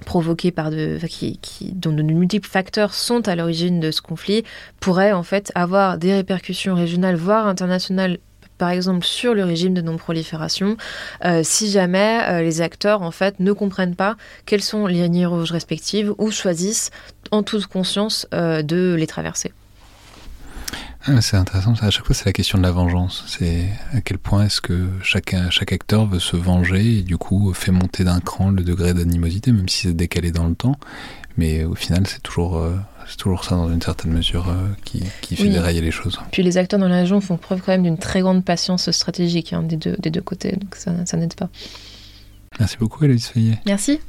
provoqué 0.06 0.50
par 0.50 0.70
de, 0.70 0.98
qui, 1.08 1.72
dont 1.72 1.92
de 1.92 2.02
multiples 2.02 2.48
facteurs 2.48 2.94
sont 2.94 3.28
à 3.28 3.36
l'origine 3.36 3.80
de 3.80 3.90
ce 3.90 4.00
conflit, 4.00 4.44
pourrait 4.80 5.12
en 5.12 5.22
fait 5.22 5.52
avoir 5.54 5.98
des 5.98 6.14
répercussions 6.14 6.74
régionales, 6.74 7.16
voire 7.16 7.46
internationales 7.46 8.18
par 8.58 8.70
exemple 8.70 9.06
sur 9.06 9.34
le 9.34 9.44
régime 9.44 9.72
de 9.72 9.80
non-prolifération, 9.80 10.76
euh, 11.24 11.42
si 11.44 11.70
jamais 11.70 12.20
euh, 12.28 12.42
les 12.42 12.60
acteurs 12.60 13.02
en 13.02 13.10
fait 13.10 13.40
ne 13.40 13.52
comprennent 13.52 13.94
pas 13.94 14.16
quelles 14.44 14.62
sont 14.62 14.86
les 14.86 15.02
lignes 15.08 15.26
rouges 15.26 15.52
respectives 15.52 16.12
ou 16.18 16.30
choisissent 16.30 16.90
en 17.30 17.42
toute 17.42 17.66
conscience 17.66 18.26
euh, 18.34 18.62
de 18.62 18.94
les 18.98 19.06
traverser. 19.06 19.52
Ah, 21.06 21.20
c'est 21.22 21.36
intéressant. 21.36 21.72
À 21.80 21.90
chaque 21.90 22.04
fois, 22.04 22.14
c'est 22.14 22.26
la 22.26 22.32
question 22.32 22.58
de 22.58 22.64
la 22.64 22.72
vengeance. 22.72 23.24
C'est 23.28 23.68
à 23.94 24.00
quel 24.00 24.18
point 24.18 24.44
est-ce 24.44 24.60
que 24.60 24.88
chaque, 25.02 25.34
chaque 25.50 25.72
acteur 25.72 26.06
veut 26.06 26.18
se 26.18 26.36
venger 26.36 26.98
et 26.98 27.02
du 27.02 27.16
coup 27.16 27.54
fait 27.54 27.70
monter 27.70 28.04
d'un 28.04 28.20
cran 28.20 28.50
le 28.50 28.62
degré 28.62 28.92
d'animosité, 28.92 29.52
même 29.52 29.68
si 29.68 29.86
c'est 29.86 29.94
décalé 29.94 30.32
dans 30.32 30.46
le 30.46 30.54
temps. 30.54 30.76
Mais 31.38 31.64
au 31.64 31.76
final, 31.76 32.06
c'est 32.06 32.22
toujours, 32.22 32.60
c'est 33.08 33.16
toujours 33.16 33.44
ça 33.44 33.56
dans 33.56 33.70
une 33.70 33.80
certaine 33.82 34.12
mesure 34.12 34.48
euh, 34.48 34.68
qui, 34.84 35.02
qui 35.22 35.36
fait 35.36 35.44
Oui. 35.44 35.50
dérailler 35.50 35.80
les 35.80 35.90
choses. 35.90 36.18
Puis 36.30 36.42
les 36.42 36.58
acteurs 36.58 36.78
dans 36.78 36.88
la 36.88 36.96
région 36.96 37.20
font 37.20 37.36
preuve 37.36 37.60
quand 37.64 37.72
même 37.72 37.82
d'une 37.82 37.98
très 37.98 38.20
grande 38.20 38.44
patience 38.44 38.90
stratégique 38.90 39.52
hein, 39.52 39.62
des, 39.62 39.76
deux, 39.76 39.96
des 39.98 40.10
deux 40.10 40.20
côtés, 40.20 40.52
donc 40.52 40.74
ça, 40.76 40.92
ça 41.06 41.16
n'aide 41.16 41.34
pas. 41.34 41.48
Merci 42.58 42.76
beaucoup, 42.78 43.04
Aloïs 43.04 43.28
Fayet. 43.28 43.60
Merci. 43.66 44.00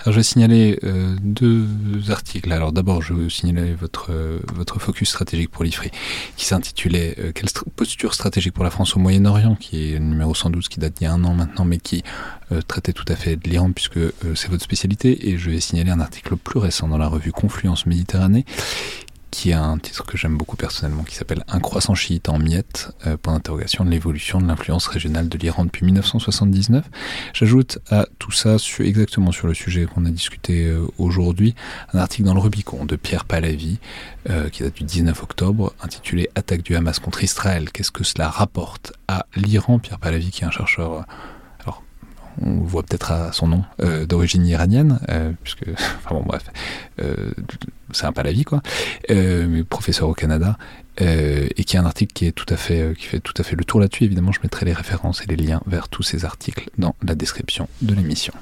Alors, 0.00 0.12
je 0.12 0.18
vais 0.18 0.22
signaler 0.22 0.78
euh, 0.84 1.16
deux 1.20 1.66
articles. 2.08 2.52
Alors, 2.52 2.72
d'abord, 2.72 3.02
je 3.02 3.12
vais 3.12 3.28
signaler 3.28 3.74
votre, 3.74 4.10
euh, 4.10 4.38
votre 4.54 4.78
focus 4.78 5.10
stratégique 5.10 5.50
pour 5.50 5.64
l'IFRI, 5.64 5.90
qui 6.36 6.46
s'intitulait 6.46 7.16
euh, 7.18 7.32
Quelle 7.32 7.48
posture 7.76 8.14
stratégique 8.14 8.54
pour 8.54 8.64
la 8.64 8.70
France 8.70 8.96
au 8.96 9.00
Moyen-Orient, 9.00 9.56
qui 9.56 9.92
est 9.92 9.98
le 9.98 10.04
numéro 10.04 10.34
112, 10.34 10.68
qui 10.68 10.80
date 10.80 10.94
d'il 10.94 11.04
y 11.04 11.06
a 11.06 11.12
un 11.12 11.24
an 11.24 11.34
maintenant, 11.34 11.64
mais 11.64 11.78
qui 11.78 12.02
euh, 12.50 12.62
traitait 12.62 12.94
tout 12.94 13.04
à 13.08 13.16
fait 13.16 13.36
de 13.36 13.48
l'Iran, 13.48 13.72
puisque 13.72 13.98
euh, 13.98 14.12
c'est 14.34 14.48
votre 14.48 14.64
spécialité. 14.64 15.28
Et 15.28 15.36
je 15.36 15.50
vais 15.50 15.60
signaler 15.60 15.90
un 15.90 16.00
article 16.00 16.36
plus 16.36 16.58
récent 16.58 16.88
dans 16.88 16.96
la 16.96 17.08
revue 17.08 17.30
Confluence 17.30 17.84
Méditerranée, 17.84 18.46
qui 19.30 19.52
a 19.52 19.62
un 19.62 19.78
titre 19.78 20.04
que 20.04 20.16
j'aime 20.16 20.36
beaucoup 20.36 20.56
personnellement, 20.56 21.02
qui 21.02 21.14
s'appelle 21.14 21.44
Un 21.48 21.60
croissant 21.60 21.94
chiite 21.94 22.28
en 22.28 22.38
miettes, 22.38 22.90
euh, 23.06 23.16
point 23.16 23.34
d'interrogation 23.34 23.84
de 23.84 23.90
l'évolution 23.90 24.40
de 24.40 24.46
l'influence 24.46 24.86
régionale 24.86 25.28
de 25.28 25.38
l'Iran 25.38 25.64
depuis 25.64 25.84
1979. 25.84 26.84
J'ajoute 27.34 27.78
à 27.90 28.06
tout 28.18 28.32
ça, 28.32 28.56
exactement 28.80 29.32
sur 29.32 29.46
le 29.46 29.54
sujet 29.54 29.86
qu'on 29.86 30.04
a 30.06 30.10
discuté 30.10 30.66
euh, 30.66 30.86
aujourd'hui, 30.98 31.54
un 31.92 31.98
article 31.98 32.24
dans 32.24 32.34
le 32.34 32.40
Rubicon 32.40 32.84
de 32.84 32.96
Pierre 32.96 33.24
Pallavi, 33.24 33.78
euh, 34.30 34.48
qui 34.48 34.62
date 34.62 34.74
du 34.74 34.84
19 34.84 35.22
octobre, 35.22 35.74
intitulé 35.82 36.30
Attaque 36.34 36.62
du 36.62 36.74
Hamas 36.76 36.98
contre 36.98 37.22
Israël. 37.22 37.70
Qu'est-ce 37.70 37.90
que 37.90 38.04
cela 38.04 38.28
rapporte 38.28 38.92
à 39.08 39.26
l'Iran? 39.36 39.78
Pierre 39.78 39.98
Pallavi, 39.98 40.30
qui 40.30 40.42
est 40.42 40.46
un 40.46 40.50
chercheur, 40.50 41.04
on 42.42 42.60
le 42.60 42.66
voit 42.66 42.82
peut-être 42.82 43.12
à 43.12 43.32
son 43.32 43.48
nom, 43.48 43.64
euh, 43.80 44.06
d'origine 44.06 44.46
iranienne, 44.46 45.00
euh, 45.08 45.32
puisque, 45.42 45.64
enfin 45.72 46.14
bon, 46.14 46.22
bref, 46.24 46.44
euh, 47.00 47.32
c'est 47.92 48.06
un 48.06 48.12
Pallavi, 48.12 48.44
quoi, 48.44 48.62
euh, 49.10 49.46
mais 49.48 49.64
professeur 49.64 50.08
au 50.08 50.14
Canada, 50.14 50.58
euh, 51.00 51.46
et 51.56 51.64
qui 51.64 51.76
a 51.76 51.80
un 51.80 51.86
article 51.86 52.12
qui 52.12 52.26
est 52.26 52.32
tout 52.32 52.46
à 52.48 52.56
fait, 52.56 52.80
euh, 52.80 52.94
qui 52.94 53.06
fait 53.06 53.20
tout 53.20 53.34
à 53.38 53.42
fait 53.42 53.56
le 53.56 53.64
tour 53.64 53.80
là-dessus. 53.80 54.04
Évidemment, 54.04 54.32
je 54.32 54.40
mettrai 54.42 54.66
les 54.66 54.72
références 54.72 55.22
et 55.22 55.26
les 55.26 55.36
liens 55.36 55.60
vers 55.66 55.88
tous 55.88 56.02
ces 56.02 56.24
articles 56.24 56.68
dans 56.78 56.94
la 57.02 57.14
description 57.14 57.68
de 57.82 57.94
l'émission. 57.94 58.32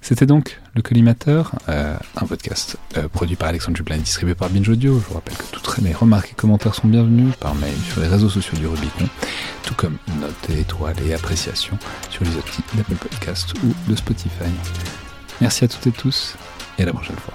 C'était 0.00 0.26
donc 0.26 0.60
Le 0.74 0.82
Collimateur, 0.82 1.52
euh, 1.68 1.96
un 2.16 2.26
podcast 2.26 2.76
produit 3.12 3.36
par 3.36 3.48
Alexandre 3.48 3.76
Jublin 3.76 3.96
et 3.96 4.00
distribué 4.00 4.34
par 4.34 4.48
Binge 4.48 4.68
Audio. 4.68 4.94
Je 4.94 5.06
vous 5.06 5.14
rappelle 5.14 5.36
que 5.36 5.44
toutes 5.50 5.78
les 5.78 5.92
remarques 5.92 6.30
et 6.30 6.34
commentaires 6.34 6.74
sont 6.74 6.88
bienvenus 6.88 7.34
par 7.40 7.54
mail 7.56 7.74
sur 7.90 8.00
les 8.00 8.06
réseaux 8.06 8.28
sociaux 8.30 8.56
du 8.58 8.66
Rubicon, 8.66 9.06
tout 9.64 9.74
comme 9.74 9.98
notes 10.20 10.50
et 10.50 10.60
étoiles 10.60 10.96
et 11.06 11.14
appréciations 11.14 11.78
sur 12.10 12.24
les 12.24 12.30
outils 12.36 12.62
d'Apple 12.74 12.94
Podcast 12.94 13.52
ou 13.64 13.90
de 13.90 13.96
Spotify. 13.96 14.50
Merci 15.40 15.64
à 15.64 15.68
toutes 15.68 15.86
et 15.86 15.92
tous 15.92 16.36
et 16.78 16.82
à 16.82 16.86
la 16.86 16.92
prochaine 16.92 17.16
fois. 17.16 17.34